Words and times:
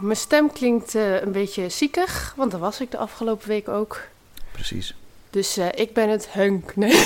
mijn 0.00 0.16
stem 0.16 0.52
klinkt 0.52 0.94
eh, 0.94 1.20
een 1.22 1.32
beetje 1.32 1.68
ziekig, 1.68 2.32
want 2.36 2.50
dat 2.50 2.60
was 2.60 2.80
ik 2.80 2.90
de 2.90 2.96
afgelopen 2.98 3.48
week 3.48 3.68
ook. 3.68 4.00
Precies. 4.52 4.94
Dus 5.30 5.56
eh, 5.56 5.66
ik 5.74 5.92
ben 5.92 6.08
het 6.08 6.28
hunk. 6.32 6.76
Nee. 6.76 6.90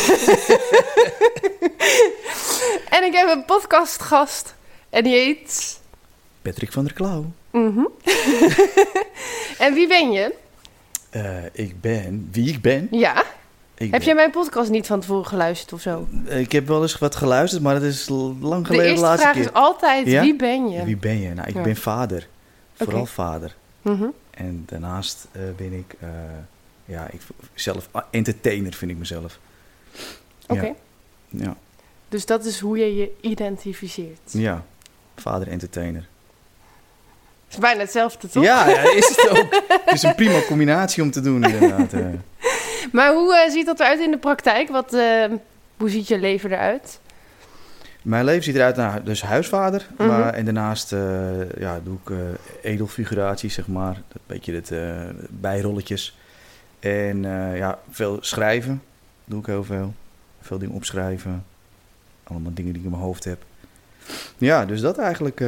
en 2.96 3.04
ik 3.04 3.12
heb 3.14 3.28
een 3.28 3.44
podcastgast 3.44 4.54
en 4.90 5.04
die 5.04 5.12
heet... 5.14 5.80
Patrick 6.42 6.72
van 6.72 6.84
der 6.84 6.92
Klauw. 6.92 7.24
Mhm. 7.50 7.84
en 9.64 9.74
wie 9.74 9.88
ben 9.88 10.12
je? 10.12 10.34
Eh, 11.10 11.44
ik 11.52 11.80
ben 11.80 12.28
wie 12.32 12.48
ik 12.48 12.60
ben. 12.62 12.88
Ja. 12.90 13.24
Ik 13.74 13.90
Heb 13.90 13.98
ben- 13.98 14.02
jij 14.02 14.14
mijn 14.14 14.30
podcast 14.30 14.70
niet 14.70 14.86
van 14.86 15.00
tevoren 15.00 15.26
geluisterd 15.26 15.72
of 15.72 15.80
zo? 15.80 16.06
Ik 16.28 16.52
heb 16.52 16.66
wel 16.68 16.82
eens 16.82 16.98
wat 16.98 17.16
geluisterd, 17.16 17.62
maar 17.62 17.74
dat 17.74 17.82
is 17.82 18.08
lang 18.08 18.36
De 18.40 18.46
geleden 18.66 18.76
de, 18.76 18.84
eerste 18.90 19.00
laatste 19.04 19.22
vraag 19.22 19.32
keer. 19.36 19.42
is 19.44 19.52
altijd, 19.52 20.06
Ja? 20.06 20.20
wie 20.22 20.36
ben 20.36 20.68
je? 20.70 20.84
Wie 20.84 20.96
ben 20.96 21.20
je? 21.20 21.28
Nou, 21.34 21.48
ik 21.48 21.54
Ja. 21.54 21.62
ben 21.62 21.76
vader. 21.76 22.28
Vooral 22.84 23.06
vader. 23.06 23.56
Mhm. 23.82 24.06
En 24.30 24.62
daarnaast 24.66 25.26
eh, 25.32 25.42
ben 25.56 25.72
ik, 25.72 25.94
eh, 26.00 26.08
ja, 26.84 27.08
ik 27.10 27.20
zelf 27.54 27.88
ah, 27.90 28.02
entertainer 28.10 28.72
vind 28.72 28.90
ik 28.90 28.96
mezelf. 28.96 29.38
Oké. 30.46 30.64
Ja. 30.64 30.74
Ja, 31.28 31.56
Dus 32.08 32.26
dat 32.26 32.44
is 32.44 32.60
hoe 32.60 32.78
je 32.78 32.96
je 32.96 33.12
identificeert. 33.20 34.20
ja. 34.32 34.64
vader 35.16 35.48
entertainer. 35.48 36.08
Het 37.44 37.52
is 37.52 37.58
bijna 37.58 37.80
hetzelfde, 37.80 38.28
toch? 38.28 38.42
Ja, 38.42 38.68
ja, 38.68 38.94
is 38.94 39.08
het 39.08 39.28
ook. 39.28 39.62
Het 39.84 39.94
is 39.94 40.02
een 40.02 40.14
prima 40.14 40.42
combinatie 40.46 41.02
om 41.02 41.10
te 41.10 41.20
doen 41.20 41.44
inderdaad. 41.44 41.92
Maar 42.92 43.12
hoe 43.14 43.36
eh, 43.36 43.50
ziet 43.50 43.66
dat 43.66 43.80
eruit 43.80 44.00
in 44.00 44.10
de 44.10 44.18
praktijk? 44.18 44.68
Wat, 44.68 44.90
hoe 45.76 45.90
ziet 45.90 46.08
je 46.08 46.18
leven 46.18 46.52
eruit? 46.52 47.00
Mijn 48.02 48.24
leven 48.24 48.42
ziet 48.42 48.54
eruit 48.54 48.76
naar 48.76 49.04
dus 49.04 49.22
huisvader. 49.22 49.86
Mhm. 49.98 50.08
maar, 50.08 50.34
en 50.34 50.44
daarnaast 50.44 50.92
eh, 50.92 51.50
ja, 51.58 51.80
doe 51.84 51.98
ik 52.04 52.10
eh 52.10 52.16
edelfiguraties, 52.62 53.54
zeg 53.54 53.66
maar. 53.66 53.94
Dat 54.08 54.22
beetje 54.26 54.54
het 54.54 54.70
eh, 54.70 55.00
bijrolletjes. 55.28 56.16
En 56.80 57.22
ja, 57.56 57.78
veel 57.90 58.18
schrijven. 58.20 58.82
Doe 59.24 59.40
ik 59.40 59.46
heel 59.46 59.64
veel. 59.64 59.94
Veel 60.40 60.58
dingen 60.58 60.74
opschrijven. 60.74 61.44
Allemaal 62.24 62.54
dingen 62.54 62.72
die 62.72 62.80
ik 62.80 62.84
in 62.84 62.90
mijn 62.90 63.02
hoofd 63.02 63.24
heb. 63.24 63.42
Ja, 64.38 64.64
dus 64.64 64.80
dat 64.80 64.98
eigenlijk. 64.98 65.44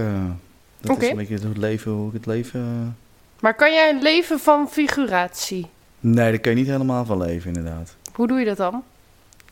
dat 0.80 1.02
is 1.02 1.08
een 1.08 1.16
beetje 1.16 1.34
het 1.34 1.56
leven, 1.56 1.92
hoe 1.92 2.08
ik 2.08 2.14
het 2.14 2.26
leven... 2.26 2.96
Maar 3.40 3.54
kan 3.54 3.72
jij 3.72 3.90
leven 4.02 4.38
van 4.38 4.68
figuratie? 4.68 5.66
Nee, 6.00 6.30
daar 6.30 6.38
kun 6.38 6.50
je 6.50 6.56
niet 6.56 6.66
helemaal 6.66 7.04
van 7.04 7.18
leven, 7.18 7.54
inderdaad. 7.54 7.96
Hoe 8.12 8.26
doe 8.26 8.38
je 8.38 8.44
dat 8.44 8.56
dan? 8.56 8.82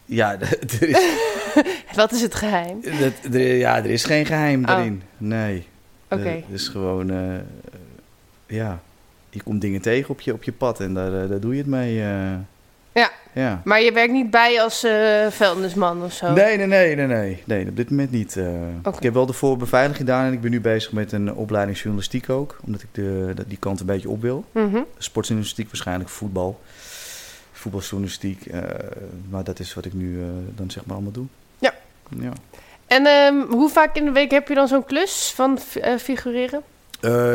Ja, 0.05 0.37
er 0.41 0.89
is, 0.89 0.99
Wat 1.97 2.13
is 2.13 2.23
het 2.23 2.35
geheim? 2.35 2.81
dat, 3.01 3.35
er, 3.35 3.57
ja, 3.57 3.77
er 3.77 3.91
is 3.91 4.05
geen 4.05 4.27
geheim 4.27 4.61
Oh. 4.61 4.67
daarin. 4.67 5.03
Nee. 5.19 5.67
Oké. 6.11 6.29
Het 6.29 6.45
is 6.53 6.69
gewoon, 6.69 7.11
eh, 7.11 7.17
ja, 8.47 8.81
je 9.31 9.43
komt 9.43 9.61
dingen 9.61 9.81
tegen 9.81 10.11
op 10.11 10.21
je, 10.21 10.33
op 10.33 10.43
je 10.43 10.53
pad 10.53 10.81
en 10.81 10.95
daar, 10.95 11.23
eh, 11.23 11.29
daar 11.29 11.41
doe 11.41 11.53
je 11.53 11.59
het 11.59 11.67
mee. 11.71 12.01
eh. 12.03 12.33
Ja. 12.95 13.11
ja. 13.33 13.61
Maar 13.65 13.81
je 13.83 13.93
werkt 13.93 14.13
niet 14.13 14.31
bij 14.31 14.63
als 14.63 14.85
eh 14.85 15.27
vuilnisman 15.31 16.03
of 16.05 16.13
zo? 16.13 16.33
Nee, 16.33 16.57
nee, 16.57 16.67
nee, 16.67 16.95
nee, 16.97 17.07
nee, 17.07 17.43
nee, 17.45 17.69
op 17.69 17.77
dit 17.77 17.91
moment 17.91 18.11
niet. 18.11 18.37
Oké. 18.83 18.97
Ik 18.97 19.03
heb 19.03 19.15
wel 19.15 19.27
de 19.27 19.33
voorbeveiliging 19.33 19.97
gedaan 19.99 20.27
en 20.27 20.33
ik 20.33 20.41
ben 20.41 20.51
nu 20.51 20.61
bezig 20.61 20.93
met 20.93 21.13
een 21.13 21.35
opleiding 21.35 21.79
journalistiek 21.79 22.31
ook, 22.31 22.59
omdat 22.67 22.83
ik 22.83 22.89
de, 22.93 23.35
die 23.47 23.59
kant 23.59 23.81
een 23.81 23.87
beetje 23.87 24.09
op 24.09 24.21
wil. 24.23 24.45
Mhm. 24.53 24.81
Sportjournalistiek 24.99 25.67
waarschijnlijk, 25.67 26.11
voetbal, 26.11 26.61
voetbaljournalistiek, 27.63 28.47
eh, 28.47 28.61
maar 29.31 29.45
dat 29.45 29.59
is 29.59 29.75
wat 29.75 29.85
ik 29.85 29.93
nu 29.93 30.23
eh, 30.23 30.29
dan 30.55 30.71
zeg 30.71 30.85
maar 30.85 30.95
allemaal 30.95 31.13
doe. 31.13 31.27
Ja. 31.59 31.75
Ja. 32.19 32.33
En 32.87 33.07
ehm, 33.07 33.41
hoe 33.41 33.69
vaak 33.71 33.97
in 33.97 34.05
de 34.05 34.11
week 34.13 34.31
heb 34.31 34.49
je 34.49 34.55
dan 34.55 34.69
zo'n 34.69 34.85
klus 34.85 35.33
van 35.35 35.59
eh, 35.81 35.97
figureren? 35.97 36.63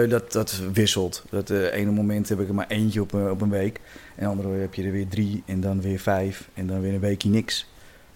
Dat, 0.09 0.31
dat 0.31 0.61
wisselt. 0.73 1.23
Dat 1.29 1.49
ene 1.49 1.91
moment 1.91 2.29
heb 2.29 2.39
ik 2.39 2.47
er 2.47 2.53
maar 2.53 2.67
eentje 2.67 3.01
op, 3.01 3.13
een- 3.13 3.29
op 3.31 3.41
een 3.41 3.49
week. 3.49 3.79
En 4.15 4.27
andere 4.27 4.49
heb 4.49 4.73
je 4.73 4.83
er 4.83 4.91
weer 4.91 5.07
drie 5.07 5.43
en 5.45 5.61
dan 5.61 5.81
weer 5.81 5.99
vijf 5.99 6.47
en 6.53 6.67
dan 6.67 6.81
weer 6.81 6.93
een 6.93 6.99
weekje 6.99 7.29
niks. 7.29 7.67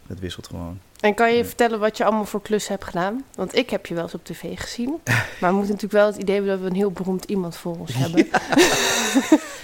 Dat 0.08 0.20
wisselt 0.20 0.48
gewoon. 0.48 0.80
En 1.00 1.14
kan 1.14 1.32
je 1.32 1.38
Ja. 1.38 1.46
vertellen 1.46 1.80
wat 1.80 1.98
je 1.98 2.04
allemaal 2.04 2.26
voor 2.26 2.42
klus 2.42 2.68
hebt 2.68 2.84
gedaan? 2.84 3.24
Want 3.36 3.56
ik 3.56 3.70
heb 3.70 3.86
je 3.86 3.94
wel 3.94 4.04
eens 4.04 4.14
op 4.14 4.26
tv 4.26 4.60
gezien. 4.60 4.90
Maar 5.40 5.50
we 5.50 5.56
moeten 5.56 5.74
natuurlijk 5.76 5.92
wel 5.94 6.06
het 6.06 6.16
idee 6.18 6.36
hebben 6.36 6.54
dat 6.54 6.62
we 6.64 6.70
een 6.70 6.76
heel 6.76 6.92
beroemd 6.92 7.24
iemand 7.26 7.56
voor 7.58 7.78
ons 7.80 7.94
hebben. 7.94 8.28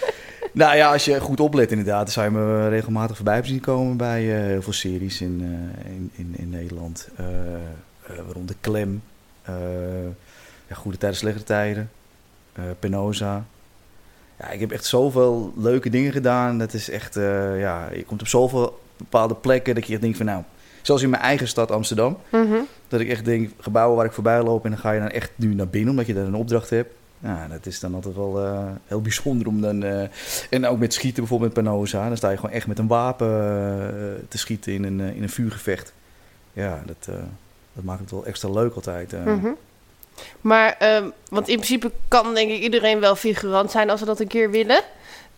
Nou 0.57 0.75
ja, 0.75 0.91
als 0.91 1.05
je 1.05 1.19
goed 1.19 1.39
oplet 1.39 1.71
inderdaad, 1.71 2.03
dan 2.03 2.13
zou 2.13 2.25
je 2.25 2.31
me 2.31 2.69
regelmatig 2.69 3.15
voorbij 3.15 3.43
zien 3.43 3.59
komen 3.59 3.97
bij 3.97 4.35
eh, 4.35 4.45
heel 4.45 4.61
veel 4.61 4.73
series 4.73 5.21
in, 5.21 5.41
eh, 5.41 5.91
in, 5.91 6.11
in, 6.15 6.33
in 6.37 6.49
Nederland. 6.49 7.09
Eh 7.15 7.25
eh, 7.25 8.23
waaronder 8.25 8.55
Klem, 8.61 9.03
ja, 10.67 10.75
Goede 10.75 10.97
Tijden, 10.97 11.17
Slechte 11.17 11.43
Tijden, 11.43 11.89
Penosa. 12.79 13.45
Ja, 14.39 14.49
ik 14.49 14.59
heb 14.59 14.71
echt 14.71 14.85
zoveel 14.85 15.53
leuke 15.55 15.89
dingen 15.89 16.11
gedaan. 16.11 16.57
Dat 16.57 16.73
is 16.73 16.89
echt, 16.89 17.15
ja, 17.57 17.89
je 17.93 18.03
komt 18.05 18.21
op 18.21 18.27
zoveel 18.27 18.79
bepaalde 18.97 19.35
plekken 19.35 19.75
dat 19.75 19.87
je 19.87 19.93
echt 19.93 20.01
denkt 20.01 20.17
van 20.17 20.25
nou, 20.25 20.43
zelfs 20.81 21.03
in 21.03 21.09
mijn 21.09 21.21
eigen 21.21 21.47
stad 21.47 21.71
Amsterdam. 21.71 22.17
Mhm. 22.29 22.57
Dat 22.87 22.99
ik 22.99 23.09
echt 23.09 23.25
denk, 23.25 23.51
gebouwen 23.59 23.97
waar 23.97 24.05
ik 24.05 24.11
voorbij 24.11 24.43
loop 24.43 24.63
en 24.63 24.69
dan 24.69 24.79
ga 24.79 24.91
je 24.91 24.99
dan 24.99 25.09
echt 25.09 25.31
nu 25.35 25.53
naar 25.53 25.67
binnen, 25.67 25.89
omdat 25.89 26.05
je 26.05 26.13
daar 26.13 26.25
een 26.25 26.35
opdracht 26.35 26.69
hebt. 26.69 26.93
Ja, 27.19 27.47
dat 27.47 27.65
is 27.65 27.79
dan 27.79 27.93
altijd 27.93 28.15
wel 28.15 28.43
eh, 28.43 28.65
heel 28.87 29.01
bijzonder 29.01 29.47
om 29.47 29.61
dan... 29.61 29.83
eh, 29.83 30.07
en 30.49 30.65
ook 30.65 30.79
met 30.79 30.93
schieten 30.93 31.19
bijvoorbeeld 31.19 31.55
met 31.55 31.63
Panoza. 31.63 32.07
Dan 32.07 32.17
sta 32.17 32.29
je 32.29 32.35
gewoon 32.35 32.51
echt 32.55 32.67
met 32.67 32.79
een 32.79 32.87
wapen 32.87 33.27
eh, 33.27 34.27
te 34.27 34.37
schieten 34.37 34.73
in 34.73 34.83
een, 34.83 34.99
in 34.99 35.23
een 35.23 35.29
vuurgevecht. 35.29 35.93
Ja, 36.53 36.81
dat, 36.85 37.15
dat 37.73 37.83
maakt 37.83 37.99
het 37.99 38.11
wel 38.11 38.25
extra 38.25 38.49
leuk 38.49 38.73
altijd. 38.73 39.25
Mhm. 39.25 39.47
Maar, 40.41 40.75
ehm, 40.79 41.09
want 41.29 41.47
in 41.47 41.55
principe 41.55 41.91
kan 42.07 42.33
denk 42.33 42.51
ik 42.51 42.61
iedereen 42.61 42.99
wel 42.99 43.15
figurant 43.15 43.71
zijn 43.71 43.89
als 43.89 43.99
ze 43.99 44.05
dat 44.05 44.19
een 44.19 44.27
keer 44.27 44.51
willen. 44.51 44.81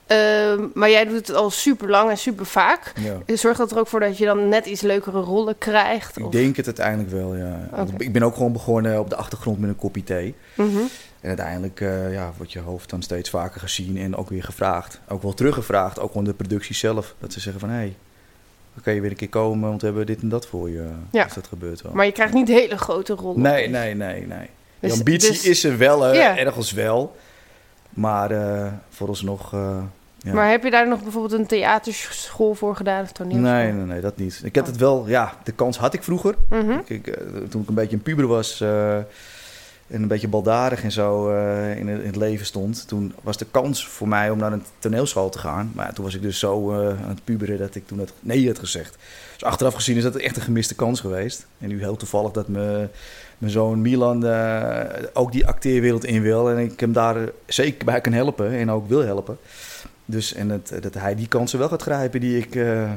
Ehm, 0.08 0.68
maar 0.74 0.90
jij 0.90 1.06
doet 1.06 1.28
het 1.28 1.34
al 1.34 1.50
super 1.50 1.90
lang 1.90 2.10
en 2.10 2.18
super 2.18 2.46
vaak. 2.46 2.94
ja. 3.26 3.36
Zorgt 3.36 3.58
dat 3.58 3.72
er 3.72 3.80
ook 3.80 3.88
voor 3.88 4.00
dat 4.00 4.18
je 4.18 4.26
dan 4.26 4.50
net 4.50 4.66
iets 4.66 4.82
leukere 4.82 5.20
rollen 5.20 5.58
krijgt? 5.58 6.18
Ik 6.18 6.32
denk 6.32 6.56
het 6.56 6.66
uiteindelijk 6.66 7.10
wel, 7.10 7.36
ja. 7.36 7.70
Ik 7.98 8.14
ben 8.14 8.24
ook 8.24 8.34
gewoon 8.34 8.54
begonnen 8.54 9.00
op 9.00 9.10
de 9.10 9.16
achtergrond 9.16 9.60
met 9.60 9.70
een 9.70 9.76
kopje 9.76 10.04
thee. 10.04 10.36
Mhm. 10.54 10.80
En 11.22 11.28
uiteindelijk 11.28 11.82
eh, 11.82 12.14
ja, 12.14 12.32
wordt 12.38 12.52
je 12.52 12.60
hoofd 12.60 12.90
dan 12.90 13.02
steeds 13.02 13.30
vaker 13.30 13.62
gezien 13.62 13.98
en 13.98 14.16
ook 14.16 14.30
weer 14.30 14.44
gevraagd. 14.44 15.00
Ook 15.08 15.22
wel 15.22 15.34
teruggevraagd, 15.34 16.00
ook 16.00 16.08
gewoon 16.12 16.24
de 16.24 16.34
productie 16.34 16.76
zelf. 16.76 17.16
Dat 17.20 17.34
ze 17.34 17.40
zeggen 17.40 17.60
van, 17.60 17.70
hé, 17.70 17.76
hey, 17.76 17.96
dan 18.74 18.84
kan 18.84 18.94
je 18.94 19.02
weer 19.02 19.10
een 19.12 19.16
keer 19.18 19.30
komen, 19.30 19.70
want 19.70 19.82
we 19.82 19.88
hebben 19.88 20.06
dit 20.06 20.22
en 20.22 20.30
dat 20.30 20.48
voor 20.48 20.70
je. 20.70 20.88
Ja. 21.12 21.24
Dus 21.24 21.34
dat 21.34 21.48
gebeurt 21.48 21.82
wel. 21.82 21.92
Maar 21.94 22.06
je 22.06 22.12
krijgt 22.12 22.34
niet 22.34 22.48
hele 22.48 22.78
grote 22.78 23.14
rollen. 23.14 23.42
Nee, 23.42 23.70
nee, 23.70 23.96
nee, 23.96 24.28
nee. 24.28 24.50
De 24.80 24.88
Dus- 24.88 24.98
ambitie 24.98 25.30
dus- 25.30 25.46
is 25.46 25.64
er 25.64 25.78
wel, 25.78 26.02
hè, 26.02 26.12
ergens 26.20 26.72
wel. 26.72 27.16
Maar 27.90 28.32
eh 28.32 28.72
vooralsnog... 28.90 29.54
eh 29.54 29.78
ja. 30.18 30.34
Maar 30.34 30.50
heb 30.50 30.64
je 30.64 30.70
daar 30.72 30.88
nog 30.88 31.04
bijvoorbeeld 31.04 31.34
een 31.40 31.48
theaterschool 31.48 32.54
voor 32.54 32.76
gedaan 32.76 33.04
of 33.04 33.12
toneelschool? 33.12 33.52
nee, 33.52 33.72
nee, 33.72 33.86
nee, 33.86 34.02
dat 34.02 34.18
niet. 34.18 34.42
Ik 34.44 34.56
had 34.56 34.68
het 34.68 34.78
wel, 34.78 35.08
ja, 35.08 35.34
de 35.44 35.52
kans 35.52 35.78
had 35.78 35.94
ik 35.94 36.04
vroeger. 36.04 36.36
Mhm. 36.50 36.80
Ik, 36.86 37.18
toen 37.50 37.62
ik 37.62 37.68
een 37.68 37.74
beetje 37.74 37.96
een 37.96 38.02
puber 38.02 38.28
was 38.28 38.64
en 39.90 40.02
een 40.02 40.08
beetje 40.08 40.28
baldadig 40.28 40.84
en 40.84 40.92
zo 40.92 41.30
eh, 41.30 41.78
in, 41.78 41.88
het, 41.88 42.00
in 42.00 42.06
het 42.06 42.16
leven 42.16 42.46
stond, 42.46 42.88
toen 42.88 43.14
was 43.22 43.38
de 43.38 43.46
kans 43.52 43.88
voor 43.88 44.08
mij 44.08 44.30
om 44.30 44.38
naar 44.38 44.54
een 44.54 44.64
toneelschool 44.80 45.30
te 45.30 45.40
gaan. 45.40 45.72
Maar 45.76 45.94
toen 45.94 46.06
was 46.06 46.16
ik 46.16 46.22
dus 46.22 46.40
zo 46.40 46.72
eh, 46.72 46.88
aan 46.88 47.10
het 47.10 47.24
puberen 47.24 47.58
dat 47.58 47.76
ik 47.76 47.88
toen 47.88 47.98
dat 47.98 48.12
nee 48.20 48.48
had 48.48 48.60
gezegd. 48.60 48.98
Dus 49.34 49.44
achteraf 49.44 49.74
gezien 49.74 49.98
is 49.98 50.04
dat 50.04 50.16
echt 50.16 50.36
een 50.36 50.42
gemiste 50.42 50.76
kans 50.76 51.00
geweest. 51.00 51.46
En 51.58 51.68
nu 51.68 51.80
heel 51.80 51.96
toevallig 51.96 52.32
dat 52.32 52.48
me, 52.48 52.88
mijn 53.38 53.52
zoon 53.52 53.82
Milan 53.82 54.26
eh, 54.26 54.82
ook 55.14 55.32
die 55.32 55.48
acteerwereld 55.48 56.06
in 56.06 56.22
wil 56.22 56.50
en 56.50 56.58
ik 56.58 56.80
hem 56.80 56.94
daar 56.94 57.18
zeker 57.46 57.86
bij 57.86 58.02
kan 58.02 58.14
helpen 58.14 58.52
en 58.52 58.72
ook 58.72 58.88
wil 58.88 59.02
helpen. 59.02 59.38
Dus 60.06 60.34
en 60.34 60.48
dat, 60.48 60.74
dat 60.82 60.94
hij 60.94 61.16
die 61.16 61.28
kansen 61.28 61.60
wel 61.60 61.70
gaat 61.70 61.82
grijpen 61.82 62.20
die 62.20 62.38
ik 62.38 62.54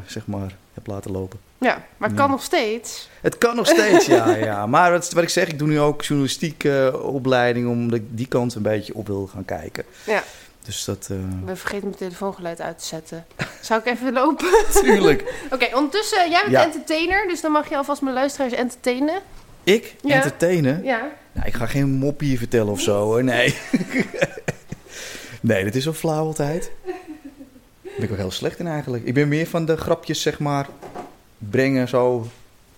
zeg 0.06 0.26
maar 0.26 0.56
heb 0.74 0.86
laten 0.86 1.10
lopen. 1.10 1.38
Ja, 1.58 1.84
maar 1.96 2.08
het 2.08 2.18
Ja. 2.18 2.22
kan 2.24 2.30
nog 2.30 2.42
steeds. 2.42 3.08
Het 3.20 3.38
kan 3.38 3.56
nog 3.56 3.66
steeds, 3.66 4.06
ja, 4.06 4.34
ja. 4.50 4.66
Maar 4.66 4.90
wat, 4.90 5.12
wat 5.12 5.22
ik 5.22 5.28
zeg, 5.28 5.48
ik 5.48 5.58
doe 5.58 5.68
nu 5.68 5.80
ook 5.80 6.02
journalistiek 6.02 6.64
eh, 6.64 6.88
opleiding... 7.02 7.68
omdat 7.68 7.98
ik 7.98 8.04
die 8.08 8.26
kant 8.28 8.54
een 8.54 8.62
beetje 8.62 8.94
op 8.94 9.06
wil 9.06 9.26
gaan 9.32 9.44
kijken. 9.44 9.84
Ja. 10.06 10.22
Dus 10.64 10.84
dat... 10.84 11.08
eh 11.10 11.16
ben 11.44 11.56
vergeten 11.58 11.84
mijn 11.84 11.98
telefoongeluid 11.98 12.60
uit 12.60 12.78
te 12.78 12.84
zetten. 12.86 13.26
Zou 13.60 13.80
ik 13.80 13.86
even 13.86 14.12
lopen? 14.12 14.46
tuurlijk. 14.82 15.34
Oké, 15.50 15.68
ondertussen, 15.76 16.30
jij 16.30 16.40
bent 16.40 16.52
Ja. 16.52 16.64
entertainer, 16.64 17.28
dus 17.28 17.40
dan 17.40 17.52
mag 17.52 17.68
je 17.68 17.76
alvast 17.76 18.02
mijn 18.02 18.14
luisteraars 18.14 18.52
entertainen. 18.52 19.20
Ik? 19.64 19.94
Ja. 20.02 20.14
Entertainen? 20.14 20.84
Ja. 20.84 21.10
Nou, 21.32 21.46
ik 21.46 21.54
ga 21.54 21.66
geen 21.66 21.90
moppie 21.90 22.38
vertellen 22.38 22.72
of 22.72 22.80
zo, 22.80 23.02
hoor. 23.04 23.24
Nee. 23.24 23.58
Nee, 25.40 25.64
dat 25.64 25.74
is 25.74 25.84
zo 25.84 25.92
flauw 25.92 26.24
altijd. 26.24 26.70
Ben 27.96 28.04
ik 28.04 28.10
ook 28.10 28.16
heel 28.16 28.30
slecht 28.30 28.58
in 28.58 28.66
eigenlijk. 28.66 29.04
Ik 29.04 29.14
ben 29.14 29.28
meer 29.28 29.46
van 29.46 29.64
de 29.64 29.76
grapjes, 29.76 30.22
zeg 30.22 30.38
maar, 30.38 30.66
brengen 31.38 31.88
zo, 31.88 32.26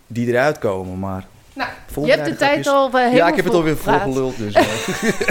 die 0.07 0.27
eruit 0.29 0.59
komen. 0.59 0.99
Maar 0.99 1.27
Nou, 1.53 1.71
je 2.05 2.11
hebt 2.13 2.25
de 2.25 2.37
tijd 2.37 2.67
al 2.67 2.87
eh, 2.87 2.93
helemaal 2.93 3.17
Ja, 3.17 3.29
ik 3.29 3.37
heb 3.37 3.45
het 3.45 3.55
alweer 3.55 3.77
volgeluld. 3.77 4.37
Dus, 4.37 4.55
eh. 4.55 4.65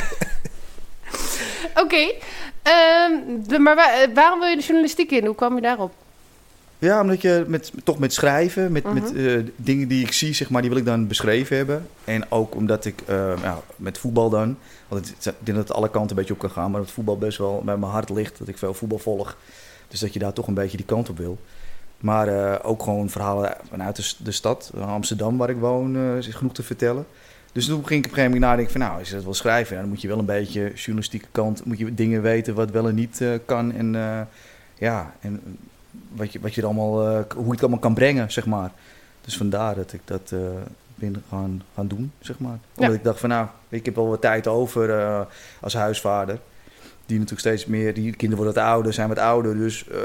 Oké, 1.83 2.11
ehm, 2.61 3.61
maar 3.63 3.77
eh, 3.77 4.13
waarom 4.13 4.39
wil 4.39 4.49
je 4.49 4.55
de 4.55 4.61
journalistiek 4.63 5.11
in? 5.11 5.25
Hoe 5.25 5.35
kwam 5.35 5.55
je 5.55 5.61
daarop? 5.61 5.91
Ja, 6.79 7.01
omdat 7.01 7.21
je 7.21 7.43
met, 7.47 7.71
toch 7.83 7.99
met 7.99 8.13
schrijven, 8.13 8.71
met, 8.71 8.93
met 8.93 9.13
Mhm. 9.13 9.27
eh, 9.27 9.39
dingen 9.55 9.87
die 9.87 10.05
ik 10.05 10.11
zie, 10.11 10.33
zeg 10.33 10.49
maar, 10.49 10.61
die 10.61 10.69
wil 10.69 10.79
ik 10.79 10.85
dan 10.85 11.07
beschreven 11.07 11.57
hebben. 11.57 11.87
En 12.03 12.31
ook 12.31 12.55
omdat 12.55 12.85
ik 12.85 13.01
eh, 13.05 13.33
ja, 13.41 13.59
met 13.75 13.97
voetbal 13.97 14.29
dan, 14.29 14.57
want 14.87 15.07
het, 15.07 15.25
ik 15.25 15.33
denk 15.45 15.57
dat 15.57 15.67
het 15.67 15.77
alle 15.77 15.89
kanten 15.89 16.09
een 16.09 16.15
beetje 16.15 16.33
op 16.33 16.39
kan 16.39 16.49
gaan, 16.49 16.71
maar 16.71 16.81
dat 16.81 16.91
voetbal 16.91 17.17
best 17.17 17.37
wel 17.37 17.61
bij 17.65 17.77
mijn 17.77 17.91
hart 17.91 18.09
ligt, 18.09 18.37
dat 18.37 18.47
ik 18.47 18.57
veel 18.57 18.73
voetbal 18.73 18.99
volg. 18.99 19.35
Dus 19.93 20.01
dat 20.01 20.13
je 20.13 20.19
daar 20.19 20.33
toch 20.33 20.47
een 20.47 20.53
beetje 20.53 20.77
die 20.77 20.85
kant 20.85 21.09
op 21.09 21.17
wil. 21.17 21.37
Maar 21.99 22.27
eh, 22.27 22.59
ook 22.61 22.83
gewoon 22.83 23.09
verhalen 23.09 23.55
vanuit 23.69 24.15
de, 24.23 24.31
stad, 24.31 24.71
Amsterdam 24.79 25.37
waar 25.37 25.49
ik 25.49 25.57
woon, 25.57 25.95
eh, 25.95 26.17
is 26.17 26.27
genoeg 26.27 26.53
te 26.53 26.63
vertellen. 26.63 27.05
Dus 27.51 27.65
toen 27.65 27.87
ging 27.87 27.99
ik 27.99 28.05
op 28.05 28.11
een 28.11 28.17
gegeven 28.17 28.31
moment 28.31 28.41
nadenken 28.41 28.71
van, 28.71 28.81
nou, 28.81 28.99
als 28.99 29.09
je 29.09 29.15
dat 29.15 29.23
wil 29.23 29.33
schrijven, 29.33 29.77
dan 29.77 29.87
moet 29.89 30.01
je 30.01 30.07
wel 30.07 30.19
een 30.19 30.25
beetje 30.25 30.71
journalistieke 30.73 31.27
kant, 31.31 31.65
moet 31.65 31.77
je 31.77 31.93
dingen 31.93 32.21
weten 32.21 32.55
wat 32.55 32.71
wel 32.71 32.87
en 32.87 32.95
niet 32.95 33.21
eh, 33.21 33.29
kan. 33.45 33.73
En 33.73 33.93
ja, 34.73 35.13
en 35.19 35.41
wat 36.11 36.33
je, 36.33 36.39
wat 36.39 36.53
je 36.53 36.61
er 36.61 36.67
allemaal, 36.67 36.93
hoe 37.35 37.45
je 37.45 37.51
het 37.51 37.61
allemaal 37.61 37.79
kan 37.79 37.93
brengen, 37.93 38.31
zeg 38.31 38.45
maar. 38.45 38.71
Dus 39.21 39.37
vandaar 39.37 39.75
dat 39.75 39.93
ik 39.93 40.01
dat 40.05 40.33
ben 40.95 41.23
gaan, 41.29 41.63
gaan 41.75 41.87
doen, 41.87 42.11
zeg 42.19 42.39
maar. 42.39 42.59
Omdat 42.75 42.91
Ja. 42.91 42.97
ik 42.97 43.03
dacht 43.03 43.19
van, 43.19 43.29
nou, 43.29 43.47
ik 43.69 43.85
heb 43.85 43.95
wel 43.95 44.07
wat 44.07 44.21
tijd 44.21 44.47
over 44.47 44.93
als 45.61 45.73
huisvader. 45.73 46.39
Die 47.05 47.19
natuurlijk 47.19 47.47
steeds 47.47 47.65
meer, 47.65 47.93
die 47.93 48.15
kinderen 48.15 48.43
worden 48.43 48.61
wat 48.63 48.71
ouder, 48.71 48.93
zijn 48.93 49.07
wat 49.07 49.17
ouder. 49.17 49.57
Dus 49.57 49.87
eh, 49.87 49.97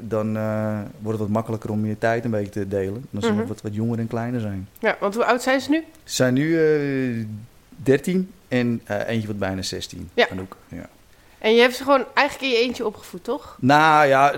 dan 0.00 0.36
eh, 0.36 0.78
wordt 1.00 1.18
het 1.18 1.26
wat 1.28 1.28
makkelijker 1.28 1.70
om 1.70 1.86
je 1.86 1.98
tijd 1.98 2.24
een 2.24 2.30
beetje 2.30 2.50
te 2.50 2.68
delen. 2.68 3.06
Dan 3.10 3.22
ze 3.22 3.32
nog 3.32 3.48
wat, 3.48 3.62
wat 3.62 3.74
jonger 3.74 3.98
en 3.98 4.06
kleiner 4.06 4.40
zijn. 4.40 4.68
Ja, 4.78 4.96
want 5.00 5.14
hoe 5.14 5.24
oud 5.24 5.42
zijn 5.42 5.60
ze 5.60 5.70
nu? 5.70 5.84
Ze 6.04 6.14
zijn 6.14 6.34
nu 6.34 6.58
eh 6.58 7.26
13 7.68 8.30
en 8.48 8.80
eentje 9.06 9.26
wordt 9.26 9.40
bijna 9.40 9.62
16. 9.62 10.10
Ja. 10.14 10.28
Anouk, 10.30 10.56
ja. 10.68 10.88
En 11.38 11.54
je 11.54 11.60
hebt 11.60 11.74
ze 11.74 11.82
gewoon 11.82 12.04
eigenlijk 12.14 12.52
in 12.52 12.58
je 12.58 12.64
eentje 12.66 12.86
opgevoed, 12.86 13.24
toch? 13.24 13.56
Nou 13.60 14.06
ja, 14.06 14.32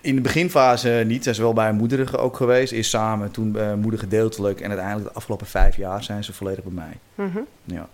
in 0.00 0.14
de 0.14 0.20
beginfase 0.20 1.02
niet. 1.06 1.22
Zij 1.22 1.32
is 1.32 1.38
wel 1.38 1.52
bij 1.52 1.64
haar 1.64 1.74
moeder 1.74 2.18
ook 2.18 2.36
geweest. 2.36 2.72
Eerst 2.72 2.90
samen, 2.90 3.30
toen 3.30 3.78
moeder 3.80 4.00
gedeeltelijk. 4.00 4.60
En 4.60 4.68
uiteindelijk 4.68 5.08
de 5.08 5.14
afgelopen 5.14 5.46
vijf 5.46 5.76
jaar 5.76 6.02
zijn 6.02 6.24
ze 6.24 6.32
volledig 6.32 6.64
bij 6.64 6.72
mij. 6.72 7.26
Mhm. 7.26 7.40
Ja. 7.64 7.88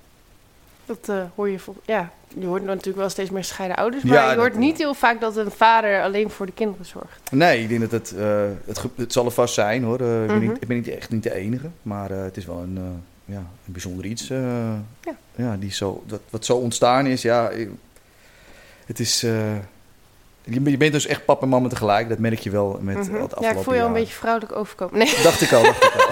Dat 0.88 1.08
eh, 1.08 1.22
hoor 1.34 1.48
je 1.48 1.58
Ja, 1.84 2.10
je 2.38 2.46
hoort 2.46 2.64
natuurlijk 2.64 2.96
wel 2.96 3.08
steeds 3.08 3.30
meer 3.30 3.44
scheiden 3.44 3.76
ouders. 3.76 4.02
Maar 4.04 4.14
Ja, 4.14 4.30
je 4.32 4.38
hoort 4.38 4.56
niet 4.56 4.78
heel 4.78 4.94
vaak 4.94 5.20
dat 5.20 5.36
een 5.36 5.50
vader 5.50 6.02
alleen 6.02 6.30
voor 6.30 6.46
de 6.46 6.52
kinderen 6.52 6.86
zorgt. 6.86 7.20
Nee, 7.30 7.62
ik 7.62 7.68
denk 7.68 7.80
dat 7.80 7.90
het, 7.90 8.14
eh, 8.16 8.42
het, 8.66 8.82
het 8.96 9.12
zal 9.12 9.24
er 9.24 9.30
vast 9.30 9.54
zijn 9.54 9.82
hoor. 9.82 10.00
Eh, 10.00 10.20
ik, 10.22 10.26
ben 10.26 10.36
Mhm. 10.36 10.46
niet, 10.48 10.56
ik 10.62 10.68
ben 10.68 10.76
niet, 10.76 10.88
echt 10.88 11.10
niet 11.10 11.22
de 11.22 11.34
enige. 11.34 11.68
Maar 11.82 12.10
het 12.10 12.36
is 12.36 12.44
wel 12.46 12.58
een, 12.58 13.02
ja, 13.24 13.36
een 13.36 13.72
bijzonder 13.72 14.04
iets. 14.04 14.28
Ja. 14.28 14.80
ja. 15.34 15.56
die 15.58 15.72
zo, 15.72 16.02
dat, 16.06 16.20
wat 16.30 16.44
zo 16.44 16.56
ontstaan 16.56 17.06
is. 17.06 17.22
Ja, 17.22 17.50
het 18.86 19.00
is... 19.00 19.20
je, 20.44 20.76
bent 20.78 20.92
dus 20.92 21.06
echt 21.06 21.24
papa 21.24 21.42
en 21.42 21.48
mama 21.48 21.68
tegelijk. 21.68 22.08
Dat 22.08 22.18
merk 22.18 22.38
je 22.38 22.50
wel 22.50 22.78
met 22.80 22.94
Mhm. 22.96 22.98
het 22.98 23.10
afgelopen 23.22 23.42
Ja, 23.44 23.50
ik 23.50 23.58
voel 23.64 23.74
je 23.74 23.80
al 23.80 23.86
een 23.86 23.92
beetje 23.92 24.14
vrouwelijk 24.14 24.52
overkomen. 24.56 24.98
Nee. 24.98 25.14
Dacht 25.22 25.40
ik 25.40 25.52
al, 25.52 25.62
dacht 25.62 25.82
ik 25.84 25.94
al. 25.96 26.06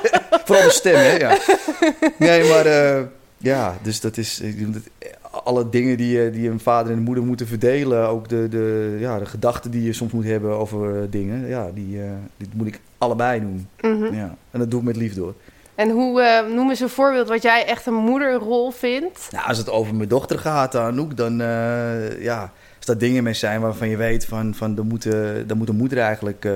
Vooral 0.44 0.64
de 0.64 0.70
stem, 0.70 0.94
hè? 0.94 1.16
Ja. 1.16 1.38
Nee, 2.18 2.48
maar 2.48 2.66
ja, 3.42 3.76
dus 3.82 4.00
dat 4.00 4.16
is 4.16 4.42
alle 5.44 5.68
dingen 5.68 5.96
die, 5.96 6.24
eh, 6.24 6.32
die 6.32 6.50
een 6.50 6.60
vader 6.60 6.92
en 6.92 6.98
een 6.98 7.04
moeder 7.04 7.24
moeten 7.24 7.46
verdelen, 7.46 8.08
ook 8.08 8.28
de, 8.28 8.48
de, 8.48 8.96
ja, 8.98 9.18
de 9.18 9.26
gedachten 9.26 9.70
die 9.70 9.82
je 9.82 9.92
soms 9.92 10.12
moet 10.12 10.24
hebben 10.24 10.50
over 10.50 10.96
eh, 10.96 11.02
dingen, 11.10 11.48
ja, 11.48 11.70
die, 11.74 12.02
eh, 12.02 12.10
die 12.36 12.48
moet 12.54 12.66
ik 12.66 12.80
allebei 12.98 13.40
doen. 13.40 13.68
Mhm. 13.80 14.14
Ja. 14.14 14.36
En 14.50 14.58
dat 14.58 14.70
doe 14.70 14.80
ik 14.80 14.86
met 14.86 14.96
liefde 14.96 15.20
hoor. 15.20 15.34
En 15.74 15.90
hoe, 15.90 16.22
eh, 16.22 16.54
noem 16.54 16.70
eens 16.70 16.80
een 16.80 16.88
voorbeeld 16.88 17.28
wat 17.28 17.42
jij 17.42 17.66
echt 17.66 17.86
een 17.86 17.94
moederrol 17.94 18.70
vindt. 18.70 19.28
Nou, 19.30 19.46
als 19.46 19.58
het 19.58 19.70
over 19.70 19.94
mijn 19.94 20.08
dochter 20.08 20.38
gaat, 20.38 20.74
Anouk, 20.76 21.16
dan 21.16 21.40
eh, 21.40 22.22
ja, 22.22 22.52
als 22.76 22.86
dat 22.86 23.00
dingen 23.00 23.22
mee 23.22 23.34
zijn 23.34 23.60
waarvan 23.60 23.88
je 23.88 23.96
weet 23.96 24.24
van, 24.24 24.54
van 24.54 24.74
dan, 24.74 24.86
moet, 24.86 25.06
dan 25.46 25.56
moet 25.58 25.66
de 25.66 25.72
moeder 25.72 25.98
eigenlijk 25.98 26.44
eh, 26.44 26.52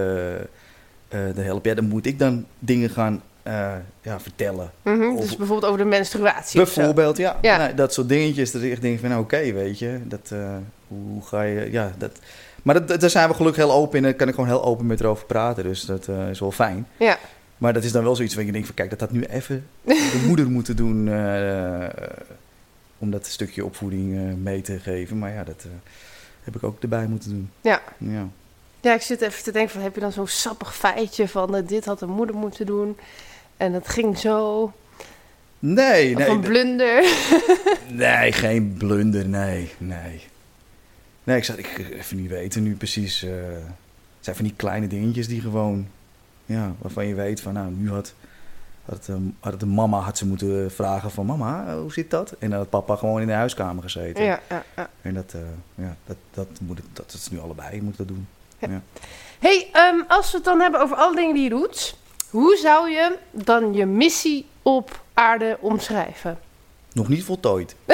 de 1.08 1.40
helpen. 1.42 1.70
Ja, 1.70 1.76
dan 1.76 1.88
moet 1.88 2.06
ik 2.06 2.18
dan 2.18 2.46
dingen 2.58 2.90
gaan 2.90 3.22
eh, 3.46 3.72
ja, 4.00 4.20
vertellen. 4.20 4.70
Mhm, 4.82 5.16
Dus 5.16 5.36
bijvoorbeeld 5.36 5.64
over 5.72 5.78
de 5.78 5.84
menstruatie. 5.90 6.56
Bijvoorbeeld, 6.62 7.16
ja. 7.16 7.38
Ja. 7.42 7.56
Nou, 7.56 7.74
dat 7.74 7.92
soort 7.92 8.08
dingetjes. 8.08 8.50
Dat 8.52 8.62
ik 8.62 8.70
echt 8.72 8.80
denk 8.82 9.00
van, 9.00 9.08
nou, 9.08 9.22
oké, 9.22 9.52
weet 9.52 9.78
je. 9.78 10.00
Dat, 10.04 10.30
eh, 10.32 10.56
hoe, 10.88 11.22
ga 11.24 11.42
je... 11.42 11.70
Ja, 11.70 11.92
dat... 11.98 12.18
Maar 12.62 12.74
dat, 12.74 12.88
dat- 12.88 13.00
daar 13.00 13.10
zijn 13.10 13.28
we 13.28 13.34
gelukkig 13.34 13.64
heel 13.64 13.72
open 13.74 13.96
in. 13.96 14.02
Daar 14.02 14.14
kan 14.14 14.28
ik 14.28 14.34
gewoon 14.34 14.48
heel 14.50 14.64
open 14.64 14.86
met 14.86 15.00
erover 15.00 15.26
praten. 15.26 15.64
Dus 15.64 15.80
dat 15.84 16.08
eh, 16.08 16.28
is 16.30 16.40
wel 16.40 16.52
fijn. 16.52 16.86
Ja. 16.96 17.18
Maar 17.58 17.72
dat 17.72 17.84
is 17.84 17.92
dan 17.92 18.02
wel 18.04 18.16
zoiets 18.16 18.34
waar 18.34 18.44
je 18.44 18.52
denkt 18.52 18.66
van... 18.66 18.76
Kijk, 18.76 18.90
dat 18.90 19.00
had 19.00 19.10
nu 19.10 19.22
even 19.24 19.66
de 19.84 20.24
moeder 20.26 20.50
moeten 20.50 20.76
doen... 20.76 21.08
om 22.98 23.10
dat 23.10 23.26
stukje 23.26 23.64
opvoeding 23.64 24.36
mee 24.42 24.60
te 24.60 24.78
geven. 24.78 25.18
Maar 25.18 25.32
ja, 25.32 25.44
dat 25.44 25.64
heb 26.44 26.56
ik 26.56 26.62
ook 26.64 26.82
erbij 26.82 27.06
moeten 27.06 27.30
doen. 27.30 27.50
Ja. 27.60 27.80
Ja. 27.98 28.26
Ja, 28.80 28.94
ik 28.94 29.02
zit 29.02 29.20
even 29.20 29.42
te 29.42 29.52
denken 29.52 29.72
van, 29.72 29.82
heb 29.82 29.94
je 29.94 30.00
dan 30.00 30.12
zo'n 30.12 30.26
sappig 30.28 30.74
feitje 30.76 31.28
van... 31.28 31.56
eh, 31.56 31.66
dit 31.66 31.84
had 31.84 32.00
een 32.00 32.08
moeder 32.10 32.36
moeten 32.36 32.66
doen 32.66 32.96
en 33.56 33.72
het 33.72 33.88
ging 33.88 34.18
zo... 34.18 34.72
Nee, 35.58 36.14
nee. 36.14 36.28
een 36.28 36.40
blunder. 36.40 37.04
Nee, 37.88 38.32
geen 38.32 38.74
blunder, 38.78 39.28
nee, 39.28 39.70
nee. 39.78 40.24
Nee, 41.24 41.36
ik 41.36 41.44
zou 41.44 41.58
ik 41.58 41.78
even 41.92 42.16
niet 42.16 42.30
weten 42.30 42.62
nu 42.62 42.74
precies. 42.76 43.22
eh, 43.22 43.30
het 44.16 44.24
zijn 44.24 44.36
van 44.36 44.44
die 44.44 44.54
kleine 44.56 44.86
dingetjes 44.86 45.28
die 45.28 45.40
gewoon, 45.40 45.88
ja, 46.44 46.74
waarvan 46.78 47.06
je 47.06 47.14
weet 47.14 47.40
van, 47.40 47.52
nou, 47.52 47.70
nu 47.70 47.90
had, 47.90 48.14
had, 48.84 49.08
het 49.40 49.60
de 49.60 49.66
mama 49.66 49.98
had 49.98 50.18
ze 50.18 50.26
moeten 50.26 50.70
vragen 50.70 51.10
van, 51.10 51.26
mama, 51.26 51.76
hoe 51.76 51.92
zit 51.92 52.10
dat? 52.10 52.34
En 52.38 52.50
dan 52.50 52.58
had 52.58 52.70
papa 52.70 52.96
gewoon 52.96 53.20
in 53.20 53.26
de 53.26 53.32
huiskamer 53.32 53.82
gezeten. 53.82 54.24
ja, 54.24 54.40
ja, 54.48 54.64
ja. 54.76 54.90
En 55.02 55.14
dat, 55.14 55.32
eh, 55.34 55.40
ja, 55.84 55.96
dat, 56.06 56.16
dat, 56.34 56.48
moet, 56.60 56.76
het- 56.76 56.86
dat, 56.92 57.10
dat 57.10 57.20
is 57.20 57.30
nu 57.30 57.38
allebei, 57.40 57.82
moet 57.82 57.96
dat 57.96 58.08
doen. 58.08 58.26
hey, 59.38 59.68
ehm, 59.72 60.00
als 60.08 60.30
we 60.30 60.36
het 60.36 60.46
dan 60.46 60.60
hebben 60.60 60.80
over 60.80 60.96
alle 60.96 61.16
dingen 61.16 61.34
die 61.34 61.42
je 61.44 61.48
doet... 61.50 61.96
hoe 62.30 62.56
zou 62.56 62.90
je 62.90 63.16
dan 63.30 63.72
je 63.74 63.86
missie 63.86 64.46
op 64.62 65.02
aarde 65.14 65.56
omschrijven? 65.60 66.38
Nog 66.92 67.08
niet 67.08 67.24
voltooid. 67.24 67.74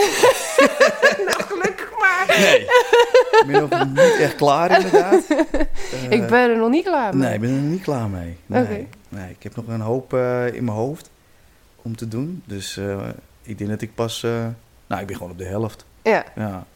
nou, 1.26 1.42
gelukkig 1.42 1.90
maar. 1.98 2.24
Nee. 2.38 2.60
ik 2.60 3.44
ben 3.46 3.68
nog 3.68 3.86
niet 3.86 4.18
echt 4.20 4.34
klaar, 4.34 4.70
inderdaad. 4.84 5.24
Ik 6.10 6.26
ben 6.26 6.50
er 6.50 6.56
nog 6.56 6.70
niet 6.70 6.84
klaar 6.84 7.16
mee. 7.16 7.24
Nee, 7.26 7.34
ik 7.34 7.40
ben 7.40 7.50
er 7.50 7.56
nog 7.60 7.70
niet 7.70 7.82
klaar 7.82 8.08
mee. 8.08 8.36
Nee, 8.46 8.62
Oké. 8.62 8.86
nee 9.08 9.30
ik 9.30 9.42
heb 9.42 9.56
nog 9.56 9.66
een 9.68 9.80
hoop 9.80 10.12
eh, 10.14 10.46
in 10.46 10.64
mijn 10.64 10.76
hoofd 10.76 11.10
om 11.82 11.96
te 11.96 12.08
doen. 12.08 12.42
Dus 12.46 12.76
eh, 12.76 13.08
ik 13.42 13.58
denk 13.58 13.70
dat 13.70 13.80
ik 13.82 13.94
pas... 13.94 14.22
eh, 14.22 14.46
nou, 14.86 15.00
ik 15.00 15.06
ben 15.06 15.16
gewoon 15.16 15.32
op 15.32 15.38
de 15.38 15.44
helft. 15.44 15.84
Ja, 16.02 16.24
Ja. 16.34 16.66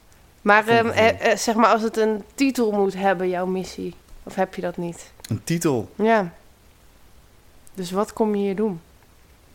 maar 0.43 0.67
ehm, 0.69 0.89
eh, 0.89 1.31
eh, 1.33 1.37
zeg 1.39 1.55
maar 1.55 1.69
als 1.73 1.83
het 1.83 1.97
een 1.97 2.23
titel 2.35 2.71
moet 2.73 2.95
hebben, 2.95 3.29
jouw 3.29 3.47
missie. 3.47 3.95
Of 4.23 4.35
heb 4.35 4.55
je 4.55 4.61
dat 4.61 4.77
niet? 4.77 5.13
Een 5.29 5.45
titel. 5.45 5.91
Ja. 5.95 6.33
Dus 7.77 7.91
wat 7.91 8.13
kom 8.13 8.35
je 8.35 8.43
hier 8.43 8.57
doen? 8.57 8.81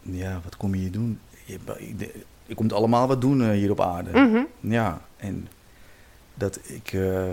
Ja, 0.01 0.39
wat 0.43 0.57
kom 0.57 0.73
je 0.75 0.81
hier 0.81 0.91
doen? 0.91 1.19
Je, 1.45 1.59
je, 1.97 2.11
je 2.45 2.55
komt 2.55 2.73
allemaal 2.73 3.07
wat 3.07 3.21
doen 3.21 3.41
eh, 3.41 3.49
hier 3.49 3.71
op 3.71 3.81
aarde. 3.81 4.11
Mhm. 4.19 4.41
Ja, 4.59 5.01
en 5.17 5.47
dat 6.33 6.59
ik... 6.63 6.93
eh, 6.93 7.23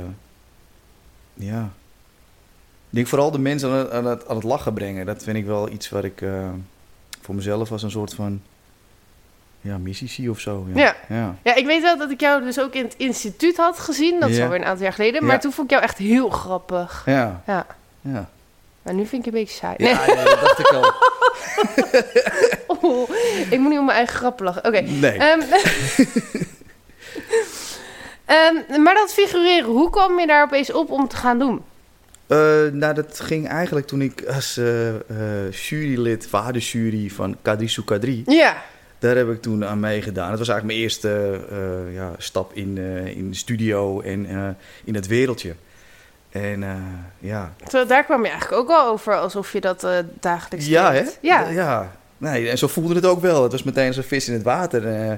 ja... 1.35 1.71
Ik 2.91 2.95
denk 2.95 3.07
vooral 3.07 3.31
de 3.31 3.39
mensen 3.39 3.71
aan 3.71 3.77
het, 3.79 3.91
aan, 3.91 4.05
het, 4.07 4.29
aan 4.29 4.35
het 4.37 4.45
lachen 4.45 4.73
brengen. 4.73 5.07
Dat 5.07 5.23
vind 5.23 5.37
ik 5.37 5.45
wel 5.47 5.71
iets 5.71 5.89
wat 5.89 6.05
ik 6.05 6.21
eh, 6.21 6.49
voor 7.21 7.35
mezelf 7.35 7.73
als 7.73 7.83
een 7.83 7.91
soort 7.91 8.15
van... 8.15 8.41
Ja, 9.61 9.79
missie 9.79 10.09
zie 10.09 10.31
of 10.31 10.41
zo. 10.41 10.67
Ja. 10.75 10.97
ja. 11.09 11.37
Ja, 11.43 11.55
ik 11.55 11.67
weet 11.67 11.83
wel 11.83 11.99
dat 11.99 12.11
ik 12.11 12.21
jou 12.21 12.43
dus 12.43 12.61
ook 12.61 12.75
in 12.75 12.85
het 12.85 12.95
instituut 12.97 13.57
had 13.57 13.79
gezien. 13.79 14.21
Dat 14.21 14.29
is 14.29 14.37
Ja. 14.37 14.45
alweer 14.45 14.61
een 14.61 14.67
aantal 14.67 14.83
jaar 14.85 14.93
geleden. 14.93 15.25
Maar 15.25 15.41
toen 15.41 15.53
vond 15.53 15.67
ik 15.67 15.73
jou 15.73 15.83
echt 15.89 15.99
heel 15.99 16.31
grappig. 16.31 17.03
Ja, 17.07 17.43
Ja. 17.47 17.67
ja. 18.01 18.31
Maar 18.83 18.95
nu 18.95 19.07
vind 19.07 19.27
ik 19.27 19.33
je 19.33 19.39
een 19.39 19.45
beetje 19.45 19.59
saai. 19.59 19.75
Ja, 19.79 20.07
nee, 20.07 20.25
dat 20.25 20.41
dacht 20.41 20.59
ik 20.59 20.67
al. 20.73 20.93
Oh, 22.83 23.11
ik 23.51 23.59
moet 23.59 23.69
niet 23.69 23.79
om 23.79 23.85
mijn 23.85 23.97
eigen 23.97 24.17
grappen 24.17 24.45
lachen. 24.45 24.65
Oké. 24.65 24.81
Nee. 24.81 25.19
Ehm, 25.19 25.41
ehm, 28.25 28.83
maar 28.83 28.95
dat 28.95 29.13
figureren, 29.13 29.71
hoe 29.71 29.91
kwam 29.91 30.21
je 30.21 30.27
daar 30.27 30.43
opeens 30.45 30.73
op 30.73 30.91
om 30.91 31.09
te 31.09 31.17
gaan 31.17 31.39
doen? 31.39 31.63
Eh, 32.27 32.39
nou, 32.73 32.95
dat 32.95 33.21
ging 33.21 33.49
eigenlijk 33.49 33.87
toen 33.87 34.03
ik 34.03 34.25
als 34.27 34.57
eh, 34.57 34.89
eh, 34.95 35.53
jurylid, 35.53 36.27
vaderjury 36.27 37.11
van 37.11 37.37
Kadrisu 37.43 37.83
Kadri, 37.83 38.23
Ja. 38.27 38.63
daar 38.99 39.17
heb 39.17 39.31
ik 39.31 39.43
toen 39.43 39.65
aan 39.65 39.81
meegedaan. 39.81 40.31
Dat 40.31 40.39
was 40.39 40.49
eigenlijk 40.49 40.79
mijn 40.79 40.79
eerste 40.79 41.41
ja, 41.93 42.13
stap 42.19 42.53
in, 42.55 42.79
in 43.17 43.31
de 43.31 43.37
studio 43.37 44.01
en 44.01 44.57
in 44.85 44.95
het 44.95 45.07
wereldje. 45.07 45.55
En 46.31 46.63
eh, 46.63 46.75
ja, 47.19 47.53
daar 47.89 48.05
kwam 48.05 48.23
je 48.23 48.31
eigenlijk 48.31 48.61
ook 48.61 48.69
wel 48.69 48.87
over 48.87 49.19
alsof 49.19 49.53
je 49.53 49.61
dat 49.61 49.85
eh, 49.85 49.99
dagelijks 50.21 50.67
ja, 50.67 50.93
hè? 50.93 51.03
deed. 51.03 51.19
Ja. 51.23 51.49
ja. 51.49 51.97
Nee, 52.19 52.49
en 52.49 52.59
zo 52.59 52.67
voelde 52.67 52.95
het 52.95 53.07
ook 53.07 53.21
wel. 53.21 53.43
Het 53.43 53.53
was 53.53 53.63
meteen 53.63 53.87
als 53.87 53.97
een 53.97 54.03
vis 54.03 54.29
in 54.29 54.35
het 54.35 54.43
water. 54.43 54.87
eh. 54.87 55.11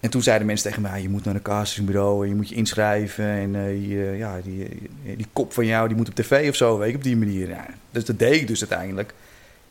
en 0.00 0.10
toen 0.10 0.22
zeiden 0.22 0.46
mensen 0.46 0.68
tegen 0.68 0.82
mij, 0.82 1.02
je 1.02 1.08
moet 1.08 1.24
naar 1.24 1.34
een 1.34 1.42
castingbureau 1.42 2.22
en 2.22 2.28
je 2.28 2.34
moet 2.34 2.48
je 2.48 2.54
inschrijven. 2.54 3.24
En 3.24 3.52
die, 3.52 3.96
ja, 4.16 4.40
die, 4.44 4.90
die 5.16 5.26
kop 5.32 5.52
van 5.52 5.66
jou 5.66 5.88
die 5.88 5.96
moet 5.96 6.08
op 6.08 6.14
tv 6.14 6.48
of 6.48 6.56
zo, 6.56 6.78
weet 6.78 6.90
je, 6.90 6.96
op 6.96 7.02
die 7.02 7.16
manier. 7.16 7.48
Ja, 7.48 7.66
dus 7.90 8.04
dat 8.04 8.18
deed 8.18 8.40
ik 8.40 8.46
dus 8.46 8.60
uiteindelijk. 8.60 9.14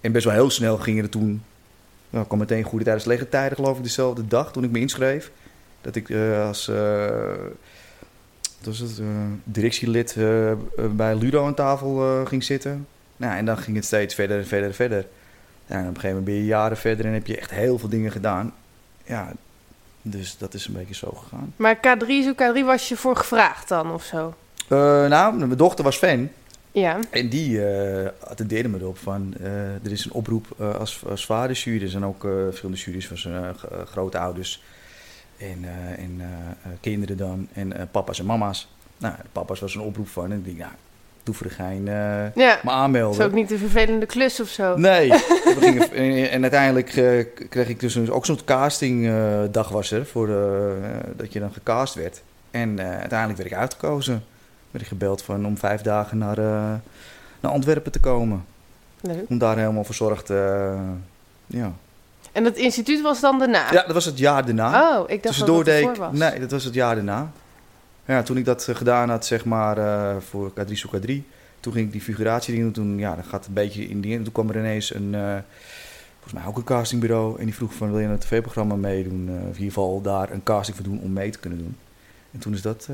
En 0.01 0.11
best 0.11 0.25
wel 0.25 0.33
heel 0.33 0.49
snel 0.49 0.77
gingen 0.77 1.03
er 1.03 1.09
toen... 1.09 1.43
Nou, 2.09 2.25
kwam 2.25 2.39
meteen 2.39 2.63
goede 2.63 2.83
tijdens 2.83 3.05
legertijden, 3.05 3.55
geloof 3.57 3.77
ik, 3.77 3.83
dezelfde 3.83 4.27
dag 4.27 4.51
toen 4.51 4.63
ik 4.63 4.71
me 4.71 4.79
inschreef. 4.79 5.31
Dat 5.81 5.95
ik 5.95 6.11
als 6.45 6.71
was 8.65 8.79
het, 8.79 8.99
uh, 8.99 9.07
directielid 9.43 10.15
uh, 10.17 10.51
bij 10.91 11.15
Ludo 11.15 11.45
aan 11.45 11.53
tafel 11.53 12.25
ging 12.25 12.43
zitten. 12.43 12.87
Nou, 13.17 13.37
en 13.37 13.45
dan 13.45 13.57
ging 13.57 13.75
het 13.75 13.85
steeds 13.85 14.15
verder 14.15 14.37
en 14.37 14.47
verder 14.47 14.67
en 14.67 14.75
verder. 14.75 15.05
Ja, 15.65 15.75
en 15.75 15.81
op 15.81 15.87
een 15.87 15.95
gegeven 15.95 16.09
moment 16.09 16.25
ben 16.25 16.35
je 16.35 16.45
jaren 16.45 16.77
verder 16.77 17.05
en 17.05 17.13
heb 17.13 17.27
je 17.27 17.37
echt 17.37 17.51
heel 17.51 17.77
veel 17.77 17.89
dingen 17.89 18.11
gedaan. 18.11 18.53
Ja, 19.05 19.31
dus 20.01 20.37
dat 20.37 20.53
is 20.53 20.67
een 20.67 20.73
beetje 20.73 20.95
zo 20.95 21.11
gegaan. 21.11 21.53
Maar 21.55 21.77
K3, 21.77 22.07
zo 22.07 22.33
K3 22.33 22.65
was 22.65 22.89
je 22.89 22.95
voor 22.95 23.15
gevraagd 23.15 23.67
dan 23.67 23.91
of 23.91 24.03
zo? 24.03 24.33
nou, 25.07 25.35
mijn 25.35 25.57
dochter 25.57 25.83
was 25.83 25.97
fan. 25.97 26.29
Ja. 26.71 26.99
En 27.09 27.29
die 27.29 27.51
uh, 27.51 28.07
attendeerde 28.19 28.69
me 28.69 28.79
erop 28.79 28.97
van, 28.97 29.33
uh, 29.41 29.47
er 29.85 29.91
is 29.91 30.05
een 30.05 30.11
oproep 30.11 30.61
als, 30.79 31.01
als 31.09 31.25
vaderjury. 31.25 31.81
Er 31.83 31.89
zijn 31.89 32.05
ook 32.05 32.21
verschillende 32.21 32.81
juries 32.81 33.07
van 33.07 33.17
zijn 33.17 33.55
grootouders 33.85 34.63
en, 35.39 35.65
en 35.97 36.21
kinderen 36.79 37.17
dan. 37.17 37.47
En 37.53 37.89
papa's 37.91 38.19
en 38.19 38.25
mama's. 38.25 38.69
Nou, 38.97 39.13
papa's 39.31 39.59
was 39.59 39.75
een 39.75 39.81
oproep 39.81 40.07
van. 40.07 40.31
En 40.31 40.37
ik 40.37 40.45
dacht, 40.45 40.57
ja, 40.57 40.75
doe 41.23 41.35
voor 41.35 41.47
de 41.47 41.53
gein 41.53 41.85
ja. 42.35 42.59
me 42.63 42.69
aanmelden. 42.69 43.17
Dat 43.17 43.27
is 43.27 43.33
ook 43.33 43.39
niet 43.39 43.51
een 43.51 43.57
vervelende 43.57 44.05
klus 44.05 44.39
of 44.39 44.47
zo. 44.47 44.77
Nee. 44.77 45.11
gingen, 45.59 45.91
en, 45.91 46.29
en, 46.29 46.41
uiteindelijk 46.41 46.89
kreeg 47.49 47.67
ik 47.67 47.79
dus 47.79 48.09
ook 48.09 48.25
zo'n 48.25 48.43
castingdag 48.45 49.69
was 49.69 49.91
er. 49.91 50.05
Voor 50.05 50.27
de, 50.27 50.77
dat 51.15 51.33
je 51.33 51.39
dan 51.39 51.51
gecast 51.51 51.93
werd. 51.93 52.21
En 52.51 52.81
uiteindelijk 52.81 53.37
werd 53.37 53.51
ik 53.51 53.57
uitgekozen 53.57 54.23
werd 54.71 54.83
ik 54.83 54.89
gebeld 54.89 55.21
van 55.21 55.45
om 55.45 55.57
vijf 55.57 55.81
dagen 55.81 56.17
naar, 56.17 56.39
uh, 56.39 56.73
naar 57.39 57.51
Antwerpen 57.51 57.91
te 57.91 57.99
komen. 57.99 58.45
Leuk. 59.01 59.29
Om 59.29 59.37
daar 59.37 59.57
helemaal 59.57 59.83
verzorgd, 59.83 60.29
uh, 60.29 60.79
ja. 61.47 61.73
En 62.31 62.43
dat 62.43 62.55
instituut 62.55 63.01
was 63.01 63.19
dan 63.19 63.39
daarna? 63.39 63.71
Ja, 63.71 63.83
dat 63.83 63.93
was 63.93 64.05
het 64.05 64.17
jaar 64.17 64.45
daarna. 64.45 64.97
Oh, 64.99 65.09
ik 65.09 65.23
dacht 65.23 65.45
dat 65.45 65.65
het 65.65 65.97
was. 65.97 66.17
Nee, 66.17 66.39
dat 66.39 66.51
was 66.51 66.63
het 66.63 66.73
jaar 66.73 66.95
daarna. 66.95 67.31
Ja, 68.05 68.23
toen 68.23 68.37
ik 68.37 68.45
dat 68.45 68.67
uh, 68.69 68.75
gedaan 68.75 69.09
had, 69.09 69.25
zeg 69.25 69.45
maar, 69.45 69.77
uh, 69.77 70.15
voor 70.29 70.51
K3 70.51 70.71
Soe 70.71 70.99
K3, 70.99 71.11
toen 71.59 71.73
ging 71.73 71.85
ik 71.85 71.91
die 71.91 72.01
figuratie 72.01 72.59
doen. 72.59 72.71
Toen, 72.71 72.97
ja, 72.97 73.15
dat 73.15 73.25
gaat 73.25 73.45
een 73.45 73.53
beetje 73.53 73.89
in 73.89 74.01
die... 74.01 74.21
Toen 74.21 74.31
kwam 74.31 74.49
er 74.49 74.57
ineens 74.57 74.93
een, 74.93 75.13
uh, 75.13 75.37
volgens 76.13 76.33
mij 76.33 76.45
ook 76.45 76.57
een 76.57 76.63
castingbureau. 76.63 77.39
En 77.39 77.45
die 77.45 77.55
vroeg 77.55 77.73
van, 77.73 77.91
wil 77.91 77.99
je 77.99 78.07
een 78.07 78.19
tv-programma 78.19 78.75
meedoen? 78.75 79.29
of 79.29 79.37
in 79.39 79.47
ieder 79.47 79.65
geval 79.65 80.01
daar 80.01 80.31
een 80.31 80.43
casting 80.43 80.75
voor 80.77 80.85
doen 80.85 80.99
om 81.01 81.13
mee 81.13 81.29
te 81.29 81.39
kunnen 81.39 81.59
doen. 81.59 81.77
En 82.31 82.39
toen 82.39 82.53
is 82.53 82.61
dat 82.61 82.87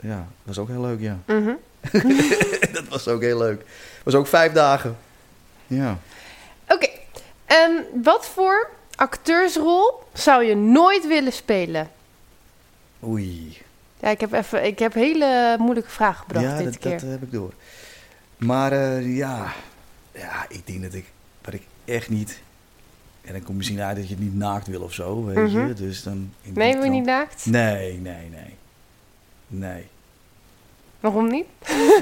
ja, 0.00 0.16
dat 0.16 0.56
was 0.56 0.58
ook 0.58 0.68
heel 0.68 0.80
leuk, 0.80 1.00
ja. 1.00 1.18
Mm 1.26 1.44
-hmm. 1.44 1.58
dat 2.72 2.88
was 2.88 3.08
ook 3.08 3.20
heel 3.20 3.38
leuk. 3.38 3.64
was 4.02 4.14
ook 4.14 4.26
vijf 4.26 4.52
dagen. 4.52 4.96
Ja. 5.66 5.98
Oké. 6.64 6.74
Okay. 6.74 6.90
Um, 7.52 8.02
wat 8.02 8.26
voor 8.26 8.70
acteursrol 8.94 10.02
zou 10.12 10.44
je 10.44 10.54
nooit 10.56 11.06
willen 11.06 11.32
spelen? 11.32 11.90
Oei. 13.04 13.58
Ja, 14.00 14.08
ik 14.08 14.20
heb 14.20 14.32
even, 14.32 14.64
ik 14.64 14.78
heb 14.78 14.94
hele 14.94 15.56
moeilijke 15.58 15.90
vragen 15.90 16.18
gebracht 16.22 16.44
ja, 16.46 16.56
dit 16.56 16.64
dat, 16.64 16.78
keer. 16.78 16.90
dat 17.00 17.10
heb 17.10 17.22
ik 17.22 17.32
door. 17.32 17.52
Maar 18.36 18.72
uh, 18.72 19.16
ja, 19.16 19.52
ja, 20.12 20.46
ik 20.48 20.66
denk 20.66 20.82
dat 20.82 20.94
ik, 20.94 21.04
wat 21.44 21.54
ik 21.54 21.62
echt 21.84 22.08
niet... 22.08 22.40
En 23.24 23.32
dan 23.32 23.42
komt 23.42 23.56
misschien 23.56 23.80
uit 23.80 23.96
dat 23.96 24.08
je 24.08 24.14
het 24.14 24.22
niet 24.22 24.34
naakt 24.36 24.66
wil 24.66 24.80
of 24.82 24.92
zo, 24.92 25.24
weet 25.24 25.36
Mhm. 25.36 25.46
mm 25.46 25.54
-hmm. 25.54 25.66
je. 25.66 25.74
Dus 25.74 26.02
dan, 26.02 26.32
nee, 26.42 26.72
wil 26.74 26.84
je 26.84 26.90
niet 26.90 27.04
naakt? 27.04 27.46
Nee, 27.46 27.92
nee, 27.98 28.28
nee. 28.30 28.56
Nee. 29.46 29.86
Waarom 31.00 31.28
niet? 31.28 31.46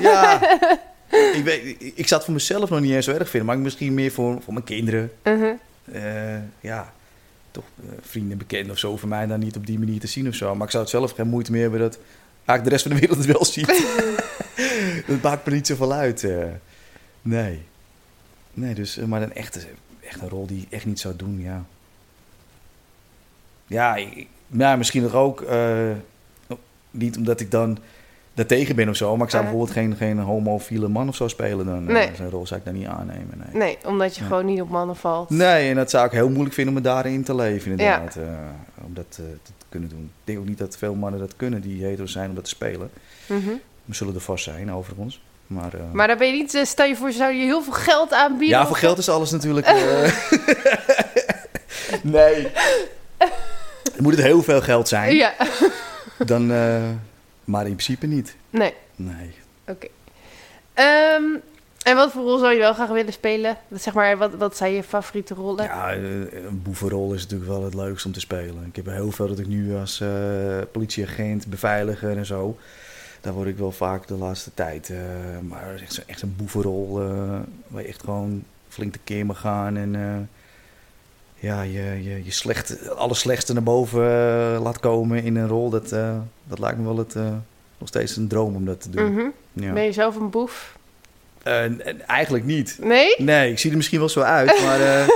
Ja, 0.00 0.40
ik, 1.10 1.42
weet, 1.44 1.64
ik, 1.64 1.92
ik 1.94 2.08
zat 2.08 2.24
voor 2.24 2.34
mezelf 2.34 2.70
nog 2.70 2.80
niet 2.80 2.92
eens 2.92 3.04
zo 3.04 3.12
erg 3.12 3.28
vinden, 3.28 3.48
maar 3.48 3.58
misschien 3.58 3.94
meer 3.94 4.12
voor, 4.12 4.42
voor 4.42 4.52
mijn 4.52 4.64
kinderen. 4.64 5.12
Uh 5.22 5.40
-huh. 5.40 5.54
uh, 5.94 6.42
ja, 6.60 6.92
toch 7.50 7.64
uh, 7.84 7.90
vrienden, 8.00 8.38
bekenden 8.38 8.72
of 8.72 8.78
zo, 8.78 8.96
voor 8.96 9.08
mij 9.08 9.26
dan 9.26 9.40
niet 9.40 9.56
op 9.56 9.66
die 9.66 9.78
manier 9.78 10.00
te 10.00 10.06
zien 10.06 10.28
of 10.28 10.34
zo. 10.34 10.54
Maar 10.54 10.64
ik 10.64 10.70
zou 10.70 10.82
het 10.82 10.92
zelf 10.92 11.12
geen 11.12 11.28
moeite 11.28 11.52
meer 11.52 11.62
hebben 11.62 11.80
dat 11.80 11.98
eigenlijk 12.44 12.64
de 12.64 12.70
rest 12.70 12.82
van 12.82 12.92
de 12.92 13.00
wereld 13.00 13.18
het 13.18 13.26
wel 13.26 13.44
ziet. 13.44 13.86
dat 15.06 15.22
maakt 15.22 15.46
me 15.46 15.52
niet 15.52 15.66
zoveel 15.66 15.92
uit. 15.92 16.22
Uh, 16.22 16.44
nee. 17.22 17.62
Nee, 18.52 18.74
dus, 18.74 18.96
maar 18.96 19.22
een 19.22 19.34
echte, 19.34 19.60
echt 20.00 20.20
een 20.20 20.28
rol 20.28 20.46
die 20.46 20.62
ik 20.62 20.72
echt 20.72 20.86
niet 20.86 21.00
zou 21.00 21.16
doen, 21.16 21.40
ja. 21.40 21.64
Ja, 23.66 23.96
ik, 23.96 24.26
ja 24.46 24.76
misschien 24.76 25.02
nog 25.02 25.14
ook 25.14 25.46
niet 26.90 27.16
omdat 27.16 27.40
ik 27.40 27.50
dan 27.50 27.78
daartegen 28.38 28.76
ben 28.76 28.88
of 28.88 28.96
zo, 28.96 29.16
maar 29.16 29.24
ik 29.26 29.30
zou 29.32 29.44
Uh. 29.44 29.48
bijvoorbeeld 29.50 29.78
geen, 29.78 29.96
geen 29.96 30.18
homofiele 30.18 30.88
man 30.88 31.08
of 31.08 31.16
zo 31.16 31.28
spelen. 31.28 31.66
Dan 31.66 31.84
Nee. 31.84 32.08
uh, 32.08 32.14
zijn 32.16 32.30
rol 32.30 32.46
zou 32.46 32.60
ik 32.60 32.66
daar 32.66 32.74
niet 32.74 32.86
aannemen. 32.86 33.42
Nee. 33.52 33.62
Nee, 33.62 33.78
omdat 33.86 34.14
je 34.14 34.20
Nee. 34.20 34.30
gewoon 34.30 34.46
niet 34.46 34.60
op 34.60 34.68
mannen 34.68 34.96
valt. 34.96 35.30
Nee, 35.30 35.68
en 35.70 35.74
dat 35.76 35.90
zou 35.90 36.06
ik 36.06 36.12
heel 36.12 36.28
moeilijk 36.28 36.54
vinden 36.54 36.74
om 36.76 36.82
me 36.82 36.88
daarin 36.88 37.24
te 37.24 37.34
leven, 37.34 37.70
inderdaad. 37.70 38.16
eh, 38.16 38.22
om 38.84 38.94
dat 38.94 39.06
eh, 39.10 39.16
te 39.42 39.52
kunnen 39.68 39.88
doen. 39.88 40.02
Ik 40.02 40.24
denk 40.24 40.38
ook 40.38 40.46
niet 40.46 40.58
dat 40.58 40.76
veel 40.76 40.94
mannen 40.94 41.20
dat 41.20 41.32
kunnen 41.36 41.60
die 41.60 41.84
hetero 41.84 42.06
zijn 42.06 42.28
om 42.28 42.34
dat 42.34 42.44
te 42.44 42.50
spelen. 42.50 42.90
Mhm. 43.26 43.48
We 43.84 43.94
zullen 43.94 44.14
er 44.14 44.20
vast 44.20 44.44
zijn, 44.44 44.72
overigens. 44.72 45.22
Maar, 45.46 45.74
eh, 45.74 45.80
Maar 45.92 46.06
daar 46.06 46.16
ben 46.16 46.26
je 46.26 46.32
niet, 46.32 46.54
eh, 46.54 46.64
stel 46.64 46.86
je 46.86 46.96
voor, 46.96 47.12
zou 47.12 47.32
je 47.32 47.42
heel 47.44 47.62
veel 47.62 47.72
geld 47.72 48.12
aanbieden? 48.12 48.58
ja, 48.58 48.66
voor 48.66 48.76
geld 48.76 48.98
is 48.98 49.08
alles 49.08 49.30
natuurlijk. 49.30 49.66
eh, 49.66 50.12
nee. 52.02 52.48
Moet 54.02 54.12
het 54.16 54.22
heel 54.24 54.42
veel 54.42 54.60
geld 54.60 54.88
zijn, 54.88 55.14
Ja, 55.16 55.32
dan, 56.26 56.52
eh, 56.52 56.82
maar 57.48 57.66
in 57.66 57.72
principe 57.72 58.06
niet. 58.06 58.36
nee, 58.50 58.74
Nee. 58.96 59.34
oké. 59.66 59.86
Ehm, 60.74 61.24
en 61.82 61.96
wat 61.96 62.12
voor 62.12 62.22
rol 62.22 62.38
zou 62.38 62.52
je 62.52 62.58
wel 62.58 62.74
graag 62.74 62.88
willen 62.88 63.12
spelen? 63.12 63.56
Dat 63.68 63.82
Zeg 63.82 63.94
maar, 63.94 64.16
wat, 64.16 64.34
wat 64.34 64.56
zijn 64.56 64.72
je 64.72 64.82
favoriete 64.82 65.34
rollen? 65.34 65.64
Ja, 65.64 65.92
eh, 65.92 66.00
een 66.44 66.62
boevenrol 66.62 67.12
is 67.14 67.22
natuurlijk 67.22 67.50
wel 67.50 67.64
het 67.64 67.74
leukst 67.74 68.06
om 68.06 68.12
te 68.12 68.20
spelen. 68.20 68.64
Ik 68.66 68.76
heb 68.76 68.86
heel 68.86 69.10
veel 69.10 69.28
dat 69.28 69.38
ik 69.38 69.46
nu 69.46 69.74
als 69.76 70.00
eh, 70.00 70.58
politieagent, 70.72 71.46
beveiliger 71.46 72.16
en 72.16 72.26
zo. 72.26 72.58
Daar 73.20 73.32
word 73.32 73.48
ik 73.48 73.56
wel 73.58 73.72
vaak 73.72 74.06
de 74.06 74.14
laatste 74.14 74.50
tijd. 74.54 74.90
eh, 74.90 74.98
maar 75.42 75.74
echt, 75.74 76.04
echt 76.04 76.22
een 76.22 76.34
boevenrol 76.36 76.92
waar 77.68 77.82
je 77.82 77.88
echt 77.88 78.00
gewoon 78.04 78.44
flink 78.68 78.92
tekeer 78.92 79.26
mag 79.26 79.40
gaan. 79.40 79.76
En 79.76 80.30
ja, 81.40 81.62
je, 81.62 82.02
je, 82.02 82.24
je 82.24 82.30
slecht, 82.30 82.88
alle 82.96 83.14
slechtste 83.14 83.52
naar 83.52 83.62
boven 83.62 84.02
eh, 84.02 84.62
laat 84.62 84.80
komen 84.80 85.22
in 85.22 85.36
een 85.36 85.48
rol. 85.48 85.70
Dat, 85.70 85.92
eh, 85.92 86.16
dat 86.44 86.58
lijkt 86.58 86.78
me 86.78 86.84
wel 86.84 86.96
het, 86.96 87.14
eh, 87.14 87.32
nog 87.78 87.88
steeds 87.88 88.16
een 88.16 88.28
droom 88.28 88.54
om 88.54 88.64
dat 88.64 88.80
te 88.80 88.90
doen. 88.90 89.12
Mhm. 89.12 89.26
ja. 89.52 89.72
Ben 89.72 89.82
je 89.82 89.92
zelf 89.92 90.16
een 90.16 90.30
boef? 90.30 90.76
Eigenlijk 92.06 92.44
niet. 92.44 92.78
Nee? 92.80 93.14
Nee, 93.18 93.50
ik 93.50 93.58
zie 93.58 93.70
er 93.70 93.76
misschien 93.76 93.98
wel 93.98 94.08
zo 94.08 94.20
uit, 94.20 94.62
maar 94.62 94.80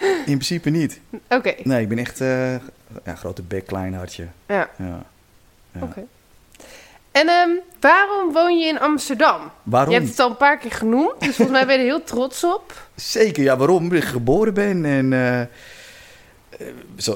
in 0.00 0.22
principe 0.24 0.70
niet. 0.70 1.00
Oké, 1.28 1.54
Nee, 1.62 1.82
ik 1.82 1.88
ben 1.88 1.98
echt 1.98 2.18
ja, 3.04 3.14
grote 3.14 3.42
bek, 3.42 3.66
klein 3.66 3.94
hartje. 3.94 4.26
ja, 4.46 4.70
Ja. 4.78 5.04
Ja. 5.72 5.82
oké. 5.82 6.04
En 7.12 7.28
ehm, 7.28 7.50
waarom 7.80 8.32
woon 8.32 8.58
je 8.58 8.66
in 8.66 8.80
Amsterdam? 8.80 9.40
Waarom? 9.62 9.92
Je 9.92 9.98
hebt 9.98 10.10
het 10.10 10.20
al 10.20 10.30
een 10.30 10.36
paar 10.36 10.58
keer 10.58 10.72
genoemd, 10.72 11.20
dus 11.20 11.36
volgens 11.36 11.58
mij 11.58 11.66
ben 11.66 11.74
je 11.74 11.80
er 11.80 11.86
heel 11.86 12.04
trots 12.04 12.44
op. 12.44 12.88
Zeker, 12.94 13.42
ja, 13.42 13.56
waarom? 13.56 13.76
Omdat 13.76 13.98
ik 13.98 14.04
geboren 14.04 14.54
ben 14.54 14.84
en 14.84 15.12
eh, 15.12 15.40
eh, 15.40 15.48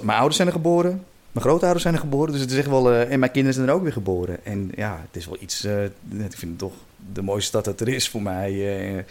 mijn 0.03 0.17
ouders 0.19 0.37
zijn 0.37 0.49
er 0.49 0.55
geboren. 0.55 1.05
Mijn 1.33 1.47
grootouders 1.47 1.83
zijn 1.83 1.95
er 1.95 2.01
geboren, 2.01 2.33
dus 2.33 2.41
het 2.41 2.51
is 2.51 2.59
echt 2.59 2.69
wel... 2.69 2.93
eh, 2.93 3.13
en 3.13 3.19
mijn 3.19 3.33
kinderen 3.33 3.55
zijn 3.55 3.69
er 3.69 3.75
ook 3.75 3.83
weer 3.83 3.93
geboren. 3.93 4.45
En 4.45 4.73
ja, 4.75 5.01
het 5.07 5.17
is 5.17 5.27
wel 5.27 5.37
iets... 5.41 5.65
ik 5.65 6.37
vind 6.37 6.51
het 6.51 6.59
toch 6.59 6.75
de 7.13 7.23
mooiste 7.23 7.49
stad 7.49 7.65
dat 7.65 7.81
er 7.81 7.89
is 7.89 8.09
voor 8.09 8.23
mij. 8.23 9.05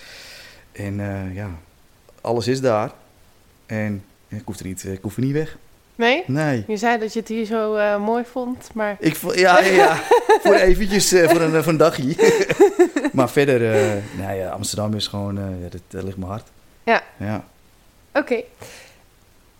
en 0.71 0.95
ja, 1.33 1.49
alles 2.21 2.47
is 2.47 2.61
daar. 2.61 2.91
En 3.65 4.03
ik 4.27 4.41
hoef 4.45 4.59
er 4.59 4.65
niet, 4.65 4.83
ik 4.83 5.01
hoef 5.01 5.15
er 5.15 5.23
niet 5.23 5.33
weg. 5.33 5.57
Nee? 5.95 6.23
Nee. 6.27 6.63
Je 6.67 6.77
zei 6.77 6.97
dat 6.99 7.13
je 7.13 7.19
het 7.19 7.27
hier 7.27 7.45
zo 7.45 7.75
eh, 7.75 7.97
mooi 7.99 8.23
vond, 8.25 8.69
maar... 8.73 8.95
Ik, 8.99 9.15
vo- 9.15 9.33
ja, 9.33 9.59
ja, 9.59 9.71
ja. 9.73 9.95
voor 10.43 10.53
eventjes, 10.55 11.11
eh, 11.11 11.29
voor, 11.29 11.41
een, 11.41 11.63
voor 11.63 11.71
een 11.71 11.77
dagje. 11.77 12.15
maar 13.13 13.29
verder, 13.29 13.73
eh 13.73 14.03
nou 14.17 14.33
ja, 14.37 14.49
Amsterdam 14.49 14.93
is 14.93 15.07
gewoon, 15.07 15.37
eh, 15.37 15.61
ja, 15.63 15.69
dat, 15.69 15.81
dat 15.87 16.03
ligt 16.03 16.17
me 16.17 16.25
hard. 16.25 16.47
Ja. 16.83 17.03
Ja. 17.17 17.43
Oké. 18.13 18.41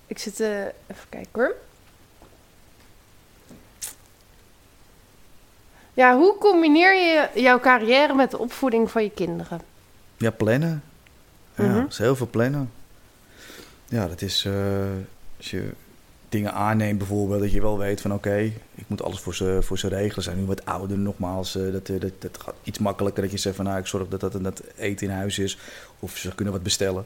Ik 0.08 0.18
zit 0.20 0.40
eh, 0.40 0.50
even 0.60 1.10
kijken 1.10 1.30
hoor. 1.32 1.56
Ja, 5.94 6.16
hoe 6.18 6.38
combineer 6.38 6.96
je 6.96 7.30
jouw 7.42 7.60
carrière 7.60 8.14
met 8.14 8.32
de 8.32 8.38
opvoeding 8.38 8.92
van 8.92 9.04
je 9.04 9.10
kinderen? 9.12 9.62
Ja, 10.18 10.30
plannen. 10.32 10.84
Ja, 11.56 11.74
dat 11.82 11.92
is 11.92 11.98
heel 11.98 12.16
veel 12.16 12.28
plannen. 12.30 12.72
Ja, 13.88 14.08
dat 14.08 14.22
is, 14.22 14.46
eh, 14.46 14.54
als 15.38 15.52
je 15.52 15.72
dingen 16.36 16.54
aanneemt 16.54 16.98
bijvoorbeeld, 16.98 17.42
dat 17.42 17.52
je 17.52 17.62
wel 17.62 17.78
weet 17.78 18.02
van 18.02 18.14
oké, 18.14 18.36
ik 18.76 18.84
moet 18.88 19.04
alles 19.04 19.20
voor 19.20 19.36
ze, 19.36 19.58
voor 19.62 19.78
ze 19.78 19.88
regelen. 19.88 20.24
Zijn 20.24 20.38
nu 20.38 20.46
wat 20.46 20.66
ouder 20.66 20.98
nogmaals, 20.98 21.56
eh, 21.56 21.72
dat, 21.72 21.90
eh, 21.90 22.00
dat, 22.00 22.12
dat 22.20 22.38
gaat 22.38 22.56
iets 22.64 22.80
makkelijker 22.80 23.22
dat 23.24 23.32
je 23.32 23.38
zegt 23.38 23.56
van 23.56 23.66
nou, 23.66 23.78
ik 23.78 23.86
zorg 23.86 24.08
dat 24.08 24.20
dat 24.20 24.44
dat 24.44 24.62
eten 24.76 25.08
in 25.08 25.14
huis 25.14 25.40
is. 25.40 25.58
Of 26.00 26.18
ze 26.18 26.36
kunnen 26.36 26.54
wat 26.54 26.64
bestellen. 26.64 27.06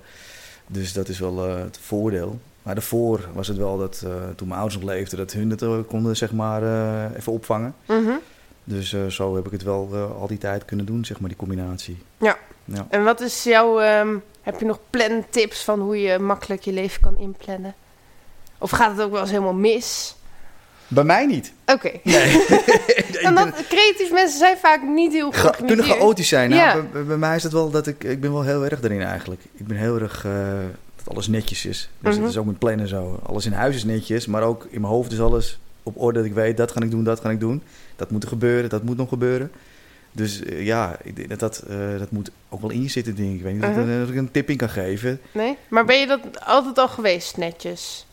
Dus 0.68 0.94
dat 0.94 1.08
is 1.08 1.20
wel 1.20 1.48
eh, 1.48 1.64
het 1.64 1.80
voordeel. 1.82 2.40
Maar 2.64 2.76
daarvoor 2.76 3.30
was 3.34 3.48
het 3.48 3.58
wel 3.58 3.78
dat 3.78 4.02
uh, 4.06 4.12
toen 4.36 4.48
mijn 4.48 4.60
ouders 4.60 4.82
nog 4.82 4.92
leefden, 4.92 5.18
dat 5.18 5.32
hun 5.32 5.50
het 5.50 5.62
uh, 5.62 5.78
konden 5.88 6.18
zeg 6.18 6.32
maar 6.32 6.64
even 7.16 7.32
opvangen. 7.32 7.76
Mhm. 7.86 8.12
Dus 8.64 8.96
zo 9.08 9.36
heb 9.36 9.46
ik 9.46 9.52
het 9.52 9.64
wel 9.64 9.96
al 10.20 10.28
die 10.28 10.38
tijd 10.38 10.66
kunnen 10.66 10.86
doen, 10.86 11.06
zeg 11.06 11.20
maar, 11.20 11.30
die 11.30 11.38
combinatie. 11.38 11.98
Ja. 12.18 12.38
Ja. 12.66 12.88
En 12.90 13.04
wat 13.04 13.22
is 13.22 13.44
jouw, 13.44 13.80
ehm, 13.80 14.18
heb 14.42 14.60
je 14.60 14.66
nog 14.66 14.80
plantips 14.90 15.64
van 15.64 15.80
hoe 15.80 16.02
je 16.02 16.20
makkelijk 16.20 16.62
je 16.62 16.74
leven 16.74 17.02
kan 17.02 17.18
inplannen? 17.18 17.76
Of 18.60 18.70
gaat 18.72 18.92
het 18.92 19.02
ook 19.06 19.12
wel 19.12 19.22
eens 19.22 19.30
helemaal 19.30 19.54
mis? 19.54 20.16
Bij 20.88 21.04
mij 21.04 21.26
niet. 21.26 21.54
Oké. 21.66 21.92
Nee. 22.04 22.46
en 23.22 23.36
dat, 23.36 23.50
creatief 23.68 24.12
mensen 24.12 24.40
zijn 24.40 24.58
vaak 24.58 24.82
niet 24.84 25.12
heel 25.14 25.32
Ga, 25.32 25.50
kunnen 25.66 25.86
chaotisch 25.86 26.28
zijn. 26.28 26.50
Nou, 26.50 26.62
Ja. 26.62 26.84
bij, 26.92 27.04
bij 27.06 27.18
mij 27.18 27.36
is 27.36 27.44
het 27.44 27.52
wel 27.52 27.70
dat 27.70 27.88
ik... 27.88 28.04
Ik 28.04 28.22
ben 28.22 28.32
wel 28.34 28.44
heel 28.44 28.64
erg 28.66 28.82
erin 28.82 29.02
eigenlijk. 29.02 29.42
Ik 29.54 29.68
ben 29.68 29.78
heel 29.78 30.00
erg... 30.00 30.26
eh, 30.26 30.32
dat 30.96 31.10
alles 31.14 31.28
netjes 31.28 31.66
is. 31.66 31.90
Dus 32.00 32.14
Mhm. 32.14 32.22
het 32.24 32.32
is 32.32 32.38
ook 32.38 32.46
met 32.46 32.60
plannen 32.60 32.88
zo. 32.88 33.20
Alles 33.26 33.46
in 33.46 33.52
huis 33.54 33.76
is 33.76 33.84
netjes. 33.84 34.26
Maar 34.26 34.42
ook 34.44 34.68
in 34.70 34.82
mijn 34.82 34.94
hoofd 34.94 35.12
is 35.12 35.20
alles 35.22 35.60
op 35.84 36.02
orde. 36.02 36.20
Dat 36.20 36.28
ik 36.28 36.34
weet, 36.34 36.58
dat 36.58 36.72
ga 36.72 36.82
ik 36.82 36.92
doen, 36.92 37.04
dat 37.04 37.20
ga 37.20 37.30
ik 37.30 37.40
doen. 37.40 37.64
Dat 37.96 38.12
moet 38.12 38.24
er 38.24 38.30
gebeuren, 38.30 38.70
dat 38.70 38.84
moet 38.84 38.98
nog 38.98 39.10
gebeuren. 39.10 39.52
Dus 40.12 40.44
eh, 40.44 40.66
ja, 40.66 40.98
ik 41.04 41.16
denk 41.16 41.30
dat 41.30 41.40
dat, 41.40 41.64
eh, 41.70 41.78
dat 42.00 42.12
moet 42.12 42.32
ook 42.50 42.62
wel 42.62 42.70
in 42.70 42.82
je 42.84 42.90
zitten, 42.90 43.16
denk 43.16 43.30
ik. 43.30 43.36
Ik 43.36 43.44
weet 43.44 43.54
niet 43.54 43.64
of 43.64 43.70
ik- 43.70 43.76
Mhm. 43.76 44.02
of 44.04 44.10
ik 44.10 44.16
een 44.16 44.32
tip 44.32 44.50
in 44.50 44.58
kan 44.58 44.70
geven. 44.70 45.20
Nee? 45.32 45.58
Maar 45.68 45.86
ben 45.86 46.00
je 46.00 46.08
dat 46.08 46.20
altijd 46.46 46.78
al 46.78 46.88
geweest, 46.88 47.38
netjes? 47.38 48.06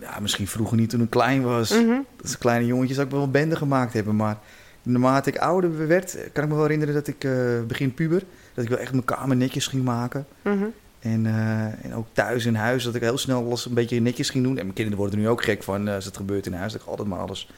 Ja, 0.00 0.20
misschien 0.20 0.46
vroeger 0.46 0.76
niet 0.76 0.90
toen 0.90 1.02
ik 1.02 1.10
klein 1.10 1.42
was. 1.42 1.70
Mhm. 1.70 1.98
Als 2.22 2.38
kleine 2.38 2.66
jongetje 2.66 2.94
zou 2.94 3.06
ik 3.06 3.12
wel 3.12 3.30
bende 3.30 3.56
gemaakt 3.56 3.92
hebben. 3.92 4.16
Maar 4.16 4.38
naarmate 4.82 5.30
ik 5.30 5.38
ouder 5.38 5.86
werd, 5.86 6.16
kan 6.32 6.42
ik 6.42 6.48
me 6.48 6.54
wel 6.54 6.64
herinneren 6.64 6.94
dat 6.94 7.06
ik 7.06 7.24
eh, 7.24 7.32
begin 7.66 7.94
puber... 7.94 8.22
dat 8.54 8.64
ik 8.64 8.70
wel 8.70 8.78
echt 8.78 8.92
mijn 8.92 9.04
kamer 9.04 9.36
netjes 9.36 9.66
ging 9.66 9.84
maken. 9.84 10.26
Mhm. 10.42 10.64
En, 11.00 11.26
eh, 11.26 11.84
en 11.84 11.94
ook 11.94 12.06
thuis 12.12 12.46
in 12.46 12.54
huis, 12.54 12.84
dat 12.84 12.94
ik 12.94 13.02
heel 13.02 13.18
snel 13.18 13.44
alles 13.44 13.66
een 13.66 13.74
beetje 13.74 14.00
netjes 14.00 14.30
ging 14.30 14.44
doen. 14.44 14.58
En 14.58 14.62
mijn 14.62 14.74
kinderen 14.74 14.98
worden 14.98 15.18
er 15.18 15.24
nu 15.24 15.30
ook 15.30 15.44
gek 15.44 15.62
van 15.62 15.88
eh, 15.88 15.94
als 15.94 16.04
het 16.04 16.16
gebeurt 16.16 16.46
in 16.46 16.52
huis. 16.52 16.72
Dat 16.72 16.80
ik 16.80 16.86
altijd 16.86 17.08
maar 17.08 17.18
alles 17.18 17.50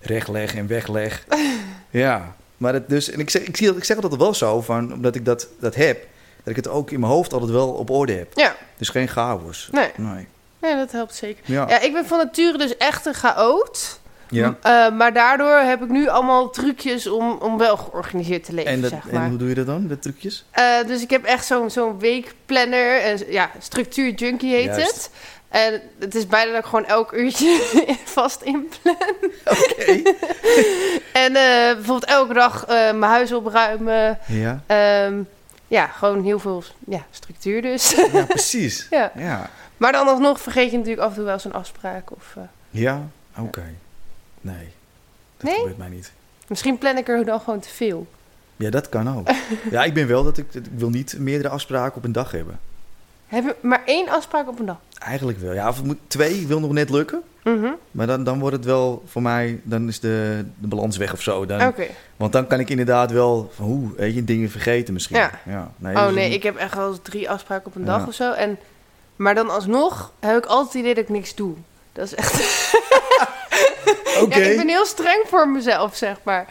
rechtleg 0.00 0.54
en 0.54 0.66
wegleg. 0.66 1.24
ja, 1.90 2.36
maar 2.56 2.86
dus... 2.86 3.10
En 3.10 3.20
ik 3.20 3.30
zeg, 3.30 3.42
ik, 3.42 3.56
zie 3.56 3.66
dat, 3.66 3.76
ik 3.76 3.84
zeg 3.84 3.96
altijd 3.96 4.16
wel 4.16 4.34
zo, 4.34 4.60
van, 4.60 4.92
omdat 4.92 5.14
ik 5.14 5.24
dat, 5.24 5.48
dat 5.60 5.74
heb... 5.74 6.06
dat 6.36 6.48
ik 6.48 6.56
het 6.56 6.68
ook 6.68 6.90
in 6.90 7.00
mijn 7.00 7.12
hoofd 7.12 7.32
altijd 7.32 7.50
wel 7.50 7.68
op 7.68 7.90
orde 7.90 8.12
heb. 8.12 8.32
Ja, 8.34 8.56
Dus 8.76 8.88
geen 8.88 9.08
chaos. 9.08 9.68
nee. 9.72 9.90
Nee. 9.96 10.26
Nee, 10.66 10.76
dat 10.76 10.92
helpt 10.92 11.14
zeker. 11.14 11.42
Ja. 11.44 11.66
Ja, 11.68 11.80
ik 11.80 11.92
ben 11.92 12.06
van 12.06 12.18
nature 12.18 12.58
dus 12.58 12.76
echt 12.76 13.06
een 13.06 13.14
chaot. 13.14 14.00
ja. 14.30 14.56
Eh, 14.62 14.90
maar 14.96 15.12
daardoor 15.12 15.56
heb 15.58 15.82
ik 15.82 15.88
nu 15.88 16.08
allemaal 16.08 16.50
trucjes 16.50 17.06
om, 17.06 17.30
om 17.40 17.58
wel 17.58 17.76
georganiseerd 17.76 18.44
te 18.44 18.52
leven, 18.52 18.70
En, 18.70 18.80
dat, 18.80 18.90
zeg 18.90 19.10
maar. 19.10 19.22
en 19.22 19.28
hoe 19.28 19.38
doe 19.38 19.48
je 19.48 19.54
dat 19.54 19.66
dan, 19.66 19.86
de 19.86 19.98
trucjes? 19.98 20.44
Eh, 20.50 20.64
dus 20.86 21.02
ik 21.02 21.10
heb 21.10 21.24
echt 21.24 21.46
zo'n 21.46 21.70
zo'n 21.70 21.98
weekplanner. 21.98 23.00
En, 23.00 23.18
ja, 23.28 23.50
structuur 23.58 24.10
junkie 24.12 24.54
heet 24.54 24.64
Juist. 24.64 24.94
het. 24.94 25.10
En 25.48 25.80
het 25.98 26.14
is 26.14 26.26
bijna 26.26 26.50
dat 26.52 26.60
ik 26.60 26.66
gewoon 26.68 26.86
elk 26.86 27.12
uurtje 27.12 27.60
vast 28.04 28.42
inplan. 28.42 28.96
Oké. 29.44 30.02
En 31.12 31.36
eh, 31.36 31.74
bijvoorbeeld 31.74 32.04
elke 32.04 32.34
dag 32.34 32.66
mijn 32.66 33.02
huis 33.02 33.32
opruimen. 33.32 34.18
ja. 34.26 34.62
Ehm, 34.66 35.14
ja, 35.68 35.86
gewoon 35.86 36.24
heel 36.24 36.38
veel 36.38 36.62
ja, 36.86 37.06
structuur 37.10 37.62
dus. 37.62 37.94
ja, 38.12 38.24
precies. 38.28 38.86
ja. 38.90 39.12
Ja. 39.16 39.50
Maar 39.76 39.92
dan 39.92 40.06
alsnog 40.08 40.40
vergeet 40.40 40.70
je 40.70 40.76
natuurlijk 40.76 41.02
af 41.02 41.08
en 41.10 41.14
toe 41.16 41.24
wel 41.24 41.32
eens 41.34 41.44
een 41.44 41.52
afspraak. 41.52 42.10
Of, 42.16 42.34
eh, 42.36 42.42
Ja? 42.70 43.02
Oké. 43.38 43.64
Nee. 44.40 44.68
Dat 45.36 45.46
Nee? 45.50 45.54
gebeurt 45.58 45.78
mij 45.78 45.88
niet. 45.88 46.12
misschien 46.48 46.78
plan 46.78 46.96
ik 46.96 47.08
er 47.08 47.24
dan 47.24 47.40
gewoon 47.40 47.60
te 47.60 47.68
veel. 47.68 48.06
Ja, 48.56 48.70
dat 48.70 48.88
kan 48.88 49.16
ook. 49.16 49.28
ja, 49.70 49.84
ik 49.84 49.94
ben 49.94 50.06
wel 50.06 50.24
dat 50.24 50.38
ik... 50.38 50.54
Ik 50.54 50.64
wil 50.76 50.88
niet 50.90 51.16
meerdere 51.18 51.48
afspraken 51.48 51.96
op 51.96 52.04
een 52.04 52.12
dag 52.12 52.30
hebben. 52.30 52.58
Heb 53.26 53.44
je 53.44 53.54
maar 53.60 53.82
één 53.84 54.08
afspraak 54.08 54.48
op 54.48 54.58
een 54.58 54.66
dag? 54.66 54.78
Eigenlijk 54.98 55.38
wel. 55.38 55.52
Ja, 55.52 55.68
of 55.68 55.82
moet 55.82 55.98
twee 56.06 56.46
wil 56.46 56.60
nog 56.60 56.72
net 56.72 56.90
lukken. 56.90 57.22
Mhm. 57.44 57.68
Maar 57.90 58.06
dan, 58.06 58.24
dan 58.24 58.38
wordt 58.38 58.56
het 58.56 58.64
wel 58.64 59.02
voor 59.06 59.22
mij... 59.22 59.60
Dan 59.62 59.88
is 59.88 60.00
de, 60.00 60.44
de 60.58 60.66
balans 60.66 60.96
weg 60.96 61.12
of 61.12 61.20
zo. 61.22 61.46
Dan, 61.46 61.66
Oké. 61.66 61.86
Want 62.16 62.32
dan 62.32 62.46
kan 62.46 62.60
ik 62.60 62.70
inderdaad 62.70 63.10
wel... 63.12 63.50
Van, 63.54 63.64
hoe, 63.64 63.94
weet 63.96 64.14
je, 64.14 64.24
dingen 64.24 64.50
vergeten 64.50 64.94
misschien. 64.94 65.16
Ja. 65.44 65.70
nee, 65.76 65.96
Oh 65.96 66.08
nee, 66.08 66.30
ik 66.30 66.42
heb 66.42 66.56
echt 66.56 66.74
wel 66.74 66.88
eens 66.88 66.98
drie 67.02 67.30
afspraken 67.30 67.66
op 67.66 67.74
een 67.74 67.84
Ja. 67.84 67.98
dag 67.98 68.06
of 68.06 68.14
zo. 68.14 68.32
En, 68.32 68.58
maar 69.16 69.34
dan 69.34 69.50
alsnog 69.50 70.12
heb 70.20 70.36
ik 70.36 70.46
altijd 70.46 70.66
het 70.72 70.82
idee 70.82 70.94
dat 70.94 71.02
ik 71.04 71.10
niks 71.10 71.34
doe. 71.34 71.54
Dat 71.92 72.04
is 72.04 72.14
echt... 72.14 72.34
Oké. 74.22 74.38
Ja, 74.38 74.44
ik 74.44 74.56
ben 74.56 74.68
heel 74.68 74.84
streng 74.86 75.24
voor 75.26 75.48
mezelf, 75.48 75.96
zeg 75.96 76.16
maar. 76.22 76.46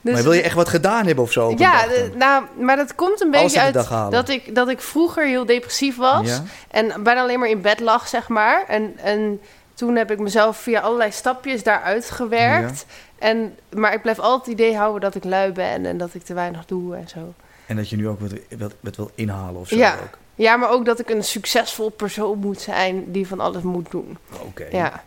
Dus, 0.00 0.12
Maar 0.14 0.22
wil 0.22 0.32
je 0.32 0.42
echt 0.42 0.54
wat 0.54 0.68
gedaan 0.68 1.06
hebben 1.06 1.24
of 1.24 1.32
zo? 1.32 1.54
Ja, 1.56 1.84
nou, 2.14 2.44
maar 2.58 2.76
dat 2.76 2.94
komt 2.94 3.20
een 3.20 3.34
Alles 3.34 3.42
beetje 3.42 3.60
uit 3.60 4.12
dat 4.12 4.28
ik, 4.28 4.54
dat 4.54 4.68
ik 4.68 4.80
vroeger 4.80 5.26
heel 5.26 5.46
depressief 5.46 5.96
was. 5.96 6.28
Ja? 6.28 6.42
En 6.70 7.02
bijna 7.02 7.20
alleen 7.20 7.38
maar 7.38 7.48
in 7.48 7.60
bed 7.60 7.80
lag, 7.80 8.08
zeg 8.08 8.28
maar. 8.28 8.64
En, 8.68 8.98
en 8.98 9.40
toen 9.74 9.96
heb 9.96 10.10
ik 10.10 10.18
mezelf 10.18 10.56
via 10.56 10.80
allerlei 10.80 11.12
stapjes 11.12 11.62
daaruit 11.62 12.10
gewerkt. 12.10 12.86
En, 13.18 13.58
maar 13.74 13.92
ik 13.94 14.02
blijf 14.02 14.18
altijd 14.18 14.40
het 14.46 14.60
idee 14.60 14.76
houden 14.76 15.00
dat 15.00 15.14
ik 15.14 15.24
lui 15.24 15.52
ben 15.52 15.86
en 15.86 15.98
dat 15.98 16.14
ik 16.14 16.22
te 16.22 16.34
weinig 16.34 16.64
doe 16.64 16.96
en 16.96 17.08
zo. 17.08 17.34
En 17.66 17.76
dat 17.76 17.88
je 17.88 17.96
nu 17.96 18.08
ook 18.08 18.20
wat, 18.20 18.32
wat, 18.58 18.72
wat 18.80 18.96
wil 18.96 19.10
inhalen 19.14 19.60
of 19.60 19.68
zo 19.68 19.76
Ja. 19.76 19.94
ook. 20.02 20.18
Ja, 20.34 20.56
maar 20.56 20.70
ook 20.70 20.84
dat 20.84 20.98
ik 20.98 21.10
een 21.10 21.24
succesvol 21.24 21.88
persoon 21.88 22.38
moet 22.38 22.60
zijn 22.60 23.12
die 23.12 23.26
van 23.26 23.40
alles 23.40 23.62
moet 23.62 23.90
doen. 23.90 24.18
Oké. 24.42 24.66
Ja. 24.70 25.04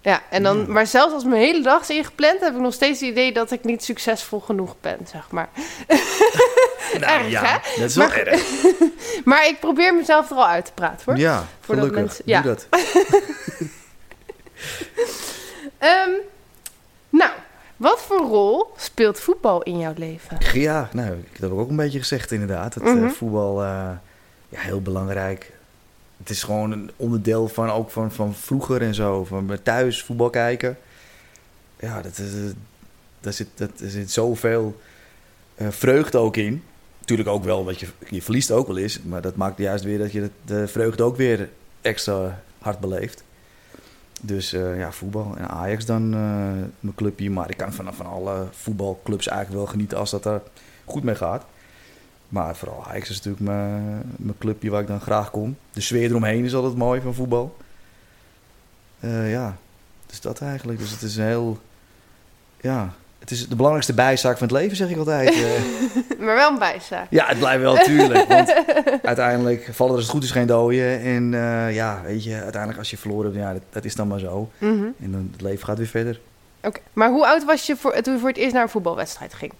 Ja, 0.00 0.22
en 0.30 0.42
dan, 0.42 0.72
maar 0.72 0.86
zelfs 0.86 1.14
als 1.14 1.24
mijn 1.24 1.40
hele 1.40 1.62
dag 1.62 1.80
is 1.80 1.90
ingepland, 1.90 2.40
heb 2.40 2.54
ik 2.54 2.60
nog 2.60 2.72
steeds 2.74 3.00
het 3.00 3.08
idee 3.10 3.32
dat 3.32 3.50
ik 3.50 3.64
niet 3.64 3.84
succesvol 3.84 4.40
genoeg 4.40 4.74
ben, 4.80 4.98
zeg 5.10 5.30
maar. 5.30 5.48
Nou, 7.00 7.12
Erg, 7.20 7.28
ja, 7.30 7.42
hè? 7.44 7.58
dat 7.80 7.88
is 7.90 7.96
wel 7.96 8.06
Maar- 8.08 8.16
erg. 8.16 8.42
Maar 9.24 9.46
ik 9.46 9.60
probeer 9.60 9.94
mezelf 9.94 10.30
er 10.30 10.36
al 10.36 10.46
uit 10.46 10.64
te 10.64 10.72
praten, 10.72 11.02
hoor. 11.04 11.16
Ja, 11.16 11.46
Voordat 11.60 11.84
gelukkig. 11.84 12.04
mensen- 12.06 12.24
ja. 12.26 12.40
Doe 12.40 12.54
dat. 12.54 12.66
Ehm, 15.78 16.10
nou, 17.10 17.30
wat 17.76 18.00
voor 18.00 18.18
rol 18.18 18.66
speelt 18.76 19.20
voetbal 19.20 19.62
in 19.62 19.78
jouw 19.78 19.92
leven? 19.96 20.38
Ja, 20.52 20.88
nou, 20.92 21.08
dat 21.08 21.40
heb 21.40 21.50
ik 21.50 21.58
ook 21.58 21.68
een 21.70 21.76
beetje 21.76 21.98
gezegd 21.98 22.32
inderdaad. 22.32 22.74
Dat 22.74 22.82
eh, 22.82 22.92
Mhm. 22.92 23.08
voetbal, 23.08 23.62
eh, 23.62 23.88
ja, 24.48 24.60
heel 24.60 24.82
belangrijk. 24.82 25.52
Het 26.16 26.30
is 26.30 26.42
gewoon 26.42 26.70
een 26.70 26.90
onderdeel 26.96 27.48
van, 27.48 27.70
ook 27.70 27.90
van, 27.90 28.12
van 28.12 28.34
vroeger 28.34 28.82
en 28.82 28.94
zo. 28.94 29.24
Van 29.24 29.58
thuis 29.62 30.02
voetbal 30.02 30.30
kijken. 30.30 30.76
Ja, 31.80 32.02
dat 32.02 32.18
is, 32.18 32.34
eh, 32.34 32.40
daar, 33.20 33.32
zit, 33.32 33.48
dat, 33.54 33.70
er 33.80 33.90
zit 33.90 34.10
zoveel 34.10 34.80
eh, 35.54 35.68
vreugde 35.70 36.18
ook 36.18 36.36
in. 36.36 36.62
Natuurlijk 36.98 37.28
ook 37.28 37.44
wel, 37.44 37.64
wat 37.64 37.80
je, 37.80 37.86
je 38.08 38.22
verliest 38.22 38.50
ook 38.50 38.66
wel 38.66 38.78
eens. 38.78 39.02
Maar 39.02 39.22
dat 39.22 39.36
maakt 39.36 39.58
juist 39.58 39.84
weer 39.84 39.98
dat 39.98 40.12
je 40.12 40.20
de, 40.20 40.30
de 40.44 40.68
vreugde 40.68 41.02
ook 41.02 41.16
weer 41.16 41.48
extra 41.80 42.42
hard 42.58 42.80
beleeft. 42.80 43.24
Dus 44.22 44.52
eh, 44.52 44.78
ja, 44.78 44.92
voetbal. 44.92 45.34
En 45.36 45.48
Ajax 45.48 45.84
dan 45.84 46.10
mijn 46.80 46.94
clubje. 46.94 47.30
Maar 47.30 47.50
ik 47.50 47.56
kan 47.56 47.72
van, 47.72 47.94
van 47.94 48.06
alle 48.06 48.46
voetbalclubs 48.50 49.28
eigenlijk 49.28 49.58
wel 49.58 49.72
genieten 49.72 49.98
als 49.98 50.10
dat 50.10 50.24
er 50.24 50.42
goed 50.84 51.02
mee 51.02 51.14
gaat. 51.14 51.44
Maar 52.28 52.56
vooral 52.56 52.84
Ajax 52.86 53.10
is 53.10 53.16
natuurlijk 53.16 53.44
mijn, 53.44 54.02
mijn 54.16 54.38
clubje 54.38 54.70
waar 54.70 54.80
ik 54.80 54.86
dan 54.86 55.00
graag 55.00 55.30
kom. 55.30 55.56
De 55.72 55.80
sfeer 55.80 56.10
eromheen 56.10 56.44
is 56.44 56.54
altijd 56.54 56.76
mooi 56.76 57.00
van 57.00 57.14
voetbal. 57.14 57.56
Eh, 59.00 59.30
ja, 59.30 59.56
dus 60.06 60.20
dat 60.20 60.40
eigenlijk. 60.40 60.78
Dus 60.78 60.90
het 60.90 61.02
is 61.02 61.16
een 61.16 61.24
heel... 61.24 61.58
Ja, 62.60 62.92
het 63.18 63.30
is 63.30 63.48
de 63.48 63.54
belangrijkste 63.56 63.94
bijzaak 63.94 64.38
van 64.38 64.48
het 64.48 64.56
leven, 64.56 64.76
zeg 64.76 64.88
ik 64.88 64.96
altijd. 64.96 65.28
Eh, 65.28 66.18
Maar 66.24 66.34
wel 66.34 66.50
een 66.50 66.58
bijzaak. 66.58 67.06
ja, 67.10 67.26
het 67.26 67.38
blijft 67.38 67.62
wel 67.62 67.76
tuurlijk. 67.76 68.28
Want 68.28 68.54
uiteindelijk 69.02 69.68
vallen 69.72 69.92
er 69.92 69.98
als 69.98 70.06
het 70.06 70.14
goed 70.14 70.24
is 70.24 70.30
geen 70.30 70.46
doden. 70.46 71.00
En 71.00 71.34
eh, 71.34 71.74
ja, 71.74 72.02
weet 72.04 72.24
je, 72.24 72.34
uiteindelijk 72.34 72.78
als 72.78 72.90
je 72.90 72.96
verloren 72.96 73.24
hebt, 73.24 73.44
ja, 73.44 73.52
dat, 73.52 73.62
dat 73.70 73.84
is 73.84 73.94
dan 73.94 74.08
maar 74.08 74.18
zo. 74.18 74.50
Mhm. 74.58 74.86
En 75.00 75.12
dan 75.12 75.28
het 75.32 75.40
leven 75.42 75.64
gaat 75.66 75.78
weer 75.78 75.86
verder. 75.86 76.20
Oké, 76.62 76.80
maar 76.92 77.10
hoe 77.10 77.26
oud 77.26 77.44
was 77.44 77.66
je 77.66 77.76
voor, 77.76 78.00
toen 78.00 78.14
je 78.14 78.20
voor 78.20 78.28
het 78.28 78.38
eerst 78.38 78.52
naar 78.52 78.62
een 78.62 78.68
voetbalwedstrijd 78.68 79.34
ging? 79.34 79.52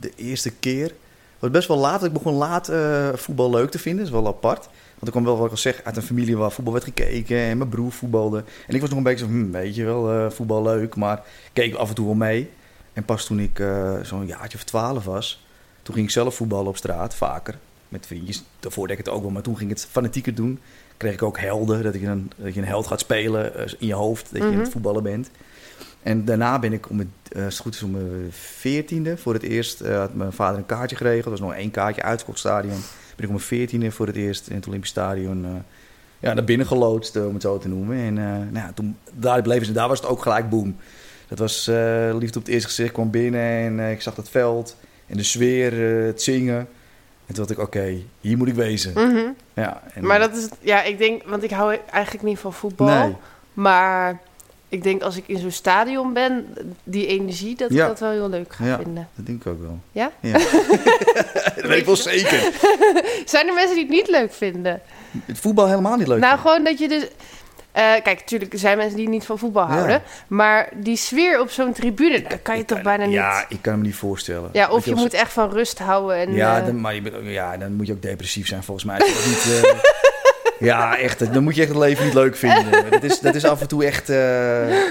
De 0.00 0.12
eerste 0.16 0.50
keer 0.50 0.92
was 1.38 1.50
best 1.50 1.68
wel 1.68 1.76
laat. 1.76 2.04
Ik 2.04 2.12
begon 2.12 2.34
laat 2.34 2.68
eh, 2.68 3.08
voetbal 3.14 3.50
leuk 3.50 3.70
te 3.70 3.78
vinden. 3.78 4.04
Dat 4.04 4.14
is 4.14 4.20
wel 4.20 4.26
apart. 4.32 4.64
Want 4.94 5.06
ik 5.06 5.10
kwam 5.10 5.24
wel, 5.24 5.36
wat 5.36 5.44
ik 5.44 5.50
al 5.50 5.56
zeg, 5.56 5.80
uit 5.84 5.96
een 5.96 6.02
familie 6.02 6.36
waar 6.36 6.50
voetbal 6.52 6.72
werd 6.72 6.84
gekeken. 6.84 7.36
En 7.38 7.58
mijn 7.58 7.70
broer 7.70 7.92
voetbalde. 7.92 8.44
En 8.66 8.74
ik 8.74 8.80
was 8.80 8.88
nog 8.88 8.98
een 8.98 9.04
beetje 9.04 9.24
zo, 9.26 9.30
hm, 9.30 9.50
weet 9.50 9.74
je 9.74 9.84
wel, 9.84 10.10
eh, 10.12 10.30
voetbal 10.30 10.62
leuk. 10.62 10.96
Maar 10.96 11.16
ik 11.18 11.50
keek 11.52 11.74
af 11.74 11.88
en 11.88 11.94
toe 11.94 12.06
wel 12.06 12.14
mee. 12.14 12.50
En 12.92 13.04
pas 13.04 13.24
toen 13.24 13.38
ik 13.40 13.58
eh, 13.58 13.92
zo'n 14.02 14.26
jaartje 14.26 14.58
of 14.58 14.64
twaalf 14.64 15.04
was, 15.04 15.44
toen 15.82 15.94
ging 15.94 16.06
ik 16.06 16.12
zelf 16.12 16.34
voetballen 16.34 16.66
op 16.66 16.76
straat, 16.76 17.14
vaker. 17.14 17.58
Met 17.88 18.06
vriendjes. 18.06 18.42
Daarvoor 18.60 18.86
deed 18.88 18.98
ik 18.98 19.04
het 19.04 19.14
ook 19.14 19.22
wel, 19.22 19.30
maar 19.30 19.42
toen 19.42 19.56
ging 19.56 19.70
ik 19.70 19.76
het 19.76 19.86
fanatieker 19.90 20.34
doen. 20.34 20.58
Kreeg 20.96 21.12
ik 21.12 21.22
ook 21.22 21.38
helden, 21.38 21.82
dat, 21.82 21.94
ik 21.94 22.02
een, 22.02 22.30
dat 22.36 22.54
je 22.54 22.60
een 22.60 22.66
held 22.66 22.86
gaat 22.86 23.00
spelen 23.00 23.52
in 23.78 23.86
je 23.86 23.94
hoofd. 23.94 24.28
Dat 24.32 24.40
je 24.42 24.46
Mhm. 24.48 24.54
aan 24.56 24.60
het 24.62 24.72
voetballen 24.72 25.02
bent. 25.02 25.30
En 26.02 26.24
daarna 26.24 26.58
ben 26.58 26.72
ik 26.72 26.90
om 26.90 26.98
het, 26.98 27.08
eh, 27.32 27.44
als 27.44 27.54
het 27.54 27.62
goed 27.62 27.74
is 27.74 27.82
om 27.82 27.90
mijn 27.90 28.26
veertiende 28.30 29.16
voor 29.16 29.34
het 29.34 29.42
eerst, 29.42 29.80
eh, 29.80 29.98
had 29.98 30.14
mijn 30.14 30.32
vader 30.32 30.58
een 30.58 30.66
kaartje 30.66 30.96
geregeld. 30.96 31.24
Er 31.24 31.30
was 31.30 31.40
nog 31.40 31.54
één 31.54 31.70
kaartje, 31.70 32.02
uitverkocht 32.02 32.38
stadion. 32.38 32.80
Ben 33.16 33.26
ik 33.26 33.26
om 33.26 33.34
mijn 33.34 33.40
veertiende 33.40 33.90
voor 33.90 34.06
het 34.06 34.16
eerst 34.16 34.48
in 34.48 34.54
het 34.54 34.66
Olympisch 34.66 34.90
Stadion 34.90 35.44
eh, 35.44 35.50
ja, 36.18 36.34
naar 36.34 36.44
binnen 36.44 36.66
geloodst, 36.66 37.16
eh, 37.16 37.26
om 37.26 37.32
het 37.32 37.42
zo 37.42 37.58
te 37.58 37.68
noemen. 37.68 37.96
En 37.96 38.18
eh, 38.18 38.24
nou, 38.24 38.66
ja, 38.66 38.72
toen, 38.74 38.96
daar 39.12 39.42
bleven 39.42 39.66
ze, 39.66 39.72
daar 39.72 39.88
was 39.88 40.00
het 40.00 40.08
ook 40.08 40.22
gelijk 40.22 40.50
boom. 40.50 40.76
Dat 41.28 41.38
was 41.38 41.68
eh, 41.68 42.16
liefde 42.18 42.38
op 42.38 42.44
het 42.44 42.54
eerste 42.54 42.68
gezicht, 42.68 42.92
kwam 42.92 43.10
binnen 43.10 43.40
en 43.40 43.80
eh, 43.80 43.90
ik 43.90 44.02
zag 44.02 44.14
dat 44.14 44.28
veld 44.28 44.76
en 45.06 45.16
de 45.16 45.22
sfeer, 45.22 45.98
eh, 45.98 46.06
het 46.06 46.22
zingen. 46.22 46.58
En 47.26 47.34
toen 47.34 47.46
dacht 47.46 47.50
ik, 47.50 47.58
oké, 47.58 47.96
hier 48.20 48.36
moet 48.36 48.48
ik 48.48 48.54
wezen. 48.54 48.92
Mhm. 48.92 49.26
Ja, 49.54 49.82
en, 49.94 50.06
Maar 50.06 50.18
dat 50.18 50.36
is, 50.36 50.48
ja, 50.60 50.82
ik 50.82 50.98
denk, 50.98 51.22
want 51.26 51.42
ik 51.42 51.50
hou 51.50 51.78
eigenlijk 51.90 52.24
niet 52.24 52.38
van 52.38 52.52
voetbal. 52.52 53.06
Nee. 53.06 53.16
Maar 53.52 54.20
ik 54.68 54.82
denk 54.82 55.02
als 55.02 55.16
ik 55.16 55.24
in 55.26 55.38
zo'n 55.38 55.50
stadion 55.50 56.12
ben, 56.12 56.54
die 56.84 57.06
energie, 57.06 57.56
dat 57.56 57.72
Ja. 57.72 57.82
ik 57.82 57.88
dat 57.88 58.00
wel 58.00 58.10
heel 58.10 58.28
leuk 58.28 58.52
ga 58.52 58.64
Ja. 58.64 58.76
vinden. 58.82 59.08
Dat 59.14 59.26
denk 59.26 59.40
ik 59.40 59.46
ook 59.52 59.60
wel. 59.60 59.78
Ja? 59.92 60.10
Ja. 60.20 60.32
dat 61.56 61.64
weet 61.64 61.78
ik 61.78 61.86
wel 61.86 61.96
zeker. 61.96 62.40
Zijn 63.24 63.48
er 63.48 63.54
mensen 63.54 63.74
die 63.74 63.84
het 63.84 63.92
niet 63.94 64.08
leuk 64.08 64.32
vinden? 64.32 64.80
Het 65.24 65.38
voetbal 65.38 65.66
helemaal 65.68 65.96
niet 65.96 66.06
leuk. 66.08 66.20
Nou, 66.20 66.38
gewoon 66.38 66.64
dat 66.64 66.78
je 66.78 66.88
dus... 66.88 67.02
eh, 67.72 67.82
kijk, 68.02 68.18
natuurlijk 68.18 68.52
er 68.52 68.58
zijn 68.58 68.76
mensen 68.76 68.96
die 68.96 69.08
niet 69.08 69.24
van 69.26 69.38
voetbal 69.38 69.66
Ja. 69.66 69.72
houden. 69.74 70.02
Maar 70.28 70.68
die 70.76 70.96
sfeer 70.96 71.40
op 71.40 71.50
zo'n 71.50 71.72
tribune, 71.72 72.22
dat 72.22 72.42
kan 72.42 72.54
je 72.54 72.60
Ik 72.60 72.66
toch 72.66 72.82
bijna 72.82 73.04
niet... 73.04 73.14
Ja, 73.14 73.44
ik 73.48 73.58
kan 73.62 73.78
me 73.78 73.84
niet 73.84 73.94
voorstellen. 73.94 74.50
Ja, 74.52 74.70
of 74.70 74.84
je 74.84 74.90
als- 74.90 75.00
moet 75.00 75.12
echt 75.14 75.32
van 75.32 75.50
rust 75.50 75.78
houden. 75.78 76.16
En, 76.16 76.32
Ja, 76.34 76.58
eh, 76.60 76.66
dan, 76.66 76.80
maar 76.80 76.94
je 76.94 77.02
bent, 77.02 77.14
ja, 77.22 77.56
dan 77.56 77.74
moet 77.74 77.86
je 77.86 77.92
ook 77.92 78.02
depressief 78.02 78.46
zijn 78.46 78.62
volgens 78.62 78.86
mij. 78.86 78.98
Als 79.00 79.08
je 79.08 79.14
dat 79.14 79.24
niet, 79.26 79.64
eh, 79.64 79.78
ja, 80.58 80.98
echt. 80.98 81.32
Dan 81.32 81.42
moet 81.42 81.54
je 81.54 81.60
echt 81.60 81.70
het 81.70 81.78
leven 81.78 82.04
niet 82.04 82.14
leuk 82.14 82.36
vinden. 82.36 82.84
Dat 82.90 83.02
is, 83.02 83.20
dat 83.20 83.34
is 83.34 83.44
af 83.44 83.60
en 83.60 83.68
toe 83.68 83.84
echt... 83.84 84.08
eh, 84.10 84.16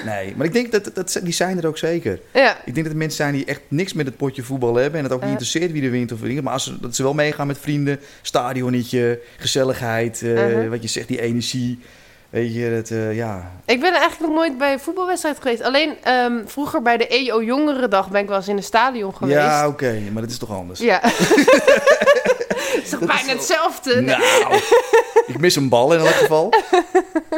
nee, 0.06 0.34
maar 0.36 0.46
ik 0.46 0.54
denk 0.54 0.72
dat, 0.72 0.90
dat 0.94 1.20
die 1.24 1.34
zijn 1.34 1.58
er 1.58 1.68
ook 1.68 1.78
zeker. 1.78 2.20
ja. 2.34 2.52
Ik 2.52 2.64
denk 2.74 2.76
dat 2.76 2.86
het 2.86 2.96
mensen 2.96 3.18
zijn 3.18 3.34
die 3.34 3.46
echt 3.46 3.62
niks 3.68 3.94
met 3.94 4.06
het 4.06 4.18
potje 4.18 4.44
voetbal 4.44 4.76
hebben. 4.76 4.98
En 4.98 5.04
het 5.06 5.14
ook 5.14 5.22
niet 5.22 5.30
interesseert 5.30 5.72
wie 5.72 5.84
er 5.84 5.92
wint 5.92 6.12
of 6.12 6.20
wint. 6.20 6.42
Maar 6.44 6.54
als 6.54 6.64
ze, 6.64 6.80
dat 6.80 6.96
ze 6.96 7.04
wel 7.04 7.14
meegaan 7.14 7.48
met 7.48 7.58
vrienden, 7.58 8.00
stadionnetje, 8.22 9.20
gezelligheid. 9.38 10.22
eh, 10.22 10.36
Uh-huh. 10.48 10.70
Wat 10.70 10.82
je 10.82 10.88
zegt, 10.88 11.08
die 11.08 11.22
energie. 11.22 11.80
Weet 12.30 12.54
je, 12.54 12.72
dat, 12.76 12.90
eh, 12.90 13.16
ja. 13.16 13.52
Ik 13.66 13.80
ben 13.80 13.92
eigenlijk 13.94 14.20
nog 14.20 14.40
nooit 14.40 14.58
bij 14.58 14.74
een 14.74 14.80
voetbalwedstrijd 14.80 15.38
geweest. 15.42 15.62
Alleen 15.62 15.94
ehm, 16.04 16.34
vroeger 16.46 16.82
bij 16.82 16.98
de 16.98 17.08
EO 17.08 17.44
Jongerendag 17.44 18.10
ben 18.10 18.22
ik 18.22 18.28
wel 18.28 18.38
eens 18.38 18.48
in 18.48 18.58
een 18.58 18.64
stadion 18.64 19.16
geweest. 19.16 19.38
Ja, 19.38 19.68
oké, 19.68 20.00
maar 20.14 20.22
dat 20.22 20.32
is 20.32 20.38
toch 20.38 20.52
anders. 20.52 20.80
Ja. 20.80 21.02
Het 22.78 22.84
is 22.84 22.90
toch 22.90 23.00
Dat 23.00 23.10
is 23.10 23.16
bijna 23.16 23.28
wel- 23.28 23.36
hetzelfde? 23.36 24.02
Nou, 24.02 24.22
ik 25.34 25.40
mis 25.40 25.56
een 25.56 25.70
bal 25.70 25.94
in 25.94 26.00
elk 26.00 26.08
geval. 26.10 26.54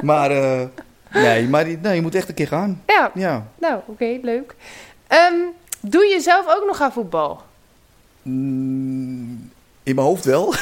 Maar, 0.01 0.31
eh, 0.31 0.61
nee, 1.13 1.47
maar 1.47 1.65
nee, 1.81 1.95
je 1.95 2.01
moet 2.01 2.15
echt 2.15 2.29
een 2.29 2.35
keer 2.35 2.47
gaan. 2.47 2.83
Ja, 2.87 3.11
Ja. 3.13 3.47
nou, 3.59 3.79
oké, 3.85 4.17
leuk. 4.21 4.55
Ehm, 5.07 5.33
doe 5.79 6.05
je 6.05 6.19
zelf 6.19 6.45
ook 6.47 6.63
nog 6.67 6.81
aan 6.81 6.91
voetbal? 6.91 7.41
Mm, 8.21 9.51
in 9.83 9.95
mijn 9.95 10.07
hoofd 10.07 10.25
wel. 10.25 10.53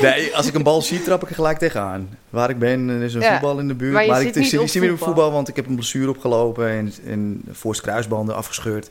nee, 0.00 0.36
als 0.36 0.46
ik 0.46 0.54
een 0.54 0.62
bal 0.62 0.82
zie, 0.82 1.02
trap 1.02 1.22
ik 1.22 1.28
er 1.28 1.34
gelijk 1.34 1.58
tegenaan. 1.58 2.18
Waar 2.30 2.50
ik 2.50 2.58
ben, 2.58 2.88
er 2.88 3.02
is 3.02 3.14
een 3.14 3.20
Ja, 3.20 3.30
voetbal 3.32 3.58
in 3.58 3.68
de 3.68 3.74
buurt. 3.74 3.92
maar 3.92 4.02
je 4.04 4.10
ik 4.26 4.26
zit 4.26 4.34
niet 4.60 4.70
zit, 4.70 4.90
op 4.90 4.98
voetbal. 4.98 5.32
want 5.32 5.48
ik 5.48 5.56
heb 5.56 5.66
een 5.66 5.74
blessure 5.74 6.08
opgelopen 6.10 6.68
en, 6.68 6.92
en 7.06 7.42
voorst 7.50 7.80
kruisbanden 7.80 8.34
afgescheurd. 8.34 8.90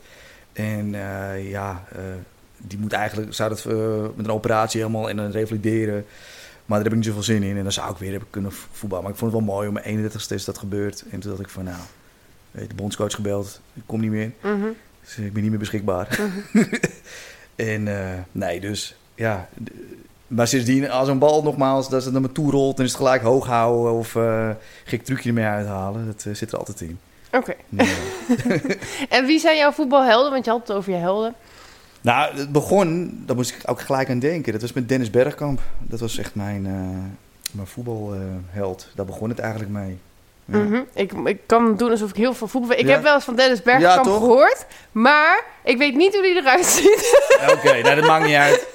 En 0.54 0.96
eh, 0.96 1.50
ja, 1.50 1.84
eh, 1.92 2.00
die 2.68 2.80
moet 2.80 2.94
eigenlijk, 2.94 3.34
zou 3.34 3.50
dat 3.50 3.66
eh, 3.66 4.02
met 4.16 4.26
een 4.26 4.32
operatie 4.32 4.82
helemaal 4.82 5.10
en 5.10 5.16
dan 5.16 5.32
revalideren. 5.32 6.06
Maar 6.66 6.78
daar 6.78 6.88
heb 6.88 6.88
ik 6.88 6.98
niet 6.98 7.06
zoveel 7.06 7.24
zin 7.24 7.44
in. 7.44 7.58
En 7.58 7.64
dan 7.64 7.72
zou 7.72 7.92
ik 7.92 7.98
weer 7.98 8.12
hebben 8.12 8.30
kunnen 8.30 8.52
voetballen. 8.72 9.04
Maar 9.04 9.14
ik 9.14 9.20
vond 9.20 9.32
het 9.32 9.42
wel 9.42 9.54
mooi, 9.54 9.68
om 9.68 9.74
mijn 9.74 10.12
31ste 10.12 10.34
is 10.34 10.46
dat 10.46 10.58
gebeurd. 10.58 11.04
En 11.12 11.20
toen 11.20 11.30
dacht 11.30 11.44
ik 11.44 11.50
van, 11.50 11.64
nou, 11.64 11.78
weet, 12.52 12.70
de 12.70 12.76
bondscoach 12.76 13.14
gebeld, 13.14 13.62
ik 13.74 13.82
kom 13.86 14.00
niet 14.00 14.12
meer. 14.12 14.32
Mhm. 14.42 14.68
Dus 15.04 15.18
ik 15.18 15.34
ben 15.34 15.42
niet 15.42 15.52
meer 15.52 15.60
beschikbaar. 15.60 16.20
en 17.56 17.88
eh, 17.88 18.20
nee, 18.32 18.60
dus 18.60 18.96
ja. 19.16 19.50
Maar 20.28 20.48
sindsdien, 20.48 20.90
als 20.92 21.08
een 21.08 21.20
bal 21.20 21.44
nogmaals, 21.44 21.90
dat 21.90 22.04
het 22.04 22.14
naar 22.14 22.22
me 22.22 22.32
toe 22.32 22.52
rolt, 22.52 22.78
dan 22.78 22.86
is 22.86 22.92
het 22.92 23.02
gelijk 23.02 23.22
hoog 23.22 23.46
houden 23.46 23.94
of 23.94 24.16
eh 24.16 24.50
gek 24.84 25.04
trucje 25.04 25.28
ermee 25.28 25.46
uithalen. 25.46 26.06
Dat 26.06 26.38
zit 26.38 26.52
er 26.52 26.58
altijd 26.58 26.82
in. 26.82 27.00
Oké. 27.32 27.54
Nee. 27.70 27.96
En 29.10 29.26
wie 29.26 29.40
zijn 29.40 29.58
jouw 29.58 29.72
voetbalhelden? 29.72 30.32
Want 30.32 30.46
je 30.46 30.52
had 30.52 30.68
het 30.68 30.78
over 30.78 30.92
je 30.92 30.98
helden. 30.98 31.36
Nou, 32.08 32.38
het 32.38 32.52
begon, 32.52 33.20
daar 33.26 33.36
moest 33.36 33.52
ik 33.52 33.62
ook 33.66 33.82
gelijk 33.82 34.10
aan 34.10 34.20
denken. 34.20 34.52
Dat 34.52 34.62
was 34.62 34.74
met 34.74 34.90
Dennis 34.90 35.10
Bergkamp. 35.10 35.62
Dat 35.80 36.00
was 36.00 36.18
echt 36.18 36.36
mijn, 36.36 36.66
eh, 36.66 36.72
mijn 37.52 37.68
voetbalheld. 37.68 38.88
Daar 38.96 39.06
begon 39.06 39.30
het 39.30 39.40
eigenlijk 39.40 39.72
mee. 39.72 39.98
Ja. 40.52 40.58
Mhm. 40.58 40.82
ik, 40.94 41.12
ik 41.26 41.40
kan 41.46 41.78
doen 41.78 41.92
alsof 41.92 42.10
ik 42.10 42.16
heel 42.16 42.34
veel 42.34 42.48
voetbal 42.48 42.70
weet. 42.70 42.80
Ik 42.80 42.86
Ja. 42.86 42.92
heb 42.92 43.04
wel 43.04 43.14
eens 43.14 43.24
van 43.24 43.36
Dennis 43.36 43.62
Bergkamp 43.62 44.06
gehoord. 44.06 44.66
Maar 44.92 45.44
ik 45.64 45.78
weet 45.78 45.96
niet 45.96 46.14
hoe 46.14 46.22
die 46.24 46.36
eruit 46.36 46.66
ziet. 46.66 47.22
Oké, 47.52 47.82
nou 47.82 47.96
dat 47.96 48.06
maakt 48.08 48.26
niet 48.26 48.36
uit. 48.36 48.68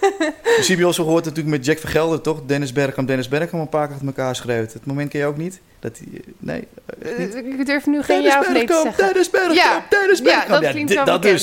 Al 0.84 0.92
zo 0.92 1.04
gehoord 1.04 1.24
natuurlijk 1.24 1.56
met 1.56 1.64
Jack 1.64 1.78
Vergelder, 1.78 2.20
toch? 2.20 2.40
Dennis 2.46 2.72
Bergkamp, 2.72 3.08
Dennis 3.08 3.28
Bergkamp 3.28 3.62
een 3.62 3.68
paar 3.68 3.86
keer 3.86 3.92
achter 3.94 4.06
elkaar 4.08 4.36
schreeuwt. 4.36 4.72
Het 4.72 4.86
moment 4.86 5.10
ken 5.10 5.20
je 5.20 5.26
ook 5.26 5.36
niet? 5.36 5.60
Dat 5.80 5.98
hij, 5.98 6.20
nee, 6.38 6.68
echt 7.02 7.18
niet? 7.18 7.34
ik 7.34 7.66
durf 7.66 7.86
nu 7.86 8.02
geen 8.02 8.16
Dennis 8.22 8.32
ja 8.32 8.40
of 8.40 8.48
nee 8.52 8.60
te 8.60 8.66
Bergkamp, 8.66 8.84
zeggen. 8.94 9.06
Dennis 9.06 9.30
Bergkamp. 9.30 9.90
Dennis 9.90 10.22
Bergkamp. 10.22 10.62
dat 10.62 10.70
klinkt 10.70 10.94
wel 10.94 11.04
dat 11.04 11.20
bekend. 11.20 11.38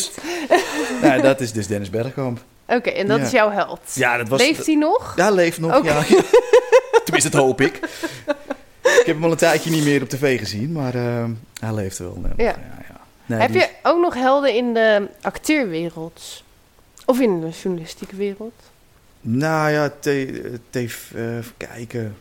dus. 0.49 0.59
nou, 1.01 1.21
dat 1.21 1.39
is 1.41 1.51
dus 1.51 1.67
Dennis 1.67 1.89
Bergkamp. 1.89 2.39
Oké, 2.67 2.89
en 2.89 3.07
dat 3.07 3.19
is 3.19 3.31
jouw 3.31 3.51
held. 3.51 3.79
Ja, 3.93 4.17
dat 4.17 4.27
was... 4.27 4.39
Leeft 4.41 4.65
hij 4.65 4.75
nog? 4.75 5.13
Ja, 5.15 5.29
leeft 5.31 5.59
nog, 5.59 5.77
Oké. 5.77 5.87
ja. 5.87 6.03
Tenminste, 7.03 7.29
dat 7.29 7.41
hoop 7.41 7.61
ik. 7.61 7.79
Ik 8.99 9.05
heb 9.05 9.15
hem 9.15 9.23
al 9.23 9.31
een 9.31 9.37
tijdje 9.37 9.69
niet 9.71 9.83
meer 9.83 10.01
op 10.01 10.09
tv 10.09 10.39
gezien, 10.39 10.71
maar 10.71 10.95
eh, 10.95 11.25
hij 11.59 11.73
leeft 11.73 11.97
wel. 11.97 12.21
Ja. 12.37 12.55
Nee, 13.25 13.39
Heb 13.39 13.51
die- 13.51 13.59
je 13.61 13.69
ook 13.83 14.01
nog 14.01 14.13
helden 14.13 14.55
in 14.55 14.73
de 14.73 15.07
acteerwereld? 15.21 16.43
Of 17.05 17.19
in 17.19 17.39
de 17.41 17.49
journalistieke 17.49 18.15
wereld? 18.15 18.53
Nou 19.21 19.71
ja, 19.71 19.91
te, 19.99 20.41
eh, 20.73 20.81
even 20.81 21.43
kijken. 21.57 22.15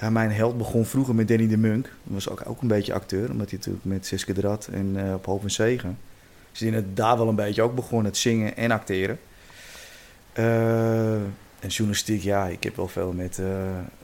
Ja, 0.00 0.10
mijn 0.10 0.30
held 0.32 0.58
begon 0.58 0.84
vroeger 0.86 1.14
met 1.14 1.28
Danny 1.28 1.48
de 1.48 1.56
Munk. 1.56 1.84
Dat 1.84 1.92
was 2.14 2.28
ook, 2.28 2.42
ook 2.46 2.62
een 2.62 2.68
beetje 2.68 2.92
acteur, 2.94 3.30
omdat 3.30 3.48
hij 3.50 3.58
natuurlijk 3.58 3.84
met 3.84 4.06
Siske 4.06 4.32
de 4.32 4.40
Rad 4.40 4.68
en 4.72 4.92
eh, 5.06 5.14
op 5.14 5.26
Hoop 5.26 5.42
en 5.42 5.50
Zegen. 5.50 5.98
Dus 6.50 6.60
die 6.60 6.72
het 6.72 6.96
daar 6.96 7.16
wel 7.18 7.28
een 7.28 7.34
beetje 7.34 7.62
ook 7.62 7.74
begon, 7.74 8.04
het 8.04 8.16
zingen 8.16 8.56
en 8.56 8.70
acteren. 8.70 9.18
Eh, 10.32 11.14
en 11.62 11.68
journalistiek, 11.68 12.22
ja, 12.22 12.46
ik 12.46 12.62
heb 12.62 12.76
wel 12.76 12.88
veel 12.88 13.12
met 13.12 13.38
eh, 13.38 13.46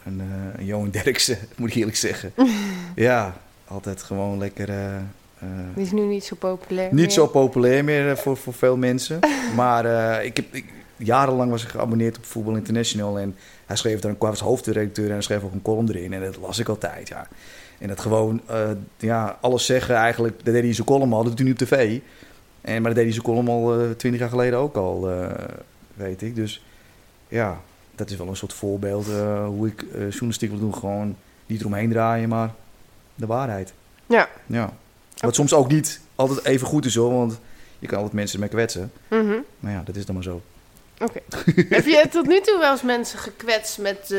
een, 0.05 0.23
een 0.57 0.65
Johan 0.65 0.91
Derksen, 0.91 1.39
moet 1.57 1.69
ik 1.71 1.75
eerlijk 1.75 1.97
zeggen. 1.97 2.33
ja, 2.95 3.37
altijd 3.65 4.03
gewoon 4.03 4.39
lekker... 4.39 4.69
eh, 4.69 4.97
Die 5.75 5.85
is 5.85 5.93
nu 5.93 6.03
niet 6.03 6.25
zo 6.25 6.37
populair 6.37 6.87
niet 6.87 7.01
meer. 7.01 7.11
zo 7.11 7.27
populair 7.27 7.85
meer 7.85 8.17
voor, 8.17 8.37
voor 8.37 8.55
veel 8.55 8.77
mensen. 8.77 9.19
Maar 9.57 9.85
ik 10.25 10.37
heb, 10.37 10.47
ik, 10.55 10.65
jarenlang 10.97 11.51
was 11.51 11.63
ik 11.63 11.69
geabonneerd 11.69 12.17
op 12.17 12.25
Voetbal 12.25 12.55
International. 12.57 13.19
En 13.19 13.37
hij 13.67 13.77
schreef 13.77 14.01
daar 14.01 14.11
een 14.11 14.19
was 14.19 14.41
hoofdredacteur 14.41 15.07
en 15.07 15.13
hij 15.13 15.23
schreef 15.23 15.43
ook 15.43 15.53
een 15.53 15.63
column 15.63 15.89
erin. 15.89 16.13
En 16.13 16.21
dat 16.21 16.37
las 16.37 16.59
ik 16.59 16.69
altijd, 16.69 17.09
ja. 17.09 17.29
En 17.79 17.89
dat 17.89 18.01
gewoon, 18.01 18.41
ja, 18.97 19.39
alles 19.41 19.67
zeggen 19.67 19.95
eigenlijk, 19.95 20.35
dat 20.37 20.45
deed 20.45 20.55
hij 20.55 20.67
in 20.69 20.75
zijn 20.75 20.87
column 20.87 21.13
al, 21.13 21.19
dat 21.25 21.27
doet 21.27 21.39
hij 21.39 21.47
nu 21.47 21.53
op 21.53 21.59
tv. 21.59 21.99
En, 22.61 22.83
maar 22.83 22.95
dat 22.95 22.95
deed 22.95 22.97
hij 22.97 23.05
in 23.05 23.13
zijn 23.13 23.25
column 23.25 23.49
al 23.49 23.95
twintig 23.97 24.21
jaar 24.21 24.31
geleden 24.31 24.59
ook 24.59 24.77
al, 24.77 25.09
weet 25.95 26.23
ik. 26.23 26.35
Dus 26.35 26.63
ja, 27.29 27.61
dat 27.95 28.11
is 28.11 28.17
wel 28.17 28.29
een 28.29 28.37
soort 28.37 28.53
voorbeeld 28.53 29.09
eh, 29.09 29.47
hoe 29.47 29.67
ik 29.67 29.83
eh, 29.83 30.01
journalistiek 30.11 30.51
wil 30.51 30.59
doen. 30.59 30.75
Gewoon 30.75 31.17
niet 31.47 31.61
eromheen 31.61 31.91
draaien, 31.91 32.29
maar 32.29 32.51
de 33.15 33.27
waarheid. 33.27 33.73
Ja. 34.07 34.29
Ja. 34.47 34.73
Wat 35.17 35.35
soms 35.35 35.53
ook 35.55 35.69
niet 35.71 36.01
altijd 36.15 36.45
even 36.45 36.67
goed 36.67 36.85
is 36.85 36.95
hoor, 36.95 37.13
want 37.13 37.39
je 37.79 37.87
kan 37.87 37.97
altijd 37.97 38.15
mensen 38.15 38.35
ermee 38.35 38.51
kwetsen. 38.55 38.93
Mhm. 39.09 39.37
Maar 39.61 39.73
ja, 39.73 39.83
dat 39.85 39.97
is 39.97 40.07
dan 40.07 40.15
maar 40.15 40.25
zo. 40.25 40.43
Oké. 40.99 41.21
Heb 41.77 41.85
je 41.87 42.07
tot 42.11 42.27
nu 42.27 42.41
toe 42.41 42.59
wel 42.59 42.71
eens 42.73 42.83
mensen 42.83 43.19
gekwetst 43.19 43.79
met, 43.79 43.99
eh, 44.11 44.19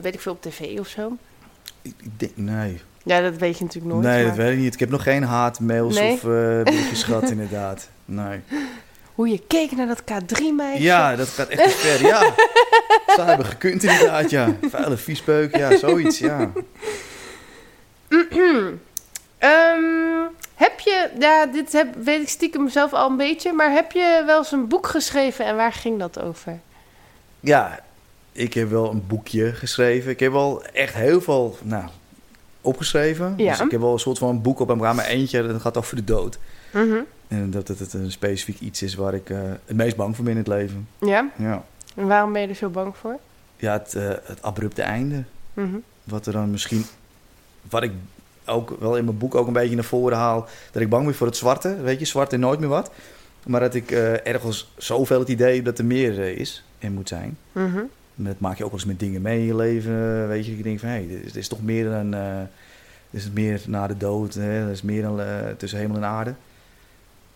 weet 0.00 0.14
ik 0.14 0.20
veel, 0.20 0.32
op 0.32 0.42
tv 0.42 0.78
of 0.78 0.88
zo? 0.88 1.16
Ik, 1.82 1.94
ik 2.02 2.18
denk, 2.18 2.32
nee. 2.36 2.80
Ja, 3.02 3.20
dat 3.20 3.36
weet 3.36 3.58
je 3.58 3.64
natuurlijk 3.64 3.94
nooit. 3.94 4.06
nee, 4.06 4.18
maar 4.18 4.36
dat 4.36 4.44
weet 4.44 4.52
ik 4.52 4.58
niet. 4.58 4.74
Ik 4.74 4.80
heb 4.80 4.90
nog 4.90 5.02
geen 5.02 5.22
haatmails 5.22 5.94
Nee? 5.98 6.12
of 6.12 6.18
eh 6.18 6.62
berichtjes 6.62 7.02
gehad 7.02 7.30
inderdaad. 7.36 7.88
Nee. 8.04 8.40
Hoe 9.20 9.28
je 9.28 9.42
keek 9.46 9.72
naar 9.72 9.86
dat 9.86 10.00
K3-meisje. 10.00 10.82
Ja, 10.82 11.16
dat 11.16 11.28
gaat 11.28 11.48
echt 11.48 11.62
te 11.62 11.68
ver. 11.68 12.06
Ja. 12.06 12.34
Zou 13.16 13.28
hebben 13.28 13.46
gekund 13.46 13.82
inderdaad, 13.82 14.30
ja. 14.30 14.56
Vuile 14.70 14.96
viespeuk, 14.96 15.56
ja, 15.56 15.76
zoiets, 15.76 16.18
ja. 16.18 16.50
Ehm, 19.38 20.26
heb 20.54 20.80
je, 20.80 21.10
ja, 21.18 21.46
dit 21.46 21.72
heb, 21.72 21.94
weet 22.04 22.20
ik 22.20 22.28
stiekem 22.28 22.68
zelf 22.68 22.92
al 22.92 23.10
een 23.10 23.16
beetje, 23.16 23.52
maar 23.52 23.72
heb 23.72 23.92
je 23.92 24.22
wel 24.26 24.38
eens 24.38 24.52
een 24.52 24.68
boek 24.68 24.86
geschreven 24.86 25.44
en 25.44 25.56
waar 25.56 25.72
ging 25.72 25.98
dat 25.98 26.20
over? 26.20 26.60
Ja, 27.40 27.80
ik 28.32 28.54
heb 28.54 28.70
wel 28.70 28.90
een 28.90 29.06
boekje 29.06 29.52
geschreven. 29.52 30.10
Ik 30.10 30.20
heb 30.20 30.32
wel 30.32 30.64
echt 30.64 30.94
heel 30.94 31.20
veel 31.20 31.56
nou, 31.62 31.84
opgeschreven. 32.60 33.34
Ja. 33.36 33.50
Dus 33.50 33.60
ik 33.60 33.70
heb 33.70 33.80
wel 33.80 33.92
een 33.92 33.98
soort 33.98 34.18
van 34.18 34.28
een 34.28 34.42
boek 34.42 34.60
op 34.60 34.76
mijn 34.76 34.96
maar 34.96 35.06
eentje, 35.06 35.46
dat 35.46 35.60
gaat 35.60 35.76
over 35.76 35.96
de 35.96 36.04
dood. 36.04 36.38
Mhm. 36.72 36.98
En 37.30 37.50
dat 37.50 37.68
het 37.68 37.92
een 37.92 38.10
specifiek 38.10 38.60
iets 38.60 38.82
is 38.82 38.94
waar 38.94 39.14
ik 39.14 39.30
eh, 39.30 39.38
het 39.64 39.76
meest 39.76 39.96
bang 39.96 40.14
voor 40.16 40.24
ben 40.24 40.32
in 40.32 40.38
het 40.38 40.48
leven. 40.48 40.88
Ja, 41.00 41.30
Ja, 41.36 41.64
en 41.96 42.06
waarom 42.06 42.32
ben 42.32 42.42
je 42.42 42.48
er 42.48 42.54
zo 42.54 42.68
bang 42.68 42.96
voor? 42.96 43.18
ja 43.56 43.72
het, 43.72 43.94
eh, 43.94 44.08
het 44.22 44.42
abrupte 44.42 44.82
einde. 44.82 45.22
Mhm. 45.54 45.76
Wat 46.04 46.26
er 46.26 46.32
dan 46.32 46.50
misschien... 46.50 46.84
Wat 47.70 47.82
ik 47.82 47.92
ook 48.46 48.76
wel 48.80 48.96
in 48.96 49.04
mijn 49.04 49.18
boek 49.18 49.34
ook 49.34 49.46
een 49.46 49.52
beetje 49.52 49.74
naar 49.74 49.84
voren 49.84 50.16
haal... 50.18 50.48
dat 50.72 50.82
ik 50.82 50.88
bang 50.88 51.04
ben 51.04 51.14
voor 51.14 51.26
het 51.26 51.36
zwarte. 51.36 51.76
Weet 51.82 51.98
je, 51.98 52.04
zwart 52.04 52.32
en 52.32 52.40
nooit 52.40 52.60
meer 52.60 52.68
wat. 52.68 52.90
Maar 53.46 53.60
dat 53.60 53.74
ik 53.74 53.90
eh, 53.90 54.26
ergens 54.26 54.72
zoveel 54.76 55.18
het 55.18 55.28
idee 55.28 55.54
heb 55.56 55.64
dat 55.64 55.78
er 55.78 55.84
meer 55.84 56.18
is 56.38 56.64
en 56.78 56.92
moet 56.92 57.08
zijn. 57.08 57.36
Mhm. 57.52 57.76
En 58.16 58.24
dat 58.24 58.38
maak 58.40 58.56
je 58.58 58.64
ook 58.64 58.70
wel 58.70 58.78
eens 58.80 58.88
met 58.88 58.98
dingen 58.98 59.22
mee 59.22 59.38
in 59.40 59.46
je 59.46 59.56
leven. 59.56 60.28
Weet 60.28 60.46
je, 60.46 60.52
ik 60.52 60.62
denk 60.62 60.78
van... 60.80 60.88
hé, 60.88 60.94
hey, 60.94 61.06
dit, 61.08 61.16
is- 61.24 61.32
dit 61.32 61.36
is 61.42 61.48
toch 61.48 61.62
meer 61.62 61.84
dan... 61.90 62.10
dit 63.10 63.20
is 63.20 63.30
meer 63.30 63.60
na 63.66 63.86
de 63.86 63.96
dood. 63.96 64.34
Hè? 64.34 64.60
Dat 64.64 64.70
is 64.70 64.82
meer 64.82 65.02
dan 65.02 65.20
tussen 65.56 65.78
hemel 65.78 65.96
en 65.96 66.04
aarde. 66.04 66.34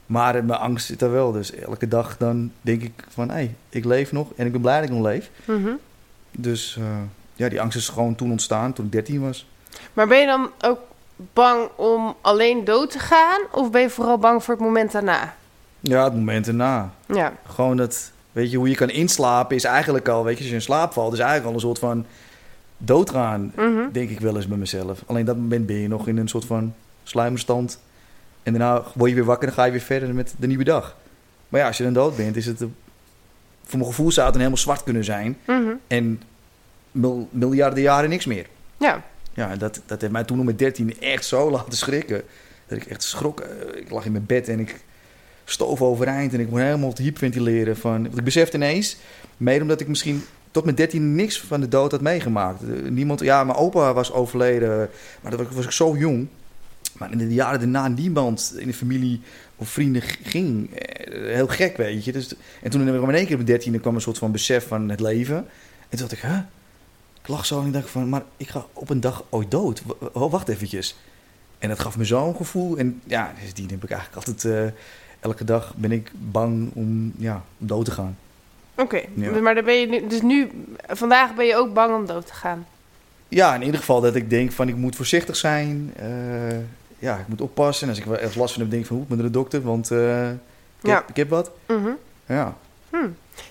Maar 0.06 0.44
mijn 0.44 0.60
angst 0.60 0.86
zit 0.86 1.02
er 1.02 1.10
wel. 1.12 1.32
Dus 1.32 1.52
elke 1.54 1.88
dag 1.88 2.16
dan 2.16 2.52
denk 2.60 2.82
ik 2.82 2.92
van, 3.08 3.28
hé, 3.28 3.34
hey, 3.34 3.54
ik 3.68 3.84
leef 3.84 4.12
nog 4.12 4.28
en 4.36 4.46
ik 4.46 4.52
ben 4.52 4.60
blij 4.60 4.80
dat 4.80 4.88
ik 4.88 4.94
nog 4.94 5.04
leef. 5.04 5.30
Mhm. 5.44 5.70
Dus 6.30 6.76
eh, 6.78 6.84
ja, 7.34 7.48
die 7.48 7.60
angst 7.60 7.76
is 7.76 7.88
gewoon 7.88 8.14
toen 8.14 8.30
ontstaan, 8.30 8.72
toen 8.72 8.84
ik 8.84 8.92
13 8.92 9.20
was. 9.20 9.48
Maar 9.92 10.06
ben 10.08 10.18
je 10.20 10.26
dan 10.26 10.50
ook 10.60 10.78
bang 11.32 11.68
om 11.76 12.14
alleen 12.20 12.64
dood 12.64 12.90
te 12.90 12.98
gaan? 12.98 13.40
Of 13.52 13.70
ben 13.70 13.80
je 13.80 13.90
vooral 13.90 14.18
bang 14.18 14.44
voor 14.44 14.54
het 14.54 14.62
moment 14.62 14.92
daarna? 14.92 15.34
Ja, 15.80 16.04
het 16.04 16.14
moment 16.14 16.46
erna. 16.46 16.90
Ja. 17.06 17.32
Gewoon 17.46 17.76
dat, 17.76 18.12
weet 18.32 18.50
je, 18.50 18.56
hoe 18.56 18.68
je 18.68 18.74
kan 18.74 18.90
inslapen 18.90 19.56
is 19.56 19.64
eigenlijk 19.64 20.08
al, 20.08 20.24
weet 20.24 20.34
je, 20.34 20.40
als 20.40 20.48
je 20.48 20.54
in 20.54 20.62
slaap 20.62 20.92
valt, 20.92 21.12
is 21.12 21.18
eigenlijk 21.18 21.48
al 21.48 21.54
een 21.54 21.60
soort 21.66 21.78
van 21.78 22.06
doodgaan, 22.78 23.52
Mhm. 23.56 23.90
denk 23.92 24.10
ik 24.10 24.20
wel 24.20 24.36
eens 24.36 24.48
bij 24.48 24.58
mezelf. 24.58 25.02
Alleen 25.06 25.24
dat 25.24 25.36
moment 25.36 25.66
ben 25.66 25.76
je 25.76 25.88
nog 25.88 26.08
in 26.08 26.16
een 26.16 26.28
soort 26.28 26.44
van 26.44 26.74
sluimerstand. 27.02 27.78
En 28.44 28.52
daarna 28.52 28.82
word 28.94 29.10
je 29.10 29.16
weer 29.16 29.24
wakker 29.24 29.48
en 29.48 29.54
dan 29.54 29.64
ga 29.64 29.64
je 29.64 29.72
weer 29.78 29.86
verder 29.86 30.14
met 30.14 30.34
de 30.38 30.46
nieuwe 30.46 30.64
dag. 30.64 30.96
Maar 31.48 31.60
ja, 31.60 31.66
als 31.66 31.76
je 31.76 31.84
dan 31.84 31.92
dood 31.92 32.16
bent, 32.16 32.36
is 32.36 32.46
het, 32.46 32.60
eh, 32.60 32.66
voor 33.64 33.78
mijn 33.78 33.90
gevoel 33.90 34.10
zou 34.12 34.26
het 34.26 34.36
helemaal 34.36 34.56
zwart 34.58 34.82
kunnen 34.82 35.04
zijn. 35.04 35.36
Mhm. 35.46 35.70
En 35.86 36.22
mil- 36.92 37.28
miljarden 37.30 37.82
jaren 37.82 38.08
niks 38.10 38.24
meer. 38.26 38.46
Ja. 38.76 39.02
Ja, 39.32 39.56
dat, 39.56 39.80
dat 39.86 40.00
heeft 40.00 40.12
mij 40.12 40.24
toen 40.24 40.36
nog 40.36 40.46
met 40.46 40.58
13 40.58 41.00
echt 41.00 41.24
zo 41.24 41.50
laten 41.56 41.76
schrikken. 41.76 42.22
Dat 42.66 42.78
ik 42.78 42.86
echt 42.86 43.02
schrok. 43.02 43.40
Eh, 43.40 43.80
Ik 43.80 43.90
lag 43.90 44.04
in 44.04 44.12
mijn 44.12 44.26
bed 44.26 44.48
en 44.48 44.60
ik 44.60 44.80
stoof 45.44 45.82
overeind 45.82 46.32
en 46.34 46.40
ik 46.40 46.50
moest 46.50 46.62
helemaal 46.62 46.92
te 46.92 47.02
hyperventileren. 47.02 47.76
Van, 47.76 48.02
want 48.02 48.18
ik 48.18 48.24
besefte 48.24 48.56
ineens, 48.56 48.96
mede 49.36 49.62
omdat 49.62 49.80
ik 49.80 49.88
misschien 49.88 50.24
tot 50.50 50.64
mijn 50.64 50.76
13 50.76 51.14
niks 51.14 51.40
van 51.40 51.60
de 51.60 51.68
dood 51.68 51.90
had 51.90 52.00
meegemaakt. 52.00 52.62
Eh, 52.62 52.68
Niemand, 52.90 53.20
ja, 53.20 53.44
mijn 53.44 53.58
opa 53.58 53.92
was 53.92 54.12
overleden, 54.12 54.88
maar 55.20 55.30
dat 55.30 55.40
was, 55.46 55.54
was 55.54 55.64
ik 55.64 55.70
zo 55.70 55.96
jong. 55.96 56.26
Maar 56.98 57.12
in 57.12 57.18
de 57.18 57.34
jaren 57.34 57.58
daarna 57.58 57.88
niemand 57.88 58.54
in 58.58 58.66
de 58.66 58.74
familie 58.74 59.20
of 59.56 59.68
vrienden 59.68 60.02
ging. 60.02 60.74
Eh, 60.74 61.34
Heel 61.34 61.46
gek, 61.46 61.76
weet 61.76 62.04
je. 62.04 62.12
Dus, 62.12 62.34
en 62.62 62.70
toen 62.70 62.88
in 62.88 63.14
één 63.14 63.26
keer 63.26 63.38
op 63.38 63.46
13 63.46 63.80
kwam 63.80 63.94
een 63.94 64.00
soort 64.00 64.18
van 64.18 64.32
besef 64.32 64.66
van 64.66 64.88
het 64.88 65.00
leven. 65.00 65.36
En 65.36 65.98
toen 65.98 65.98
dacht 65.98 66.12
ik, 66.12 66.18
huh? 66.18 66.38
Ik 67.22 67.28
lag 67.28 67.46
zo 67.46 67.60
en 67.60 67.66
ik 67.66 67.72
dacht 67.72 67.90
van, 67.90 68.08
maar 68.08 68.22
ik 68.36 68.48
ga 68.48 68.64
op 68.72 68.90
een 68.90 69.00
dag 69.00 69.24
ooit 69.30 69.50
dood. 69.50 69.82
W- 69.86 69.92
oh, 70.16 70.30
wacht 70.32 70.48
eventjes. 70.48 70.96
En 71.58 71.68
dat 71.68 71.78
gaf 71.78 71.96
me 71.96 72.04
zo'n 72.04 72.36
gevoel. 72.36 72.76
En 72.76 73.00
ja, 73.04 73.32
die 73.54 73.66
heb 73.70 73.84
ik 73.84 73.90
eigenlijk 73.90 74.26
altijd... 74.26 74.44
eh, 74.44 74.80
elke 75.20 75.44
dag 75.44 75.74
ben 75.76 75.92
ik 75.92 76.10
bang 76.14 76.70
om, 76.74 77.12
ja, 77.16 77.44
om 77.58 77.66
dood 77.66 77.84
te 77.84 77.90
gaan. 77.90 78.16
Oké. 78.74 79.00
Ja. 79.14 79.30
Maar 79.40 79.54
dan 79.54 79.64
ben 79.64 79.74
je 79.80 79.86
nu, 79.86 80.06
dus 80.06 80.20
nu, 80.22 80.50
vandaag 80.86 81.34
ben 81.34 81.46
je 81.46 81.56
ook 81.56 81.74
bang 81.74 81.94
om 81.94 82.06
dood 82.06 82.26
te 82.26 82.34
gaan. 82.34 82.66
Ja, 83.28 83.54
in 83.54 83.62
ieder 83.62 83.78
geval 83.80 84.00
dat 84.00 84.14
ik 84.14 84.30
denk 84.30 84.52
van 84.52 84.68
ik 84.68 84.76
moet 84.76 84.96
voorzichtig 84.96 85.36
zijn. 85.36 85.92
eh, 85.96 86.06
ja, 87.04 87.18
ik 87.18 87.28
moet 87.28 87.40
oppassen. 87.40 87.84
En 87.86 87.88
als 87.94 87.98
ik 88.02 88.08
wel 88.08 88.18
echt 88.18 88.36
last 88.36 88.52
van 88.52 88.62
heb, 88.62 88.70
denk 88.70 88.82
ik 88.82 88.88
van 88.88 88.96
hoe 88.96 89.06
moet 89.08 89.16
naar 89.18 89.26
de 89.26 89.32
dokter. 89.32 89.62
Want 89.62 89.90
eh, 89.90 90.30
ik, 90.30 90.36
Ja. 90.80 90.94
heb, 90.94 91.08
ik 91.08 91.16
heb 91.16 91.28
wat. 91.28 91.50
Mhm. 91.66 91.90
Ja. 92.26 92.54
Hm. 92.90 92.96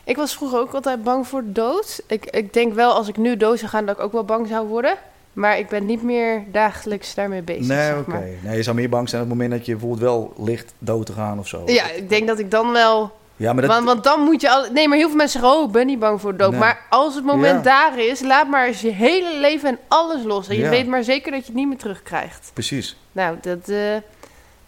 Ik 0.04 0.16
was 0.16 0.36
vroeger 0.36 0.60
ook 0.60 0.74
altijd 0.74 1.04
bang 1.04 1.28
voor 1.28 1.44
dood. 1.46 2.02
Ik, 2.08 2.26
ik 2.26 2.54
denk 2.54 2.74
wel 2.74 2.94
als 2.94 3.08
ik 3.08 3.18
nu 3.18 3.38
dood 3.38 3.60
zou 3.60 3.72
gaan 3.72 3.86
dat 3.86 3.96
ik 3.98 4.02
ook 4.04 4.12
wel 4.12 4.24
bang 4.24 4.48
zou 4.48 4.68
worden. 4.68 4.96
Maar 5.34 5.58
ik 5.58 5.68
ben 5.70 5.86
niet 5.86 6.04
meer 6.04 6.44
dagelijks 6.52 7.14
daarmee 7.16 7.42
bezig. 7.42 7.68
nee, 7.68 7.86
zeg 7.88 7.98
oké. 8.00 8.24
Nee, 8.44 8.56
je 8.58 8.64
zou 8.64 8.76
meer 8.76 8.90
bang 8.90 9.10
zijn 9.10 9.22
op 9.24 9.30
het 9.30 9.38
moment 9.38 9.58
dat 9.58 9.66
je 9.66 9.72
bijvoorbeeld 9.72 10.02
wel 10.02 10.34
ligt 10.46 10.74
dood 10.80 11.06
te 11.06 11.14
gaan 11.14 11.40
of 11.40 11.48
zo. 11.48 11.64
Ja, 11.66 11.90
ik 11.92 12.10
denk 12.10 12.28
dat 12.28 12.40
ik 12.40 12.52
dan 12.52 12.72
wel. 12.72 13.12
Ja, 13.36 13.54
maar 13.54 13.62
dat... 13.62 13.72
Want, 13.72 13.86
want 13.86 14.04
dan 14.04 14.22
moet 14.22 14.42
je 14.42 14.50
al. 14.50 14.72
Nee, 14.72 14.88
maar 14.88 14.98
heel 14.98 15.08
veel 15.08 15.18
mensen 15.18 15.40
zeggen: 15.40 15.60
Oh, 15.60 15.66
ik 15.66 15.72
ben 15.72 15.86
niet 15.86 16.00
bang 16.00 16.22
voor 16.22 16.38
dood. 16.38 16.52
Nee. 16.52 16.60
Maar 16.60 16.86
als 16.90 17.16
het 17.16 17.24
moment 17.24 17.66
Ja. 17.66 17.90
daar 17.90 18.00
is, 18.00 18.22
laat 18.22 18.48
maar 18.48 18.68
eens 18.68 18.82
je 18.82 18.92
hele 18.92 19.40
leven 19.40 19.70
en 19.70 19.80
alles 19.88 20.24
los. 20.24 20.48
En 20.48 20.56
je 20.56 20.62
Ja. 20.62 20.70
weet 20.70 20.88
maar 20.88 21.04
zeker 21.04 21.32
dat 21.32 21.40
je 21.40 21.46
het 21.46 21.56
niet 21.56 21.68
meer 21.68 21.78
terugkrijgt. 21.78 22.52
Precies. 22.54 22.98
Nou, 23.12 23.38
dat. 23.42 23.70
eh, 23.70 23.96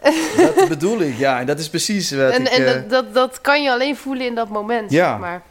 Dat 0.56 0.67
bedoel 0.67 0.99
ik, 1.01 1.17
ja. 1.17 1.39
En 1.39 1.45
dat 1.45 1.60
is 1.60 1.69
precies 1.69 2.12
wat 2.12 2.32
en 2.32 2.41
ik... 2.41 2.47
en 2.47 2.65
eh, 2.65 2.73
dat, 2.73 2.89
dat, 2.89 3.13
dat 3.13 3.41
kan 3.41 3.63
je 3.63 3.71
alleen 3.71 3.97
voelen 3.97 4.25
in 4.25 4.36
dat 4.36 4.49
moment. 4.49 4.91
Ja. 4.91 5.10
Zeg 5.12 5.19
maar. 5.19 5.41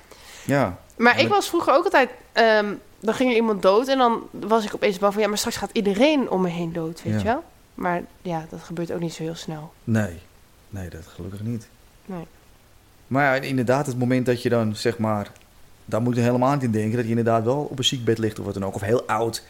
Ja. 0.44 0.78
Maar 0.96 1.20
ik 1.20 1.28
was 1.28 1.48
vroeger 1.48 1.72
ook 1.74 1.84
altijd. 1.84 2.10
ehm, 2.32 2.74
dan 3.00 3.14
ging 3.14 3.30
er 3.30 3.36
iemand 3.36 3.62
dood 3.62 3.88
en 3.88 3.98
dan 3.98 4.22
was 4.30 4.64
ik 4.64 4.74
opeens 4.74 4.98
bang 4.98 5.12
van 5.12 5.22
ja, 5.22 5.28
maar 5.28 5.38
straks 5.38 5.56
gaat 5.56 5.70
iedereen 5.72 6.30
om 6.30 6.40
me 6.40 6.48
heen 6.48 6.72
dood, 6.72 7.02
weet 7.02 7.18
je 7.20 7.26
wel? 7.26 7.44
Maar 7.74 8.02
ja, 8.22 8.44
dat 8.50 8.60
gebeurt 8.62 8.92
ook 8.92 9.00
niet 9.00 9.14
zo 9.14 9.22
heel 9.22 9.34
snel. 9.34 9.72
Nee. 9.84 10.18
Nee, 10.68 10.88
dat 10.88 11.00
gelukkig 11.14 11.40
niet. 11.40 11.68
Nee. 12.04 12.26
Maar 13.06 13.34
ja, 13.34 13.42
inderdaad, 13.42 13.86
het 13.86 13.98
moment 13.98 14.26
dat 14.26 14.42
je 14.42 14.48
dan, 14.48 14.76
zeg 14.76 14.98
maar... 14.98 15.30
Daar 15.84 16.02
moet 16.02 16.16
je 16.16 16.20
helemaal 16.20 16.52
niet 16.52 16.62
in 16.62 16.70
denken. 16.70 16.92
Dat 16.92 17.04
je 17.04 17.08
inderdaad 17.08 17.44
wel 17.44 17.66
op 17.70 17.78
een 17.78 17.84
ziekbed 17.84 18.18
ligt 18.18 18.38
of 18.38 18.44
wat 18.44 18.54
dan 18.54 18.64
ook. 18.64 18.74
Of 18.74 18.80
heel 18.80 19.06
oud. 19.06 19.42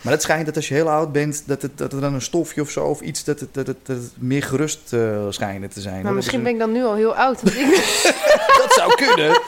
Maar 0.00 0.12
het 0.12 0.22
schijnt 0.22 0.46
dat 0.46 0.56
als 0.56 0.68
je 0.68 0.74
heel 0.74 0.90
oud 0.90 1.12
bent... 1.12 1.42
Dat, 1.46 1.62
het, 1.62 1.78
dat 1.78 1.92
er 1.92 2.00
dan 2.00 2.14
een 2.14 2.22
stofje 2.22 2.60
of 2.60 2.70
zo 2.70 2.84
of 2.84 3.00
iets... 3.00 3.24
Dat 3.24 3.40
het, 3.40 3.54
dat 3.54 3.66
het, 3.66 3.76
dat 3.82 3.96
het 3.96 4.12
meer 4.18 4.42
gerust 4.42 4.92
eh 4.92 5.26
schijnt 5.28 5.74
te 5.74 5.80
zijn. 5.80 5.94
Maar 5.94 6.04
Dat 6.04 6.14
misschien 6.14 6.38
is 6.38 6.44
ben 6.44 6.52
ik 6.52 6.58
dan 6.58 6.72
nu 6.72 6.84
al 6.84 6.94
heel 6.94 7.16
oud. 7.16 7.40
Dat 8.62 8.72
zou 8.72 8.94
kunnen. 8.94 9.40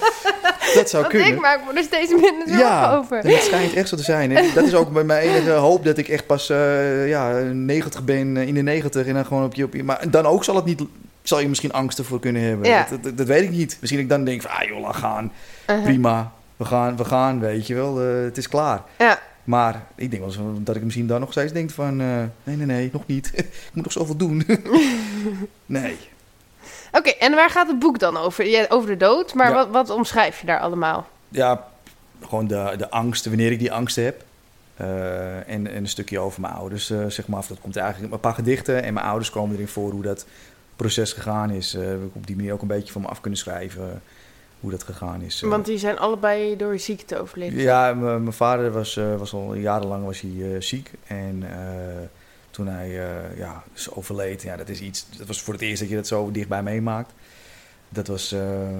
Dat 0.74 0.90
zou 0.90 1.06
kunnen. 1.06 1.28
ik 1.28 1.40
maak 1.40 1.60
me 1.66 1.78
er 1.78 1.84
steeds 1.84 2.10
minder 2.10 2.42
zorgen 2.46 2.58
ja, 2.58 2.96
over. 2.96 3.18
het 3.18 3.42
schijnt 3.42 3.74
echt 3.74 3.88
zo 3.88 3.96
te 3.96 4.02
zijn. 4.02 4.36
En 4.36 4.46
dat 4.54 4.64
is 4.64 4.74
ook 4.74 4.92
bij 4.92 5.04
mijn 5.04 5.28
enige 5.28 5.50
hoop 5.50 5.84
dat 5.84 5.98
ik 5.98 6.08
echt 6.08 6.26
pas 6.26 6.50
eh, 6.50 7.08
ja, 7.08 7.40
90 7.52 8.04
ben, 8.04 8.36
eh, 8.36 8.46
in 8.46 8.54
de 8.54 8.62
90 8.62 9.06
en 9.06 9.14
dan 9.14 9.26
gewoon 9.26 9.44
op 9.44 9.54
je, 9.54 9.64
op 9.64 9.74
je... 9.74 9.84
Maar 9.84 10.10
dan 10.10 10.26
ook 10.26 10.44
zal 10.44 10.56
het 10.56 10.64
niet... 10.64 10.82
Zal 11.24 11.40
je 11.40 11.48
misschien 11.48 11.72
angsten 11.72 12.04
voor 12.04 12.20
kunnen 12.20 12.42
hebben. 12.42 12.68
Ja. 12.68 12.86
Dat, 12.90 13.02
dat, 13.02 13.16
dat 13.16 13.26
weet 13.26 13.42
ik 13.42 13.50
niet. 13.50 13.76
Misschien 13.80 14.00
ik 14.02 14.08
dan 14.08 14.24
denk 14.24 14.42
van, 14.42 14.50
ah 14.50 14.68
joh, 14.68 14.80
laat 14.80 14.96
gaan. 14.96 15.32
Uh-huh. 15.70 15.84
Prima. 15.84 16.32
We 16.56 16.64
gaan, 16.64 16.96
we 16.96 17.04
gaan, 17.04 17.40
weet 17.40 17.66
je 17.66 17.74
wel. 17.74 18.00
eh, 18.00 18.22
het 18.24 18.36
is 18.36 18.48
klaar. 18.48 18.82
Ja. 18.98 19.18
Maar 19.44 19.82
ik 19.94 20.10
denk 20.10 20.22
wel 20.22 20.32
eens 20.32 20.64
dat 20.64 20.76
ik 20.76 20.82
misschien 20.82 21.06
dan 21.06 21.20
nog 21.20 21.30
steeds 21.30 21.52
denk 21.52 21.70
van... 21.70 22.00
eh, 22.00 22.06
nee, 22.44 22.56
nee, 22.56 22.66
nee, 22.66 22.90
nog 22.92 23.06
niet. 23.06 23.30
ik 23.34 23.70
moet 23.72 23.84
nog 23.84 23.92
zoveel 23.92 24.16
doen. 24.16 24.46
nee. 25.66 25.96
Oké, 26.92 27.10
en 27.10 27.34
waar 27.34 27.50
gaat 27.50 27.66
het 27.68 27.78
boek 27.78 27.98
dan 27.98 28.16
over? 28.16 28.46
Ja, 28.46 28.66
over 28.68 28.88
de 28.88 28.96
dood, 28.96 29.34
maar 29.34 29.48
Ja. 29.48 29.54
wat, 29.54 29.68
wat 29.68 29.90
omschrijf 29.90 30.40
je 30.40 30.46
daar 30.46 30.60
allemaal? 30.60 31.08
Ja, 31.28 31.66
gewoon 32.26 32.46
de, 32.46 32.74
de 32.78 32.90
angst, 32.90 33.26
wanneer 33.26 33.52
ik 33.52 33.58
die 33.58 33.72
angst 33.72 33.96
heb. 33.96 34.22
Eh, 34.76 35.36
en, 35.36 35.46
en 35.66 35.76
een 35.76 35.88
stukje 35.88 36.18
over 36.18 36.40
mijn 36.40 36.52
ouders, 36.54 36.86
zeg 37.08 37.26
maar. 37.28 37.38
Of 37.38 37.46
dat 37.46 37.60
komt 37.60 37.76
eigenlijk 37.76 38.12
een 38.12 38.20
paar 38.20 38.34
gedichten. 38.34 38.82
En 38.82 38.94
mijn 38.94 39.06
ouders 39.06 39.30
komen 39.30 39.54
erin 39.54 39.68
voor 39.68 39.90
hoe 39.90 40.02
dat 40.02 40.26
proces 40.76 41.12
gegaan 41.12 41.50
is. 41.50 41.74
Eh, 41.74 41.86
heb 41.86 42.02
ik 42.02 42.14
op 42.14 42.26
die 42.26 42.36
manier 42.36 42.52
ook 42.52 42.62
een 42.62 42.68
beetje 42.68 42.92
van 42.92 43.02
me 43.02 43.08
af 43.08 43.20
kunnen 43.20 43.38
schrijven 43.38 43.90
eh, 43.90 43.96
hoe 44.60 44.70
dat 44.70 44.82
gegaan 44.82 45.22
is. 45.22 45.42
eh. 45.42 45.48
Want 45.48 45.66
die 45.66 45.78
zijn 45.78 45.98
allebei 45.98 46.56
door 46.56 46.78
ziekte 46.78 47.18
overleden. 47.20 47.58
Ja, 47.58 47.94
mijn 47.94 48.32
vader 48.32 48.70
was, 48.70 48.94
was 48.94 49.32
al 49.32 49.54
jarenlang 49.54 50.04
was 50.04 50.20
hij, 50.20 50.60
ziek. 50.60 50.90
En 51.06 51.42
toen 52.54 52.66
hij 52.66 52.88
eh, 52.88 53.38
ja, 53.38 53.62
is 53.74 53.90
overleed, 53.90 54.42
ja, 54.42 54.56
dat 54.56 54.68
is 54.68 54.80
iets. 54.80 55.06
Dat 55.18 55.26
was 55.26 55.42
voor 55.42 55.52
het 55.54 55.62
eerst 55.62 55.80
dat 55.80 55.88
je 55.88 55.94
dat 55.94 56.06
zo 56.06 56.30
dichtbij 56.30 56.62
meemaakt. 56.62 57.12
Dat 57.88 58.06
was 58.06 58.34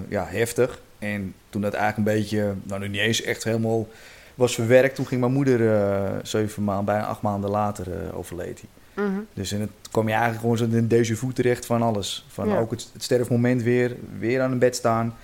ja, 0.09 0.25
heftig. 0.27 0.81
En 0.99 1.35
toen 1.49 1.61
dat 1.61 1.73
eigenlijk 1.75 2.09
een 2.09 2.15
beetje, 2.17 2.55
nou 2.63 2.81
nu 2.81 2.89
niet 2.89 3.01
eens 3.01 3.23
echt 3.23 3.45
helemaal 3.45 3.89
was 4.35 4.55
verwerkt, 4.55 4.95
toen 4.95 5.07
ging 5.07 5.21
mijn 5.21 5.33
moeder 5.33 6.27
zeven 6.27 6.65
maanden, 6.65 6.85
bijna 6.85 7.07
acht 7.07 7.23
maanden 7.23 7.51
later 7.51 8.15
overleed 8.15 8.61
hij. 8.61 8.69
Mhm. 8.95 9.21
Dus 9.33 9.53
in 9.53 9.61
het 9.61 9.71
kwam 9.91 10.05
je 10.07 10.13
eigenlijk 10.13 10.41
gewoon 10.41 10.57
zo 10.57 10.65
in 10.65 10.75
een 10.75 11.05
déjà 11.05 11.13
vu 11.19 11.33
terecht 11.33 11.67
van 11.67 11.83
alles. 11.83 12.27
Van 12.29 12.49
Ja. 12.49 12.59
ook 12.59 12.71
het, 12.71 12.89
het 12.93 13.03
sterfmoment 13.03 13.63
weer, 13.63 13.97
weer 14.19 14.41
aan 14.41 14.53
een 14.53 14.59
bed 14.59 14.77
staan. 14.77 15.15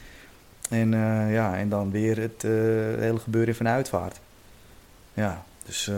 En, 0.71 0.95
eh, 0.95 1.33
ja, 1.33 1.57
en 1.57 1.69
dan 1.69 1.91
weer 1.91 2.19
het 2.19 2.45
eh, 2.45 2.51
hele 3.01 3.19
gebeuren 3.19 3.55
van 3.55 3.69
uitvaart. 3.69 4.21
Ja, 5.15 5.45
dus 5.67 5.89
eh, 5.89 5.97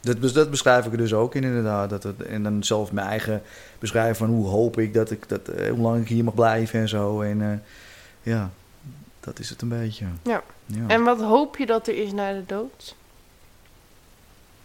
dat, 0.00 0.34
dat 0.34 0.50
beschrijf 0.50 0.86
ik 0.86 0.92
er 0.92 0.98
dus 0.98 1.14
ook 1.14 1.34
in 1.34 1.44
inderdaad. 1.44 1.90
Dat 1.90 2.02
het, 2.02 2.22
en 2.22 2.42
dan 2.42 2.64
zelf 2.64 2.92
mijn 2.92 3.06
eigen 3.06 3.42
beschrijven 3.78 4.16
van 4.16 4.28
hoe 4.28 4.46
hoop 4.46 4.78
ik 4.78 4.94
dat 4.94 5.10
ik, 5.10 5.28
dat, 5.28 5.40
hoe 5.46 5.78
lang 5.78 6.02
ik 6.02 6.08
hier 6.08 6.24
mag 6.24 6.34
blijven 6.34 6.80
en 6.80 6.88
zo. 6.88 7.20
En 7.20 7.62
ja, 8.22 8.50
dat 9.20 9.38
is 9.38 9.50
het 9.50 9.62
een 9.62 9.68
beetje. 9.68 10.04
Ja. 10.22 10.42
Ja, 10.66 10.84
En 10.86 11.02
wat 11.02 11.20
hoop 11.20 11.56
je 11.56 11.66
dat 11.66 11.88
er 11.88 12.02
is 12.02 12.12
na 12.12 12.32
de 12.32 12.44
dood? 12.46 12.96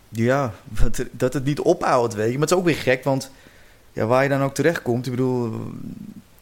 Ja 0.10 0.54
dat, 1.12 1.34
het 1.34 1.44
niet 1.46 1.60
ophoudt, 1.60 2.14
weet 2.14 2.26
je. 2.28 2.32
Maar 2.32 2.42
het 2.42 2.52
is 2.52 2.58
ook 2.58 2.66
weer 2.66 2.76
gek, 2.76 3.04
want 3.04 3.32
ja, 3.94 4.06
waar 4.06 4.24
je 4.24 4.30
dan 4.30 4.42
ook 4.42 4.54
terecht 4.54 4.82
komt, 4.82 5.06
ik 5.06 5.12
bedoel, 5.12 5.52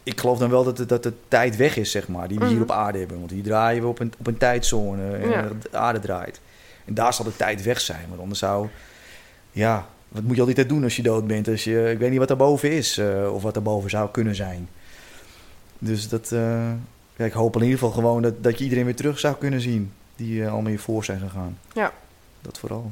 ik 0.04 0.20
geloof 0.20 0.38
dan 0.38 0.50
wel 0.50 0.64
dat, 0.64 0.78
het, 0.78 0.90
dat 0.90 1.04
de 1.04 1.14
tijd 1.28 1.56
weg 1.56 1.78
is, 1.78 1.92
zeg 1.92 2.08
maar, 2.08 2.28
die 2.28 2.40
we 2.40 2.46
hier 2.46 2.54
Mhm. 2.54 2.64
op 2.64 2.72
aarde 2.72 2.98
hebben. 3.00 3.20
Want 3.20 3.32
hier 3.32 3.44
draaien 3.44 3.82
we 3.82 3.88
op 3.88 4.00
een, 4.00 4.14
op 4.20 4.28
een 4.28 4.38
tijdzone 4.38 5.12
en 5.16 5.30
Ja. 5.30 5.48
de 5.72 5.78
aarde 5.78 6.00
draait. 6.00 6.40
En 6.86 6.94
daar 6.94 7.14
zal 7.14 7.26
de 7.26 7.36
tijd 7.36 7.64
weg 7.64 7.80
zijn, 7.82 8.06
want 8.10 8.22
anders 8.22 8.40
zou, 8.40 8.68
ja, 9.52 9.86
wat 10.08 10.24
moet 10.24 10.34
je 10.36 10.40
al 10.40 10.46
die 10.46 10.56
tijd 10.56 10.70
doen 10.70 10.84
als 10.84 10.96
je 10.96 11.02
dood 11.04 11.28
bent? 11.28 11.48
Als 11.48 11.64
je, 11.64 11.90
ik 11.92 11.98
weet 11.98 12.10
niet 12.10 12.20
wat 12.20 12.28
daarboven 12.28 12.72
is, 12.72 12.98
eh, 12.98 13.34
of 13.34 13.42
wat 13.42 13.54
daarboven 13.54 13.90
zou 13.90 14.10
kunnen 14.12 14.36
zijn. 14.36 14.70
Dus 15.80 16.10
dat, 16.10 16.32
eh, 16.32 16.70
ja, 17.16 17.26
ik 17.26 17.34
hoop 17.34 17.56
in 17.56 17.62
ieder 17.62 17.78
geval 17.78 17.94
gewoon 17.94 18.22
dat, 18.22 18.44
dat 18.44 18.58
je 18.58 18.64
iedereen 18.64 18.86
weer 18.86 18.96
terug 18.96 19.20
zou 19.20 19.36
kunnen 19.36 19.62
zien, 19.62 19.92
die 20.16 20.44
eh, 20.44 20.52
allemaal 20.52 20.70
hiervoor 20.70 21.04
zijn 21.04 21.20
gegaan. 21.20 21.58
Ja. 21.74 21.92
Dat 22.42 22.60
vooral. 22.60 22.92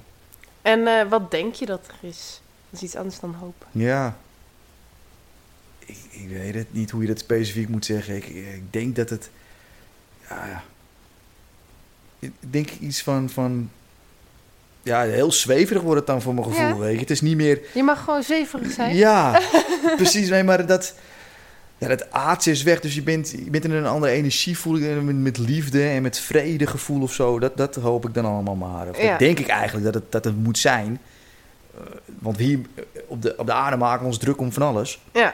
En 0.66 0.88
eh, 0.88 1.10
wat 1.10 1.32
denk 1.32 1.54
je 1.54 1.66
dat 1.66 1.88
er 1.88 2.08
is? 2.10 2.42
Dat 2.70 2.80
is 2.80 2.86
iets 2.86 2.96
anders 2.96 3.20
dan 3.20 3.34
hoop. 3.34 3.66
Ja. 3.72 4.18
Ik, 5.80 5.98
ik 6.10 6.30
weet 6.30 6.54
het 6.54 6.74
niet 6.74 6.92
hoe 6.92 7.02
je 7.02 7.08
dat 7.08 7.20
specifiek 7.20 7.70
moet 7.70 7.86
zeggen. 7.86 8.16
Ik, 8.16 8.26
ik 8.28 8.74
denk 8.74 8.96
dat 8.96 9.10
het. 9.10 9.30
Ja, 10.30 10.46
ja. 10.46 10.64
Ik 12.20 12.32
denk 12.40 12.70
iets 12.70 13.02
van, 13.02 13.30
van. 13.30 13.70
Ja, 14.84 15.02
heel 15.02 15.32
zweverig 15.32 15.82
wordt 15.82 15.98
het 15.98 16.08
dan 16.08 16.22
voor 16.22 16.34
mijn 16.34 16.46
gevoel. 16.46 16.68
Ja. 16.68 16.78
Weet 16.78 16.94
je. 16.94 17.00
Het 17.00 17.10
is 17.10 17.22
niet 17.22 17.38
meer. 17.38 17.62
Je 17.74 17.84
mag 17.84 18.04
gewoon 18.04 18.24
zeverig 18.24 18.72
zijn. 18.72 18.96
Ja, 18.96 19.42
precies. 19.96 20.30
Nee, 20.30 20.44
maar 20.44 20.66
dat. 20.66 20.94
Ja, 21.78 21.88
dat 21.88 22.12
aardse 22.12 22.52
is 22.52 22.64
weg, 22.64 22.80
dus 22.80 22.96
je 22.96 23.04
bent, 23.04 23.32
je 23.32 23.50
bent 23.50 23.64
in 23.64 23.72
een 23.72 23.86
andere 23.86 24.12
energie, 24.12 24.58
voel 24.58 24.78
ik, 24.78 25.04
met, 25.04 25.16
met 25.16 25.38
liefde 25.38 25.88
en 25.88 26.02
met 26.02 26.20
vredegevoel 26.20 27.02
of 27.02 27.14
zo. 27.14 27.40
Dat, 27.40 27.58
dat 27.58 27.76
hoop 27.76 28.08
ik 28.08 28.14
dan 28.14 28.26
allemaal 28.26 28.56
maar. 28.56 28.90
Of 28.90 29.02
Ja. 29.02 29.10
Dat 29.10 29.20
denk 29.20 29.40
ik 29.40 29.48
eigenlijk 29.48 29.86
dat 29.86 29.94
het, 29.94 30.12
dat 30.12 30.26
het 30.26 30.36
moet 30.36 30.58
zijn. 30.58 31.00
Eh, 31.76 31.82
want 32.20 32.38
hier 32.38 32.60
eh, 32.74 32.84
op 33.08 33.22
de, 33.22 33.38
op 33.38 33.46
de 33.46 33.54
aarde 33.54 33.78
maken 33.78 34.02
we 34.02 34.08
ons 34.08 34.18
druk 34.18 34.40
om 34.40 34.52
van 34.52 34.62
alles. 34.62 35.02
Ja. 35.14 35.34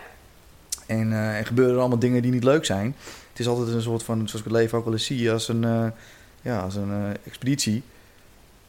En 0.86 1.12
eh, 1.12 1.38
er 1.38 1.46
gebeuren 1.46 1.80
allemaal 1.80 2.00
dingen 2.00 2.22
die 2.22 2.32
niet 2.32 2.44
leuk 2.44 2.66
zijn. 2.66 2.96
Het 3.30 3.40
is 3.40 3.48
altijd 3.48 3.68
een 3.68 3.82
soort 3.82 4.04
van, 4.04 4.18
zoals 4.18 4.46
ik 4.46 4.52
het 4.52 4.54
leven 4.54 4.78
ook 4.78 4.84
wel 4.84 4.94
eens 4.94 5.06
zie, 5.06 5.32
als 5.32 5.48
een, 5.48 5.94
ja, 6.42 6.60
als 6.60 6.76
een 6.76 7.18
expeditie. 7.26 7.84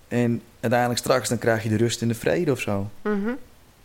En 0.09 0.43
uiteindelijk 0.61 1.01
straks 1.01 1.29
dan 1.29 1.39
krijg 1.39 1.63
je 1.63 1.69
de 1.69 1.77
rust 1.77 2.03
en 2.03 2.09
de 2.09 2.15
vrede 2.15 2.53
of 2.53 2.61
zo. 2.61 2.91
Mhm. 3.03 3.31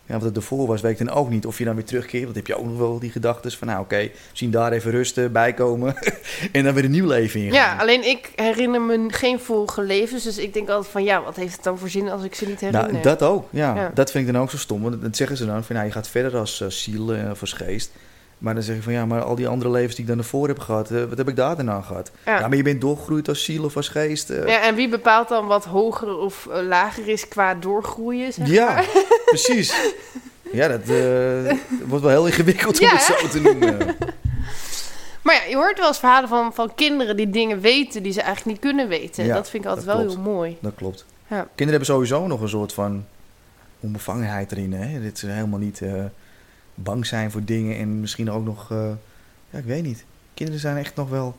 Ja, 0.08 0.14
wat 0.14 0.22
het 0.22 0.36
ervoor 0.36 0.66
was, 0.66 0.80
weet 0.80 1.00
ik 1.00 1.06
dan 1.06 1.16
ook 1.16 1.30
niet. 1.30 1.46
Of 1.46 1.58
je 1.58 1.64
dan 1.64 1.74
weer 1.74 1.84
terugkeert, 1.84 2.24
want 2.24 2.36
heb 2.36 2.46
je 2.46 2.56
ook 2.56 2.64
nog 2.64 2.78
wel 2.78 2.98
die 2.98 3.10
gedachten 3.10 3.52
van... 3.52 3.68
nou 3.68 3.80
oké, 3.80 4.10
misschien 4.30 4.50
daar 4.50 4.72
even 4.72 4.90
rusten, 4.90 5.32
bijkomen 5.32 5.94
en 6.52 6.64
dan 6.64 6.74
weer 6.74 6.84
een 6.84 6.90
nieuw 6.90 7.06
leven 7.06 7.40
in. 7.40 7.52
Ja, 7.52 7.76
alleen 7.76 8.04
ik 8.08 8.32
herinner 8.36 8.80
me 8.80 9.04
geen 9.08 9.40
vorige 9.40 9.82
levens. 9.82 10.22
Dus 10.22 10.38
ik 10.38 10.54
denk 10.54 10.68
altijd 10.68 10.92
van 10.92 11.04
ja, 11.04 11.22
wat 11.22 11.36
heeft 11.36 11.54
het 11.54 11.64
dan 11.64 11.78
voor 11.78 11.88
zin 11.88 12.08
als 12.08 12.22
ik 12.24 12.34
ze 12.34 12.46
niet 12.46 12.60
herinner? 12.60 12.90
nou, 12.92 13.02
dat 13.02 13.22
ook. 13.22 13.46
Ja, 13.50 13.74
Ja. 13.74 13.90
dat 13.94 14.10
vind 14.10 14.26
ik 14.26 14.32
dan 14.32 14.42
ook 14.42 14.50
zo 14.50 14.56
stom. 14.56 14.82
Want 14.82 15.02
dat 15.02 15.16
zeggen 15.16 15.36
ze 15.36 15.46
dan 15.46 15.64
van, 15.64 15.74
nou, 15.74 15.86
je 15.86 15.92
gaat 15.92 16.08
verder 16.08 16.36
als 16.36 16.60
eh, 16.60 16.68
ziel 16.68 17.14
eh, 17.14 17.30
of 17.30 17.40
als 17.40 17.52
geest. 17.52 17.90
Maar 18.38 18.54
dan 18.54 18.62
zeg 18.62 18.76
je 18.76 18.82
van, 18.82 18.92
ja, 18.92 19.06
maar 19.06 19.22
al 19.22 19.34
die 19.34 19.48
andere 19.48 19.70
levens 19.70 19.94
die 19.94 20.04
ik 20.04 20.10
dan 20.10 20.18
ervoor 20.18 20.48
heb 20.48 20.58
gehad... 20.58 20.90
eh, 20.90 21.04
wat 21.04 21.18
heb 21.18 21.28
ik 21.28 21.36
daar 21.36 21.56
dan 21.56 21.70
aan 21.70 21.84
gehad? 21.84 22.10
Ja. 22.24 22.38
Ja, 22.38 22.48
maar 22.48 22.56
je 22.56 22.62
bent 22.62 22.80
doorgegroeid 22.80 23.28
als 23.28 23.44
ziel 23.44 23.64
of 23.64 23.76
als 23.76 23.88
geest. 23.88 24.30
eh. 24.30 24.46
Ja, 24.46 24.60
en 24.62 24.74
wie 24.74 24.88
bepaalt 24.88 25.28
dan 25.28 25.46
wat 25.46 25.64
hoger 25.64 26.16
of 26.18 26.46
eh, 26.50 26.62
lager 26.66 27.08
is 27.08 27.28
qua 27.28 27.54
doorgroeien? 27.54 28.32
Zeg 28.32 28.48
Ja, 28.48 28.74
maar? 28.74 28.86
precies. 29.24 29.74
Ja, 30.52 30.68
dat 30.68 30.80
wordt 31.86 32.02
wel 32.04 32.10
heel 32.10 32.26
ingewikkeld 32.26 32.80
om 32.80 32.86
het 32.88 33.02
zo 33.02 33.28
te 33.28 33.40
noemen. 33.40 33.76
Maar 35.22 35.34
ja, 35.36 35.42
je 35.48 35.54
hoort 35.56 35.78
wel 35.78 35.88
eens 35.88 35.98
verhalen 35.98 36.28
van, 36.28 36.54
van 36.54 36.74
kinderen 36.74 37.16
die 37.16 37.30
dingen 37.30 37.60
weten 37.60 38.02
die 38.02 38.12
ze 38.12 38.20
eigenlijk 38.22 38.50
niet 38.50 38.70
kunnen 38.70 38.88
weten. 38.88 39.24
Ja, 39.24 39.34
dat 39.34 39.50
vind 39.50 39.62
ik 39.64 39.68
altijd 39.68 39.86
wel 39.86 39.96
klopt. 39.96 40.12
heel 40.12 40.22
mooi. 40.22 40.56
Dat 40.60 40.72
klopt. 40.74 41.04
Ja. 41.26 41.36
Kinderen 41.54 41.68
hebben 41.68 41.84
sowieso 41.86 42.26
nog 42.26 42.40
een 42.40 42.48
soort 42.48 42.72
van 42.72 43.04
onbevangenheid 43.80 44.52
erin. 44.52 44.72
Hè? 44.72 45.00
Dit 45.00 45.18
ze 45.18 45.26
helemaal 45.26 45.58
niet 45.58 45.80
bang 46.82 47.06
zijn 47.06 47.30
voor 47.30 47.44
dingen 47.44 47.76
en 47.78 48.00
misschien 48.00 48.30
ook 48.30 48.44
nog... 48.44 48.70
eh, 48.70 48.90
ja, 49.50 49.58
ik 49.58 49.64
weet 49.64 49.82
niet. 49.82 50.04
Kinderen 50.34 50.60
zijn 50.60 50.76
echt 50.76 50.94
nog 50.96 51.08
wel... 51.08 51.36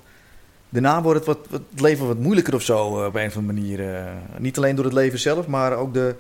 Daarna 0.70 1.02
wordt 1.02 1.18
het, 1.26 1.28
wat, 1.28 1.48
wat, 1.50 1.62
het 1.72 1.82
leven 1.82 2.08
wat 2.08 2.18
moeilijker 2.18 2.54
of 2.56 2.62
zo 2.62 3.00
eh, 3.00 3.06
op 3.06 3.16
een 3.16 3.28
of 3.28 3.36
andere 3.38 3.60
manier. 3.60 3.96
eh. 3.96 4.12
niet 4.38 4.58
alleen 4.58 4.76
door 4.76 4.86
het 4.86 4.94
leven 4.94 5.20
zelf, 5.20 5.48
maar 5.48 5.74
ook 5.76 5.94
de, 5.94 6.16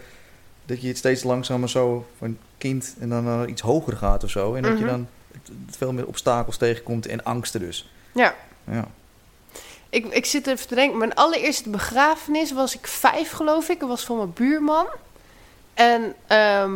dat 0.66 0.82
je 0.82 0.88
het 0.88 0.98
steeds 0.98 1.24
langzamer 1.24 1.70
zo 1.70 2.08
van 2.18 2.38
kind 2.58 2.96
en 3.00 3.10
dan 3.10 3.24
naar 3.24 3.48
iets 3.48 3.62
hoger 3.62 3.98
gaat 3.98 4.24
of 4.24 4.30
zo. 4.30 4.54
En 4.56 4.62
dat 4.62 4.78
je 4.78 4.84
Mhm. 4.84 4.94
dan 4.94 5.08
veel 5.70 5.94
meer 5.94 6.08
obstakels 6.08 6.58
tegenkomt 6.58 7.06
en 7.08 7.24
angsten 7.24 7.60
dus. 7.60 7.92
Ja, 8.12 8.36
Ja. 8.64 8.88
ik, 9.90 10.06
ik 10.06 10.26
zit 10.26 10.48
even 10.48 10.68
te 10.68 10.76
denken. 10.76 10.98
Mijn 10.98 11.14
allereerste 11.16 11.70
begrafenis 11.70 12.52
was 12.54 12.76
ik 12.76 12.88
vijf, 12.88 13.32
geloof 13.32 13.70
ik. 13.70 13.80
Dat 13.80 13.90
was 13.90 14.06
van 14.06 14.18
mijn 14.18 14.34
buurman. 14.34 14.88
En 15.74 16.14
ehm, 16.28 16.74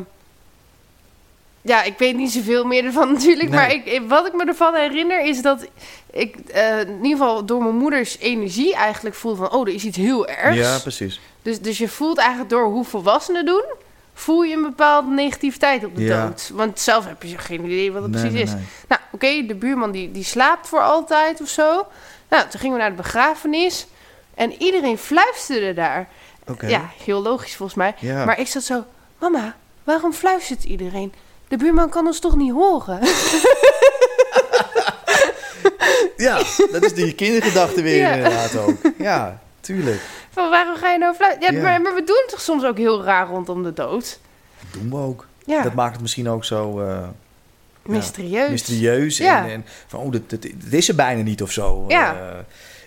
ja, 1.66 1.84
ik 1.84 1.98
weet 1.98 2.16
niet 2.16 2.32
zoveel 2.32 2.64
meer 2.66 2.86
ervan 2.86 3.12
natuurlijk. 3.14 3.50
Nee. 3.50 3.60
Maar 3.60 3.72
ik, 3.74 4.02
wat 4.08 4.28
ik 4.28 4.34
me 4.34 4.46
ervan 4.46 4.74
herinner 4.76 5.26
is 5.26 5.42
dat 5.42 5.68
ik 6.12 6.36
eh, 6.36 6.80
in 6.80 6.88
ieder 7.04 7.18
geval 7.18 7.46
door 7.46 7.64
mijn 7.64 7.76
moeders 7.76 8.18
energie 8.20 8.76
eigenlijk 8.76 9.16
voelde 9.16 9.38
van... 9.38 9.52
oh, 9.52 9.68
er 9.68 9.74
is 9.74 9.84
iets 9.84 9.98
heel 9.98 10.28
ergs. 10.28 10.58
ja, 10.58 10.80
precies. 10.80 11.20
Dus, 11.42 11.62
dus 11.62 11.78
je 11.78 11.88
voelt 11.88 12.18
eigenlijk 12.18 12.50
door 12.50 12.66
hoe 12.66 12.86
volwassenen 12.86 13.46
doen... 13.46 13.64
voel 14.14 14.42
je 14.44 14.56
een 14.56 14.62
bepaalde 14.62 15.10
negativiteit 15.12 15.86
op 15.86 15.96
de 15.96 16.04
Ja. 16.04 16.26
dood. 16.26 16.50
Want 16.54 16.80
zelf 16.80 17.06
heb 17.08 17.24
je 17.24 17.38
geen 17.38 17.66
idee 17.66 17.92
wat 17.92 18.02
het 18.02 18.12
Nee, 18.12 18.22
precies 18.22 18.52
nee, 18.52 18.62
is. 18.62 18.68
Nou, 18.88 19.02
oké, 19.12 19.46
de 19.46 19.56
buurman 19.56 19.92
die, 19.92 20.12
die 20.12 20.24
slaapt 20.24 20.68
voor 20.68 20.82
altijd 20.82 21.42
of 21.42 21.48
zo. 21.50 21.86
Nou, 22.30 22.48
toen 22.50 22.60
gingen 22.60 22.76
we 22.76 22.82
naar 22.82 22.90
de 22.90 22.96
begrafenis. 22.96 23.88
En 24.36 24.54
iedereen 24.62 24.98
fluisterde 24.98 25.74
daar. 25.74 26.08
Ja, 26.68 26.90
heel 27.06 27.22
logisch 27.22 27.56
volgens 27.56 27.78
mij. 27.78 27.96
Ja. 28.00 28.26
Maar 28.26 28.40
ik 28.40 28.48
zat 28.48 28.64
zo... 28.64 28.84
Mama, 29.20 29.56
waarom 29.84 30.14
fluistert 30.14 30.64
iedereen? 30.64 31.14
De 31.48 31.58
buurman 31.58 31.90
kan 31.90 32.06
ons 32.06 32.20
toch 32.20 32.36
niet 32.36 32.52
horen? 32.52 33.00
Ja, 36.18 36.38
dat 36.72 36.84
is 36.84 36.94
die 36.94 37.14
kindergedachte 37.14 37.82
weer 37.82 37.98
Ja. 37.98 38.12
inderdaad 38.14 38.58
ook. 38.58 38.78
Ja, 38.98 39.42
tuurlijk. 39.60 40.02
Van, 40.30 40.50
waarom 40.50 40.76
ga 40.76 40.92
je 40.92 40.98
nou 40.98 41.16
fluisteren? 41.16 41.54
Ja, 41.54 41.60
Ja. 41.60 41.66
Maar, 41.66 41.82
maar 41.82 41.94
we 41.94 42.04
doen 42.04 42.24
toch 42.28 42.42
soms 42.42 42.64
ook 42.64 42.78
heel 42.78 43.04
raar 43.04 43.28
rondom 43.28 43.64
de 43.64 43.74
dood? 43.74 44.20
Dat 44.60 44.82
doen 44.82 44.90
we 44.90 44.96
ook. 44.98 45.26
Ja, 45.46 45.62
Dat 45.64 45.74
maakt 45.74 45.92
het 45.94 46.02
misschien 46.02 46.30
ook 46.30 46.46
zo 46.46 46.80
eh, 46.82 47.08
mysterieus. 47.82 48.50
mysterieus. 48.50 49.18
Ja. 49.18 49.44
En, 49.44 49.50
en 49.52 49.66
van, 49.88 50.00
oh, 50.00 50.12
dat, 50.12 50.30
dat, 50.30 50.42
dat 50.42 50.52
is 50.74 50.90
er 50.90 50.96
bijna 50.96 51.22
niet 51.22 51.42
of 51.42 51.52
zo. 51.52 51.86
Ja. 51.88 52.14
eh, 52.16 52.38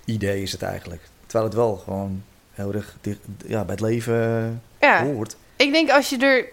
idee 0.05 0.42
is 0.42 0.53
het 0.53 0.62
eigenlijk. 0.62 1.03
Terwijl 1.27 1.45
het 1.45 1.55
wel 1.59 1.77
gewoon 1.85 2.23
heel 2.53 2.73
erg 2.73 2.97
dicht, 3.01 3.19
ja, 3.47 3.64
bij 3.64 3.75
het 3.75 3.81
leven 3.85 4.62
Ja, 4.81 5.05
hoort. 5.05 5.37
ik 5.57 5.73
denk 5.73 5.90
als 5.90 6.09
je 6.09 6.16
er 6.19 6.47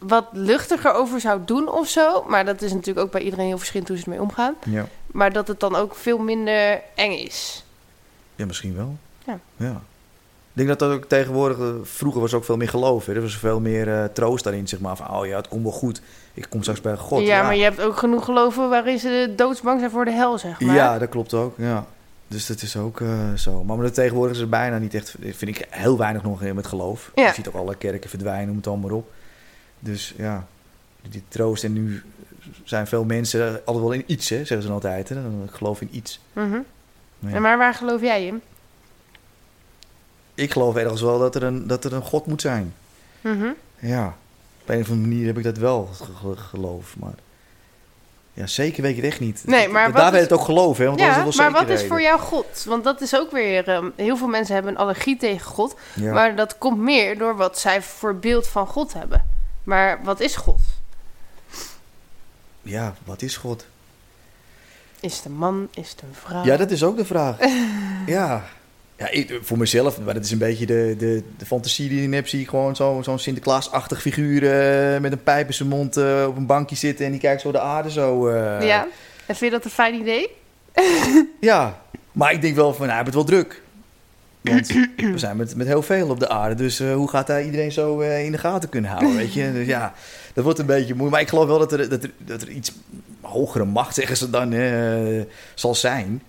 wat 0.00 0.24
luchtiger 0.32 0.92
over 0.92 1.20
zou 1.20 1.40
doen 1.44 1.68
of 1.72 1.88
zo... 1.88 2.24
maar 2.28 2.44
dat 2.44 2.62
is 2.62 2.72
natuurlijk 2.72 3.06
ook 3.06 3.12
bij 3.12 3.20
iedereen 3.22 3.46
heel 3.46 3.58
verschillend 3.58 3.88
hoe 3.88 3.96
ze 3.98 4.04
ermee 4.04 4.20
omgaan... 4.20 4.54
Ja. 4.64 4.86
maar 5.06 5.32
dat 5.32 5.48
het 5.48 5.60
dan 5.60 5.74
ook 5.76 5.94
veel 5.94 6.18
minder 6.18 6.80
eng 6.94 7.12
is. 7.12 7.64
ja, 8.36 8.46
misschien 8.46 8.76
wel. 8.76 8.96
Ja. 9.26 9.38
ja. 9.56 9.80
Ik 10.52 10.56
denk 10.66 10.68
dat 10.68 10.78
dat 10.78 10.92
ook 10.98 11.04
tegenwoordig... 11.04 11.58
eh, 11.58 11.66
Vroeger 11.82 12.20
was 12.20 12.34
ook 12.34 12.44
veel 12.44 12.56
meer 12.56 12.68
geloof. 12.68 13.06
Hè? 13.06 13.14
Er 13.14 13.20
was 13.20 13.36
veel 13.36 13.60
meer 13.60 13.88
eh, 14.02 14.04
troost 14.04 14.44
daarin, 14.44 14.68
zeg 14.68 14.80
maar. 14.80 14.96
Van, 14.96 15.10
oh 15.10 15.26
ja, 15.26 15.36
het 15.36 15.48
komt 15.48 15.62
wel 15.62 15.72
goed. 15.72 16.00
Ik 16.34 16.46
kom 16.48 16.60
straks 16.60 16.80
bij 16.80 16.96
God. 16.96 17.20
ja, 17.26 17.42
maar 17.42 17.56
je 17.56 17.62
hebt 17.62 17.80
ook 17.80 17.96
genoeg 17.96 18.24
geloven 18.24 18.68
waarin 18.68 18.98
ze 18.98 19.32
doodsbang 19.36 19.78
zijn 19.78 19.90
voor 19.90 20.04
de 20.04 20.10
hel, 20.12 20.38
zeg 20.38 20.60
maar. 20.60 20.74
Ja, 20.74 20.98
dat 20.98 21.08
klopt 21.08 21.34
ook. 21.34 21.54
Ja. 21.58 21.86
Dus 22.28 22.46
dat 22.46 22.62
is 22.62 22.76
ook 22.76 23.00
eh, 23.00 23.32
zo. 23.36 23.64
Maar 23.64 23.76
met 23.76 23.94
tegenwoordig 23.94 24.36
is 24.36 24.42
er 24.42 24.48
bijna 24.48 24.78
niet 24.78 24.94
echt, 24.94 25.14
vind 25.20 25.48
ik 25.56 25.66
heel 25.70 25.96
weinig 25.98 26.22
nog 26.22 26.40
met 26.54 26.66
geloof. 26.66 27.10
Ja. 27.14 27.26
Je 27.26 27.32
ziet 27.34 27.48
ook 27.48 27.54
alle 27.54 27.74
kerken 27.74 28.10
verdwijnen, 28.10 28.46
noem 28.46 28.56
het 28.56 28.66
allemaal 28.66 28.96
op. 28.96 29.10
Dus 29.80 30.14
ja, 30.16 30.46
die 31.08 31.22
troost. 31.28 31.64
En 31.64 31.72
nu 31.72 32.02
zijn 32.64 32.86
veel 32.86 33.04
mensen 33.04 33.60
altijd 33.64 33.84
wel 33.84 33.92
in 33.92 34.04
iets, 34.06 34.28
hè, 34.28 34.36
zeggen 34.36 34.60
ze 34.62 34.66
dan 34.66 34.72
altijd. 34.72 35.08
Hè? 35.08 35.14
Dan 35.14 35.48
geloof 35.52 35.80
in 35.80 35.88
iets. 35.92 36.20
Mhm. 36.32 36.50
Maar 37.18 37.30
ja, 37.30 37.36
En 37.36 37.42
maar 37.42 37.58
waar 37.58 37.74
geloof 37.74 38.00
jij 38.00 38.26
in? 38.26 38.42
Ik 40.34 40.52
geloof 40.52 40.76
ergens 40.76 41.00
wel 41.00 41.18
dat 41.18 41.34
er, 41.34 41.42
een, 41.42 41.66
dat 41.66 41.84
er 41.84 41.92
een 41.92 42.02
God 42.02 42.26
moet 42.26 42.40
zijn. 42.40 42.74
Mhm. 43.20 43.48
Ja, 43.78 44.16
op 44.62 44.68
een 44.68 44.80
of 44.80 44.88
andere 44.90 45.08
manier 45.08 45.26
heb 45.26 45.38
ik 45.38 45.44
dat 45.44 45.56
wel 45.58 45.86
ge- 45.92 46.04
ge- 46.14 46.36
geloof. 46.36 46.96
Maar 46.98 47.14
ja, 48.32 48.46
zeker 48.46 48.82
weet 48.82 48.90
ik 48.90 48.96
het 48.96 49.06
echt 49.06 49.20
niet. 49.20 49.42
Nee, 49.46 49.68
maar 49.68 49.92
Daar 49.92 50.10
werd 50.12 50.22
het 50.30 50.32
ook 50.38 50.44
geloven, 50.44 50.82
hè? 50.82 50.88
Want 50.88 51.00
Ja, 51.00 51.18
dat 51.18 51.26
is 51.26 51.36
maar 51.36 51.52
wel 51.52 51.60
wat 51.60 51.70
is 51.70 51.86
voor 51.86 52.00
jou 52.02 52.20
God? 52.20 52.64
Want 52.68 52.84
dat 52.84 53.00
is 53.00 53.16
ook 53.16 53.30
weer... 53.30 53.68
ehm, 53.68 53.88
heel 53.96 54.16
veel 54.16 54.26
mensen 54.28 54.54
hebben 54.54 54.72
een 54.72 54.78
allergie 54.78 55.16
tegen 55.16 55.46
God. 55.46 55.74
Ja. 55.94 56.12
Maar 56.12 56.36
dat 56.36 56.58
komt 56.58 56.78
meer 56.78 57.18
door 57.18 57.36
wat 57.36 57.58
zij 57.58 57.82
voor 57.82 58.16
beeld 58.16 58.46
van 58.46 58.66
God 58.66 58.92
hebben. 58.92 59.24
Maar 59.64 60.00
wat 60.02 60.20
is 60.20 60.36
God? 60.36 60.60
ja, 62.62 62.94
wat 63.04 63.22
is 63.22 63.36
God? 63.36 63.66
Is 65.00 65.16
het 65.16 65.24
een 65.24 65.32
man? 65.36 65.68
Is 65.74 65.90
het 65.90 66.02
een 66.02 66.14
vrouw? 66.14 66.44
Ja, 66.44 66.56
dat 66.56 66.70
is 66.70 66.82
ook 66.84 66.96
de 66.96 67.04
vraag. 67.04 67.36
ja. 68.06 68.44
Ja, 68.96 69.08
ik, 69.10 69.38
voor 69.42 69.58
mezelf, 69.58 70.00
maar 70.00 70.14
dat 70.14 70.24
is 70.24 70.30
een 70.30 70.38
beetje 70.38 70.66
de, 70.66 70.94
de, 70.98 71.22
de 71.38 71.46
fantasie 71.46 71.88
die 71.88 72.02
ik 72.06 72.14
heb. 72.14 72.28
Zie 72.28 72.40
ik 72.40 72.48
gewoon 72.48 72.76
zo- 72.76 73.00
zo'n 73.02 73.18
Sinterklaas-achtig 73.18 74.00
figuur 74.00 74.42
eh, 74.42 75.00
met 75.00 75.12
een 75.12 75.22
pijp 75.22 75.46
in 75.46 75.54
zijn 75.54 75.68
mond 75.68 75.96
eh, 75.96 76.24
op 76.28 76.36
een 76.36 76.46
bankje 76.46 76.76
zitten 76.76 77.04
en 77.04 77.10
die 77.10 77.20
kijkt 77.20 77.40
zo 77.40 77.52
de 77.52 77.60
aarde 77.60 77.90
zo. 77.90 78.28
eh. 78.28 78.66
Ja? 78.66 78.86
En 79.26 79.36
vind 79.36 79.38
je 79.38 79.50
dat 79.50 79.64
een 79.64 79.70
fijn 79.70 79.94
idee? 80.00 80.30
Ja, 81.40 81.82
maar 82.12 82.32
ik 82.32 82.40
denk 82.40 82.54
wel 82.54 82.74
van, 82.74 82.86
nou, 82.86 82.88
hij 82.88 82.96
heeft 83.04 83.16
het 83.16 83.28
wel 83.28 83.38
druk. 83.40 83.62
Want 84.42 84.66
we 84.96 85.18
zijn 85.18 85.36
met, 85.36 85.56
met 85.56 85.66
heel 85.66 85.82
veel 85.82 86.08
op 86.08 86.20
de 86.20 86.28
aarde, 86.28 86.54
dus 86.54 86.80
eh, 86.80 86.94
hoe 86.94 87.08
gaat 87.08 87.28
hij 87.28 87.44
iedereen 87.44 87.72
zo 87.72 88.00
eh, 88.00 88.24
in 88.24 88.32
de 88.32 88.38
gaten 88.38 88.68
kunnen 88.68 88.90
houden, 88.90 89.16
weet 89.16 89.32
je? 89.32 89.52
Dus 89.52 89.66
ja, 89.66 89.92
dat 90.34 90.44
wordt 90.44 90.58
een 90.58 90.66
beetje 90.66 90.86
moeilijk. 90.94 91.10
Maar 91.10 91.20
ik 91.20 91.28
geloof 91.28 91.46
wel 91.46 91.58
dat 91.58 91.72
er, 91.72 91.88
dat 91.88 92.02
er, 92.02 92.10
dat 92.18 92.42
er 92.42 92.48
iets 92.48 92.72
hogere 93.20 93.64
macht, 93.64 93.94
zeggen 93.94 94.16
ze 94.16 94.30
dan, 94.30 94.52
eh, 94.52 95.22
zal 95.54 95.74
zijn. 95.74 96.22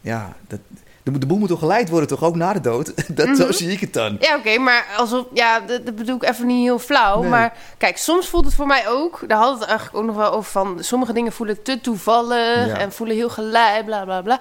Ja, 0.00 0.36
dat, 0.46 0.58
de, 1.02 1.18
de 1.18 1.26
boel 1.26 1.38
moet 1.38 1.48
toch 1.48 1.58
geleid 1.58 1.88
worden, 1.88 2.08
toch 2.08 2.24
ook 2.24 2.36
na 2.36 2.52
de 2.52 2.60
dood? 2.60 2.92
Dat, 3.16 3.36
Zo 3.36 3.44
Mhm. 3.44 3.52
zie 3.52 3.70
ik 3.70 3.80
het 3.80 3.92
dan. 3.92 4.16
Ja, 4.20 4.36
oké, 4.36 4.58
maar 4.58 4.86
alsof... 4.96 5.26
Ja, 5.34 5.60
dat, 5.60 5.86
dat 5.86 5.96
bedoel 5.96 6.16
ik 6.16 6.24
even 6.24 6.46
niet 6.46 6.62
heel 6.64 6.78
flauw. 6.78 7.20
Nee. 7.20 7.30
Maar 7.30 7.52
kijk, 7.78 7.96
soms 7.96 8.28
voelt 8.28 8.44
het 8.44 8.54
voor 8.54 8.66
mij 8.66 8.88
ook... 8.88 9.24
Daar 9.26 9.38
hadden 9.38 9.54
we 9.54 9.60
het 9.60 9.68
eigenlijk 9.70 9.98
ook 9.98 10.06
nog 10.14 10.16
wel 10.16 10.32
over 10.32 10.50
van... 10.50 10.76
Sommige 10.80 11.12
dingen 11.12 11.32
voelen 11.32 11.62
te 11.62 11.80
toevallig 11.80 12.66
Ja. 12.66 12.78
en 12.78 12.92
voelen 12.92 13.16
heel 13.16 13.28
gelijk, 13.30 13.84
bla 13.84 14.04
bla 14.04 14.22
bla. 14.22 14.40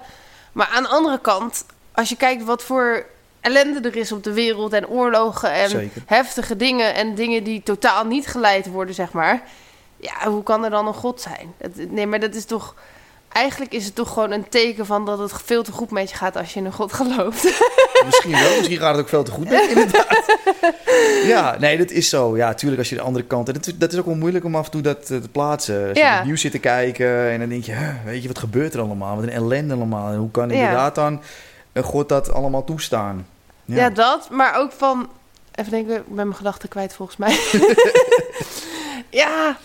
Maar 0.52 0.68
aan 0.76 0.84
de 0.84 0.90
andere 0.90 1.20
kant, 1.20 1.66
als 1.92 2.10
je 2.10 2.16
kijkt 2.16 2.44
wat 2.44 2.64
voor 2.64 3.06
ellende 3.48 3.90
er 3.90 3.96
is 3.96 4.12
op 4.12 4.24
de 4.24 4.34
wereld... 4.34 4.74
en 4.74 4.88
oorlogen 4.88 5.52
en 5.52 5.70
Zeker. 5.70 6.02
heftige 6.06 6.56
dingen... 6.56 6.96
en 6.96 7.16
dingen 7.16 7.44
die 7.44 7.64
totaal 7.64 8.06
niet 8.06 8.28
geleid 8.28 8.68
worden, 8.68 8.96
zeg 8.96 9.12
maar... 9.12 9.42
Ja, 10.00 10.30
hoe 10.30 10.44
kan 10.44 10.64
er 10.64 10.70
dan 10.70 10.88
een 10.88 10.94
God 10.94 11.22
zijn? 11.22 11.54
Dat, 11.58 11.72
nee, 11.90 12.08
maar 12.08 12.20
dat 12.20 12.36
is 12.36 12.46
toch... 12.46 12.76
eigenlijk 13.32 13.74
is 13.74 13.86
het 13.86 13.96
toch 13.96 14.14
gewoon 14.14 14.32
een 14.32 14.50
teken 14.50 14.86
van 14.86 15.06
dat 15.06 15.20
het 15.20 15.32
veel 15.46 15.64
te 15.64 15.72
goed 15.72 15.92
met 15.92 16.10
je 16.10 16.16
gaat 16.16 16.38
als 16.38 16.54
je 16.54 16.60
in 16.60 16.66
een 16.66 16.74
God 16.74 16.94
gelooft. 16.94 17.44
Misschien 18.06 18.32
wel, 18.32 18.58
misschien 18.58 18.78
gaat 18.78 18.92
het 18.96 19.02
ook 19.04 19.10
veel 19.10 19.24
te 19.24 19.32
goed 19.32 19.50
met 19.50 19.64
je, 19.64 19.70
inderdaad. 19.70 20.26
Ja, 21.34 21.56
nee, 21.60 21.78
dat 21.78 21.92
is 21.92 22.10
zo. 22.10 22.38
Ja, 22.38 22.54
tuurlijk, 22.54 22.80
als 22.80 22.90
je 22.90 22.96
de 22.96 23.02
andere 23.02 23.26
kant... 23.26 23.48
En 23.48 23.54
dat, 23.54 23.72
dat 23.76 23.94
is 23.94 24.00
ook 24.00 24.06
wel 24.06 24.16
moeilijk 24.16 24.46
om 24.46 24.56
af 24.56 24.66
en 24.66 24.72
toe 24.72 24.82
dat 24.82 25.10
eh, 25.10 25.18
te 25.18 25.30
plaatsen. 25.30 25.88
Als 25.88 25.98
je 25.98 26.04
Ja. 26.04 26.16
het 26.16 26.26
nieuws 26.26 26.42
zit 26.42 26.52
te 26.52 26.60
kijken 26.60 27.30
en 27.32 27.40
dan 27.40 27.50
denk 27.50 27.64
je... 27.64 27.72
"Huh, 27.74 27.90
weet 28.06 28.22
je, 28.22 28.28
wat 28.28 28.38
gebeurt 28.40 28.74
er 28.74 28.80
allemaal? 28.80 29.16
Wat 29.16 29.24
een 29.24 29.30
ellende 29.30 29.74
allemaal. 29.74 30.12
En 30.12 30.18
hoe 30.18 30.32
kan 30.32 30.50
Ja. 30.50 30.56
inderdaad 30.56 30.96
dan 30.96 31.22
eh, 31.72 31.84
God 31.84 32.10
dat 32.10 32.32
allemaal 32.34 32.64
toestaan? 32.64 33.28
Ja. 33.76 33.90
dat, 33.90 34.30
maar 34.30 34.56
ook 34.56 34.72
van... 34.72 35.10
Even 35.56 35.72
denken, 35.72 35.96
ik 35.96 36.06
ben 36.06 36.16
mijn 36.16 36.36
gedachten 36.36 36.70
kwijt 36.70 36.94
volgens 36.94 37.18
mij. 37.18 37.40
ja, 39.24 39.58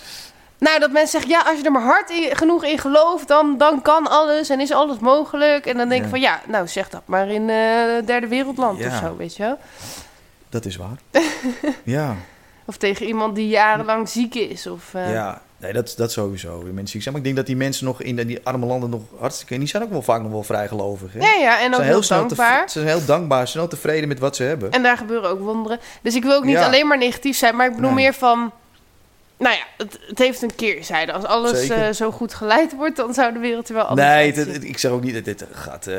nou 0.58 0.78
dat 0.78 0.90
mensen 0.90 1.20
zeggen... 1.20 1.30
Ja, 1.30 1.42
als 1.50 1.58
je 1.58 1.64
er 1.64 1.72
maar 1.72 1.82
hard 1.82 2.10
in, 2.10 2.36
genoeg 2.36 2.64
in 2.64 2.78
gelooft, 2.78 3.28
dan, 3.28 3.58
dan 3.58 3.82
kan 3.82 4.06
alles 4.10 4.48
en 4.48 4.60
is 4.60 4.72
alles 4.72 4.98
mogelijk. 4.98 5.66
En 5.66 5.76
dan 5.76 5.88
denk 5.88 6.00
ik 6.00 6.04
Ja. 6.06 6.10
van, 6.10 6.20
ja, 6.20 6.40
nou 6.46 6.68
zeg 6.68 6.88
dat 6.88 7.02
maar 7.04 7.28
in 7.28 7.50
eh 7.50 8.06
derde 8.06 8.26
wereldland 8.28 8.78
Ja. 8.78 8.86
of 8.86 8.94
zo, 8.94 9.16
weet 9.16 9.36
je 9.36 9.42
wel. 9.42 9.58
Dat 10.48 10.64
is 10.64 10.76
waar. 10.76 10.96
ja, 11.84 12.14
Of 12.64 12.76
tegen 12.76 13.06
iemand 13.06 13.34
die 13.34 13.48
jarenlang 13.48 14.08
ziek 14.08 14.34
is. 14.34 14.66
Of, 14.66 14.94
eh, 14.94 15.12
ja. 15.12 15.42
Nee, 15.62 15.72
dat, 15.72 15.94
dat 15.96 16.12
sowieso. 16.12 16.62
Die 16.64 16.72
Mensen 16.72 17.02
zijn. 17.02 17.14
Maar 17.14 17.22
ik 17.24 17.24
denk 17.24 17.36
dat 17.36 17.46
die 17.46 17.56
mensen 17.56 17.84
nog 17.84 18.02
in 18.02 18.16
die 18.26 18.40
arme 18.42 18.66
landen 18.66 18.90
nog 18.90 19.02
hartstikke... 19.18 19.54
En 19.54 19.60
die 19.60 19.68
zijn 19.68 19.82
ook 19.82 19.90
wel 19.90 20.02
vaak 20.02 20.22
nog 20.22 20.30
wel 20.30 20.42
vrijgelovig. 20.42 21.12
Hè? 21.12 21.18
ja, 21.18 21.32
ja, 21.40 21.60
en 21.64 21.74
Ze 21.74 21.94
ook 21.94 22.04
zijn 22.04 22.18
heel 22.20 22.26
dankbaar. 22.28 22.66
Te, 22.66 22.72
ze 22.72 22.80
zijn 22.80 22.96
heel 22.96 23.06
dankbaar, 23.06 23.48
snel 23.48 23.68
tevreden 23.68 24.08
met 24.08 24.18
wat 24.18 24.36
ze 24.36 24.42
hebben. 24.42 24.70
En 24.70 24.82
daar 24.82 24.96
gebeuren 24.96 25.30
ook 25.30 25.40
wonderen. 25.40 25.78
Dus 26.02 26.14
ik 26.14 26.22
wil 26.22 26.32
ook 26.36 26.44
niet 26.44 26.56
Ja. 26.56 26.66
alleen 26.66 26.86
maar 26.86 26.98
negatief 26.98 27.36
zijn, 27.36 27.56
maar 27.56 27.66
ik 27.68 27.74
bedoel 27.74 27.90
Nee. 27.92 28.04
meer 28.04 28.14
van... 28.14 28.52
Nou 29.38 29.54
ja, 29.54 29.62
het, 29.76 29.98
het 30.06 30.18
heeft 30.18 30.42
een 30.42 30.54
keerzijde. 30.54 31.12
Als 31.12 31.24
alles 31.24 31.68
eh, 31.68 31.90
zo 31.90 32.10
goed 32.10 32.34
geleid 32.34 32.76
wordt, 32.76 32.96
dan 32.96 33.14
zou 33.14 33.32
de 33.32 33.38
wereld 33.38 33.68
er 33.68 33.74
wel 33.74 33.84
anders 33.84 34.08
Nee, 34.08 34.24
uitzien. 34.26 34.44
het- 34.44 34.54
het- 34.54 34.64
ik 34.64 34.78
zeg 34.78 34.90
ook 34.90 35.02
niet 35.02 35.14
dat 35.14 35.24
dit 35.24 35.44
gaat. 35.52 35.86
eh, 35.86 35.96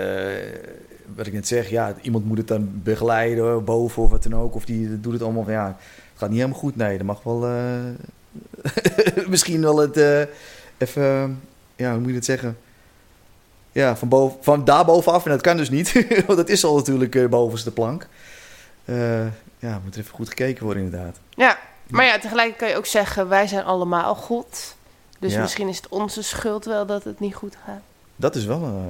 wat 1.16 1.28
ik 1.28 1.34
net 1.34 1.48
zeg, 1.48 1.70
ja, 1.70 1.94
iemand 2.02 2.26
moet 2.26 2.38
het 2.38 2.48
dan 2.48 2.70
begeleiden 2.84 3.64
boven 3.64 4.04
of 4.04 4.10
wat 4.12 4.24
dan 4.24 4.36
ook. 4.36 4.56
Of 4.56 4.66
die 4.66 5.00
doet 5.00 5.14
het 5.14 5.22
allemaal 5.22 5.44
van 5.44 5.54
ja, 5.54 5.66
het 5.66 5.76
gaat 6.18 6.30
niet 6.30 6.38
helemaal 6.40 6.60
goed. 6.60 6.76
Nee, 6.76 6.98
dat 6.98 7.06
mag 7.08 7.24
wel. 7.24 7.46
eh, 7.46 7.52
misschien 9.28 9.62
wel 9.62 9.78
het 9.78 9.98
eh, 9.98 10.22
even. 10.78 11.42
ja, 11.76 11.92
hoe 11.92 12.00
moet 12.00 12.10
je 12.10 12.16
het 12.16 12.26
zeggen? 12.26 12.58
Ja, 13.72 13.98
van, 13.98 14.08
boven, 14.08 14.38
van 14.42 14.66
daar 14.66 14.86
bovenaf. 14.86 15.26
En 15.26 15.32
dat 15.32 15.42
kan 15.42 15.58
dus 15.58 15.70
niet. 15.70 16.06
Want 16.28 16.38
dat 16.38 16.50
is 16.50 16.64
al 16.64 16.76
natuurlijk 16.76 17.16
eh, 17.16 17.28
bovenste 17.28 17.72
plank. 17.72 18.08
Eh, 18.86 19.26
ja, 19.60 19.80
moet 19.84 19.94
er 19.94 20.00
even 20.00 20.14
goed 20.14 20.30
gekeken 20.30 20.64
worden, 20.64 20.84
inderdaad. 20.84 21.20
Ja, 21.30 21.60
maar 21.88 22.06
ja, 22.06 22.20
tegelijk 22.20 22.58
kan 22.58 22.70
je 22.70 22.76
ook 22.78 22.86
zeggen, 22.86 23.28
wij 23.30 23.48
zijn 23.48 23.64
allemaal 23.64 24.16
God. 24.16 24.76
Dus 25.20 25.34
Ja. 25.34 25.42
misschien 25.42 25.68
is 25.68 25.78
het 25.78 25.88
onze 25.88 26.22
schuld 26.24 26.66
wel 26.66 26.86
dat 26.86 27.04
het 27.04 27.20
niet 27.20 27.36
goed 27.36 27.58
gaat. 27.66 27.82
Dat 28.16 28.36
is 28.36 28.46
wel 28.46 28.84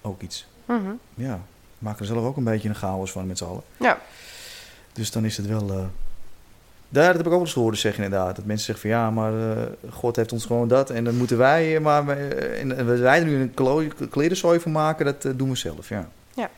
ook 0.00 0.22
iets. 0.22 0.46
Mhm. 0.64 0.90
Ja, 1.14 1.40
we 1.78 1.84
maken 1.84 2.00
er 2.00 2.06
zelf 2.06 2.24
ook 2.24 2.36
een 2.36 2.44
beetje 2.44 2.68
een 2.68 2.74
chaos 2.74 3.12
van 3.12 3.26
met 3.26 3.38
z'n 3.38 3.44
allen. 3.44 3.62
Ja. 3.76 3.98
Dus 4.92 5.10
dan 5.10 5.24
is 5.24 5.36
het 5.36 5.46
wel. 5.46 5.90
Eh, 6.92 6.98
daar 6.98 7.06
dat 7.06 7.16
heb 7.16 7.20
ik 7.20 7.26
ook 7.26 7.38
wel 7.38 7.40
eens 7.40 7.54
horen 7.54 7.78
zeggen, 7.78 8.04
inderdaad. 8.04 8.36
Dat 8.36 8.44
mensen 8.44 8.66
zeggen 8.66 8.90
van 8.90 8.98
ja, 9.00 9.10
maar 9.10 9.32
eh, 9.56 9.62
God 9.90 10.16
heeft 10.16 10.32
ons 10.32 10.44
gewoon 10.44 10.68
dat. 10.68 10.90
En 10.90 11.04
dan 11.04 11.16
moeten 11.16 11.38
wij, 11.38 11.74
eh, 11.76 11.82
maar 11.82 12.06
wij- 12.06 12.58
en, 12.58 12.76
en 12.76 13.00
wij 13.02 13.18
er 13.18 13.24
nu 13.24 13.52
een 13.54 13.94
klerenzooi 14.10 14.60
van 14.60 14.72
maken, 14.72 15.04
dat 15.04 15.24
eh, 15.24 15.32
doen 15.36 15.48
we 15.50 15.56
zelf. 15.56 15.88
Ja. 15.88 16.08
Ja. 16.34 16.50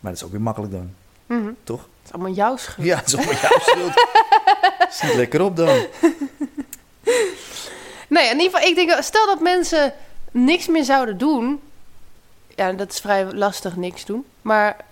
Maar 0.00 0.12
dat 0.12 0.20
is 0.20 0.24
ook 0.24 0.30
weer 0.30 0.40
makkelijk 0.40 0.72
dan, 0.72 0.90
Mhm. 1.26 1.50
toch? 1.64 1.80
Het 1.80 1.88
is 2.06 2.12
allemaal 2.12 2.32
jouw 2.32 2.56
schuld. 2.56 2.86
Ja, 2.86 2.96
dat 2.96 3.06
is 3.06 3.14
maar 3.26 3.40
jouw 3.40 3.58
schuld. 3.60 3.92
Zit 5.00 5.14
lekker 5.14 5.42
op 5.42 5.56
dan. 5.56 5.68
Nee, 8.08 8.24
in 8.30 8.38
ieder 8.40 8.50
geval, 8.52 8.68
ik 8.68 8.74
denk, 8.74 9.02
stel 9.02 9.26
dat 9.26 9.40
mensen 9.40 9.92
niks 10.30 10.66
meer 10.66 10.84
zouden 10.84 11.18
doen. 11.18 11.60
Ja, 12.56 12.72
dat 12.72 12.90
is 12.92 12.98
vrij 13.00 13.24
lastig, 13.32 13.76
niks 13.76 14.04
doen. 14.04 14.24
Maar 14.42 14.68
eh, 14.68 14.76
eh, 14.78 14.85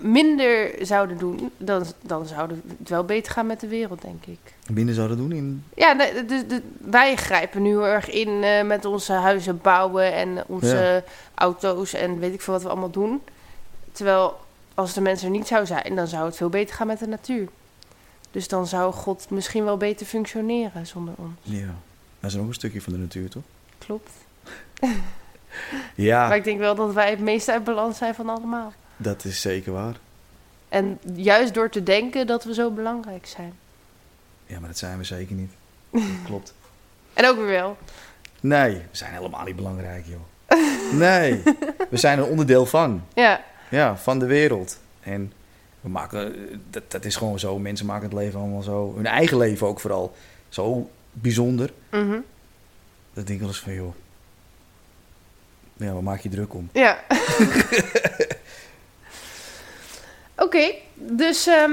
minder 0.00 0.74
zouden 0.86 1.18
doen, 1.18 1.50
dan, 1.56 1.84
dan 2.00 2.26
zou 2.26 2.50
het 2.78 2.88
wel 2.88 3.04
beter 3.04 3.32
gaan 3.32 3.46
met 3.46 3.60
de 3.60 3.68
wereld, 3.68 4.02
denk 4.02 4.24
ik. 4.26 4.38
Binnen 4.72 4.94
zouden 4.94 5.16
doen 5.16 5.32
in. 5.32 5.64
Ja, 5.74 5.94
de, 5.94 6.24
de, 6.26 6.46
de- 6.46 6.62
wij 6.78 7.16
grijpen 7.16 7.62
nu 7.62 7.68
heel 7.68 7.86
erg 7.86 8.10
in 8.10 8.42
eh, 8.42 8.64
met 8.64 8.84
onze 8.84 9.12
huizen 9.12 9.58
bouwen 9.62 10.12
en 10.12 10.44
onze 10.46 11.04
auto's 11.34 11.92
en 11.92 12.18
weet 12.18 12.34
ik 12.34 12.40
veel 12.40 12.52
wat 12.54 12.62
we 12.62 12.68
allemaal 12.68 12.90
doen. 12.90 13.22
Terwijl 13.92 14.40
als 14.74 14.92
de 14.94 15.00
mensen 15.00 15.26
er 15.26 15.32
niet 15.38 15.46
zou 15.46 15.66
zijn, 15.66 15.94
dan 15.94 16.06
zou 16.06 16.24
het 16.26 16.36
veel 16.36 16.48
beter 16.48 16.74
gaan 16.74 16.86
met 16.86 16.98
de 16.98 17.06
natuur. 17.08 17.48
Dus 18.30 18.48
dan 18.48 18.66
zou 18.66 18.92
God 18.92 19.30
misschien 19.30 19.64
wel 19.64 19.76
beter 19.76 20.06
functioneren 20.06 20.86
zonder 20.86 21.14
ons. 21.16 21.32
Ja, 21.42 21.74
dat 22.20 22.30
is 22.30 22.36
ook 22.38 22.46
een 22.48 22.54
stukje 22.54 22.80
van 22.82 22.92
de 22.92 22.98
natuur, 22.98 23.28
toch? 23.30 23.42
Klopt. 23.78 24.10
Ja, 25.94 26.28
Maar 26.28 26.36
ik 26.36 26.44
denk 26.44 26.58
wel 26.58 26.74
dat 26.74 26.92
wij 26.92 27.10
het 27.10 27.20
meest 27.20 27.48
uit 27.48 27.64
balans 27.64 27.98
zijn 27.98 28.14
van 28.14 28.28
allemaal. 28.28 28.72
Dat 28.96 29.24
is 29.24 29.40
zeker 29.40 29.72
waar. 29.72 29.94
En 30.68 30.98
juist 31.14 31.54
door 31.54 31.68
te 31.70 31.82
denken 31.82 32.26
dat 32.26 32.44
we 32.44 32.54
zo 32.54 32.70
belangrijk 32.70 33.26
zijn. 33.26 33.52
Ja, 34.46 34.58
maar 34.58 34.68
dat 34.68 34.78
zijn 34.78 34.98
we 34.98 35.04
zeker 35.04 35.34
niet. 35.34 35.52
Klopt. 36.26 36.54
En 37.12 37.26
ook 37.26 37.36
weer 37.36 37.46
wel. 37.46 37.76
Nee, 38.40 38.74
we 38.74 38.96
zijn 38.96 39.12
helemaal 39.12 39.44
niet 39.44 39.56
belangrijk, 39.56 40.04
joh. 40.06 40.20
Nee, 40.92 41.42
we 41.90 41.96
zijn 41.96 42.18
een 42.18 42.24
onderdeel 42.24 42.66
van. 42.66 43.04
Ja, 43.14 43.44
Ja, 43.68 43.96
van 43.96 44.18
de 44.18 44.26
wereld. 44.26 44.78
En 45.00 45.32
we 45.80 45.88
maken, 45.88 46.34
dat, 46.70 46.90
dat 46.90 47.04
is 47.04 47.16
gewoon 47.16 47.38
zo. 47.38 47.58
Mensen 47.58 47.86
maken 47.86 48.04
het 48.04 48.12
leven 48.18 48.40
allemaal 48.40 48.62
zo, 48.62 48.92
hun 48.96 49.06
eigen 49.06 49.36
leven 49.36 49.66
ook 49.66 49.80
vooral, 49.80 50.16
zo 50.48 50.90
bijzonder. 51.12 51.72
mhm. 51.90 52.18
Dat 53.14 53.26
denk 53.26 53.28
ik 53.28 53.38
wel 53.38 53.48
eens 53.48 53.60
van, 53.60 53.74
joh. 53.74 53.94
Ja, 55.76 55.92
waar 55.92 56.02
maak 56.02 56.20
je 56.20 56.28
druk 56.28 56.54
om? 56.54 56.68
ja. 56.72 56.98
Oké, 60.36 60.72
dus 60.94 61.46
ehm, 61.46 61.72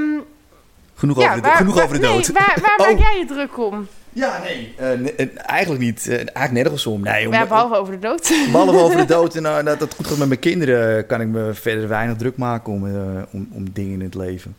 Genoeg, 0.96 1.18
ja, 1.22 1.30
over, 1.30 1.42
de, 1.42 1.48
waar, 1.48 1.58
genoeg 1.58 1.76
waar- 1.76 1.84
over 1.84 2.00
de 2.00 2.08
dood. 2.08 2.28
Nee, 2.34 2.34
waar, 2.34 2.58
waar 2.62 2.76
Oh. 2.88 2.88
maak 2.88 3.00
jij 3.00 3.20
je 3.20 3.26
druk 3.26 3.58
om? 3.58 3.88
Ja, 4.14 4.40
nee. 4.44 4.74
eh, 4.78 4.92
eh, 5.20 5.28
eigenlijk 5.46 5.82
niet. 5.84 6.08
eh, 6.08 6.14
eigenlijk 6.16 6.52
nergens 6.52 6.86
om. 6.86 7.02
Nee, 7.02 7.28
om, 7.28 7.34
Ja, 7.34 7.46
behalve 7.46 7.76
over 7.76 7.94
de 7.94 8.00
dood. 8.00 8.30
behalve 8.52 8.78
over 8.80 8.98
de 8.98 9.06
dood 9.16 9.36
en 9.36 9.42
nou, 9.42 9.64
dat 9.64 9.80
het 9.80 9.94
goed 9.96 10.08
gaat 10.08 10.18
met 10.18 10.28
mijn 10.28 10.40
kinderen, 10.40 11.06
kan 11.06 11.22
ik 11.22 11.28
me 11.28 11.54
verder 11.54 11.88
weinig 11.88 12.18
druk 12.18 12.38
maken 12.38 12.74
om, 12.74 12.84
om, 13.32 13.50
om 13.54 13.72
dingen 13.72 13.94
in 13.94 14.02
het 14.02 14.16
leven. 14.16 14.58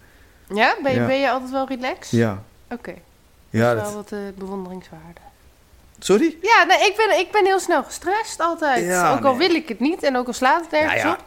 Ja? 0.54 0.76
Ben 0.82 0.92
je, 0.92 1.00
Ja. 1.00 1.06
ben 1.06 1.18
je 1.18 1.30
altijd 1.30 1.50
wel 1.50 1.66
relaxed? 1.68 2.10
Ja. 2.18 2.42
Oké, 2.70 2.94
Ja, 3.50 3.74
dat 3.74 3.86
is 3.86 3.92
wel 3.92 4.02
dat, 4.08 4.10
wat 4.10 4.34
bewonderingswaarde. 4.36 5.20
sorry? 5.98 6.36
Ja, 6.42 6.64
nee, 6.64 6.78
ik 6.78 6.94
ben, 6.96 7.18
ik 7.18 7.30
ben 7.32 7.44
heel 7.44 7.60
snel 7.60 7.82
gestrest 7.82 8.40
altijd. 8.40 8.84
Ja, 8.84 9.12
ook 9.12 9.24
al 9.24 9.34
nee. 9.34 9.48
wil 9.48 9.56
ik 9.56 9.68
het 9.68 9.80
niet 9.80 10.02
en 10.02 10.16
ook 10.16 10.26
al 10.26 10.32
slaat 10.32 10.60
het 10.60 10.70
nergens 10.70 11.02
Ja, 11.02 11.08
ja. 11.08 11.12
op. 11.12 11.24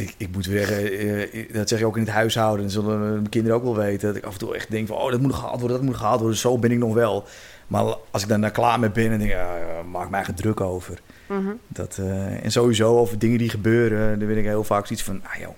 Ik, 0.00 0.14
ik 0.16 0.28
moet 0.32 0.44
zeggen, 0.44 0.92
eh, 0.92 1.52
dat 1.52 1.68
zeg 1.68 1.78
je 1.78 1.86
ook 1.86 1.96
in 1.96 2.02
het 2.02 2.10
huishouden. 2.10 2.62
Dat 2.64 2.72
zullen 2.72 3.00
mijn 3.00 3.28
kinderen 3.28 3.56
ook 3.56 3.62
wel 3.64 3.76
weten. 3.76 4.08
Dat 4.08 4.16
ik 4.16 4.24
af 4.24 4.32
en 4.32 4.38
toe 4.38 4.54
echt 4.54 4.70
denk 4.70 4.86
van, 4.86 4.96
oh, 4.96 5.10
dat 5.10 5.20
moet 5.20 5.30
nog 5.30 5.38
gehaald 5.38 5.60
worden, 5.60 5.76
dat 5.76 5.80
moet 5.82 5.90
nog 5.92 6.00
gehaald 6.00 6.20
worden. 6.20 6.38
Zo 6.38 6.58
ben 6.58 6.70
ik 6.70 6.78
nog 6.78 6.94
wel. 6.94 7.24
Maar 7.66 7.84
als 8.10 8.22
ik 8.22 8.28
dan 8.28 8.40
daar 8.40 8.50
klaar 8.50 8.80
mee 8.80 8.90
ben, 8.90 9.08
dan 9.08 9.18
denk 9.18 9.30
ik, 9.30 9.36
ja, 9.36 9.56
maak 9.90 10.10
mij 10.10 10.24
geen 10.24 10.34
druk 10.34 10.60
over. 10.60 11.00
Mhm. 11.26 11.48
Dat, 11.68 11.98
eh, 12.00 12.44
en 12.44 12.50
sowieso 12.50 12.98
over 12.98 13.18
dingen 13.18 13.38
die 13.38 13.48
gebeuren, 13.50 14.18
dan 14.18 14.28
ben 14.28 14.36
ik 14.38 14.44
heel 14.44 14.64
vaak 14.64 14.86
zoiets 14.86 15.04
van, 15.04 15.20
ah 15.24 15.40
joh, 15.40 15.54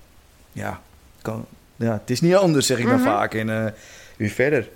ja, 0.52 0.80
kan, 1.22 1.44
ja, 1.76 1.92
het 1.92 2.10
is 2.10 2.20
niet 2.20 2.34
anders, 2.34 2.66
zeg 2.66 2.78
ik 2.78 2.86
dan 2.86 2.94
Mhm. 3.00 3.04
vaak. 3.04 3.34
En 3.34 3.50
eh, 3.64 3.72
weer 4.16 4.28
verder. 4.30 4.68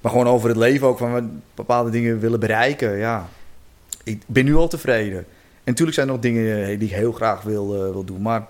Maar 0.00 0.10
gewoon 0.12 0.28
over 0.28 0.48
het 0.48 0.58
leven 0.58 0.86
ook, 0.86 0.98
van 0.98 1.42
bepaalde 1.54 1.90
dingen 1.90 2.20
willen 2.20 2.40
bereiken, 2.40 2.96
ja. 2.96 3.28
Ik 4.04 4.22
ben 4.26 4.44
nu 4.44 4.54
al 4.54 4.68
tevreden. 4.68 5.18
En 5.18 5.24
natuurlijk 5.70 5.96
zijn 5.96 6.06
er 6.06 6.12
nog 6.12 6.22
dingen 6.22 6.62
eh, 6.62 6.78
die 6.78 6.88
ik 6.88 6.94
heel 6.94 7.12
graag 7.12 7.42
wil, 7.42 7.74
eh, 7.74 7.80
wil 7.92 8.04
doen. 8.04 8.22
Maar 8.22 8.46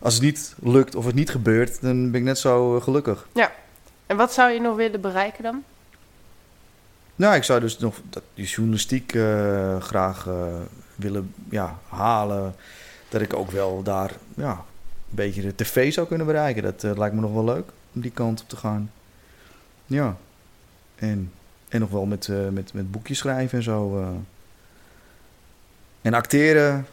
als 0.00 0.14
het 0.14 0.22
niet 0.22 0.54
lukt 0.62 0.94
of 0.94 1.04
het 1.04 1.14
niet 1.14 1.30
gebeurt, 1.30 1.80
dan 1.80 2.10
ben 2.10 2.20
ik 2.20 2.26
net 2.26 2.38
zo 2.38 2.76
eh, 2.76 2.82
gelukkig. 2.82 3.28
En 4.06 4.16
wat 4.16 4.32
zou 4.32 4.50
je 4.52 4.60
nog 4.60 4.76
willen 4.76 5.00
bereiken 5.00 5.42
dan? 5.42 5.64
Nou, 7.16 7.34
ik 7.34 7.42
zou 7.42 7.60
dus 7.60 7.78
nog 7.78 8.00
dat, 8.10 8.22
die 8.34 8.46
journalistiek 8.46 9.14
eh, 9.14 9.80
graag 9.80 10.26
eh, 10.26 10.34
willen 10.94 11.34
ja, 11.50 11.78
halen. 11.88 12.54
Dat 13.08 13.20
ik 13.20 13.34
ook 13.34 13.50
wel 13.50 13.82
daar 13.82 14.12
ja, 14.36 14.50
een 14.50 14.56
beetje 15.08 15.42
de 15.42 15.54
tv 15.54 15.92
zou 15.92 16.06
kunnen 16.06 16.26
bereiken. 16.26 16.62
Dat 16.62 16.82
lijkt 16.98 17.14
me 17.14 17.20
nog 17.20 17.32
wel 17.32 17.44
leuk 17.44 17.70
om 17.94 18.00
die 18.00 18.10
kant 18.10 18.40
op 18.40 18.48
te 18.48 18.56
gaan. 18.56 18.92
Ja. 19.86 20.16
En, 20.94 21.32
en 21.68 21.80
nog 21.80 21.90
wel 21.90 22.06
met, 22.06 22.28
met, 22.50 22.72
met 22.72 22.90
boekjes 22.90 23.18
schrijven 23.18 23.58
en 23.58 23.64
zo. 23.64 24.04
En 26.02 26.14
acteren, 26.14 26.86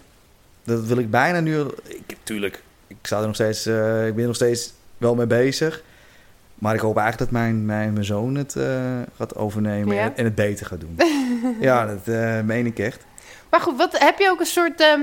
dat 0.63 0.85
wil 0.85 0.97
ik 0.97 1.09
bijna 1.09 1.39
nu. 1.39 1.65
Ik, 1.83 2.17
tuurlijk, 2.23 2.63
ik, 2.87 2.97
sta 3.01 3.19
er 3.19 3.25
nog 3.25 3.35
steeds, 3.35 3.65
eh, 3.65 4.07
ik 4.07 4.13
ben 4.13 4.21
er 4.21 4.27
nog 4.27 4.35
steeds 4.35 4.73
wel 4.97 5.15
mee 5.15 5.27
bezig. 5.27 5.83
Maar 6.55 6.73
ik 6.73 6.79
hoop 6.79 6.97
eigenlijk 6.97 7.31
dat 7.31 7.41
mijn, 7.41 7.65
mijn, 7.65 7.93
mijn 7.93 8.05
zoon 8.05 8.35
het 8.35 8.55
eh, 8.55 9.01
gaat 9.15 9.35
overnemen 9.35 9.95
Ja? 9.95 10.11
en, 10.15 10.25
het 10.25 10.35
beter 10.35 10.65
gaat 10.65 10.79
doen. 10.79 10.99
ja, 11.59 11.85
dat 11.85 12.07
eh, 12.07 12.41
meen 12.41 12.65
ik 12.65 12.79
echt. 12.79 13.05
Maar 13.49 13.59
goed, 13.59 13.77
wat, 13.77 13.99
heb 13.99 14.19
je 14.19 14.29
ook 14.29 14.39
een 14.39 14.45
soort, 14.45 14.81
ehm, 14.81 15.01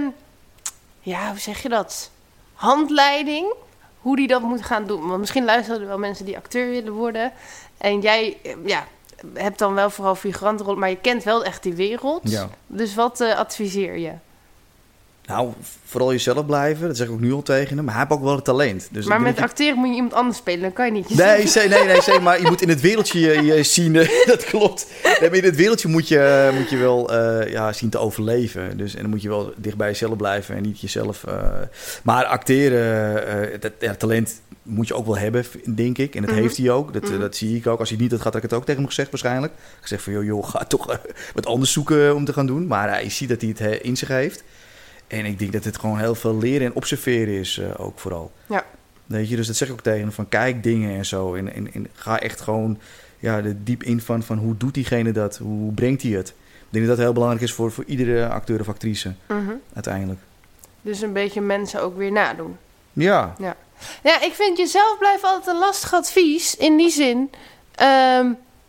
ja, 1.00 1.28
hoe 1.28 1.38
zeg 1.38 1.62
je 1.62 1.68
dat? 1.68 2.10
Handleiding? 2.52 3.54
Hoe 3.98 4.16
die 4.16 4.26
dat 4.26 4.42
moet 4.42 4.62
gaan 4.62 4.86
doen? 4.86 5.06
Want 5.08 5.20
misschien 5.20 5.44
luisteren 5.44 5.80
er 5.80 5.86
wel 5.86 5.98
mensen 5.98 6.24
die 6.24 6.36
acteur 6.36 6.70
willen 6.70 6.92
worden. 6.92 7.32
En 7.78 8.00
jij, 8.00 8.36
ja, 8.64 8.86
hebt 9.34 9.58
dan 9.58 9.74
wel 9.74 9.90
vooral 9.90 10.14
figurantenrol, 10.14 10.76
maar 10.76 10.88
je 10.88 11.00
kent 11.00 11.22
wel 11.22 11.44
echt 11.44 11.62
die 11.62 11.74
wereld. 11.74 12.30
Ja. 12.30 12.48
Dus 12.66 12.94
wat 12.94 13.20
adviseer 13.20 13.98
je? 13.98 14.12
Nou, 15.26 15.52
vooral 15.84 16.10
jezelf 16.12 16.46
blijven. 16.46 16.86
Dat 16.86 16.96
zeg 16.96 17.06
ik 17.06 17.12
ook 17.12 17.20
nu 17.20 17.32
al 17.32 17.42
tegen 17.42 17.76
hem. 17.76 17.84
Maar 17.84 17.94
hij 17.94 18.02
heeft 18.08 18.14
ook 18.18 18.24
wel 18.24 18.34
het 18.34 18.44
talent. 18.44 18.88
Dus 18.90 19.06
maar 19.06 19.20
met 19.20 19.38
acteren 19.40 19.78
moet 19.78 19.88
je 19.88 19.94
iemand 19.94 20.14
anders 20.14 20.36
spelen. 20.36 20.60
Dan 20.60 20.72
kan 20.72 20.86
je 20.86 20.92
niet 20.92 21.08
Nee, 21.08 21.42
jezelf- 21.42 21.68
nee, 21.68 21.84
nee, 21.84 22.00
zeg 22.02 22.20
maar 22.20 22.40
je 22.40 22.46
moet 22.48 22.62
in 22.62 22.68
het 22.68 22.80
wereldje 22.80 23.20
je, 23.20 23.42
je 23.42 23.62
zien. 23.62 23.96
eh, 23.96 24.08
dat 24.26 24.44
klopt. 24.44 24.86
Nee, 25.20 25.30
maar 25.30 25.38
in 25.38 25.44
het 25.44 25.56
wereldje 25.56 25.88
moet 25.88 26.08
je, 26.08 26.50
moet 26.58 26.70
je 26.70 26.76
wel 26.76 27.12
eh, 27.12 27.50
ja, 27.52 27.72
zien 27.72 27.90
te 27.90 27.98
overleven. 27.98 28.76
Dus, 28.76 28.94
en 28.94 29.00
dan 29.00 29.10
moet 29.10 29.22
je 29.22 29.28
wel 29.28 29.52
dicht 29.56 29.76
bij 29.76 29.88
jezelf 29.88 30.16
blijven 30.16 30.56
en 30.56 30.62
niet 30.62 30.80
jezelf. 30.80 31.24
eh, 31.24 31.34
maar 32.02 32.24
acteren, 32.24 33.26
eh, 33.52 33.60
dat 33.60 33.72
ja, 33.78 33.94
talent 33.94 34.40
moet 34.62 34.88
je 34.88 34.94
ook 34.94 35.06
wel 35.06 35.18
hebben, 35.18 35.44
denk 35.74 35.98
ik. 35.98 36.14
En 36.14 36.22
dat 36.22 36.30
Mhm. 36.30 36.40
heeft 36.40 36.56
hij 36.56 36.70
ook. 36.70 36.92
Dat, 36.92 37.02
eh, 37.02 37.10
Mhm. 37.10 37.20
dat 37.20 37.36
zie 37.36 37.56
ik 37.56 37.66
ook. 37.66 37.78
Als 37.78 37.88
hij 37.88 37.98
niet 37.98 38.10
had, 38.10 38.20
had 38.22 38.36
ik 38.36 38.42
het 38.42 38.52
ook 38.52 38.64
tegen 38.64 38.80
hem 38.80 38.88
gezegd 38.88 39.10
waarschijnlijk. 39.10 39.52
Ik 39.80 39.86
zeg 39.86 40.02
van, 40.02 40.12
joh, 40.12 40.24
joh 40.24 40.48
ga 40.48 40.64
toch 40.64 40.90
eh, 40.90 40.96
wat 41.34 41.46
anders 41.46 41.72
zoeken 41.72 42.14
om 42.14 42.24
te 42.24 42.32
gaan 42.32 42.46
doen. 42.46 42.66
Maar 42.66 42.88
hij 42.88 43.10
ziet 43.10 43.28
dat 43.28 43.40
hij 43.40 43.50
het 43.50 43.60
eh, 43.60 43.84
in 43.88 43.96
zich 43.96 44.08
heeft. 44.08 44.42
En 45.12 45.24
ik 45.24 45.38
denk 45.38 45.52
dat 45.52 45.64
het 45.64 45.78
gewoon 45.78 45.98
heel 45.98 46.14
veel 46.14 46.38
leren 46.38 46.66
en 46.66 46.74
observeren 46.74 47.34
is 47.34 47.58
eh, 47.58 47.66
ook 47.80 47.98
vooral. 47.98 48.32
Ja. 48.46 48.64
Weet 49.06 49.28
je, 49.28 49.36
dus 49.36 49.46
dat 49.46 49.56
zeg 49.56 49.68
ik 49.68 49.74
ook 49.74 49.80
tegen 49.80 50.00
hem, 50.00 50.12
van 50.12 50.28
kijk 50.28 50.62
dingen 50.62 50.96
en 50.96 51.06
zo. 51.06 51.34
En, 51.34 51.54
en, 51.54 51.72
en 51.72 51.88
ga 51.94 52.20
echt 52.20 52.40
gewoon 52.40 52.78
ja, 53.18 53.36
er 53.36 53.64
diep 53.64 53.82
in 53.82 54.00
van, 54.00 54.22
van 54.22 54.38
hoe 54.38 54.56
doet 54.56 54.74
diegene 54.74 55.12
dat? 55.12 55.36
Hoe 55.36 55.72
brengt 55.72 56.02
hij 56.02 56.10
het? 56.10 56.28
Ik 56.28 56.68
denk 56.70 56.86
dat 56.86 56.96
dat 56.96 57.04
heel 57.04 57.12
belangrijk 57.14 57.42
is 57.44 57.52
voor, 57.52 57.72
voor 57.72 57.84
iedere 57.86 58.28
acteur 58.28 58.60
of 58.60 58.68
actrice 58.68 59.12
Mhm. 59.28 59.52
uiteindelijk. 59.74 60.20
Dus 60.82 61.00
een 61.00 61.12
beetje 61.12 61.40
mensen 61.40 61.82
ook 61.82 61.96
weer 61.96 62.12
nadoen. 62.12 62.56
Ja, 62.92 63.34
Ja, 64.02 64.22
ik 64.22 64.32
vind 64.32 64.58
jezelf 64.58 64.98
blijven 64.98 65.28
altijd 65.28 65.54
een 65.54 65.60
lastig 65.60 65.94
advies. 65.94 66.56
In 66.56 66.76
die 66.76 66.90
zin, 66.90 67.30
ehm, 67.74 68.26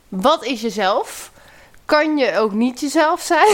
wat 0.07 0.45
is 0.45 0.61
jezelf? 0.61 1.31
Kan 1.85 2.17
je 2.17 2.37
ook 2.37 2.53
niet 2.53 2.79
jezelf 2.79 3.21
zijn? 3.21 3.47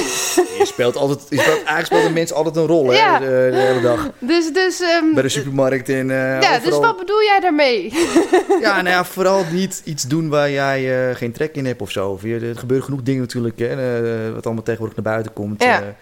je 0.57 0.63
speelt 0.65 0.95
altijd, 0.95 1.19
je 1.30 1.38
speelt, 1.38 1.55
eigenlijk 1.55 1.86
speelt 1.86 2.05
een 2.05 2.13
mens 2.13 2.34
altijd 2.34 2.55
een 2.55 2.65
rol 2.65 2.89
hè, 2.89 3.19
de, 3.19 3.47
de 3.51 3.57
hele 3.57 3.82
dag. 3.82 4.09
Dus, 4.19 4.53
dus, 4.53 4.82
ehm, 4.82 5.13
Bij 5.13 5.23
de 5.23 5.30
supermarkt 5.30 5.89
en 5.89 6.11
eh 6.11 6.41
ja, 6.41 6.59
dus 6.59 6.77
wat 6.77 6.97
bedoel 6.97 7.23
jij 7.23 7.39
daarmee? 7.39 7.93
Ja, 8.61 8.82
nou 8.82 8.95
ja, 8.95 9.05
vooral 9.05 9.45
niet 9.51 9.82
iets 9.86 10.03
doen 10.03 10.30
waar 10.30 10.51
jij 10.51 11.09
eh, 11.09 11.15
geen 11.15 11.32
trek 11.32 11.55
in 11.55 11.65
hebt 11.65 11.82
of 11.82 11.91
zo. 11.91 12.19
Er 12.23 12.57
gebeuren 12.57 12.86
genoeg 12.86 13.01
dingen 13.01 13.21
natuurlijk, 13.21 13.59
hè, 13.59 13.67
eh, 13.67 14.34
wat 14.34 14.45
allemaal 14.45 14.63
tegenwoordig 14.63 15.03
naar 15.03 15.13
buiten 15.13 15.34
komt. 15.34 15.63
Ja. 15.63 15.95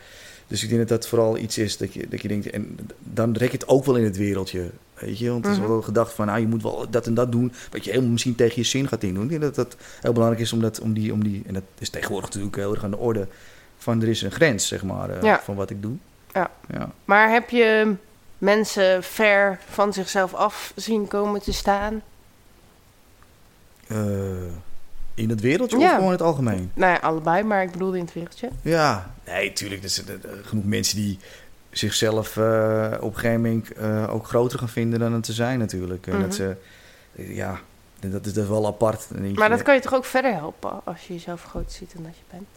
Dus 0.48 0.64
ik 0.64 0.70
denk 0.70 0.80
dat 0.88 0.89
dat 1.00 1.08
vooral 1.08 1.38
iets 1.38 1.58
is 1.58 1.78
dat 1.78 1.93
je, 1.93 2.08
dat 2.08 2.22
je 2.22 2.28
denkt, 2.28 2.50
en 2.50 2.78
dan 3.00 3.34
rek 3.36 3.52
je 3.52 3.58
het 3.58 3.68
ook 3.68 3.86
wel 3.86 3.95
in 3.95 4.04
het 4.04 4.18
wereldje. 4.18 4.70
Weet 4.93 5.20
je, 5.20 5.30
want 5.30 5.43
het 5.45 5.54
is 5.54 5.60
Mhm. 5.60 5.68
wel 5.70 5.82
gedacht 5.82 6.14
van, 6.14 6.26
nou, 6.26 6.39
je 6.39 6.48
moet 6.48 6.62
wel 6.64 6.86
dat 6.89 7.08
en 7.08 7.14
dat 7.14 7.32
doen, 7.32 7.54
wat 7.72 7.84
je 7.84 7.89
helemaal 7.89 8.12
misschien 8.12 8.36
tegen 8.36 8.56
je 8.62 8.64
zin 8.68 8.88
gaat 8.88 9.04
indoen. 9.04 9.24
Ik 9.24 9.30
denk 9.30 9.41
dat 9.41 9.56
dat 9.56 9.76
heel 10.02 10.14
belangrijk 10.14 10.43
is 10.43 10.54
om, 10.54 10.60
dat, 10.62 10.80
om, 10.80 10.93
die, 10.93 11.14
om 11.14 11.24
die, 11.24 11.43
en 11.48 11.54
dat 11.54 11.64
is 11.80 11.89
tegenwoordig 11.89 12.30
natuurlijk 12.30 12.56
heel 12.56 12.74
erg 12.74 12.84
aan 12.84 12.91
de 12.91 12.98
orde, 12.98 13.28
van 13.78 14.02
er 14.02 14.08
is 14.08 14.22
een 14.22 14.32
grens, 14.32 14.68
zeg 14.68 14.84
maar, 14.84 15.10
eh, 15.10 15.22
Ja. 15.22 15.41
van 15.43 15.56
wat 15.56 15.70
ik 15.70 15.82
doe. 15.82 15.95
Ja. 16.34 16.52
ja. 16.74 16.91
Maar 17.06 17.32
heb 17.32 17.50
je 17.50 17.93
mensen 18.38 19.04
ver 19.04 19.60
van 19.70 19.93
zichzelf 19.93 20.34
af 20.34 20.72
zien 20.76 21.08
komen 21.08 21.41
te 21.41 21.54
staan? 21.54 22.02
Eh, 23.88 23.98
in 25.18 25.30
het 25.30 25.41
wereldje 25.41 25.78
Ja. 25.78 25.84
of 25.86 25.89
gewoon 25.91 26.05
in 26.05 26.11
het 26.11 26.22
algemeen? 26.22 26.72
Nou 26.74 26.91
ja, 26.93 26.97
allebei, 26.99 27.43
maar 27.43 27.63
ik 27.63 27.72
bedoelde 27.72 27.97
in 27.97 28.03
het 28.03 28.13
wereldje. 28.13 28.49
Ja, 28.61 29.13
nee, 29.26 29.53
tuurlijk. 29.53 29.84
Er 29.84 29.89
zijn 29.89 30.07
genoeg 30.43 30.63
mensen 30.65 30.97
die 30.97 31.20
zichzelf 31.72 32.38
eh, 32.38 32.93
op 32.99 33.13
een 33.13 33.20
gegeven 33.20 33.41
moment 33.41 33.72
eh, 33.74 34.13
ook 34.13 34.28
groter 34.28 34.59
gaan 34.59 34.70
vinden 34.70 34.99
dan 34.99 35.13
het 35.13 35.24
te 35.24 35.34
zijn 35.34 35.59
natuurlijk. 35.59 36.07
En 36.07 36.13
Mhm. 36.13 36.22
dat 36.22 36.36
ze, 36.36 36.55
ja, 37.15 37.59
dat 37.99 38.26
is 38.26 38.34
dat 38.34 38.43
is 38.43 38.49
wel 38.49 38.68
apart. 38.68 39.07
Maar 39.11 39.43
je, 39.43 39.49
dat 39.49 39.61
kan 39.61 39.76
je 39.76 39.82
toch 39.82 39.93
ook 39.93 40.05
verder 40.05 40.34
helpen 40.34 40.82
als 40.86 41.07
je 41.07 41.13
jezelf 41.13 41.43
groter 41.43 41.72
ziet 41.72 41.91
dan 41.93 42.03
dat 42.03 42.15
je 42.15 42.24
bent? 42.32 42.47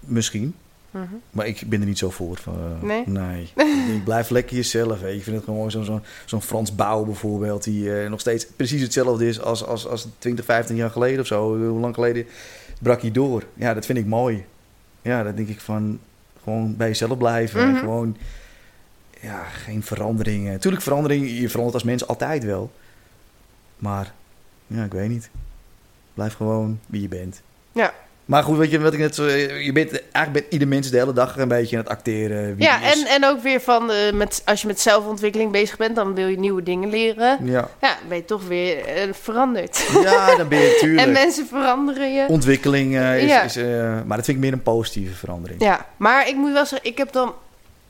Misschien, 0.00 0.54
Mhm. 0.90 1.14
maar 1.30 1.46
ik 1.46 1.62
ben 1.66 1.80
er 1.80 1.86
niet 1.86 1.98
zo 1.98 2.10
voor. 2.10 2.36
Van, 2.36 2.54
eh, 2.54 2.82
Nee? 2.82 3.02
Nee. 3.06 3.52
ik, 3.96 4.04
blijf 4.04 4.30
lekker 4.30 4.56
jezelf. 4.56 5.00
Hè. 5.00 5.10
Ik 5.10 5.22
vind 5.22 5.36
het 5.36 5.44
gewoon 5.44 5.70
zo'n 5.70 6.02
zo'n 6.24 6.42
Frans 6.42 6.74
Bouw 6.74 7.04
bijvoorbeeld, 7.04 7.64
die 7.64 8.00
eh, 8.02 8.10
nog 8.10 8.20
steeds 8.20 8.46
precies 8.46 8.82
hetzelfde 8.82 9.26
is 9.28 9.40
als, 9.40 9.64
als, 9.64 9.86
als 9.86 10.06
20, 10.18 10.44
15 10.44 10.76
jaar 10.76 10.90
geleden 10.90 11.20
of 11.20 11.26
zo. 11.26 11.56
Hoe 11.68 11.80
lang 11.80 11.94
geleden 11.94 12.26
brak 12.80 13.00
hij 13.00 13.10
door? 13.10 13.44
Ja, 13.54 13.74
dat 13.74 13.86
vind 13.86 13.98
ik 13.98 14.06
mooi. 14.06 14.44
Ja, 15.02 15.22
dat 15.22 15.36
denk 15.36 15.48
ik 15.48 15.60
van 15.60 15.98
gewoon 16.42 16.76
bij 16.76 16.86
jezelf 16.88 17.18
blijven. 17.18 17.60
En 17.60 17.68
Mhm. 17.70 17.78
gewoon, 17.78 18.16
ja, 19.20 19.42
geen 19.44 19.82
veranderingen. 19.82 20.60
Tuurlijk 20.60 20.82
verandering, 20.82 21.30
je 21.30 21.48
verandert 21.48 21.74
als 21.74 21.84
mens 21.84 22.06
altijd 22.06 22.44
wel. 22.44 22.70
Maar, 23.78 24.12
ja, 24.66 24.84
ik 24.84 24.92
weet 24.92 25.08
niet. 25.08 25.30
Blijf 26.14 26.34
gewoon 26.34 26.80
wie 26.86 27.00
je 27.02 27.08
bent. 27.08 27.42
Ja. 27.72 27.94
Maar 28.30 28.42
goed, 28.42 28.56
weet 28.56 28.70
je 28.70 28.80
wat 28.80 28.92
ik 28.92 28.98
net 28.98 29.14
zo... 29.14 29.24
Je 29.26 29.72
bent 29.72 29.90
eigenlijk 29.90 30.32
bent 30.32 30.44
ieder 30.48 30.68
mens 30.68 30.90
de 30.90 30.98
hele 30.98 31.12
dag 31.12 31.36
een 31.36 31.48
beetje 31.48 31.76
aan 31.76 31.82
het 31.82 31.92
acteren. 31.92 32.56
Wie 32.56 32.64
Ja, 32.64 32.82
en, 32.82 33.06
en 33.06 33.24
ook 33.24 33.42
weer 33.42 33.60
van, 33.60 33.90
eh, 33.90 34.12
met, 34.12 34.42
als 34.44 34.60
je 34.60 34.66
met 34.66 34.80
zelfontwikkeling 34.80 35.52
bezig 35.52 35.76
bent, 35.76 35.96
dan 35.96 36.14
wil 36.14 36.26
je 36.26 36.38
nieuwe 36.38 36.62
dingen 36.62 36.90
leren. 36.90 37.38
Ja. 37.42 37.68
Ja, 37.80 37.96
ben 38.08 38.16
je 38.16 38.24
toch 38.24 38.46
weer 38.46 38.84
eh, 38.84 39.12
veranderd. 39.12 39.88
ja, 40.02 40.36
dan 40.36 40.48
ben 40.48 40.58
je 40.58 40.76
tuurlijk... 40.80 41.06
En 41.06 41.12
mensen 41.12 41.46
veranderen 41.46 42.14
je. 42.14 42.26
Ontwikkeling 42.28 42.96
eh, 42.96 43.22
is... 43.22 43.28
Ja. 43.28 43.42
is 43.42 43.56
eh, 43.56 43.64
maar 44.04 44.16
dat 44.16 44.24
vind 44.24 44.36
ik 44.36 44.42
meer 44.42 44.52
een 44.52 44.62
positieve 44.62 45.14
verandering. 45.14 45.62
Ja, 45.62 45.86
maar 45.96 46.28
ik 46.28 46.36
moet 46.36 46.52
wel 46.52 46.66
zeggen, 46.66 46.88
ik 46.88 46.98
heb 46.98 47.12
dan... 47.12 47.34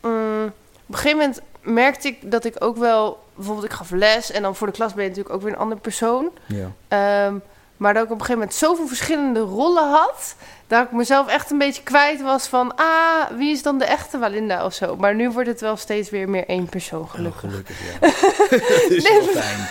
mm, 0.03 0.45
op 0.86 0.95
een 0.95 0.97
gegeven 0.97 1.18
moment 1.18 1.41
merkte 1.62 2.09
ik 2.09 2.30
dat 2.30 2.45
ik 2.45 2.55
ook 2.59 2.76
wel... 2.76 3.22
Bijvoorbeeld, 3.34 3.66
ik 3.66 3.76
gaf 3.76 3.91
les 3.91 4.30
en 4.30 4.43
dan 4.43 4.57
voor 4.57 4.66
de 4.66 4.72
klas 4.72 4.95
ben 4.95 5.03
je 5.03 5.09
natuurlijk 5.09 5.34
ook 5.34 5.43
weer 5.43 5.53
een 5.53 5.59
andere 5.59 5.80
persoon. 5.80 6.30
Ja. 6.47 6.72
Ehm, 6.88 7.34
maar 7.81 7.95
dat 7.95 8.05
ik 8.05 8.11
op 8.11 8.14
een 8.20 8.24
gegeven 8.24 8.41
moment 8.41 8.59
zoveel 8.59 8.87
verschillende 8.87 9.41
rollen 9.41 9.91
had... 9.91 10.35
dat 10.66 10.85
ik 10.85 10.93
mezelf 10.93 11.28
echt 11.28 11.51
een 11.51 11.59
beetje 11.59 11.83
kwijt 11.83 12.20
was 12.22 12.47
van... 12.47 12.74
ah, 12.76 13.31
wie 13.37 13.51
is 13.53 13.62
dan 13.62 13.78
de 13.78 13.85
echte 13.85 14.18
Walinda 14.18 14.64
of 14.64 14.74
zo. 14.74 14.97
Maar 14.97 15.14
nu 15.14 15.31
wordt 15.31 15.49
het 15.49 15.61
wel 15.61 15.76
steeds 15.76 16.11
weer 16.11 16.28
meer 16.28 16.47
één 16.49 16.66
persoon, 16.68 17.09
gelukkig. 17.09 17.45
Oh, 17.45 17.51
gelukkig, 17.51 17.78
ja. 17.93 17.99
dat 18.81 18.91
is 18.91 19.03
Nee, 19.03 19.18
wel 19.20 19.35
maar- 19.35 19.43
fijn. 19.43 19.68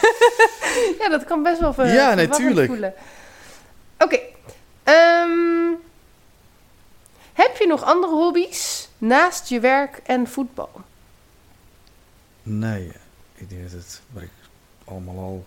Ja, 0.99 1.09
dat 1.09 1.25
kan 1.25 1.43
best 1.43 1.59
wel 1.59 1.73
ver. 1.73 1.85
Ja, 1.85 1.91
verwarrend 1.93 2.29
natuurlijk. 2.29 2.93
Oké. 3.97 4.19
ehm, 4.83 5.71
heb 7.33 7.57
je 7.57 7.65
nog 7.67 7.83
andere 7.83 8.13
hobby's 8.13 8.87
naast 8.97 9.49
je 9.49 9.59
werk 9.59 9.99
en 10.05 10.27
voetbal? 10.27 10.69
Nee, 12.43 12.91
ik 13.35 13.49
denk 13.49 13.61
dat 13.63 13.71
het, 13.71 14.01
wat 14.11 14.23
ik 14.23 14.29
allemaal 14.85 15.17
al 15.17 15.45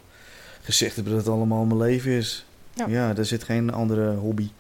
gezegd 0.63 0.97
heb, 0.97 1.05
dat 1.07 1.15
het 1.17 1.29
allemaal 1.29 1.65
mijn 1.65 1.81
leven 1.81 2.11
is. 2.13 2.45
Ja. 2.75 2.87
Ja, 2.87 3.17
er 3.17 3.25
zit 3.25 3.45
geen 3.45 3.73
andere 3.73 4.15
hobby. 4.15 4.51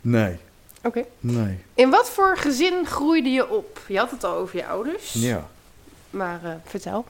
Nee, 0.00 0.38
Oké. 0.82 1.04
nee. 1.20 1.58
In 1.74 1.90
wat 1.90 2.10
voor 2.10 2.36
gezin 2.36 2.86
groeide 2.86 3.28
je 3.28 3.50
op? 3.50 3.80
Je 3.88 3.98
had 3.98 4.10
het 4.10 4.24
al 4.24 4.34
over 4.36 4.56
je 4.56 4.66
ouders. 4.66 5.12
Ja. 5.12 5.48
Maar 6.10 6.44
eh, 6.44 6.54
vertel. 6.64 7.04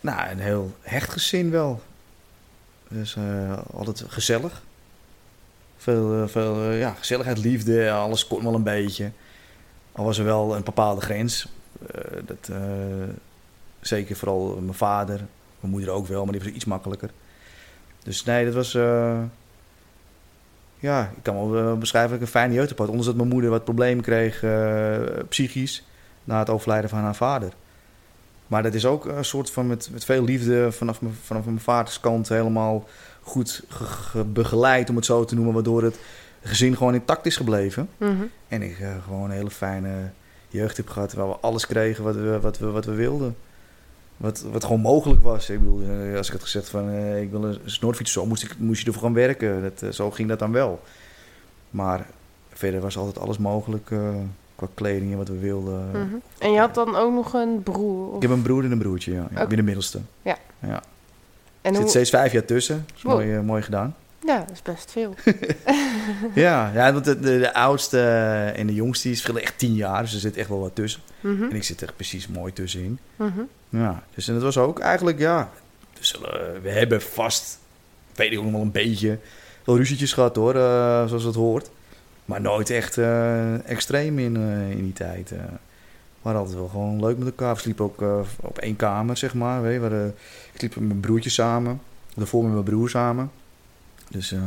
Nou, 0.00 0.30
een 0.30 0.38
heel 0.38 0.72
hecht 0.80 1.10
gezin 1.10 1.50
wel. 1.50 1.82
Dus 2.88 3.16
eh, 3.16 3.58
altijd 3.72 4.04
gezellig. 4.08 4.62
Veel, 5.76 6.22
eh, 6.22 6.28
veel 6.28 6.70
ja, 6.70 6.92
gezelligheid, 6.92 7.38
liefde, 7.38 7.90
alles 7.90 8.26
kon 8.26 8.44
wel 8.44 8.54
een 8.54 8.62
beetje. 8.62 9.10
Al 9.92 10.04
was 10.04 10.18
er 10.18 10.24
wel 10.24 10.56
een 10.56 10.64
bepaalde 10.64 11.00
grens. 11.00 11.48
Dat, 12.24 12.50
zeker 13.80 14.16
vooral 14.16 14.58
mijn 14.60 14.74
vader, 14.76 15.26
mijn 15.60 15.72
moeder 15.72 15.90
ook 15.90 16.06
wel, 16.06 16.24
maar 16.24 16.32
die 16.32 16.42
was 16.42 16.52
iets 16.52 16.64
makkelijker. 16.64 17.10
Dus 18.02 18.24
nee, 18.24 18.44
dat 18.44 18.54
was... 18.54 18.74
eh, 18.74 19.18
ja, 20.78 21.12
ik 21.16 21.22
kan 21.22 21.50
wel 21.50 21.70
eh, 21.72 21.78
beschrijven 21.78 22.10
dat 22.10 22.18
ik 22.20 22.24
een 22.26 22.32
fijne 22.40 22.54
jeugd 22.54 22.68
heb 22.68 22.76
gehad. 22.76 22.90
Ondanks 22.90 23.10
dat 23.12 23.20
mijn 23.20 23.32
moeder 23.34 23.50
wat 23.50 23.64
problemen 23.64 24.04
kreeg, 24.04 24.42
eh, 24.42 24.96
psychisch, 25.28 25.84
na 26.24 26.38
het 26.38 26.50
overlijden 26.50 26.90
van 26.90 26.98
haar 26.98 27.14
vader. 27.16 27.52
Maar 28.46 28.62
dat 28.62 28.74
is 28.74 28.86
ook 28.86 29.04
een 29.04 29.24
soort 29.24 29.50
van 29.50 29.66
met, 29.66 29.88
met 29.92 30.04
veel 30.04 30.24
liefde 30.24 30.72
vanaf, 30.72 31.00
mijn- 31.00 31.14
vanaf 31.22 31.44
mijn 31.44 31.60
vaders 31.60 32.00
kant 32.00 32.28
helemaal 32.28 32.88
goed 33.22 33.62
ge- 33.68 33.84
ge- 33.84 34.24
begeleid, 34.24 34.90
om 34.90 34.96
het 34.96 35.04
zo 35.04 35.24
te 35.24 35.34
noemen, 35.34 35.54
waardoor 35.54 35.82
het 35.82 35.98
gezin 36.42 36.76
gewoon 36.76 36.94
intact 36.94 37.26
is 37.26 37.36
gebleven. 37.36 37.88
Mhm. 37.96 38.24
En 38.48 38.62
ik 38.62 38.76
gewoon 39.04 39.24
een 39.24 39.36
hele 39.36 39.50
fijne 39.50 39.90
jeugd 40.48 40.76
heb 40.76 40.88
gehad, 40.88 41.12
waar 41.12 41.28
we 41.28 41.36
alles 41.40 41.66
kregen 41.66 42.04
wat 42.04 42.14
we, 42.14 42.40
wat 42.40 42.58
we, 42.58 42.66
wat 42.70 42.84
we 42.84 42.92
wilden. 42.94 43.36
Wat, 44.18 44.44
wat 44.52 44.64
gewoon 44.64 44.80
mogelijk 44.80 45.22
was. 45.22 45.50
Ik 45.50 45.58
bedoel, 45.58 45.82
eh, 45.82 46.16
als 46.16 46.26
ik 46.26 46.32
had 46.32 46.42
gezegd 46.42 46.68
van 46.68 46.90
eh, 46.90 47.22
ik 47.22 47.30
wil 47.30 47.44
een 47.44 47.58
snorfiets, 47.64 48.12
zo 48.12 48.26
moest, 48.26 48.42
ik, 48.42 48.58
moest 48.58 48.80
je 48.80 48.86
ervoor 48.86 49.02
gaan 49.02 49.14
werken. 49.14 49.62
Dat, 49.62 49.82
eh, 49.82 49.90
zo 49.90 50.10
ging 50.10 50.28
dat 50.28 50.38
dan 50.38 50.52
wel. 50.52 50.80
Maar 51.70 52.06
verder 52.52 52.80
was 52.80 52.96
altijd 52.96 53.18
alles 53.18 53.38
mogelijk 53.38 53.86
qua 54.54 54.66
kleding 54.74 55.10
en 55.12 55.18
wat 55.18 55.28
we 55.28 55.38
wilden. 55.38 55.88
Mhm. 55.90 56.16
En 56.38 56.52
je 56.52 56.58
had 56.58 56.74
dan 56.74 56.96
ook 56.96 57.12
nog 57.12 57.32
een 57.32 57.62
broer? 57.62 58.08
Of... 58.08 58.16
Ik 58.16 58.22
heb 58.22 58.30
een 58.30 58.42
broer 58.42 58.64
en 58.64 58.72
een 58.72 58.78
broertje, 58.78 59.12
ja. 59.12 59.26
ja. 59.34 59.42
Ik 59.42 59.48
ben 59.48 59.56
de 59.56 59.62
middelste. 59.62 60.00
En 60.22 60.30
Er 61.60 61.74
zit 61.74 61.76
hoe... 61.80 61.88
steeds 61.88 62.10
vijf 62.10 62.32
jaar 62.32 62.44
tussen. 62.44 62.84
Dat 62.86 62.96
is 62.96 63.02
Wow. 63.02 63.12
mooi, 63.12 63.40
mooi 63.40 63.62
gedaan. 63.62 63.96
Ja, 64.28 64.38
dat 64.38 64.50
is 64.50 64.62
best 64.62 64.90
veel. 64.92 65.14
ja, 66.34 66.70
ja, 66.74 66.92
want 66.92 67.04
de, 67.04 67.20
de, 67.20 67.38
de 67.38 67.54
oudste 67.54 68.00
en 68.56 68.66
de 68.66 68.74
jongste 68.74 69.02
die 69.08 69.12
verschillen 69.16 69.42
echt 69.42 69.58
tien 69.58 69.74
jaar. 69.74 70.02
Dus 70.02 70.14
er 70.14 70.20
zit 70.20 70.36
echt 70.36 70.48
wel 70.48 70.60
wat 70.60 70.74
tussen. 70.74 71.00
Mhm. 71.20 71.42
En 71.42 71.56
ik 71.56 71.62
zit 71.64 71.80
er 71.80 71.92
precies 71.96 72.28
mooi 72.28 72.52
tussenin. 72.52 72.98
Mhm. 73.16 73.40
Ja, 73.68 74.02
dus 74.14 74.28
en 74.28 74.34
dat 74.34 74.42
was 74.42 74.58
ook 74.58 74.78
eigenlijk, 74.78 75.18
ja... 75.18 75.50
We, 76.62 76.70
hebben 76.70 77.02
vast, 77.02 77.58
weet 78.14 78.32
ik 78.32 78.38
ook 78.38 78.44
nog 78.44 78.52
wel 78.52 78.60
een 78.60 78.70
beetje... 78.70 79.18
wel 79.64 79.76
ruzietjes 79.76 80.12
gehad 80.12 80.36
hoor, 80.36 80.54
eh, 80.54 81.06
zoals 81.06 81.24
het 81.24 81.34
hoort. 81.34 81.70
Maar 82.24 82.40
nooit 82.40 82.70
echt 82.70 82.98
eh, 82.98 83.68
extreem 83.68 84.18
in, 84.18 84.36
eh, 84.36 84.70
in 84.70 84.82
die 84.82 84.92
tijd. 84.92 85.32
hadden 86.22 86.40
altijd 86.40 86.58
wel 86.58 86.68
gewoon 86.68 87.00
leuk 87.00 87.18
met 87.18 87.26
elkaar. 87.26 87.54
We 87.54 87.60
sliepen 87.60 87.84
ook 87.84 88.02
op 88.40 88.58
één 88.58 88.76
kamer, 88.76 89.16
zeg 89.16 89.34
maar. 89.34 89.62
Weet 89.62 89.72
je. 89.72 89.78
We 89.80 89.86
hadden- 89.88 90.14
ik 90.52 90.58
sliep 90.58 90.74
met 90.76 90.88
mijn 90.88 91.00
broertje 91.00 91.30
samen. 91.30 91.80
Daarvoor 92.14 92.42
met 92.42 92.52
mijn 92.52 92.64
broer 92.64 92.90
samen. 92.90 93.30
Dus 94.10 94.32
eh, 94.32 94.38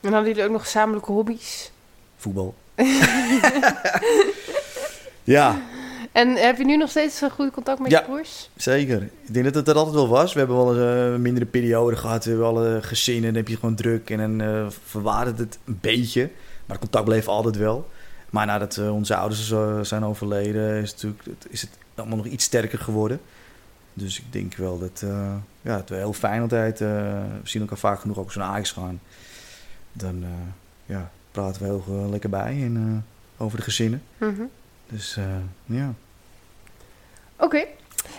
En 0.00 0.12
hadden 0.12 0.24
jullie 0.28 0.44
ook 0.44 0.50
nog 0.50 0.62
gezamenlijke 0.62 1.12
hobby's? 1.12 1.70
voetbal. 2.16 2.54
ja, 5.24 5.62
En 6.12 6.28
heb 6.36 6.58
je 6.58 6.64
nu 6.64 6.76
nog 6.76 6.90
steeds 6.90 7.20
een 7.20 7.30
goed 7.30 7.50
contact 7.52 7.78
met 7.78 7.90
Ja. 7.90 7.98
je 7.98 8.04
broers? 8.04 8.50
zeker. 8.56 9.02
Ik 9.02 9.32
denk 9.34 9.44
dat 9.44 9.54
het 9.54 9.68
er 9.68 9.74
altijd 9.74 9.94
wel 9.94 10.08
was. 10.08 10.32
We 10.32 10.38
hebben 10.38 10.56
wel 10.56 10.68
eens 10.68 10.78
eh, 10.84 11.12
een 11.12 11.22
mindere 11.22 11.46
periode 11.46 11.96
gehad. 11.96 12.24
We 12.24 12.30
hebben 12.30 12.48
alle 12.48 12.78
gezinnen. 12.82 13.24
Dan 13.24 13.34
heb 13.34 13.48
je 13.48 13.56
gewoon 13.56 13.74
druk. 13.74 14.10
En 14.10 14.18
dan 14.18 14.40
eh 14.48 14.66
verwaarde 14.86 15.32
het 15.42 15.58
een 15.64 15.78
beetje. 15.80 16.20
Maar 16.66 16.76
het 16.76 16.78
contact 16.78 17.04
bleef 17.04 17.28
altijd 17.28 17.56
wel. 17.56 17.88
Maar 18.30 18.46
nadat 18.46 18.76
eh, 18.76 18.94
onze 18.94 19.16
ouders 19.16 19.50
eh, 19.50 19.80
zijn 19.80 20.04
overleden, 20.04 20.82
is 20.82 20.90
het, 20.90 21.02
natuurlijk, 21.02 21.44
is 21.48 21.60
het 21.60 21.70
allemaal 21.94 22.16
nog 22.16 22.26
iets 22.26 22.44
sterker 22.44 22.78
geworden. 22.78 23.20
Dus 23.94 24.18
ik 24.18 24.32
denk 24.32 24.54
wel 24.54 24.78
dat 24.78 25.02
eh, 25.04 25.34
ja, 25.62 25.76
het 25.76 25.88
wel 25.88 25.98
heel 25.98 26.12
fijn 26.12 26.40
altijd. 26.40 26.80
eh, 26.80 26.88
we 27.42 27.48
zien 27.48 27.62
elkaar 27.62 27.78
vaak 27.78 28.00
genoeg 28.00 28.18
ook 28.18 28.32
zo'n 28.32 28.42
Ajax 28.42 28.70
gaan. 28.72 29.00
Dan 29.92 30.22
eh, 30.22 30.28
ja, 30.86 31.10
praten 31.30 31.62
we 31.62 31.68
heel 31.68 32.08
lekker 32.10 32.30
bij 32.30 32.62
en, 32.62 33.06
over 33.36 33.56
de 33.56 33.64
gezinnen. 33.64 34.02
Mhm. 34.18 34.42
Dus 34.88 35.18
ja. 35.66 35.94
Oké. 37.36 37.64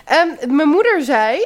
Ehm, 0.06 0.56
mijn 0.56 0.70
moeder 0.70 1.02
zei, 1.02 1.46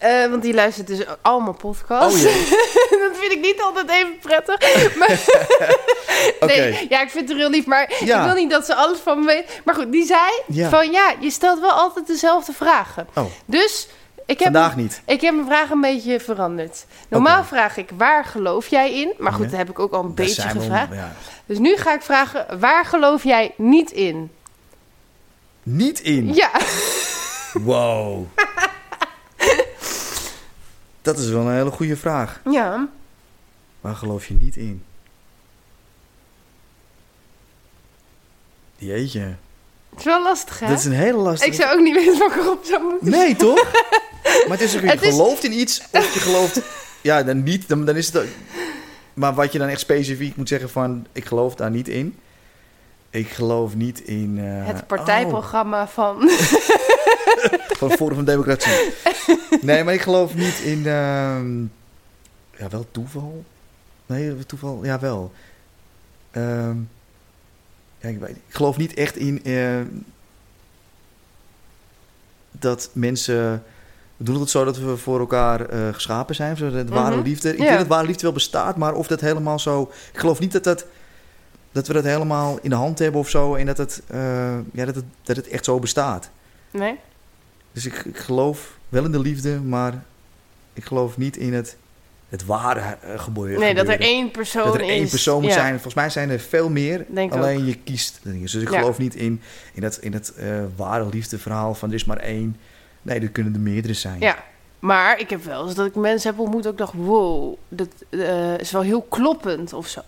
eh, 0.00 0.26
want 0.30 0.42
die 0.42 0.54
luistert 0.54 0.86
dus 0.86 0.98
allemaal 1.22 1.52
podcasts. 1.54 2.24
Oh 2.24 2.32
dat 3.02 3.16
vind 3.18 3.32
ik 3.32 3.40
niet 3.40 3.60
altijd 3.62 3.90
even 3.90 4.18
prettig. 4.18 4.58
Maar, 4.98 5.10
Oké. 6.40 6.54
nee, 6.54 6.86
ja, 6.88 7.00
ik 7.02 7.10
vind 7.10 7.28
het 7.28 7.38
heel 7.38 7.50
lief, 7.50 7.66
maar 7.66 7.92
Ja. 8.04 8.18
ik 8.20 8.24
wil 8.32 8.42
niet 8.42 8.50
dat 8.50 8.66
ze 8.66 8.74
alles 8.74 8.98
van 8.98 9.20
me 9.20 9.26
weet. 9.26 9.60
Maar 9.64 9.74
goed, 9.74 9.92
die 9.92 10.06
zei 10.06 10.20
Ja. 10.46 10.68
van 10.68 10.90
ja, 10.90 11.14
je 11.20 11.30
stelt 11.30 11.60
wel 11.60 11.70
altijd 11.70 12.06
dezelfde 12.06 12.52
vragen. 12.52 13.08
Oh, 13.14 13.24
Dus 13.44 13.88
ik 14.26 14.38
heb, 14.38 14.52
vandaag 14.52 14.76
niet. 14.76 15.02
ik 15.06 15.20
heb 15.20 15.34
mijn 15.34 15.46
vraag 15.46 15.70
een 15.70 15.80
beetje 15.80 16.20
veranderd. 16.20 16.84
Normaal 17.08 17.44
vraag 17.44 17.76
ik, 17.76 17.90
waar 17.96 18.24
geloof 18.24 18.66
jij 18.68 18.92
in? 19.00 19.12
Maar 19.18 19.32
goed, 19.32 19.50
dat 19.50 19.58
heb 19.58 19.70
ik 19.70 19.78
ook 19.78 19.92
al 19.92 20.04
een 20.04 20.14
beetje 20.14 20.42
om- 20.42 20.48
gevraagd. 20.48 20.92
ja. 20.94 21.12
Dus 21.46 21.58
nu 21.58 21.76
ga 21.76 21.94
ik 21.94 22.02
vragen, 22.02 22.58
waar 22.60 22.84
geloof 22.84 23.24
jij 23.24 23.54
niet 23.56 23.90
in? 23.90 24.30
Niet 25.62 26.00
in. 26.00 26.34
Ja, 26.34 26.50
Wow. 27.52 28.26
Dat 31.14 31.18
is 31.24 31.30
wel 31.30 31.40
een 31.46 31.54
hele 31.54 31.70
goede 31.70 31.96
vraag. 31.96 32.40
ja. 32.50 32.88
Waar 33.80 33.94
geloof 33.94 34.26
je 34.26 34.34
niet 34.34 34.56
in? 34.56 34.82
Jeetje. 38.76 39.20
Het 39.90 39.98
is 39.98 40.04
wel 40.04 40.22
lastig, 40.22 40.58
hè? 40.60 40.68
Dat 40.68 40.78
is 40.78 40.84
een 40.84 40.92
hele 40.92 41.18
lastige... 41.18 41.50
Ik 41.50 41.60
zou 41.60 41.74
ook 41.78 41.80
niet 41.84 41.94
weten 41.94 42.18
wat 42.18 42.30
ik 42.34 42.36
erop 42.36 42.64
zou 42.64 42.82
moeten 42.82 43.10
Nee, 43.10 43.36
toch? 43.36 43.64
Maar 44.48 44.58
het 44.58 44.60
is 44.60 44.76
ook, 44.76 44.80
je 44.82 44.88
Het 44.88 45.02
is- 45.02 45.10
gelooft 45.14 45.44
in 45.44 45.52
iets 45.60 45.82
of 45.92 46.14
je 46.14 46.20
gelooft... 46.20 46.60
Ja, 47.02 47.22
dan 47.22 47.42
niet, 47.42 47.68
dan, 47.68 47.84
dan 47.84 47.96
is 47.96 48.12
het... 48.12 48.26
Maar 49.14 49.34
wat 49.34 49.52
je 49.52 49.58
dan 49.58 49.68
echt 49.68 49.80
specifiek 49.80 50.36
moet 50.36 50.48
zeggen 50.48 50.70
van... 50.70 51.06
Ik 51.12 51.24
geloof 51.24 51.54
daar 51.54 51.70
niet 51.70 51.88
in. 51.88 52.18
Ik 53.10 53.28
geloof 53.28 53.74
niet 53.74 54.00
in... 54.00 54.38
eh, 54.38 54.66
Het 54.66 54.86
partijprogramma 54.86 55.82
oh, 55.82 55.88
van 55.88 56.30
Forum 57.96 58.14
van 58.16 58.24
Democratie. 58.24 58.92
Nee, 59.60 59.84
maar 59.84 59.94
ik 59.94 60.00
geloof 60.00 60.34
niet 60.34 60.58
in... 60.60 60.86
ehm, 60.86 61.60
ja, 62.58 62.68
wel 62.70 62.86
toeval. 62.90 63.44
Nee, 64.06 64.46
toeval... 64.46 64.84
Ja, 64.84 64.98
wel. 65.00 65.32
Ehm, 66.30 66.76
ja, 67.98 68.08
ik, 68.08 68.18
weet, 68.18 68.30
ik 68.30 68.54
geloof 68.54 68.76
niet 68.76 68.94
echt 68.94 69.16
in... 69.16 69.44
eh, 69.44 69.80
dat 72.50 72.90
mensen... 72.92 73.62
We 74.16 74.24
doen 74.26 74.40
het 74.40 74.50
zo 74.50 74.64
dat 74.64 74.78
we 74.78 74.96
voor 74.96 75.20
elkaar 75.20 75.68
eh, 75.68 75.78
geschapen 75.94 76.34
zijn. 76.34 76.54
De 76.54 76.84
ware 76.88 77.14
Mhm. 77.16 77.24
liefde. 77.24 77.52
Ik 77.52 77.58
Ja. 77.58 77.64
denk 77.64 77.78
dat 77.78 77.86
ware 77.86 78.06
liefde 78.06 78.22
wel 78.22 78.32
bestaat, 78.32 78.76
maar 78.76 78.94
of 78.94 79.06
dat 79.06 79.20
helemaal 79.20 79.58
zo... 79.58 79.90
Ik 80.12 80.18
geloof 80.18 80.38
niet 80.38 80.52
dat, 80.52 80.64
dat, 80.64 80.86
dat 81.72 81.86
we 81.86 81.92
dat 81.92 82.04
helemaal 82.04 82.58
in 82.62 82.70
de 82.70 82.76
hand 82.76 82.98
hebben 82.98 83.20
of 83.20 83.28
zo. 83.28 83.54
En 83.54 83.66
dat 83.66 83.78
het, 83.78 84.02
eh, 84.06 84.54
ja, 84.72 84.84
dat 84.84 84.94
het, 84.94 85.04
dat 85.22 85.36
het 85.36 85.48
echt 85.48 85.64
zo 85.64 85.78
bestaat. 85.78 86.30
Nee? 86.70 86.98
Dus 87.72 87.86
ik, 87.86 87.94
ik 88.04 88.16
geloof 88.16 88.76
wel 88.88 89.04
in 89.04 89.12
de 89.12 89.20
liefde, 89.20 89.60
maar 89.60 90.02
ik 90.72 90.84
geloof 90.84 91.16
niet 91.16 91.36
in 91.36 91.54
het, 91.54 91.76
het 92.28 92.44
ware 92.44 92.80
uh, 93.04 93.18
gebeuren. 93.18 93.60
Nee, 93.60 93.74
dat 93.74 93.88
er 93.88 94.00
één 94.00 94.30
persoon 94.30 94.64
dat 94.64 94.74
er 94.74 94.80
is. 94.80 94.88
één 94.88 95.08
persoon 95.08 95.40
moet 95.40 95.50
Ja. 95.50 95.56
zijn. 95.56 95.72
Volgens 95.72 95.94
mij 95.94 96.10
zijn 96.10 96.30
er 96.30 96.40
veel 96.40 96.68
meer. 96.70 97.06
Denk 97.08 97.32
alleen 97.32 97.64
je 97.64 97.74
kiest. 97.74 98.20
Dus 98.22 98.54
ik 98.54 98.70
Ja. 98.70 98.78
geloof 98.78 98.98
niet 98.98 99.14
in, 99.14 99.40
in 99.74 99.80
dat, 99.80 99.96
in 99.96 100.10
dat 100.12 100.28
eh, 100.28 100.46
ware 100.76 101.06
liefdeverhaal 101.10 101.74
van 101.74 101.88
er 101.88 101.94
is 101.94 102.04
maar 102.04 102.16
één. 102.16 102.56
Nee, 103.02 103.20
er 103.20 103.28
kunnen 103.30 103.54
er 103.54 103.60
meerdere 103.60 103.94
zijn. 103.94 104.20
Ja, 104.20 104.44
maar 104.78 105.18
ik 105.20 105.30
heb 105.30 105.44
wel 105.44 105.66
eens 105.66 105.74
dat 105.74 105.86
ik 105.86 105.94
mensen 105.94 106.30
heb 106.30 106.40
ontmoet 106.40 106.66
ook 106.66 106.78
dacht, 106.78 106.92
wow, 106.96 107.54
dat 107.68 107.88
eh, 108.10 108.58
is 108.58 108.70
wel 108.70 108.82
heel 108.82 109.02
kloppend 109.02 109.72
of 109.72 109.88
zo. 109.88 110.00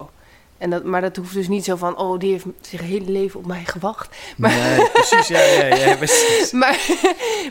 En 0.62 0.70
dat, 0.70 0.84
maar 0.84 1.00
dat 1.00 1.16
hoeft 1.16 1.34
dus 1.34 1.48
niet 1.48 1.64
zo 1.64 1.76
van, 1.76 1.96
oh, 1.98 2.18
die 2.18 2.30
heeft 2.30 2.44
zijn 2.60 2.82
hele 2.82 3.10
leven 3.10 3.40
op 3.40 3.46
mij 3.46 3.64
gewacht. 3.64 4.16
Nee, 4.36 4.90
precies. 4.92 5.28
Ja, 5.28 5.40
ja, 5.42 5.74
ja, 5.74 5.96
precies. 5.96 6.50
Maar, 6.62 6.78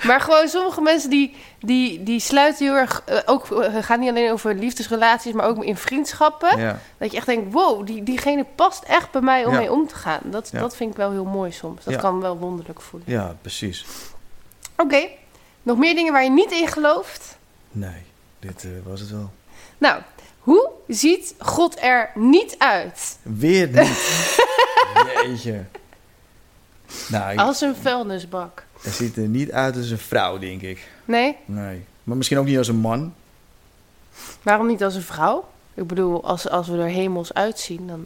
maar 0.05 0.21
gewoon 0.21 0.47
sommige 0.47 0.81
mensen 0.81 1.09
die, 1.09 1.35
die, 1.59 2.03
die 2.03 2.19
sluiten 2.19 2.65
heel 2.65 2.75
erg, 2.75 3.01
eh, 3.05 3.17
ook, 3.25 3.51
eh, 3.51 3.73
het 3.73 3.85
gaat 3.85 3.99
niet 3.99 4.09
alleen 4.09 4.31
over 4.31 4.55
liefdesrelaties, 4.55 5.33
maar 5.33 5.45
ook 5.47 5.63
in 5.63 5.77
vriendschappen. 5.77 6.59
Ja. 6.59 6.79
Dat 6.97 7.11
je 7.11 7.17
echt 7.17 7.25
denkt, 7.25 7.53
wow, 7.53 7.85
die, 7.85 8.03
diegene 8.03 8.45
past 8.55 8.83
echt 8.83 9.11
bij 9.11 9.21
mij 9.21 9.45
om 9.45 9.51
Ja. 9.53 9.59
mee 9.59 9.71
om 9.71 9.87
te 9.87 9.95
gaan. 9.95 10.21
Dat, 10.23 10.49
Ja. 10.51 10.59
dat 10.59 10.75
vind 10.75 10.91
ik 10.91 10.97
wel 10.97 11.11
heel 11.11 11.25
mooi 11.25 11.51
soms. 11.51 11.83
Dat 11.83 11.95
kan 11.95 12.21
wel 12.21 12.37
wonderlijk 12.37 12.81
voelen. 12.81 13.11
ja, 13.11 13.35
precies. 13.41 13.85
Oké, 14.77 15.07
nog 15.63 15.77
meer 15.77 15.95
dingen 15.95 16.13
waar 16.13 16.23
je 16.23 16.29
niet 16.29 16.51
in 16.51 16.67
gelooft? 16.67 17.37
Nee, 17.71 18.03
dit 18.39 18.63
eh, 18.63 18.69
was 18.85 18.99
het 18.99 19.09
wel. 19.11 19.31
Nou, 19.77 20.01
hoe 20.41 20.69
ziet 20.87 21.33
God 21.39 21.77
er 21.81 22.09
niet 22.15 22.55
uit? 22.57 23.17
Weer 23.21 23.67
niet. 23.67 24.37
Jeetje. 25.25 25.63
Nou, 27.09 27.31
ik- 27.31 27.39
Als 27.39 27.61
een 27.61 27.75
vuilnisbak. 27.75 28.65
hij 28.81 28.91
ziet 28.91 29.17
er 29.17 29.27
niet 29.27 29.51
uit 29.51 29.75
als 29.77 29.89
een 29.89 29.97
vrouw, 29.97 30.37
denk 30.37 30.61
ik. 30.61 30.87
Nee? 31.05 31.37
Nee. 31.45 31.85
Maar 32.03 32.17
misschien 32.17 32.37
ook 32.37 32.45
niet 32.45 32.57
als 32.57 32.67
een 32.67 32.75
man. 32.75 33.13
Waarom 34.41 34.67
niet 34.67 34.83
als 34.83 34.95
een 34.95 35.01
vrouw? 35.01 35.49
Ik 35.73 35.87
bedoel, 35.87 36.23
als, 36.23 36.49
als 36.49 36.67
we 36.67 36.77
er 36.77 36.85
hemels 36.87 37.33
uitzien, 37.33 37.87
dan... 37.87 38.05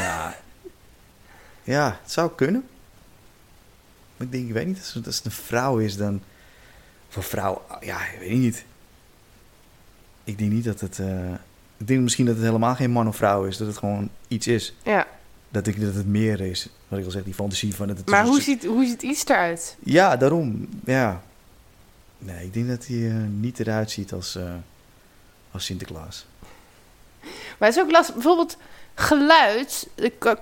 Nou, 0.00 0.32
ja, 1.62 1.98
het 2.02 2.12
zou 2.12 2.30
kunnen. 2.36 2.66
Maar 4.16 4.26
ik 4.26 4.32
denk, 4.32 4.46
ik 4.48 4.52
weet 4.52 4.66
niet, 4.66 4.78
als 4.78 4.94
het, 4.94 5.06
als 5.06 5.16
het 5.16 5.24
een 5.24 5.30
vrouw 5.32 5.78
is, 5.78 5.96
dan... 5.96 6.22
Voor 7.08 7.22
vrouw, 7.22 7.62
ja, 7.80 7.96
ik 8.06 8.18
weet 8.18 8.30
niet. 8.30 8.64
Ik 10.24 10.38
denk 10.38 10.50
niet 10.50 10.64
dat 10.64 10.80
het... 10.80 10.98
eh, 10.98 11.30
ik 11.76 11.86
denk 11.86 12.00
misschien 12.00 12.26
dat 12.26 12.34
het 12.36 12.44
helemaal 12.44 12.74
geen 12.74 12.90
man 12.90 13.08
of 13.08 13.16
vrouw 13.16 13.44
is. 13.44 13.56
Dat 13.56 13.66
het 13.66 13.76
gewoon 13.76 14.08
iets 14.28 14.46
is. 14.46 14.74
Ja, 14.82 15.06
Dat 15.48 15.66
ik 15.66 15.80
dat 15.80 15.94
het 15.94 16.06
meer 16.06 16.40
is. 16.40 16.68
Wat 16.88 16.98
ik 16.98 17.04
al 17.04 17.10
zeg, 17.10 17.24
die 17.24 17.34
fantasie 17.34 17.74
van... 17.74 17.86
Dat 17.88 17.96
het 17.96 18.08
maar 18.08 18.26
hoe 18.26 18.40
ziet, 18.40 18.64
hoe 18.64 18.86
ziet 18.86 19.02
iets 19.02 19.24
eruit? 19.26 19.76
Ja, 19.84 20.16
daarom. 20.16 20.68
Ja. 20.84 21.22
Nee, 22.18 22.44
ik 22.44 22.54
denk 22.54 22.68
dat 22.68 22.86
hij 22.86 23.08
eh, 23.10 23.14
niet 23.40 23.60
eruit 23.60 23.90
ziet 23.90 24.12
als, 24.12 24.36
eh, 24.36 24.44
als 25.50 25.64
Sinterklaas. 25.64 26.26
Maar 27.58 27.68
het 27.68 27.76
is 27.76 27.82
ook 27.82 27.90
lastig. 27.90 28.14
Bijvoorbeeld 28.14 28.56
geluid 28.94 29.88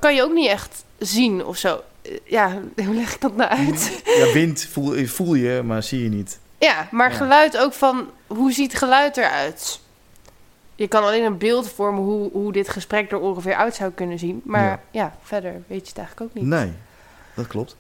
kan, 0.01 0.15
je 0.15 0.23
ook 0.23 0.33
niet 0.35 0.49
echt 0.49 0.85
zien 0.99 1.45
of 1.45 1.57
zo. 1.57 1.83
Ja, 2.25 2.61
hoe 2.87 2.95
leg 2.95 3.15
ik 3.15 3.21
dat 3.21 3.37
nou 3.37 3.51
uit? 3.51 4.03
Ja, 4.05 4.33
wind 4.33 4.65
voel, 4.71 5.07
voel 5.07 5.35
je, 5.35 5.63
maar 5.65 5.83
zie 5.83 6.03
je 6.03 6.09
niet. 6.09 6.39
Ja, 6.61 6.89
maar 6.91 7.11
Ja. 7.11 7.17
geluid 7.17 7.57
ook 7.59 7.73
van... 7.73 8.11
Hoe 8.27 8.53
ziet 8.53 8.75
geluid 8.75 9.17
eruit? 9.17 9.81
Je 10.75 10.89
kan 10.89 11.03
alleen 11.03 11.25
een 11.25 11.39
beeld 11.39 11.71
vormen 11.71 12.03
hoe, 12.03 12.31
hoe 12.33 12.53
dit 12.53 12.69
gesprek 12.69 13.11
er 13.11 13.19
ongeveer 13.19 13.55
uit 13.55 13.75
zou 13.75 13.91
kunnen 13.91 14.19
zien. 14.19 14.41
Maar 14.45 14.65
ja, 14.65 14.81
Ja. 14.91 15.15
verder 15.23 15.53
weet 15.67 15.81
je 15.83 15.89
het 15.89 15.99
eigenlijk 15.99 16.21
ook 16.31 16.35
niet. 16.43 16.51
Nee, 16.51 16.73
dat 17.35 17.47
klopt. 17.47 17.77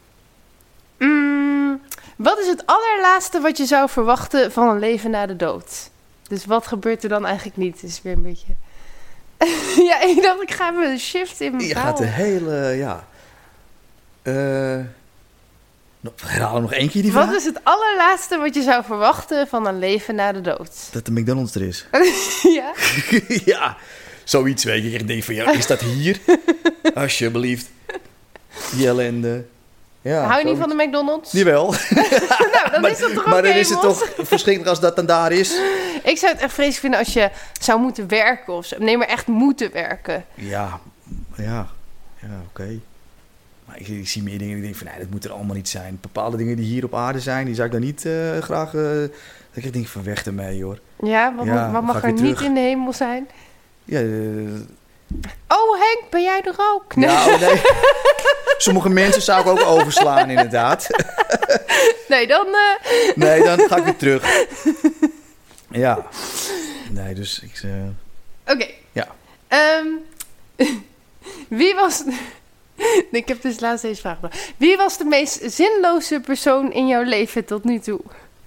Mm, 0.98 1.80
wat 2.16 2.38
is 2.38 2.46
het 2.46 2.62
allerlaatste 2.66 3.40
wat 3.40 3.56
je 3.56 3.64
zou 3.66 3.88
verwachten 3.88 4.52
van 4.52 4.68
een 4.68 4.78
leven 4.78 5.10
na 5.10 5.26
de 5.26 5.36
dood? 5.36 5.90
Dus 6.28 6.44
wat 6.46 6.66
gebeurt 6.66 7.02
er 7.02 7.08
dan 7.08 7.26
eigenlijk 7.26 7.56
niet? 7.56 7.82
Is 7.82 8.02
weer 8.02 8.12
een 8.12 8.22
beetje... 8.22 8.52
ja, 9.90 10.00
ik 10.02 10.22
dacht 10.22 10.42
ik 10.42 10.50
ga 10.50 10.70
even 10.70 10.90
een 10.90 10.98
shift 10.98 11.40
in 11.40 11.52
mijn 11.56 11.68
Je 11.68 11.74
gaat 11.74 11.96
de 11.96 12.06
hele, 12.06 12.56
ja... 12.76 13.04
eh 14.22 14.78
herhaal 16.16 16.52
hem 16.52 16.62
nog 16.62 16.72
één 16.72 16.90
keer 16.90 17.02
die 17.02 17.12
Wat 17.12 17.22
vraag. 17.24 17.36
is 17.36 17.44
het 17.44 17.60
allerlaatste 17.62 18.38
wat 18.38 18.54
je 18.54 18.62
zou 18.62 18.84
verwachten 18.84 19.48
van 19.48 19.66
een 19.66 19.78
leven 19.78 20.14
na 20.14 20.32
de 20.32 20.40
dood? 20.40 20.72
Dat 20.92 21.06
de 21.06 21.12
McDonald's 21.12 21.54
er 21.54 21.62
is. 21.62 21.86
ja? 22.58 22.72
ja, 23.52 23.76
zoiets 24.24 24.64
weet 24.64 24.82
je. 24.82 24.90
Ik 24.90 25.06
denk 25.06 25.22
van, 25.22 25.34
ja, 25.34 25.52
is 25.52 25.66
dat 25.66 25.80
hier? 25.80 26.18
Alsjeblieft. 26.94 27.70
Die 28.72 28.86
ellende. 28.86 29.44
Ja, 30.02 30.26
Hou 30.26 30.38
je 30.38 30.44
niet 30.44 30.58
van 30.58 30.68
de 30.68 30.74
McDonald's? 30.74 31.32
Jawel. 31.32 31.74
Nou, 31.90 32.70
dan 32.70 32.80
maar 32.80 32.90
is 32.90 32.98
dat 32.98 33.14
toch 33.14 33.26
maar 33.26 33.42
dan 33.42 33.52
is 33.52 33.68
het 33.68 33.80
toch 33.80 34.08
verschrikkelijk 34.18 34.66
als 34.66 34.80
dat 34.80 34.96
dan 34.96 35.06
daar 35.06 35.32
is. 35.32 35.60
Ik 36.02 36.18
zou 36.18 36.32
het 36.32 36.40
echt 36.40 36.52
vreselijk 36.54 36.80
vinden 36.80 36.98
als 36.98 37.12
je 37.12 37.30
zou 37.60 37.80
moeten 37.80 38.08
werken 38.08 38.52
of 38.52 38.66
zo. 38.66 38.76
Nee, 38.78 38.96
maar 38.96 39.06
echt 39.06 39.26
moeten 39.26 39.72
werken. 39.72 40.24
Ja, 40.34 40.80
ja, 41.36 41.68
ja 42.20 42.42
oké. 42.48 42.80
Maar 43.70 43.80
ik, 43.80 43.88
ik 43.88 44.08
zie 44.08 44.22
meer 44.22 44.38
dingen 44.38 44.54
die 44.54 44.56
ik 44.56 44.62
denk 44.62 44.76
van, 44.76 44.86
nee, 44.86 44.98
dat 44.98 45.10
moet 45.10 45.24
er 45.24 45.32
allemaal 45.32 45.56
niet 45.56 45.68
zijn. 45.68 45.98
Bepaalde 46.00 46.36
dingen 46.36 46.56
die 46.56 46.64
hier 46.64 46.84
op 46.84 46.94
aarde 46.94 47.20
zijn, 47.20 47.44
die 47.46 47.54
zou 47.54 47.66
ik 47.66 47.72
dan 47.72 47.82
niet 47.82 48.04
eh, 48.04 48.38
graag... 48.38 48.70
dat 48.70 49.64
ik 49.64 49.72
denk 49.72 49.86
van, 49.86 50.02
weg 50.02 50.24
ermee, 50.26 50.64
hoor. 50.64 50.78
Ja, 51.02 51.34
wat, 51.36 51.46
Ja, 51.46 51.70
wat 51.70 51.82
mag 51.82 52.02
er 52.02 52.12
niet 52.12 52.40
in 52.40 52.54
de 52.54 52.60
hemel 52.60 52.92
zijn? 52.92 53.28
Ja, 53.84 54.00
eh, 54.00 54.06
Oh, 55.48 55.78
Henk, 55.78 56.02
ben 56.10 56.22
jij 56.22 56.40
er 56.44 56.54
ook? 56.74 56.96
Nee, 56.96 57.06
nou, 57.06 57.38
nee. 57.40 57.60
Sommige 58.58 58.88
mensen 58.88 59.22
zou 59.22 59.40
ik 59.40 59.46
ook 59.46 59.64
overslaan, 59.66 60.30
inderdaad. 60.30 60.86
nee 62.08 62.26
dan... 62.26 62.46
Nee, 63.14 63.42
dan 63.42 63.58
ga 63.58 63.76
ik 63.76 63.84
weer 63.84 63.96
terug. 63.96 64.46
Ja. 65.70 66.06
Nee, 66.90 67.14
dus 67.14 67.40
ik... 67.40 67.60
eh, 67.62 68.54
Oké. 68.54 68.66
Ja. 68.92 69.06
Ehm, 69.48 69.86
wie 71.60 71.74
was... 71.74 72.02
ik 73.10 73.28
heb 73.28 73.42
dus 73.42 73.60
laatst 73.60 73.82
deze 73.82 74.00
vraag. 74.00 74.18
Wie 74.56 74.76
was 74.76 74.98
de 74.98 75.04
meest 75.04 75.52
zinloze 75.52 76.20
persoon 76.20 76.72
in 76.72 76.86
jouw 76.86 77.02
leven 77.02 77.44
tot 77.44 77.64
nu 77.64 77.78
toe? 77.78 78.00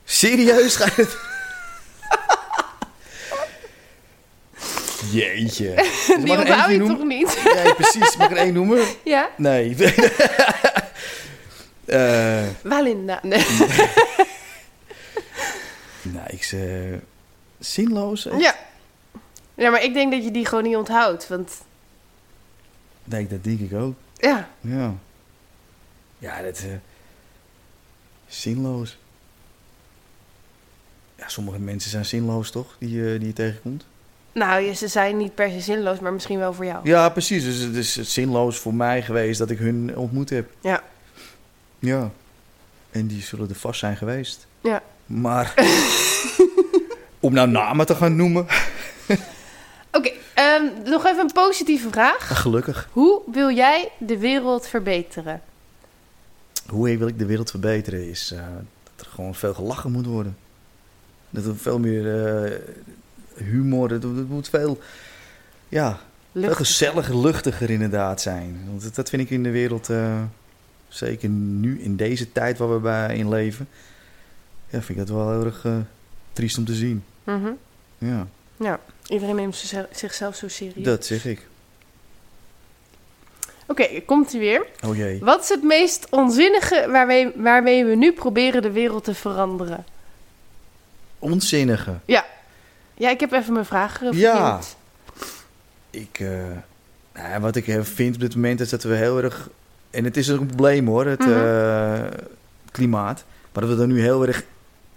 serieus 0.06 0.76
ga 0.76 0.86
je 0.86 1.02
het... 1.02 1.18
Jeetje. 5.12 5.74
Die 6.18 6.26
mag 6.26 6.38
onthoud 6.40 6.70
je 6.72 6.78
noemen? 6.78 6.98
toch 6.98 7.08
niet? 7.08 7.40
Nee, 7.56 7.74
precies. 7.74 8.16
Mag 8.18 8.30
ik 8.30 8.38
er 8.38 8.44
één 8.44 8.54
noemen? 8.54 8.86
ja? 9.04 9.30
Nee. 9.38 9.76
Eh 11.86 12.44
Walinda. 12.64 13.20
Nee. 13.22 13.46
nou, 16.02 16.28
ik 16.28 16.44
zeg... 16.44 16.62
zinloos? 17.60 18.24
hè? 18.24 18.38
Ja. 18.38 18.56
Ja, 19.56 19.70
maar 19.70 19.84
ik 19.84 19.94
denk 19.94 20.12
dat 20.12 20.24
je 20.24 20.32
die 20.32 20.46
gewoon 20.46 20.64
niet 20.64 20.76
onthoudt. 20.76 21.28
Want 21.28 21.52
Nee, 23.04 23.28
dat 23.28 23.44
denk 23.44 23.60
ik 23.60 23.74
ook. 23.74 23.96
Ja, 24.30 24.50
Ja. 24.62 24.94
Ja, 26.18 26.42
dat... 26.42 26.58
eh 26.58 26.74
zinloos. 28.28 28.98
Ja, 31.16 31.28
sommige 31.28 31.60
mensen 31.60 31.90
zijn 31.90 32.06
zinloos, 32.06 32.52
toch? 32.52 32.76
Die, 32.80 33.14
eh, 33.14 33.20
die 33.20 33.28
je 33.28 33.34
tegenkomt. 33.34 33.86
nou, 34.32 34.74
ze 34.74 34.88
zijn 34.88 35.18
niet 35.18 35.36
per 35.36 35.50
se 35.50 35.60
zinloos, 35.60 36.00
maar 36.00 36.14
misschien 36.14 36.40
wel 36.40 36.54
voor 36.54 36.66
jou. 36.66 36.80
Ja, 36.90 37.10
precies. 37.10 37.44
Dus 37.44 37.58
het 37.58 37.76
is 37.76 38.14
zinloos 38.14 38.58
voor 38.58 38.74
mij 38.74 39.02
geweest 39.02 39.40
dat 39.40 39.50
ik 39.50 39.58
hun 39.60 39.98
ontmoet 39.98 40.30
heb. 40.30 40.50
Ja. 40.62 40.84
Ja. 41.80 42.12
En 42.92 43.08
die 43.08 43.22
zullen 43.22 43.50
er 43.50 43.56
vast 43.56 43.80
zijn 43.80 43.98
geweest. 43.98 44.48
Ja. 44.62 44.84
Maar... 45.06 45.54
om 47.20 47.34
nou 47.34 47.50
namen 47.50 47.86
te 47.86 47.96
gaan 47.96 48.16
noemen... 48.16 48.48
Oké, 49.98 50.12
ehm, 50.34 50.64
nog 50.90 51.06
even 51.06 51.20
een 51.20 51.32
positieve 51.34 51.90
vraag. 51.92 52.42
Gelukkig. 52.42 52.90
Hoe 52.92 53.22
wil 53.32 53.52
jij 53.52 53.90
de 54.00 54.18
wereld 54.18 54.68
verbeteren? 54.68 55.42
Hoe 56.68 56.98
wil 56.98 57.08
ik 57.08 57.20
de 57.20 57.26
wereld 57.26 57.50
verbeteren 57.50 58.10
is 58.10 58.32
eh, 58.32 58.40
dat 58.96 59.06
er 59.06 59.12
gewoon 59.12 59.36
veel 59.36 59.54
gelachen 59.54 59.92
moet 59.92 60.06
worden. 60.06 60.38
Dat 61.30 61.46
er 61.46 61.58
veel 61.58 61.80
meer 61.80 62.26
eh, 62.26 62.52
humor, 63.36 63.90
het, 63.92 64.04
het 64.04 64.30
moet 64.30 64.50
veel, 64.50 64.80
ja, 65.70 65.90
veel 66.32 66.42
Lucht. 66.42 66.56
gezelliger, 66.56 67.18
luchtiger 67.18 67.70
inderdaad 67.70 68.22
zijn. 68.22 68.64
Want 68.68 68.84
dat, 68.84 68.96
dat 68.96 69.10
vind 69.10 69.22
ik 69.22 69.30
in 69.30 69.44
de 69.44 69.50
wereld, 69.52 69.90
eh, 69.90 70.22
zeker 70.88 71.30
nu 71.30 71.80
in 71.82 71.96
deze 71.96 72.32
tijd 72.32 72.58
waar 72.58 72.74
we 72.74 72.80
bij 72.80 73.16
in 73.18 73.30
leven, 73.30 73.68
ja, 74.70 74.82
vind 74.82 74.90
ik 75.00 75.08
dat 75.08 75.16
wel 75.16 75.32
heel 75.32 75.46
erg 75.46 75.66
triest 76.34 76.58
om 76.58 76.66
te 76.66 76.74
zien. 76.74 77.04
Mhm. 77.24 77.52
Ja, 77.98 78.28
Ja, 78.60 78.80
iedereen 79.08 79.36
neemt 79.36 79.56
zichzelf- 79.92 80.36
zo 80.36 80.48
serieus. 80.48 80.86
dat 80.86 81.06
zeg 81.06 81.26
ik. 81.26 81.48
Oké, 83.68 84.02
komt 84.06 84.34
ie 84.34 84.40
weer. 84.40 84.66
Oh 84.86 84.96
jee. 84.96 85.20
Wat 85.20 85.42
is 85.44 85.50
het 85.50 85.64
meest 85.64 86.08
onzinnige 86.10 86.86
waarmee, 86.92 87.32
waarmee 87.36 87.86
we 87.86 87.96
nu 87.96 88.12
proberen 88.14 88.62
de 88.62 88.72
wereld 88.72 89.04
te 89.04 89.14
veranderen? 89.14 89.86
Onzinnige. 91.20 91.94
Ja, 92.96 93.10
ik 93.10 93.20
heb 93.20 93.32
even 93.32 93.54
mijn 93.54 93.66
vraag 93.66 94.02
uh, 94.02 94.12
Ja. 94.12 94.60
Ik, 95.90 96.20
eh, 96.20 96.28
nou 97.14 97.30
ja, 97.30 97.40
wat 97.40 97.56
ik 97.56 97.78
vind 97.82 98.16
op 98.16 98.22
dit 98.22 98.36
moment 98.36 98.60
is 98.60 98.70
dat 98.70 98.84
we 98.84 98.96
heel 98.96 99.22
erg... 99.24 99.50
En 99.90 100.04
het 100.04 100.18
is 100.18 100.28
een 100.28 100.46
probleem 100.46 100.88
hoor, 100.88 101.06
het 101.06 101.20
Mhm. 101.20 101.32
eh, 101.32 102.02
klimaat. 102.72 103.24
Maar 103.54 103.66
dat 103.68 103.76
we 103.76 103.82
er 103.82 103.88
nu 103.88 104.02
heel 104.02 104.28
erg 104.28 104.44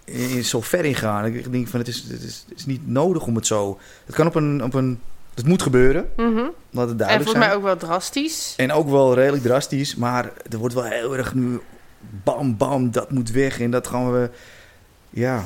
in, 0.07 0.45
zo 0.45 0.61
ver 0.61 0.85
in 0.85 0.95
gaan. 0.95 1.25
Ik 1.25 1.53
denk 1.53 1.69
van, 1.69 1.79
het 1.79 1.89
is, 1.89 2.05
het, 2.09 2.23
is, 2.23 2.45
het 2.49 2.59
is 2.59 2.67
niet 2.67 2.89
nodig 2.89 3.27
om 3.27 3.35
het 3.35 3.47
zo... 3.47 3.79
Het 4.07 4.15
kan 4.15 4.27
op 4.27 4.35
een... 4.35 4.65
Op 4.65 4.75
een 4.75 5.01
het 5.35 5.47
moet 5.47 5.63
gebeuren, 5.63 6.09
laat 6.17 6.89
het 6.89 6.91
En 6.91 6.97
duidelijk 6.97 7.07
volgens 7.07 7.31
zijn. 7.31 7.39
mij 7.39 7.55
ook 7.55 7.63
wel 7.63 7.77
drastisch. 7.77 8.55
En 8.57 8.73
ook 8.73 8.89
wel 8.89 9.15
redelijk 9.15 9.43
drastisch, 9.43 9.97
maar 9.97 10.33
er 10.51 10.59
wordt 10.59 10.75
wel 10.75 10.85
heel 10.85 11.17
erg 11.17 11.35
nu... 11.35 11.61
Bam, 12.25 12.57
bam, 12.57 12.91
dat 12.91 13.11
moet 13.11 13.31
weg 13.31 13.61
en 13.61 13.71
dat 13.71 13.87
gaan 13.87 14.13
we... 14.13 14.31
Ja, 15.11 15.45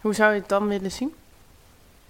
Hoe 0.00 0.14
zou 0.14 0.32
je 0.32 0.40
het 0.40 0.48
dan 0.48 0.68
willen 0.68 0.90
zien? 0.90 1.12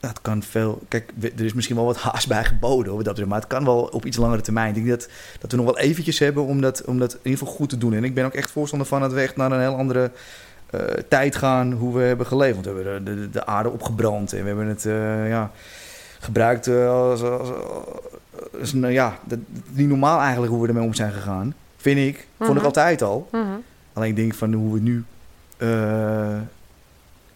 Dat 0.01 0.21
kan 0.23 0.43
veel. 0.43 0.83
Kijk, 0.89 1.13
er 1.21 1.45
is 1.45 1.53
misschien 1.53 1.77
wel 1.77 1.85
wat 1.85 1.97
haast 1.97 2.29
bij 2.29 2.45
geboden, 2.45 2.93
hoor, 2.93 3.03
dat 3.03 3.25
maar 3.25 3.39
het 3.39 3.49
kan 3.49 3.65
wel 3.65 3.81
op 3.81 4.05
iets 4.05 4.17
langere 4.17 4.43
termijn. 4.43 4.69
Ik 4.69 4.75
denk 4.75 4.89
dat, 4.89 5.09
dat 5.39 5.51
we 5.51 5.57
nog 5.57 5.67
wel 5.67 5.79
eventjes 5.79 6.19
hebben 6.19 6.45
om 6.45 6.61
dat, 6.61 6.85
om 6.85 6.99
dat 6.99 7.13
in 7.13 7.19
ieder 7.23 7.39
geval 7.39 7.55
goed 7.55 7.69
te 7.69 7.79
doen. 7.79 7.93
En 7.95 8.05
ik 8.05 8.15
ben 8.15 8.25
ook 8.25 8.35
echt 8.35 8.51
voorstander 8.51 8.89
van 8.89 9.01
dat 9.01 9.13
we 9.13 9.21
echt 9.21 9.37
naar 9.37 9.53
een 9.53 9.61
heel 9.61 9.77
andere 9.77 10.11
eh, 10.79 11.03
tijd 11.09 11.37
gaan 11.37 11.73
hoe 11.73 11.95
we 11.97 12.03
hebben 12.03 12.27
geleefd. 12.27 12.55
Want 12.55 12.67
we 12.67 12.73
hebben 12.83 13.05
de, 13.05 13.15
de, 13.21 13.31
de 13.31 13.47
aarde 13.47 13.71
opgebrand 13.71 14.33
en 14.33 14.41
we 14.41 14.47
hebben 14.47 14.67
het 14.67 14.87
eh, 14.87 15.29
ja, 15.29 15.51
gebruikt 16.21 16.67
eh, 16.67 16.89
als, 16.91 17.23
als, 17.23 17.49
als- 18.61 18.73
nou 18.73 18.93
ja, 18.93 19.19
dat, 19.25 19.39
niet 19.71 19.89
normaal 19.89 20.21
eigenlijk 20.21 20.53
hoe 20.53 20.63
we 20.63 20.69
ermee 20.69 20.85
om 20.85 20.95
zijn 20.95 21.13
gegaan. 21.13 21.55
Vind 21.77 21.99
ik. 21.99 22.27
Vond 22.39 22.51
ik 22.51 22.57
Mhm. 22.57 22.65
altijd 22.65 23.03
al. 23.03 23.29
Mhm. 23.33 23.43
Alleen 23.93 24.09
ik 24.11 24.17
denk 24.17 24.35
van 24.35 24.53
hoe 24.53 24.73
we 24.73 24.81
nu 24.81 25.05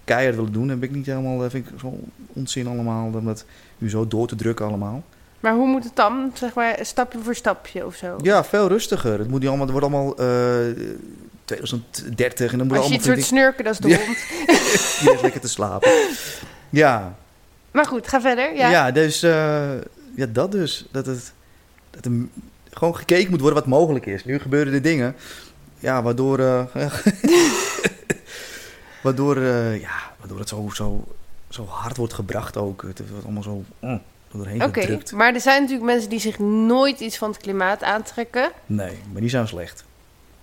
keihard 0.04 0.36
willen 0.36 0.52
doen, 0.52 0.68
heb 0.68 0.82
ik 0.82 0.90
niet 0.90 1.06
helemaal, 1.06 1.44
eh, 1.44 1.50
vind 1.50 1.68
ik 1.68 1.78
zo 1.80 1.98
onzin 2.32 2.66
allemaal, 2.66 3.10
om 3.14 3.24
dat 3.24 3.44
nu 3.78 3.90
zo 3.90 4.08
door 4.08 4.26
te 4.26 4.36
drukken 4.36 4.66
allemaal. 4.66 5.02
Maar 5.40 5.54
hoe 5.54 5.66
moet 5.66 5.84
het 5.84 5.96
dan? 5.96 6.30
Zeg 6.34 6.54
maar 6.54 6.78
stapje 6.82 7.18
voor 7.18 7.34
stapje 7.34 7.86
of 7.86 7.94
zo? 7.94 8.16
Ja, 8.22 8.44
veel 8.44 8.68
rustiger. 8.68 9.18
Het 9.18 9.28
moet 9.28 9.40
niet 9.40 9.48
allemaal, 9.48 9.66
het 9.66 9.78
wordt 9.80 9.86
allemaal 9.94 10.14
2030 11.48 12.52
en 12.52 12.58
dan 12.58 12.66
moet 12.66 12.76
Als 12.76 12.86
je 12.86 12.92
allemaal 12.92 12.98
iets 12.98 13.06
hoort 13.06 13.28
snurken, 13.28 13.64
dat 13.64 13.72
is 13.72 13.78
de 13.78 13.96
hond. 13.96 14.18
die 15.00 15.12
is 15.12 15.20
lekker 15.20 15.40
te 15.40 15.48
slapen. 15.48 15.90
Ja, 16.70 17.16
Maar 17.70 17.86
goed, 17.86 18.08
ga 18.08 18.20
verder. 18.20 18.56
Ja. 18.56 18.70
ja. 18.70 18.90
dus 18.90 19.22
eh, 19.22 19.70
ja, 20.14 20.26
dat 20.26 20.52
dus. 20.52 20.86
Dat 20.90 21.06
het 21.06 21.32
dat 21.90 22.04
er 22.04 22.12
gewoon 22.70 22.96
gekeken 22.96 23.30
moet 23.30 23.40
worden 23.40 23.58
wat 23.58 23.68
mogelijk 23.68 24.06
is. 24.06 24.24
Nu 24.24 24.38
gebeuren 24.38 24.72
er 24.72 24.82
dingen, 24.82 25.16
ja, 25.78 26.02
waardoor, 26.02 26.38
eh, 26.38 26.64
waardoor, 29.02 29.36
eh, 29.36 29.80
ja, 29.80 30.12
waardoor 30.18 30.38
het 30.38 30.48
zo, 30.48 30.70
zo, 30.74 31.04
zo 31.48 31.64
hard 31.64 31.96
wordt 31.96 32.12
gebracht 32.12 32.56
ook. 32.56 32.82
Het 32.82 33.10
wordt 33.10 33.24
allemaal 33.24 33.42
zo 33.42 33.64
mm, 33.78 34.02
doorheen 34.32 34.62
Oké, 34.62 34.98
maar 35.14 35.34
er 35.34 35.40
zijn 35.40 35.60
natuurlijk 35.60 35.90
mensen 35.90 36.10
die 36.10 36.20
zich 36.20 36.38
nooit 36.38 37.00
iets 37.00 37.18
van 37.18 37.30
het 37.30 37.38
klimaat 37.38 37.82
aantrekken. 37.82 38.50
Nee, 38.66 38.98
maar 39.12 39.20
die 39.20 39.30
zijn 39.30 39.48
slecht. 39.48 39.84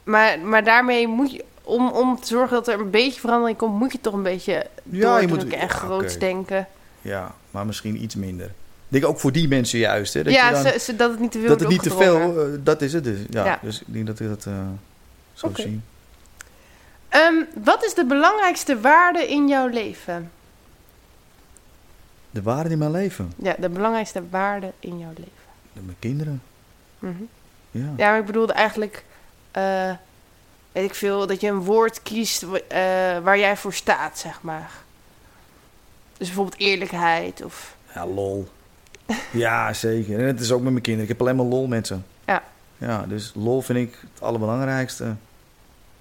Maar, 0.05 0.39
maar 0.39 0.63
daarmee 0.63 1.07
moet 1.07 1.31
je, 1.31 1.43
om, 1.63 1.89
om 1.89 2.19
te 2.19 2.27
zorgen 2.27 2.55
dat 2.55 2.67
er 2.67 2.79
een 2.79 2.89
beetje 2.89 3.19
verandering 3.19 3.57
komt, 3.57 3.79
moet 3.79 3.91
je 3.91 4.01
toch 4.01 4.13
een 4.13 4.23
beetje 4.23 4.67
Ja, 4.83 5.17
je 5.19 5.27
moet 5.27 5.47
en 5.47 5.69
groots 5.69 6.17
denken. 6.19 6.67
Ja, 7.01 7.33
maar 7.51 7.65
misschien 7.65 8.03
iets 8.03 8.15
minder. 8.15 8.45
Ik 8.45 9.01
denk 9.01 9.05
ook 9.05 9.19
voor 9.19 9.31
die 9.31 9.47
mensen 9.47 9.79
juist, 9.79 10.13
hè. 10.13 10.23
Dat 10.23 10.33
ja, 10.33 10.47
je 10.57 10.63
dan, 10.63 10.79
ze- 10.79 10.95
dat 10.95 11.09
het 11.11 11.19
niet 11.19 11.31
te 11.31 11.39
veel 11.39 11.47
dat 11.47 11.59
het 11.59 11.69
niet 11.69 11.83
te 11.83 11.89
veel, 11.91 12.41
eh, 12.45 12.59
dat 12.63 12.81
is 12.81 12.93
het 12.93 13.03
dus. 13.03 13.19
Ja, 13.29 13.45
Ja. 13.45 13.59
dus 13.61 13.79
ik 13.81 13.93
denk 13.93 14.07
dat 14.07 14.19
ik 14.19 14.27
dat 14.27 14.45
eh 14.45 14.53
zo. 15.33 15.51
Ehm, 17.09 17.33
wat 17.63 17.83
is 17.85 17.93
de 17.93 18.05
belangrijkste 18.05 18.79
waarde 18.79 19.27
in 19.27 19.47
jouw 19.47 19.67
leven? 19.67 20.31
De 22.31 22.41
waarde 22.41 22.69
in 22.69 22.77
mijn 22.77 22.91
leven, 22.91 23.31
Ja, 23.35 23.55
de 23.59 23.69
belangrijkste 23.69 24.23
waarde 24.29 24.71
in 24.79 24.99
jouw 24.99 25.09
leven. 25.15 25.31
de- 25.73 25.79
mijn 25.85 25.97
kinderen, 25.99 26.41
Mhm. 26.99 27.13
ja. 27.71 27.93
Ja, 27.97 28.09
maar 28.09 28.19
ik 28.19 28.25
bedoelde 28.25 28.53
eigenlijk, 28.53 29.03
eh, 29.55 29.91
weet 30.71 30.83
ik 30.83 30.95
veel, 30.95 31.27
dat 31.27 31.41
je 31.41 31.47
een 31.47 31.63
woord 31.63 32.01
kiest 32.01 32.43
eh, 32.43 32.49
waar 33.19 33.37
jij 33.37 33.57
voor 33.57 33.73
staat, 33.73 34.17
zeg 34.17 34.41
maar. 34.41 34.71
Dus 36.17 36.27
bijvoorbeeld 36.27 36.59
eerlijkheid 36.59 37.43
of... 37.43 37.75
Ja, 37.93 38.07
lol. 38.07 38.47
ja, 39.31 39.73
zeker. 39.73 40.19
En 40.19 40.25
het 40.25 40.39
is 40.39 40.51
ook 40.51 40.61
met 40.61 40.71
mijn 40.71 40.83
kinderen. 40.83 41.09
Ik 41.09 41.17
heb 41.17 41.27
alleen 41.27 41.35
maar 41.35 41.45
lol 41.45 41.67
met 41.67 41.87
ze. 41.87 41.97
Ja. 42.25 42.43
Ja, 42.77 43.05
dus 43.07 43.31
lol 43.35 43.61
vind 43.61 43.79
ik 43.79 43.97
het 44.13 44.21
allerbelangrijkste. 44.21 45.03
Het 45.03 45.15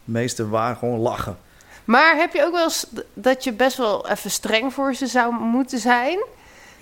meeste 0.05 0.49
waar, 0.49 0.77
gewoon 0.77 0.99
lachen. 0.99 1.39
Maar 1.85 2.17
heb 2.17 2.33
je 2.33 2.45
ook 2.45 2.53
wel 2.53 2.65
eens 2.65 2.87
dat 3.15 3.45
je 3.45 3.53
best 3.53 3.77
wel 3.77 4.09
even 4.09 4.31
streng 4.31 4.73
voor 4.73 4.95
ze 4.95 5.07
zou 5.07 5.33
moeten 5.33 5.79
zijn? 5.79 6.19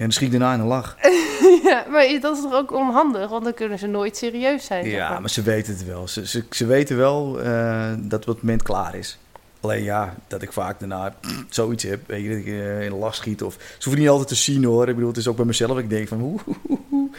En 0.03 0.13
schiet 0.13 0.31
daarna 0.31 0.55
in 0.55 0.61
een 0.61 0.67
lach. 0.67 0.97
ja, 1.71 1.85
maar 1.89 2.19
dat 2.21 2.37
is 2.37 2.43
toch 2.43 2.55
ook 2.55 2.73
onhandig, 2.73 3.31
want 3.31 3.45
dan 3.45 3.55
kunnen 3.55 3.79
ze 3.79 3.87
nooit 3.87 4.17
serieus 4.17 4.65
zijn. 4.65 4.87
Ja, 4.87 5.21
maar 5.21 5.31
ze 5.31 5.43
weten 5.43 5.73
het 5.73 5.85
wel. 5.85 6.09
Ze, 6.09 6.27
ze, 6.27 6.45
ze 6.51 6.67
weten 6.67 6.97
wel 6.97 7.41
eh, 7.41 7.93
dat 7.99 8.25
het 8.25 8.43
moment 8.43 8.63
klaar 8.63 8.95
is. 8.95 9.19
Alleen 9.61 9.83
ja, 9.83 10.15
dat 10.29 10.43
ik 10.43 10.53
vaak 10.53 10.79
daarna 10.81 11.15
zoiets 11.49 11.83
heb. 11.83 12.01
Weet 12.07 12.23
je, 12.23 12.29
dat 12.29 12.39
ik 12.39 12.47
eh, 12.47 12.83
in 12.83 12.91
de 12.91 12.97
lach 12.97 13.15
schiet. 13.15 13.43
Of, 13.43 13.55
ze 13.55 13.85
hoeven 13.85 14.01
niet 14.03 14.11
altijd 14.11 14.29
te 14.29 14.35
zien 14.35 14.65
hoor. 14.65 14.89
Ik 14.89 14.95
bedoel, 14.95 15.11
het 15.11 15.19
is 15.19 15.29
ook 15.29 15.37
bij 15.37 15.45
mezelf. 15.45 15.79
Ik 15.79 15.91
denk 15.91 16.09
van... 16.09 16.23
Oeh. 16.23 17.13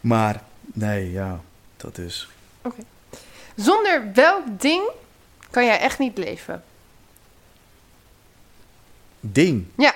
Maar 0.00 0.42
Nee, 0.72 1.12
ja, 1.12 1.40
dat 1.76 1.98
is. 1.98 2.28
Zonder 3.54 4.12
welk 4.14 4.44
ding 4.60 4.90
kan 5.50 5.64
jij 5.64 5.78
echt 5.78 5.98
niet 5.98 6.18
leven? 6.18 6.62
Ding. 9.20 9.66
Ja. 9.76 9.94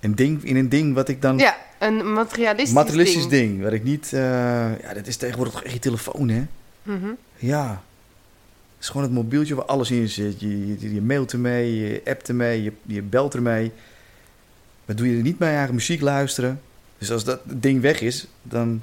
Een 0.00 0.14
ding 0.14 0.44
in 0.44 0.56
een 0.56 0.68
ding 0.68 0.94
wat 0.94 1.08
ik 1.08 1.22
dan. 1.22 1.38
Ja, 1.38 1.56
een 1.78 2.12
materialistisch, 2.12 2.72
materialistisch 2.74 3.28
ding. 3.28 3.50
ding. 3.50 3.62
Waar 3.62 3.72
ik 3.72 3.84
niet. 3.84 4.12
eh, 4.12 4.20
ja, 4.82 4.94
dat 4.94 5.06
is 5.06 5.16
tegenwoordig 5.16 5.54
toch 5.54 5.62
echt 5.64 5.72
je 5.72 5.78
telefoon, 5.78 6.28
hè? 6.28 6.42
Mhm. 6.82 7.08
Ja. 7.36 7.68
Het 8.74 8.86
is 8.86 8.92
gewoon 8.92 9.02
het 9.02 9.12
mobieltje 9.12 9.54
waar 9.54 9.64
alles 9.64 9.90
in 9.90 10.08
zit. 10.08 10.40
Je, 10.40 10.66
je, 10.80 10.94
je 10.94 11.00
mailt 11.02 11.32
ermee, 11.32 11.76
je 11.78 12.00
appt 12.04 12.28
ermee, 12.28 12.62
je, 12.62 12.72
je 12.82 13.02
belt 13.02 13.34
ermee. 13.34 13.72
Maar 14.84 14.96
doe 14.96 15.10
je 15.10 15.16
er 15.16 15.22
niet 15.22 15.38
mee 15.38 15.56
aan 15.56 15.74
muziek 15.74 16.00
luisteren. 16.00 16.60
Dus 16.98 17.10
als 17.10 17.24
dat 17.24 17.40
ding 17.44 17.80
weg 17.80 18.00
is, 18.00 18.26
dan... 18.42 18.82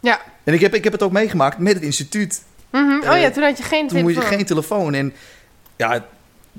Ja. 0.00 0.20
En 0.44 0.54
ik 0.54 0.60
heb, 0.60 0.74
ik 0.74 0.84
heb 0.84 0.92
het 0.92 1.02
ook 1.02 1.12
meegemaakt 1.12 1.58
met 1.58 1.74
het 1.74 1.82
instituut. 1.82 2.42
Mhm. 2.70 3.00
Oh 3.00 3.14
Eh, 3.14 3.22
ja, 3.22 3.30
toen 3.30 3.42
had 3.42 3.56
je 3.58 3.62
geen 3.64 3.78
Toen 3.78 3.88
telefoon. 3.88 4.12
moet 4.12 4.22
je 4.30 4.36
geen 4.36 4.44
telefoon. 4.46 4.94
En 4.94 5.12
ja, 5.76 6.06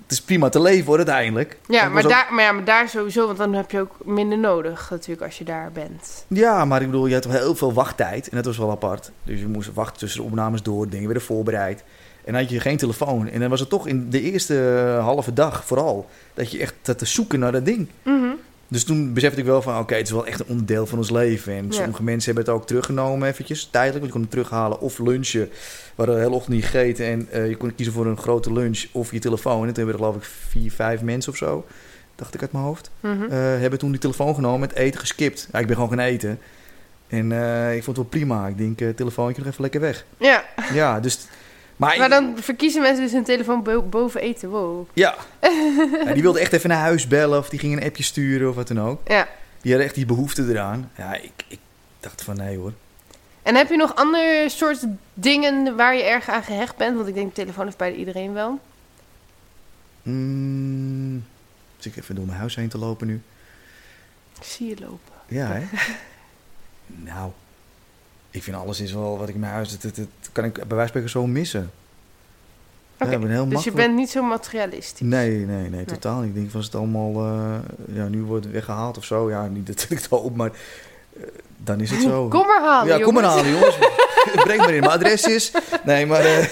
het 0.04 0.12
is 0.12 0.22
prima 0.22 0.50
te 0.50 0.62
leven 0.62 0.86
hoor, 0.86 0.97
uiteindelijk. 0.97 1.58
Ja, 1.68 1.89
maar 1.89 2.04
ook- 2.04 2.10
daar, 2.10 2.28
maar 2.32 2.43
ja, 2.43 2.52
maar 2.52 2.64
daar 2.64 2.89
sowieso, 2.89 3.26
want 3.26 3.38
dan 3.38 3.54
heb 3.54 3.72
je 3.72 3.80
ook 3.80 3.95
minder 4.04 4.38
nodig 4.38 4.89
natuurlijk 4.89 5.22
als 5.22 5.38
je 5.38 5.43
daar 5.43 5.72
bent. 5.72 6.26
Ja, 6.28 6.66
maar 6.66 6.82
ik 6.82 6.88
bedoel, 6.88 7.06
je 7.08 7.14
had 7.14 7.24
toch 7.24 7.32
heel 7.32 7.56
veel 7.56 7.74
wachttijd. 7.74 8.30
En 8.30 8.36
dat 8.36 8.45
was 8.45 8.58
wel 8.58 8.72
apart. 8.72 9.12
Dus 9.24 9.39
je 9.39 9.47
moest 9.47 9.74
wachten 9.74 9.97
tussen 10.00 10.22
de 10.22 10.28
opnames 10.28 10.62
door, 10.64 10.89
dingen 10.89 11.06
werden 11.06 11.24
voorbereid. 11.24 11.84
En 12.26 12.34
dan 12.34 12.41
had 12.41 12.52
je 12.52 12.60
geen 12.60 12.78
telefoon. 12.78 13.28
En 13.28 13.39
dan 13.39 13.50
was 13.50 13.60
het 13.60 13.70
toch 13.70 13.88
in 13.88 14.10
de 14.10 14.22
eerste 14.22 14.84
eh, 14.97 15.04
halve 15.04 15.34
dag 15.34 15.66
vooral... 15.66 16.10
dat 16.34 16.52
je 16.52 16.60
echt 16.60 16.74
zat 16.82 16.97
te 16.97 17.06
zoeken 17.06 17.39
naar 17.39 17.52
dat 17.52 17.66
ding. 17.66 17.88
Mhm. 18.04 18.28
Dus 18.72 18.84
toen 18.84 19.13
besefte 19.13 19.39
ik 19.39 19.45
wel 19.45 19.61
van... 19.61 19.80
oké, 19.80 19.95
het 19.95 20.05
is 20.05 20.11
wel 20.11 20.26
echt 20.26 20.39
een 20.39 20.45
onderdeel 20.47 20.86
van 20.86 20.97
ons 20.97 21.09
leven. 21.09 21.53
En 21.53 21.65
Ja. 21.65 21.72
sommige 21.72 22.03
mensen 22.03 22.34
hebben 22.34 22.53
het 22.53 22.61
ook 22.61 22.67
teruggenomen 22.67 23.28
eventjes, 23.28 23.67
tijdelijk. 23.72 23.99
Want 23.99 24.05
je 24.05 24.11
kon 24.11 24.22
het 24.22 24.32
terughalen 24.32 24.80
of 24.80 24.99
lunchen. 24.99 25.49
We 25.49 25.51
hadden 25.95 26.15
de 26.15 26.22
hele 26.22 26.34
ochtend 26.36 26.55
niet 26.55 26.65
gegeten. 26.65 27.05
En 27.05 27.28
eh, 27.32 27.47
je 27.47 27.55
kon 27.55 27.76
kiezen 27.76 27.93
voor 27.93 28.05
een 28.05 28.17
grote 28.17 28.53
lunch 28.53 28.86
of 28.91 29.11
je 29.11 29.20
telefoon. 29.20 29.67
En 29.67 29.74
toen 29.74 29.76
hebben 29.76 29.93
er 29.93 29.99
geloof 29.99 30.15
ik 30.15 30.24
vier, 30.49 30.72
vijf 30.72 31.01
mensen 31.01 31.32
of 31.32 31.38
zo... 31.38 31.65
dacht 32.15 32.34
ik 32.34 32.41
uit 32.41 32.51
mijn 32.51 32.63
hoofd... 32.63 32.91
Mhm. 32.99 33.24
eh, 33.24 33.30
hebben 33.38 33.80
toen 33.80 33.91
die 33.91 33.99
telefoon 33.99 34.36
genomen 34.36 34.59
met 34.59 34.74
eten 34.74 34.99
geskipt. 34.99 35.47
Ja, 35.51 35.59
ik 35.59 35.65
ben 35.67 35.76
gewoon 35.76 35.89
gaan 35.91 35.99
eten. 35.99 36.39
En 37.07 37.32
eh, 37.32 37.76
ik 37.76 37.84
vond 37.84 37.97
het 37.97 38.05
wel 38.05 38.20
prima. 38.20 38.47
Ik 38.47 38.57
denk, 38.57 38.97
telefoontje 38.97 39.41
nog 39.41 39.51
even 39.51 39.61
lekker 39.61 39.82
weg. 39.82 40.05
Ja, 40.17 40.43
Ja, 40.74 40.99
dus... 40.99 41.20
Maar, 41.80 41.97
maar 41.97 42.09
dan 42.09 42.34
verkiezen 42.38 42.82
mensen 42.82 43.03
dus 43.03 43.11
hun 43.11 43.23
telefoon 43.23 43.63
bo- 43.63 43.82
boven 43.82 44.21
eten. 44.21 44.49
Wow. 44.49 44.88
Ja. 44.93 45.15
ja. 46.05 46.13
Die 46.13 46.21
wilde 46.21 46.39
echt 46.39 46.53
even 46.53 46.69
naar 46.69 46.80
huis 46.80 47.07
bellen 47.07 47.38
of 47.39 47.49
die 47.49 47.59
ging 47.59 47.73
een 47.77 47.84
appje 47.84 48.03
sturen 48.03 48.49
of 48.49 48.55
wat 48.55 48.67
dan 48.67 48.82
ook. 48.82 49.01
Ja. 49.07 49.27
Die 49.61 49.71
hadden 49.71 49.86
echt 49.88 49.95
die 49.95 50.05
behoefte 50.05 50.45
eraan. 50.49 50.91
Ja, 50.97 51.15
ik, 51.15 51.32
ik 51.47 51.59
dacht 51.99 52.23
van 52.23 52.36
nee 52.38 52.57
hoor. 52.57 52.73
En 53.43 53.55
heb 53.55 53.69
je 53.69 53.75
nog 53.77 53.95
andere 53.95 54.45
soort 54.49 54.86
dingen 55.13 55.75
waar 55.75 55.95
je 55.95 56.03
erg 56.03 56.30
aan 56.30 56.43
gehecht 56.43 56.77
bent? 56.77 56.95
Want 56.95 57.07
ik 57.07 57.13
denk, 57.13 57.27
de 57.36 57.41
telefoon 57.41 57.65
heeft 57.65 57.77
bijna 57.77 57.95
iedereen 57.95 58.34
wel. 58.34 58.59
Mm, 60.03 61.25
zit 61.77 61.91
ik 61.95 62.03
even 62.03 62.15
door 62.15 62.25
mijn 62.25 62.38
huis 62.38 62.55
heen 62.55 62.69
te 62.69 62.77
lopen 62.77 63.07
nu. 63.07 63.21
Ik 64.39 64.43
zie 64.45 64.67
je 64.67 64.75
lopen. 64.80 65.13
Ja, 65.27 65.47
hè? 65.51 65.63
nou, 67.11 67.32
ik 68.32 68.43
vind 68.43 68.57
alles 68.57 68.80
is 68.80 68.93
wel 68.93 69.17
wat 69.17 69.27
ik 69.27 69.34
in 69.34 69.39
mijn 69.39 69.53
huis... 69.53 69.80
Dat, 69.80 69.95
dat, 69.95 70.07
kan 70.32 70.43
ik 70.43 70.53
bij 70.53 70.63
wijze 70.67 70.77
van 70.77 70.88
spreken 70.88 71.09
zo 71.09 71.27
missen. 71.27 71.71
Ja, 72.99 73.19
ben 73.19 73.30
heel 73.30 73.49
Dus 73.49 73.63
je 73.63 73.71
bent 73.71 73.95
niet 73.95 74.09
zo 74.09 74.23
materialistisch. 74.23 75.07
Nee, 75.07 75.38
nee, 75.45 75.69
nee, 75.69 75.86
totaal 75.86 76.19
niet. 76.19 76.30
Ik 76.30 76.36
denk, 76.36 76.51
was 76.51 76.65
het 76.65 76.75
allemaal, 76.75 77.25
eh, 77.25 77.95
ja, 77.95 78.07
nu 78.07 78.21
wordt 78.21 78.43
het 78.43 78.53
weggehaald 78.53 78.97
of 78.97 79.05
zo. 79.05 79.30
Ja, 79.30 79.47
niet 79.47 79.67
dat 79.67 79.86
ik 79.89 79.97
het 79.97 80.05
hoop, 80.05 80.36
maar 80.36 80.51
eh, 81.13 81.23
dan 81.57 81.82
is 81.82 81.91
het 81.91 82.01
zo. 82.01 82.27
Kom 82.38 82.47
maar 82.47 82.61
halen, 82.61 82.97
ja, 82.97 83.03
kom 83.03 83.13
maar 83.13 83.23
halen, 83.23 83.51
jongens. 83.51 83.77
Breng 84.43 84.59
maar 84.59 84.73
in. 84.73 84.80
Mijn 84.80 84.91
adres 84.91 85.23
is. 85.23 85.51
Nee, 85.86 86.05
maar. 86.05 86.25
eh, 86.25 86.45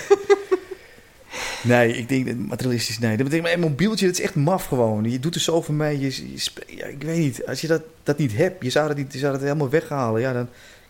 nee, 1.62 1.98
ik 1.98 2.10
denk 2.10 2.26
dat 2.26 2.36
materialistisch. 2.36 3.00
Nee, 3.00 3.18
dat 3.18 3.30
betekent 3.30 3.54
een 3.54 3.60
mobieltje. 3.60 4.06
Dat 4.06 4.18
is 4.18 4.24
echt 4.24 4.36
maf 4.36 4.66
gewoon. 4.66 5.12
Je 5.12 5.20
doet 5.20 5.36
er 5.36 5.42
zoveel 5.42 5.74
mee. 5.74 6.00
Je, 6.00 6.34
je 6.34 6.52
ja, 6.68 6.86
ik 6.86 7.04
weet 7.04 7.18
niet. 7.18 7.46
Als 7.48 7.62
je 7.62 7.68
dat, 7.68 7.82
dat 8.04 8.18
niet 8.18 8.36
hebt, 8.36 8.64
je 8.64 8.70
zou 8.70 8.88
dat, 8.88 8.98
niet, 8.98 9.14
je 9.14 9.20
zou 9.20 9.32
dat 9.32 9.42
helemaal 9.42 9.70
weghalen. 9.70 10.22
Ja, 10.22 10.34
dan. 10.34 10.48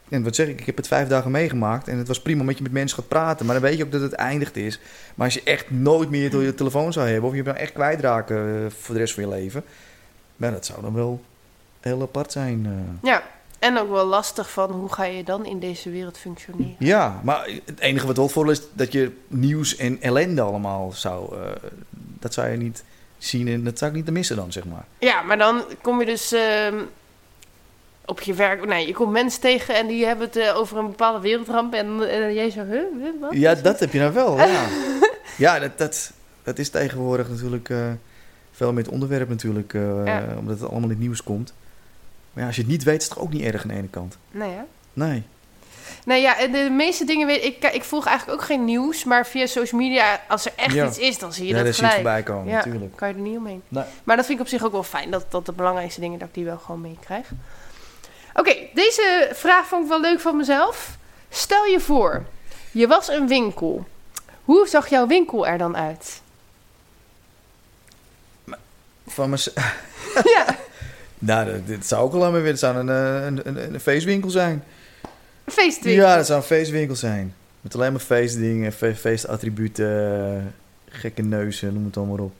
En 0.10 0.24
wat 0.24 0.36
zeg 0.36 0.48
ik? 0.48 0.60
Ik 0.60 0.66
heb 0.66 0.78
het 0.78 0.88
vijf 0.88 1.08
dagen 1.08 1.32
meegemaakt. 1.32 1.88
En 1.88 1.98
het 1.98 2.08
was 2.08 2.22
prima 2.22 2.42
omdat 2.42 2.58
je 2.58 2.64
met 2.64 2.72
mensen 2.72 2.98
gaat 2.98 3.08
praten. 3.08 3.46
Maar 3.46 3.56
dan 3.56 3.64
weet 3.64 3.78
je 3.78 3.84
ook 3.84 3.92
dat 3.92 4.02
het 4.02 4.14
eindigd 4.14 4.56
is. 4.56 4.80
Maar 5.16 5.26
als 5.26 5.34
je 5.34 5.42
echt 5.44 5.72
nooit 5.72 6.10
meer 6.10 6.30
door 6.30 6.44
je 6.44 6.56
telefoon 6.56 6.94
zou 6.94 7.08
hebben. 7.10 7.30
Of 7.30 7.36
je 7.36 7.44
bent 7.44 7.58
echt 7.58 7.72
kwijtraken 7.74 8.38
eh, 8.38 8.72
voor 8.80 8.94
de 8.94 9.00
rest 9.00 9.14
van 9.14 9.24
je 9.24 9.30
leven. 9.30 9.64
Maar 10.36 10.52
dat 10.52 10.66
zou 10.66 10.82
dan 10.82 10.94
wel 10.94 11.22
heel 11.80 12.02
apart 12.02 12.32
zijn. 12.32 12.66
eh. 12.66 13.10
Ja, 13.10 13.24
en 13.60 13.78
ook 13.80 13.90
wel 13.90 14.06
lastig 14.06 14.52
van 14.52 14.72
hoe 14.72 14.94
ga 14.94 15.04
je 15.04 15.24
dan 15.24 15.46
in 15.46 15.60
deze 15.60 15.90
wereld 15.90 16.18
functioneren. 16.18 16.76
Ja, 16.80 17.20
maar 17.24 17.50
het 17.66 17.80
enige 17.80 18.08
wat 18.08 18.18
wel 18.18 18.30
voor 18.30 18.52
is 18.52 18.62
dat 18.74 18.92
je 18.92 19.12
nieuws 19.28 19.76
en 19.76 20.02
ellende 20.02 20.42
allemaal 20.42 20.92
zou... 20.92 21.36
eh, 21.36 21.50
dat 22.20 22.34
zou 22.34 22.48
je 22.50 22.58
niet 22.58 22.84
zien 23.18 23.48
en 23.48 23.64
dat 23.64 23.78
zou 23.78 23.92
ik 23.92 23.98
niet 23.98 24.10
missen 24.14 24.36
dan, 24.36 24.52
zeg 24.52 24.66
maar. 24.66 24.86
Ja, 25.00 25.22
maar 25.22 25.38
dan 25.38 25.64
kom 25.82 26.00
je 26.00 26.06
dus 26.06 26.32
ehm, 26.32 26.76
op 28.08 28.22
je 28.22 28.34
werk... 28.34 28.66
Nee, 28.66 28.88
je 28.88 28.94
komt 28.94 29.12
mensen 29.12 29.42
tegen 29.42 29.76
en 29.76 29.88
die 29.88 30.06
hebben 30.06 30.26
het 30.28 30.36
eh, 30.36 30.58
over 30.58 30.78
een 30.78 30.88
bepaalde 30.88 31.20
wereldramp. 31.20 31.74
En, 31.74 32.10
en 32.10 32.34
jij 32.34 32.50
zo, 32.50 32.64
huh, 32.64 32.82
wat? 33.22 33.34
Ja, 33.34 33.56
dat 33.56 33.80
heb 33.80 33.94
je 33.94 34.00
nou 34.00 34.14
wel, 34.14 34.38
ja. 34.38 34.66
ja, 35.38 35.60
dat, 35.60 35.78
dat, 35.78 36.12
dat 36.44 36.60
is 36.60 36.70
tegenwoordig 36.70 37.30
natuurlijk 37.30 37.70
eh, 37.70 37.88
veel 38.52 38.74
met 38.74 38.86
het 38.86 38.94
onderwerp 38.94 39.30
natuurlijk, 39.30 39.74
eh, 39.74 40.06
Ja. 40.06 40.26
omdat 40.40 40.60
het 40.60 40.70
allemaal 40.70 40.84
in 40.90 40.96
het 40.96 41.00
nieuws 41.00 41.24
komt. 41.24 41.54
Maar 42.34 42.42
ja, 42.42 42.48
als 42.48 42.56
je 42.56 42.62
het 42.62 42.72
niet 42.72 42.84
weet, 42.84 43.02
is 43.02 43.08
het 43.08 43.14
toch 43.14 43.24
ook 43.24 43.34
niet 43.34 43.44
erg 43.44 43.62
aan 43.62 43.68
de 43.68 43.74
ene 43.76 43.88
kant. 43.90 44.18
Nee, 44.32 44.50
hè? 44.50 44.62
Nee. 44.94 45.24
Nee, 46.06 46.22
ja, 46.22 46.48
de 46.48 46.70
meeste 46.72 47.06
dingen 47.06 47.28
weet 47.28 47.44
ik... 47.44 47.64
Ik 47.74 47.84
volg 47.84 48.06
eigenlijk 48.06 48.40
ook 48.40 48.46
geen 48.46 48.66
nieuws, 48.66 49.04
maar 49.04 49.26
via 49.26 49.46
social 49.46 49.82
media... 49.82 50.22
Als 50.28 50.46
er 50.46 50.52
echt 50.56 50.74
Ja. 50.74 50.88
iets 50.88 50.98
is, 50.98 51.20
dan 51.20 51.34
zie 51.34 51.48
je 51.48 51.56
Ja, 51.56 51.64
dat 51.64 51.76
gelijk. 51.76 51.94
voorbij 51.94 52.24
komen, 52.24 52.48
Ja. 52.48 52.56
natuurlijk. 52.56 52.96
kan 52.96 53.08
je 53.08 53.14
er 53.14 53.20
niet 53.20 53.38
omheen. 53.38 53.62
Nee. 53.68 53.84
Maar 54.04 54.16
dat 54.16 54.26
vind 54.26 54.40
ik 54.40 54.46
op 54.46 54.52
zich 54.52 54.64
ook 54.66 54.72
wel 54.72 54.84
fijn, 54.84 55.12
dat, 55.12 55.26
dat 55.30 55.46
de 55.46 55.52
belangrijkste 55.52 56.00
dingen, 56.00 56.20
dat 56.20 56.28
ik 56.28 56.34
die 56.34 56.46
wel 56.46 56.58
gewoon 56.58 56.82
meekrijg. 56.82 57.30
Oké, 58.40 58.56
deze 58.74 59.30
vraag 59.34 59.68
vond 59.68 59.84
ik 59.84 59.90
wel 59.90 60.02
leuk 60.02 60.20
van 60.20 60.38
mezelf. 60.38 60.98
Stel 61.30 61.66
je 61.66 61.80
voor, 61.80 62.24
je 62.72 62.88
was 62.88 63.08
een 63.08 63.28
winkel. 63.28 63.86
Hoe 64.44 64.68
zag 64.68 64.88
jouw 64.90 65.08
winkel 65.08 65.48
er 65.48 65.58
dan 65.58 65.78
uit? 65.78 66.22
Van 69.08 69.30
mez- 69.30 69.50
ja, 70.36 70.46
nou, 71.20 71.62
dit 71.66 71.86
zou 71.86 72.04
ook 72.04 72.14
al 72.14 72.26
aan 72.26 72.32
me 72.32 72.40
weer. 72.40 72.52
Het 72.52 72.60
zou 72.60 72.76
een, 72.78 72.90
eh, 72.90 73.26
een, 73.26 73.48
een, 73.48 73.74
een 73.74 73.80
feestwinkel 73.80 74.30
zijn. 74.30 74.64
een 75.46 75.52
feestwinkel. 75.54 76.04
Ja, 76.04 76.16
dat 76.16 76.26
zou 76.26 76.40
een 76.40 76.46
feestwinkel 76.46 76.96
zijn. 76.96 77.36
Met 77.62 77.76
alleen 77.76 77.92
maar 77.92 78.02
feestdingen, 78.02 78.72
fe 78.74 78.96
feestattributen, 78.96 80.56
gekke 80.90 81.22
neuzen, 81.22 81.74
noem 81.74 81.86
het 81.86 81.98
allemaal 81.98 82.18
op. 82.20 82.34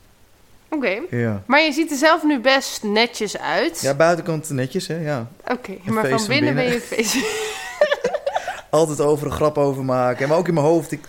Oké, 0.70 1.02
Ja. 1.10 1.44
maar 1.46 1.62
je 1.62 1.72
ziet 1.72 1.92
er 1.92 1.98
zelf 1.98 2.24
nu 2.24 2.40
best 2.40 2.84
netjes 2.84 3.38
uit. 3.38 3.80
ja, 3.82 3.94
buitenkant 3.94 4.50
netjes, 4.50 4.88
hè, 4.88 4.96
ja. 5.00 5.28
Oké, 5.48 5.72
maar 5.86 6.08
van 6.08 6.28
binnen, 6.28 6.56
ben 6.56 6.66
je 6.66 6.80
feest. 6.82 7.16
Altijd 8.70 9.02
over 9.02 9.26
een 9.28 9.34
grap 9.34 9.58
over 9.58 9.86
maken. 9.86 10.28
Maar 10.28 10.38
ook 10.38 10.48
in 10.48 10.54
mijn 10.54 10.66
hoofd. 10.66 10.92
Ik, 10.92 11.00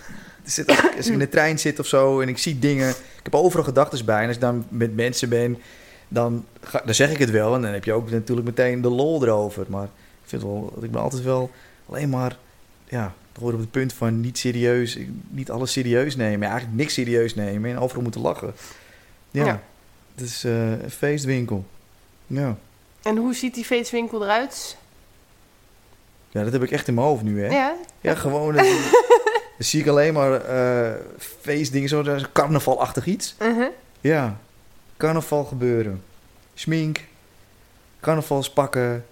zit, 0.43 0.67
als, 0.67 0.77
ik, 0.77 0.95
als 0.97 1.07
ik 1.07 1.13
in 1.13 1.19
de 1.19 1.29
trein 1.29 1.59
zit 1.59 1.79
of 1.79 1.85
zo 1.85 2.19
en 2.21 2.27
ik 2.27 2.37
zie 2.37 2.59
dingen. 2.59 2.89
Ik 2.89 3.23
heb 3.23 3.35
overal 3.35 3.63
gedachten 3.65 4.05
bij. 4.05 4.21
En 4.21 4.27
als 4.27 4.35
ik 4.35 4.41
dan 4.41 4.65
met 4.69 4.95
mensen 4.95 5.29
ben, 5.29 5.57
dan, 6.07 6.45
ga, 6.61 6.81
dan 6.85 6.93
zeg 6.95 7.11
ik 7.11 7.17
het 7.17 7.29
wel. 7.29 7.55
En 7.55 7.61
dan 7.61 7.71
heb 7.71 7.83
je 7.83 7.93
ook 7.93 8.09
natuurlijk 8.09 8.47
meteen 8.47 8.81
de 8.81 8.89
lol 8.89 9.23
erover. 9.23 9.65
Maar 9.69 9.83
ik 9.83 9.89
vind 10.25 10.41
wel, 10.41 10.73
ik 10.81 10.91
ben 10.91 11.01
altijd 11.01 11.23
wel 11.23 11.51
alleen 11.89 12.09
maar, 12.09 12.37
ja, 12.87 13.13
op 13.39 13.51
het 13.59 13.71
punt 13.71 13.93
van 13.93 14.21
niet 14.21 14.37
serieus, 14.37 14.97
niet 15.29 15.51
alles 15.51 15.71
serieus 15.71 16.15
nemen. 16.15 16.47
Eigenlijk 16.47 16.77
niks 16.77 16.93
serieus 16.93 17.35
nemen 17.35 17.71
en 17.71 17.79
overal 17.79 18.03
moeten 18.03 18.21
lachen. 18.21 18.53
Ja, 19.31 19.45
Ja. 19.45 19.61
het 20.15 20.23
is 20.23 20.43
eh, 20.43 20.71
een 20.71 20.91
feestwinkel. 20.91 21.65
Ja. 22.27 22.55
En 23.01 23.17
hoe 23.17 23.33
ziet 23.35 23.53
die 23.53 23.65
feestwinkel 23.65 24.23
eruit? 24.23 24.77
ja, 26.29 26.43
dat 26.43 26.53
heb 26.53 26.63
ik 26.63 26.71
echt 26.71 26.87
in 26.87 26.93
mijn 26.93 27.07
hoofd 27.07 27.23
nu, 27.23 27.43
hè. 27.43 27.47
Ja, 27.55 27.75
Ja, 28.01 28.15
gewoon. 28.15 28.55
Dan 29.57 29.67
zie 29.67 29.81
ik 29.81 29.87
alleen 29.87 30.13
maar 30.13 30.33
eh, 30.45 30.93
feestdingen, 31.41 31.89
zo 31.89 32.03
dat 32.03 32.15
is 32.15 32.25
carnavalachtig 32.33 33.05
iets. 33.05 33.35
uh-huh. 33.41 33.67
Ja, 34.01 34.37
carnaval 34.97 35.43
gebeuren. 35.45 36.03
Schmink, 36.53 36.99
carnavalspakken, 37.99 39.05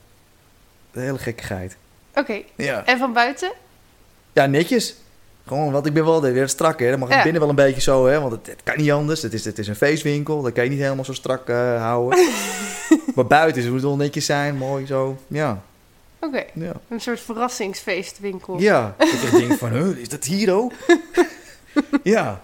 de 0.91 0.99
hele 0.99 1.17
gekkigheid. 1.17 1.77
oké. 2.15 2.41
Ja. 2.55 2.85
En 2.85 2.97
van 2.97 3.13
buiten? 3.13 3.51
ja, 4.33 4.45
netjes. 4.45 4.95
Gewoon, 5.47 5.71
want 5.71 5.85
ik 5.85 5.93
ben 5.93 6.05
wel 6.05 6.21
weer 6.21 6.49
strak, 6.49 6.79
hè. 6.79 6.89
Dan 6.89 6.99
mag 6.99 7.09
ik 7.09 7.15
Ja. 7.15 7.23
binnen 7.23 7.41
wel 7.41 7.49
een 7.49 7.55
beetje 7.55 7.81
zo, 7.81 8.05
hè. 8.05 8.19
Want 8.19 8.31
het, 8.31 8.45
het 8.47 8.61
kan 8.63 8.77
niet 8.77 8.91
anders. 8.91 9.21
Het 9.21 9.33
is, 9.33 9.45
het 9.45 9.59
is 9.59 9.67
een 9.67 9.75
feestwinkel, 9.75 10.41
dat 10.41 10.53
kan 10.53 10.63
je 10.63 10.69
niet 10.69 10.79
helemaal 10.79 11.05
zo 11.05 11.13
strak 11.13 11.49
eh, 11.49 11.81
houden. 11.81 12.27
maar 13.15 13.27
buiten 13.27 13.63
moet 13.63 13.73
het 13.73 13.81
wel 13.83 13.95
netjes 13.95 14.25
zijn, 14.25 14.57
mooi 14.57 14.85
zo. 14.85 15.17
Ja, 15.27 15.61
Oké, 16.19 16.43
ja. 16.53 16.71
een 16.89 17.01
soort 17.01 17.19
verrassingsfeestwinkel. 17.19 18.59
Ja, 18.59 18.95
ik 18.97 19.31
denk 19.31 19.53
van, 19.53 19.71
huh, 19.71 19.97
is 19.97 20.09
dat 20.09 20.23
hier 20.23 20.53
ook? 20.53 20.71
ja. 22.03 22.41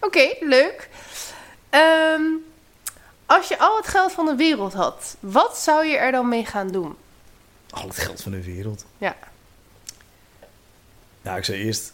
Oké, 0.00 0.28
leuk. 0.40 0.88
Ehm, 1.70 2.22
als 3.26 3.48
je 3.48 3.58
al 3.58 3.76
het 3.76 3.86
geld 3.88 4.12
van 4.12 4.26
de 4.26 4.34
wereld 4.36 4.72
had, 4.72 5.16
wat 5.20 5.58
zou 5.58 5.86
je 5.86 5.96
er 5.96 6.12
dan 6.12 6.28
mee 6.28 6.44
gaan 6.44 6.68
doen? 6.68 6.94
Al 7.70 7.88
het 7.88 7.98
geld 7.98 8.22
van 8.22 8.32
de 8.32 8.42
wereld. 8.44 8.84
Ja. 8.98 9.16
Nou, 11.24 11.38
ik 11.38 11.44
zei 11.44 11.62
eerst... 11.62 11.92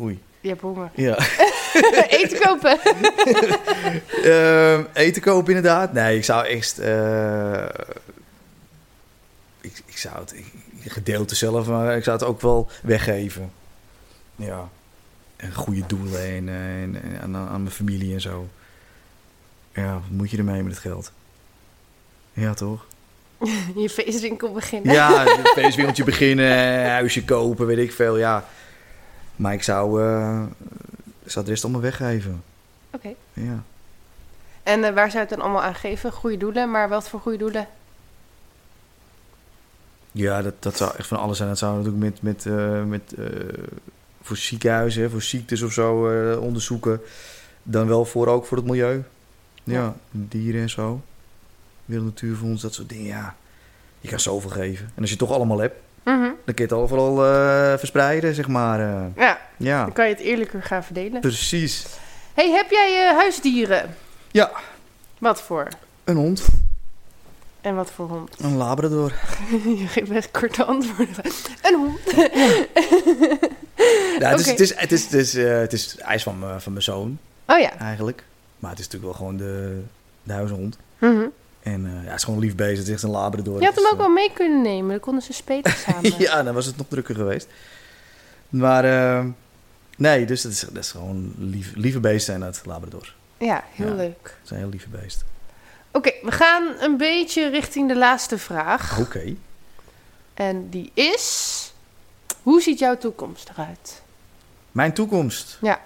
Oei. 0.00 0.22
Je 0.40 0.48
hebt 0.48 0.60
honger. 0.60 0.90
Ja. 0.94 1.18
Eten 2.18 2.38
kopen. 2.38 2.78
Ehm, 4.24 4.84
eten 4.92 5.22
kopen 5.22 5.54
inderdaad. 5.54 5.92
Nee, 5.92 6.16
ik 6.16 6.24
zou 6.24 6.44
eerst... 6.44 6.78
eh, 6.78 7.64
ik, 9.60 9.82
ik 9.86 9.96
zou 9.98 10.18
het... 10.18 10.34
gedeelte 10.86 11.34
zelf, 11.34 11.66
maar 11.66 11.96
ik 11.96 12.04
zou 12.04 12.18
het 12.18 12.26
ook 12.26 12.40
wel 12.40 12.68
weggeven. 12.82 13.52
Ja. 14.36 14.68
En 15.36 15.54
goede 15.54 15.86
doelen 15.86 16.20
en, 16.26 16.48
en, 16.48 17.02
en 17.02 17.20
aan, 17.36 17.48
aan 17.48 17.62
mijn 17.62 17.74
familie 17.74 18.14
en 18.14 18.20
zo. 18.20 18.48
Ja, 19.74 19.92
wat 19.92 20.10
moet 20.10 20.30
je 20.30 20.36
ermee 20.36 20.62
met 20.62 20.72
het 20.72 20.82
geld? 20.82 21.12
Ja, 22.32 22.54
toch? 22.54 22.86
Je 23.82 23.88
feestwinkel 23.90 24.52
beginnen. 24.52 24.92
Ja, 24.92 25.26
een 25.26 25.44
feestwinkeltje 25.44 26.04
beginnen, 26.04 26.84
huisje 26.90 27.24
kopen, 27.24 27.66
weet 27.66 27.78
ik 27.78 27.92
veel, 27.92 28.16
ja. 28.18 28.44
Maar 29.36 29.52
ik 29.52 29.62
zou, 29.62 30.02
ik 31.24 31.30
zou 31.30 31.44
de 31.44 31.50
rest 31.50 31.64
allemaal 31.64 31.82
weggeven. 31.82 32.42
Oké. 32.90 33.08
Ja. 33.32 33.62
En 34.62 34.84
eh, 34.84 34.94
waar 34.94 35.10
zou 35.10 35.12
je 35.12 35.18
het 35.18 35.28
dan 35.28 35.40
allemaal 35.40 35.62
aan 35.62 35.74
geven? 35.74 36.12
Goede 36.12 36.36
doelen, 36.36 36.70
maar 36.70 36.88
wat 36.88 37.08
voor 37.08 37.20
goede 37.20 37.38
doelen? 37.38 37.66
Ja, 40.12 40.42
dat, 40.42 40.54
dat 40.58 40.76
zou 40.76 40.92
echt 40.96 41.08
van 41.08 41.18
alles 41.18 41.36
zijn. 41.36 41.48
Dat 41.48 41.58
zou 41.58 41.76
natuurlijk 41.76 42.02
met, 42.04 42.22
met, 42.22 42.46
eh, 42.46 42.82
met 42.84 43.14
voor 44.22 44.36
ziekenhuizen, 44.36 45.10
voor 45.10 45.22
ziektes 45.22 45.62
of 45.62 45.72
zo 45.72 46.06
onderzoeken. 46.40 47.00
Dan 47.62 47.86
wel 47.86 48.04
voor 48.04 48.26
ook 48.26 48.46
voor 48.46 48.56
het 48.56 48.66
milieu. 48.66 49.02
Ja, 49.64 49.72
Ja. 49.82 49.94
dieren 50.10 50.60
en 50.60 50.70
zo. 50.70 51.00
Wereld 51.92 52.08
Natuurfonds, 52.10 52.62
dat 52.62 52.74
soort 52.74 52.88
dingen. 52.88 53.06
Ja, 53.06 53.34
je 54.00 54.08
kan 54.08 54.20
zoveel 54.20 54.50
geven. 54.50 54.84
En 54.86 55.00
als 55.00 55.10
je 55.10 55.16
het 55.16 55.26
toch 55.26 55.36
allemaal 55.36 55.58
hebt, 55.58 55.76
Mhm. 56.04 56.20
dan 56.20 56.54
kun 56.54 56.54
je 56.54 56.62
het 56.62 56.72
overal 56.72 57.24
eh, 57.26 57.78
verspreiden, 57.78 58.34
zeg 58.34 58.48
maar. 58.48 58.80
eh. 58.80 59.04
Ja, 59.16 59.40
ja, 59.56 59.82
dan 59.84 59.92
kan 59.92 60.08
je 60.08 60.14
het 60.14 60.22
eerlijker 60.22 60.62
gaan 60.62 60.84
verdelen. 60.84 61.20
precies. 61.20 61.86
hey, 62.34 62.50
heb 62.50 62.70
jij 62.70 63.08
eh, 63.08 63.16
huisdieren? 63.16 63.94
Ja, 64.30 64.50
Wat 65.18 65.42
voor? 65.42 65.68
een 66.04 66.16
hond, 66.16 66.46
En 67.60 67.74
wat 67.74 67.90
voor 67.90 68.08
hond? 68.08 68.34
een 68.40 68.56
labrador. 68.56 69.12
je 69.78 69.86
geeft 69.88 70.08
best 70.12 70.30
korte 70.30 70.64
antwoorden. 70.64 71.24
Een 71.62 71.74
hond. 71.74 71.98
Ja, 74.18 74.28
het, 74.30 74.40
is, 74.40 74.46
het, 74.46 74.60
is, 74.60 74.74
het, 74.76 74.92
is, 74.92 75.04
het, 75.04 75.12
is, 75.12 75.32
het 75.34 75.72
is 75.72 75.96
hij 75.98 76.14
is 76.14 76.22
van, 76.22 76.38
mijn- 76.38 76.60
van 76.60 76.72
mijn 76.72 76.84
zoon, 76.84 77.18
Oh 77.46 77.58
ja. 77.58 77.76
eigenlijk. 77.78 78.24
Maar 78.58 78.70
het 78.70 78.78
is 78.78 78.84
natuurlijk 78.84 79.12
wel 79.18 79.20
gewoon 79.28 79.36
de, 79.36 79.82
de 80.22 80.32
huishond. 80.32 80.76
Mhm. 80.98 81.26
En 81.62 81.86
eh, 81.86 81.92
ja, 82.04 82.08
het 82.10 82.18
is 82.18 82.24
gewoon 82.24 82.38
lief 82.40 82.54
bezig. 82.54 82.78
Het 82.78 82.86
is 82.86 82.92
echt 82.94 83.02
een 83.02 83.10
labrador. 83.10 83.60
Je 83.60 83.66
had 83.66 83.74
hem 83.74 83.86
ook 83.92 83.98
wel 83.98 84.08
mee 84.08 84.32
kunnen 84.32 84.62
nemen. 84.62 84.90
Dan 84.90 85.00
konden 85.00 85.22
ze 85.22 85.32
spelen 85.32 85.72
samen. 85.86 86.18
ja, 86.18 86.42
dan 86.42 86.54
was 86.54 86.66
het 86.66 86.76
nog 86.76 86.86
drukker 86.88 87.14
geweest. 87.14 87.48
Maar 88.48 88.84
eh, 88.84 89.24
nee, 89.96 90.26
dus 90.26 90.42
dat 90.42 90.52
is, 90.52 90.60
dat 90.60 90.76
is 90.76 90.90
gewoon 90.90 91.34
lief, 91.38 91.72
lieve 91.74 92.00
beesten 92.00 92.34
en 92.34 92.40
dat 92.40 92.60
labrador. 92.64 93.14
Ja, 93.38 93.64
heel 93.72 93.86
Ja. 93.88 93.94
leuk. 93.94 94.22
Dat 94.22 94.48
zijn 94.48 94.60
heel 94.60 94.68
lieve 94.68 94.88
beesten. 94.88 95.26
Oké, 95.90 96.12
we 96.22 96.30
gaan 96.32 96.68
een 96.80 96.96
beetje 96.96 97.48
richting 97.48 97.88
de 97.88 97.96
laatste 97.96 98.38
vraag. 98.38 98.98
Oké. 99.00 99.34
En 100.34 100.68
die 100.68 100.90
is... 100.94 101.58
Hoe 102.42 102.60
ziet 102.60 102.78
jouw 102.78 102.96
toekomst 102.98 103.48
eruit? 103.48 104.02
Mijn 104.72 104.92
toekomst. 104.94 105.58
Ja. 105.60 105.68
Ja, 105.68 105.78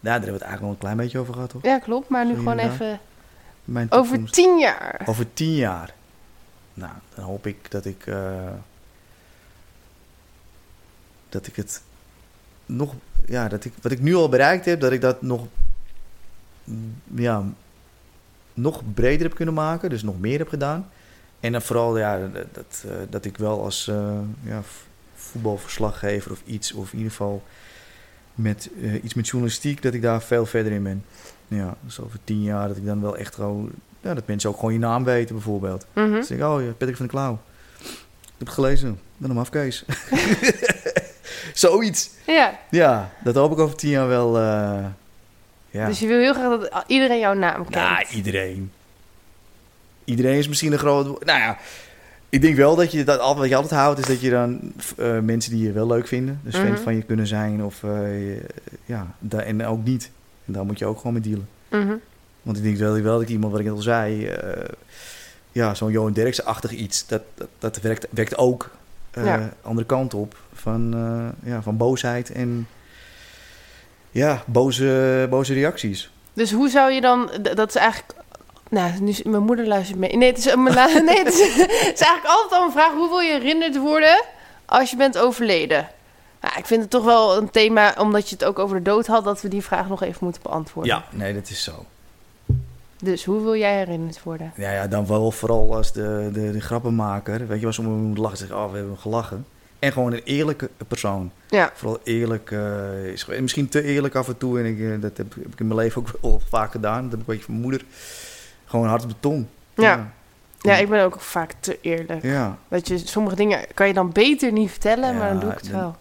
daar 0.00 0.12
hebben 0.12 0.28
we 0.32 0.38
het 0.38 0.42
eigenlijk 0.42 0.62
al 0.62 0.70
een 0.70 0.78
klein 0.78 0.96
beetje 0.96 1.18
over 1.18 1.34
gehad, 1.34 1.50
toch? 1.50 1.62
Ja, 1.62 1.78
klopt. 1.78 2.08
Maar 2.08 2.24
nu 2.24 2.32
Zo 2.32 2.38
gewoon 2.38 2.58
even 2.58 3.00
Mijn 3.68 3.88
toekomst. 3.88 4.12
over 4.14 4.30
tien 4.32 4.58
jaar. 4.58 5.02
Over 5.06 5.32
tien 5.32 5.54
jaar. 5.54 5.94
Nou, 6.74 6.92
dan 7.14 7.24
hoop 7.24 7.46
ik 7.46 7.70
dat 7.70 7.84
ik. 7.84 8.06
eh, 8.06 8.50
dat 11.28 11.46
ik 11.46 11.56
het 11.56 11.82
nog. 12.66 12.94
Ja, 13.26 13.48
dat 13.48 13.64
ik. 13.64 13.72
Wat 13.82 13.92
ik 13.92 14.00
nu 14.00 14.14
al 14.14 14.28
bereikt 14.28 14.64
heb, 14.64 14.80
dat 14.80 14.92
ik 14.92 15.00
dat 15.00 15.22
nog. 15.22 15.46
mm, 16.64 17.00
Ja. 17.14 17.42
Nog 18.54 18.82
breder 18.94 19.26
heb 19.26 19.34
kunnen 19.36 19.54
maken. 19.54 19.90
Dus 19.90 20.02
nog 20.02 20.20
meer 20.20 20.38
heb 20.38 20.48
gedaan. 20.48 20.88
En 21.40 21.52
dan 21.52 21.62
vooral, 21.62 21.98
ja, 21.98 22.18
dat, 22.26 22.46
dat, 22.54 22.84
eh, 22.86 22.92
dat 23.10 23.24
ik 23.24 23.36
wel 23.36 23.62
als. 23.64 23.88
eh, 23.88 24.18
ja, 24.42 24.62
voetbalverslaggever 25.14 26.30
of 26.32 26.42
iets. 26.44 26.72
Of 26.72 26.90
in 26.92 26.96
ieder 26.96 27.10
geval. 27.12 27.42
Met 28.34 28.70
iets 29.02 29.14
met 29.14 29.26
journalistiek, 29.28 29.82
dat 29.82 29.94
ik 29.94 30.02
daar 30.02 30.22
veel 30.22 30.46
verder 30.46 30.72
in 30.72 30.82
ben. 30.82 31.04
Ja, 31.48 31.74
dus 31.80 32.00
over 32.00 32.18
tien 32.24 32.42
jaar 32.42 32.68
dat 32.68 32.76
ik 32.76 32.86
dan 32.86 33.00
wel 33.00 33.16
echt 33.16 33.34
gewoon 33.34 33.70
ja, 34.00 34.14
dat 34.14 34.26
mensen 34.26 34.50
ook 34.50 34.56
gewoon 34.58 34.72
je 34.72 34.78
naam 34.78 35.04
weten, 35.04 35.34
bijvoorbeeld. 35.34 35.86
Mhm. 35.92 36.10
Dan 36.12 36.24
zeg 36.24 36.38
ik, 36.38 36.44
oh 36.44 36.62
ja, 36.62 36.70
Patrick 36.70 36.96
van 36.96 37.06
de 37.06 37.12
Klauw. 37.12 37.38
Ik 37.80 38.44
heb 38.44 38.46
het 38.46 38.56
gelezen. 38.56 39.00
Dan 39.16 39.30
hem 39.30 39.38
afkees. 39.38 39.84
Zoiets. 41.54 42.10
Ja, 42.26 42.58
Ja, 42.70 43.10
dat 43.24 43.34
hoop 43.34 43.52
ik 43.52 43.58
over 43.58 43.76
tien 43.76 43.90
jaar 43.90 44.08
wel. 44.08 44.38
eh, 44.38 44.84
ja. 45.70 45.86
dus 45.86 45.98
je 45.98 46.06
wil 46.06 46.18
heel 46.18 46.34
graag 46.34 46.60
dat 46.60 46.84
iedereen 46.86 47.18
jouw 47.18 47.34
naam 47.34 47.62
kent. 47.62 47.74
Nou, 47.74 48.04
iedereen. 48.10 48.72
Iedereen 50.04 50.38
is 50.38 50.48
misschien 50.48 50.72
een 50.72 50.78
groot... 50.78 51.24
Nou 51.24 51.38
ja, 51.38 51.58
ik 52.28 52.40
denk 52.40 52.56
wel 52.56 52.76
dat 52.76 52.92
je 52.92 53.04
dat 53.04 53.18
altijd, 53.18 53.38
wat 53.38 53.48
je 53.48 53.54
altijd 53.56 53.80
houdt, 53.80 53.98
is 53.98 54.06
dat 54.06 54.20
je 54.20 54.30
dan 54.30 54.72
eh, 54.96 55.18
mensen 55.18 55.52
die 55.52 55.62
je 55.66 55.72
wel 55.72 55.86
leuk 55.86 56.06
vinden, 56.06 56.40
dus 56.44 56.54
fan 56.56 56.66
Mhm. 56.70 56.76
van 56.82 56.94
je 56.94 57.02
kunnen 57.02 57.26
zijn, 57.26 57.64
of 57.64 57.82
eh, 57.84 58.36
ja, 58.84 59.06
en 59.36 59.66
ook 59.66 59.84
niet. 59.84 60.10
En 60.48 60.54
daar 60.54 60.64
moet 60.64 60.78
je 60.78 60.86
ook 60.86 60.96
gewoon 60.96 61.12
mee 61.12 61.22
dealen. 61.22 61.48
Mhm. 61.68 61.96
Want 62.42 62.56
ik 62.56 62.62
denk 62.62 62.76
wel, 62.76 63.00
wel 63.00 63.18
dat 63.18 63.28
iemand, 63.28 63.52
wat 63.52 63.60
ik 63.60 63.66
net 63.66 63.76
al 63.76 63.82
zei, 63.82 64.26
eh, 64.26 64.64
ja, 65.52 65.74
zo'n 65.74 65.90
Johan 65.90 66.12
Derksen-achtig 66.12 66.70
iets, 66.70 67.06
dat, 67.06 67.22
dat, 67.34 67.48
dat 67.58 67.80
werkt, 67.80 68.06
werkt 68.10 68.36
ook 68.36 68.70
Ja. 69.12 69.52
andere 69.62 69.86
kant 69.86 70.14
op 70.14 70.36
van, 70.52 70.94
eh, 70.94 71.50
ja, 71.50 71.62
van 71.62 71.76
boosheid 71.76 72.30
en 72.32 72.68
ja, 74.10 74.42
boze, 74.46 75.26
boze 75.30 75.54
reacties. 75.54 76.10
Dus 76.32 76.52
hoe 76.52 76.68
zou 76.68 76.92
je 76.92 77.00
dan... 77.00 77.30
Dat 77.54 77.68
is 77.68 77.74
eigenlijk... 77.74 78.12
Nou, 78.70 78.92
nu, 79.00 79.14
mijn 79.24 79.42
moeder 79.42 79.66
luistert 79.66 79.98
mee. 79.98 80.16
Nee, 80.16 80.28
het 80.28 80.38
is, 80.38 80.44
nee, 80.54 81.18
het 81.18 81.32
is, 81.32 81.54
het 81.56 81.92
is 81.94 82.00
eigenlijk 82.00 82.24
altijd 82.26 82.60
al 82.60 82.66
een 82.66 82.72
vraag. 82.72 82.92
Hoe 82.92 83.08
wil 83.08 83.20
je 83.20 83.32
herinnerd 83.32 83.76
worden 83.76 84.24
als 84.66 84.90
je 84.90 84.96
bent 84.96 85.18
overleden? 85.18 85.88
Nou, 86.40 86.58
ik 86.58 86.66
vind 86.66 86.80
het 86.82 86.90
toch 86.90 87.04
wel 87.04 87.36
een 87.36 87.50
thema, 87.50 87.94
omdat 87.98 88.28
je 88.28 88.34
het 88.34 88.44
ook 88.44 88.58
over 88.58 88.76
de 88.76 88.82
dood 88.82 89.06
had... 89.06 89.24
dat 89.24 89.40
we 89.42 89.48
die 89.48 89.62
vraag 89.62 89.88
nog 89.88 90.02
even 90.02 90.18
moeten 90.20 90.42
beantwoorden. 90.42 90.92
Ja, 90.94 91.04
nee, 91.16 91.34
dat 91.34 91.48
is 91.50 91.62
zo. 91.62 91.84
Dus 93.02 93.24
hoe 93.24 93.42
wil 93.42 93.56
jij 93.56 93.76
herinnerd 93.76 94.22
worden? 94.22 94.52
Ja, 94.56 94.70
ja, 94.72 94.86
dan 94.86 95.06
wel 95.06 95.30
vooral 95.30 95.74
als 95.76 95.92
de, 95.92 96.30
de, 96.32 96.50
de 96.52 96.60
grappenmaker. 96.60 97.46
Weet 97.46 97.58
je, 97.58 97.64
waar 97.64 97.74
sommigen 97.74 98.00
moet 98.00 98.18
lachen 98.18 98.38
zeggen, 98.38 98.56
oh, 98.56 98.70
we 98.70 98.76
hebben 98.76 98.98
gelachen. 98.98 99.46
En 99.78 99.92
gewoon 99.92 100.12
een 100.12 100.22
eerlijke 100.24 100.70
persoon. 100.88 101.30
Ja. 101.48 101.70
Vooral 101.74 101.98
eerlijk. 102.04 102.50
eh, 102.50 103.04
is, 103.04 103.22
gewoon- 103.22 103.42
misschien 103.42 103.68
te 103.68 103.82
eerlijk 103.82 104.14
af 104.14 104.28
en 104.28 104.38
toe. 104.38 104.58
En 104.58 104.64
ik, 104.64 104.80
eh, 104.80 105.00
dat 105.00 105.16
heb, 105.16 105.34
heb 105.34 105.52
ik 105.52 105.60
in 105.60 105.66
mijn 105.66 105.78
leven 105.80 106.02
ook 106.02 106.08
wel 106.22 106.40
vaak 106.50 106.70
gedaan. 106.70 107.02
Dat 107.02 107.10
heb 107.10 107.20
ik 107.20 107.26
een 107.26 107.34
beetje 107.34 107.44
van 107.44 107.54
mijn 107.60 107.66
moeder. 107.68 107.84
Gewoon 108.66 108.86
hard 108.88 109.02
op 109.02 109.08
de 109.08 109.14
tong. 109.20 109.46
Ja. 109.74 110.12
Ja, 110.60 110.76
ik 110.76 110.88
ben 110.88 111.04
ook 111.04 111.20
vaak 111.20 111.54
te 111.60 111.78
eerlijk. 111.80 112.22
Ja. 112.22 112.58
Dat 112.68 112.88
je 112.88 112.98
sommige 112.98 113.36
dingen 113.36 113.60
kan 113.74 113.86
je 113.86 113.92
dan 113.94 114.12
beter 114.12 114.52
niet 114.52 114.70
vertellen, 114.70 115.16
maar 115.16 115.28
dan 115.30 115.40
doe 115.40 115.50
ik 115.50 115.58
het 115.58 115.70
dan- 115.70 115.80
wel. 115.80 115.96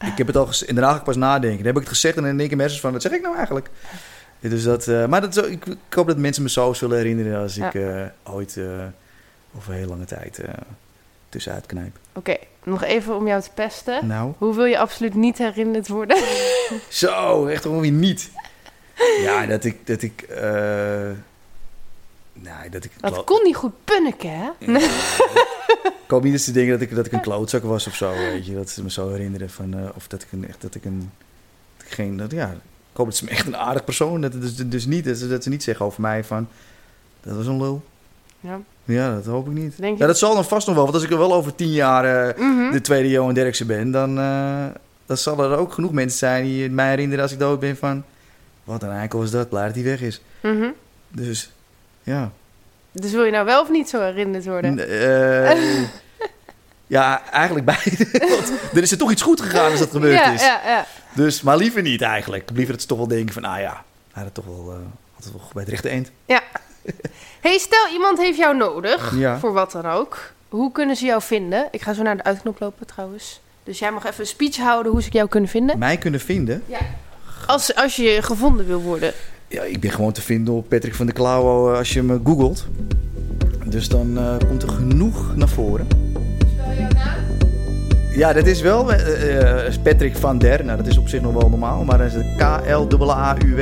Ik 0.00 0.18
heb 0.18 0.26
het 0.26 0.36
al 0.36 0.46
gezegd. 0.46 0.68
En 0.70 0.74
daarna 0.74 0.92
ga 0.92 0.98
ik 0.98 1.04
pas 1.04 1.16
nadenken. 1.16 1.56
Dan 1.56 1.66
heb 1.66 1.74
ik 1.76 1.80
het 1.80 1.92
gezegd 1.92 2.16
en 2.16 2.24
in 2.24 2.36
mijn 2.36 2.58
hersens 2.58 2.80
van, 2.80 2.92
wat 2.92 3.02
zeg 3.02 3.12
ik 3.12 3.22
nou 3.22 3.36
eigenlijk? 3.36 3.70
Dus 4.40 4.62
dat, 4.62 4.86
eh, 4.86 5.06
maar 5.06 5.20
dat, 5.20 5.36
ik, 5.36 5.66
ik 5.66 5.94
hoop 5.94 6.06
dat 6.06 6.16
mensen 6.16 6.42
me 6.42 6.48
zo 6.48 6.72
zullen 6.72 6.96
herinneren 6.96 7.40
als 7.40 7.56
ik 7.56 7.74
eh, 7.74 8.02
ooit 8.22 8.56
eh, 8.56 8.64
over 9.56 9.72
heel 9.72 9.88
lange 9.88 10.04
tijd 10.04 10.40
tussenuit 11.28 11.66
knijp. 11.66 11.98
Oké, 12.12 12.36
nog 12.62 12.82
even 12.82 13.16
om 13.16 13.26
jou 13.26 13.42
te 13.42 13.50
pesten. 13.54 14.06
Nou, 14.06 14.32
Hoe 14.38 14.54
wil 14.54 14.64
je 14.64 14.78
absoluut 14.78 15.14
niet 15.14 15.38
herinnerd 15.38 15.88
worden? 15.88 16.16
zo, 16.88 17.46
echt 17.46 17.62
gewoon 17.62 17.80
weer 17.80 17.90
niet. 17.90 18.30
Ja, 19.20 19.46
dat 19.46 19.64
ik, 19.64 19.86
dat 19.86 20.02
ik, 20.02 20.26
nee, 22.32 22.70
dat 22.70 22.84
ik... 22.84 22.90
Dat 23.00 23.24
kon 23.24 23.42
niet 23.42 23.56
goed 23.56 23.84
punniken, 23.84 24.30
hè? 24.30 24.50
Ja. 24.58 24.80
Ik 25.84 26.10
hoop 26.12 26.22
niet 26.22 26.32
dat 26.32 26.40
ze 26.40 26.52
denken 26.52 26.72
dat 26.72 26.80
ik, 26.80 26.94
dat 26.94 27.06
ik 27.06 27.12
een 27.12 27.20
klootzak 27.20 27.62
was 27.62 27.86
of 27.86 27.94
zo, 27.94 28.10
weet 28.12 28.46
je. 28.46 28.54
Dat 28.54 28.70
ze 28.70 28.82
me 28.82 28.90
zo 28.90 29.10
herinneren 29.10 29.50
van, 29.50 29.74
eh, 29.74 29.80
of 29.94 30.06
dat 30.08 30.22
ik 30.22 30.28
een, 30.32 30.48
echt, 30.48 30.62
dat 30.62 30.74
ik 30.74 30.84
een, 30.84 31.10
dat 31.76 31.86
ik 31.86 31.92
geen, 31.92 32.16
dat, 32.16 32.30
ja, 32.30 32.50
ik 32.90 32.96
hoop 32.96 33.06
dat 33.06 33.16
ze 33.16 33.24
me 33.24 33.30
echt 33.30 33.46
een 33.46 33.56
aardig 33.56 33.84
persoon, 33.84 34.20
dat, 34.20 34.32
dus, 34.32 34.56
dus 34.56 34.86
niet, 34.86 35.04
dat 35.04 35.16
ze, 35.16 35.28
dat 35.28 35.42
ze 35.42 35.48
niet 35.48 35.62
zeggen 35.62 35.86
over 35.86 36.00
mij 36.00 36.24
van, 36.24 36.48
dat 37.20 37.36
was 37.36 37.46
een 37.46 37.58
lul. 37.58 37.84
Ja. 38.40 38.60
Ja, 38.84 39.14
dat 39.14 39.24
hoop 39.24 39.46
ik 39.46 39.52
niet. 39.52 39.76
Denk? 39.80 39.98
Ja, 39.98 40.06
dat 40.06 40.18
zal 40.18 40.34
dan 40.34 40.44
vast 40.44 40.66
nog 40.66 40.74
wel, 40.76 40.84
want 40.84 40.94
als 40.96 41.04
ik 41.04 41.10
er 41.10 41.18
wel 41.18 41.34
over 41.34 41.54
tien 41.54 41.72
jaar 41.72 42.28
eh, 42.28 42.38
Mhm. 42.38 42.72
de 42.72 42.80
tweede 42.80 43.08
Johan 43.10 43.34
Derksen 43.34 43.66
ben, 43.66 43.90
dan, 43.90 44.14
dan 45.06 45.16
zal 45.16 45.42
er 45.44 45.58
ook 45.58 45.72
genoeg 45.72 45.92
mensen 45.92 46.18
zijn 46.18 46.44
die 46.44 46.70
mij 46.70 46.88
herinneren 46.88 47.22
als 47.22 47.32
ik 47.32 47.38
dood 47.38 47.60
ben 47.60 47.76
van, 47.76 48.04
wat 48.64 48.82
een 48.82 48.90
eikel 48.90 49.18
was 49.18 49.30
dat, 49.30 49.48
blij 49.48 49.66
dat 49.66 49.74
hij 49.74 49.84
weg 49.84 50.00
is. 50.00 50.20
Mhm. 50.42 50.68
Dus, 51.08 51.50
ja. 52.02 52.32
Dus 53.00 53.10
wil 53.12 53.24
je 53.24 53.30
nou 53.30 53.44
wel 53.44 53.60
of 53.60 53.70
niet 53.70 53.88
zo 53.88 54.00
herinnerd 54.00 54.44
worden? 54.46 54.88
Eh, 54.88 55.82
ja, 56.86 57.22
eigenlijk 57.30 57.66
beide. 57.66 58.08
Want 58.34 58.52
er 58.74 58.82
is 58.82 58.90
er 58.90 58.98
toch 58.98 59.10
iets 59.10 59.22
goed 59.22 59.40
gegaan 59.40 59.70
als 59.70 59.78
dat 59.80 59.90
gebeurd 59.90 60.18
ja, 60.18 60.32
is. 60.32 60.40
ja, 60.40 60.60
ja. 60.66 60.86
Dus, 61.12 61.42
maar 61.42 61.56
liever 61.56 61.82
niet 61.82 62.02
eigenlijk. 62.02 62.50
Liever 62.54 62.72
dat 62.72 62.82
ze 62.82 62.88
toch 62.88 62.98
wel 62.98 63.08
denken 63.08 63.34
van, 63.34 63.44
ah 63.44 63.60
ja, 63.60 63.84
hij 64.12 64.22
had 64.22 64.34
toch 64.34 64.44
wel, 64.44 64.74
had 65.14 65.24
het 65.24 65.32
wel 65.32 65.42
bij 65.52 65.62
het 65.62 65.70
rechte 65.70 65.88
eind. 65.88 66.10
hey, 67.40 67.58
stel 67.58 67.88
iemand 67.92 68.18
heeft 68.18 68.38
jou 68.38 68.56
nodig, 68.56 69.12
Ja. 69.16 69.38
voor 69.38 69.52
wat 69.52 69.72
dan 69.72 69.86
ook. 69.86 70.18
Hoe 70.48 70.72
kunnen 70.72 70.96
ze 70.96 71.04
jou 71.04 71.22
vinden? 71.22 71.68
Ik 71.70 71.82
ga 71.82 71.92
zo 71.92 72.02
naar 72.02 72.16
de 72.16 72.24
uitknop 72.24 72.60
lopen 72.60 72.86
trouwens. 72.86 73.40
Dus 73.64 73.78
jij 73.78 73.90
mag 73.92 74.04
even 74.04 74.20
een 74.20 74.26
speech 74.26 74.56
houden 74.56 74.92
hoe 74.92 75.02
ze 75.02 75.10
jou 75.10 75.28
kunnen 75.28 75.50
vinden. 75.50 75.78
Mij 75.78 75.96
kunnen 75.96 76.20
vinden. 76.20 76.64
Als, 77.46 77.74
als 77.74 77.96
je 77.96 78.22
gevonden 78.22 78.66
wil 78.66 78.80
worden. 78.80 79.12
Ja, 79.48 79.62
ik 79.62 79.80
ben 79.80 79.90
gewoon 79.90 80.12
te 80.12 80.22
vinden 80.22 80.54
op 80.54 80.68
Patrick 80.68 80.94
van 80.94 81.06
der 81.06 81.14
Klauw 81.14 81.70
eh, 81.70 81.78
als 81.78 81.92
je 81.92 82.02
me 82.02 82.20
googelt. 82.24 82.66
Dus 83.64 83.88
dan 83.88 84.18
eh, 84.18 84.36
komt 84.48 84.62
er 84.62 84.68
genoeg 84.68 85.36
naar 85.36 85.48
voren. 85.48 85.86
Jouw 86.76 86.88
naam? 86.88 87.46
Ja, 88.16 88.32
dat 88.32 88.46
is 88.46 88.60
wel 88.60 88.92
eh, 88.92 89.66
eh, 89.66 89.74
Patrick 89.82 90.16
van 90.16 90.38
der. 90.38 90.64
Nou, 90.64 90.76
dat 90.76 90.86
is 90.86 90.98
op 90.98 91.08
zich 91.08 91.20
nog 91.20 91.32
wel 91.32 91.48
normaal, 91.48 91.84
maar 91.84 91.98
dan 91.98 92.06
is 92.06 92.14
het 92.14 92.26
K-L-A-U-W. 92.36 93.60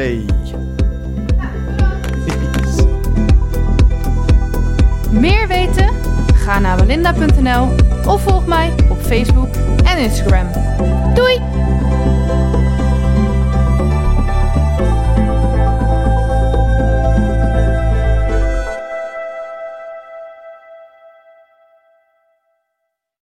Meer 5.10 5.48
weten? 5.48 5.88
Ga 6.34 6.58
naar 6.58 6.78
walinda.nl 6.78 7.68
of 8.06 8.22
volg 8.22 8.46
mij 8.46 8.72
op 8.90 9.00
Facebook 9.00 9.54
en 9.84 9.98
Instagram. 9.98 10.46
Doei! 11.14 11.40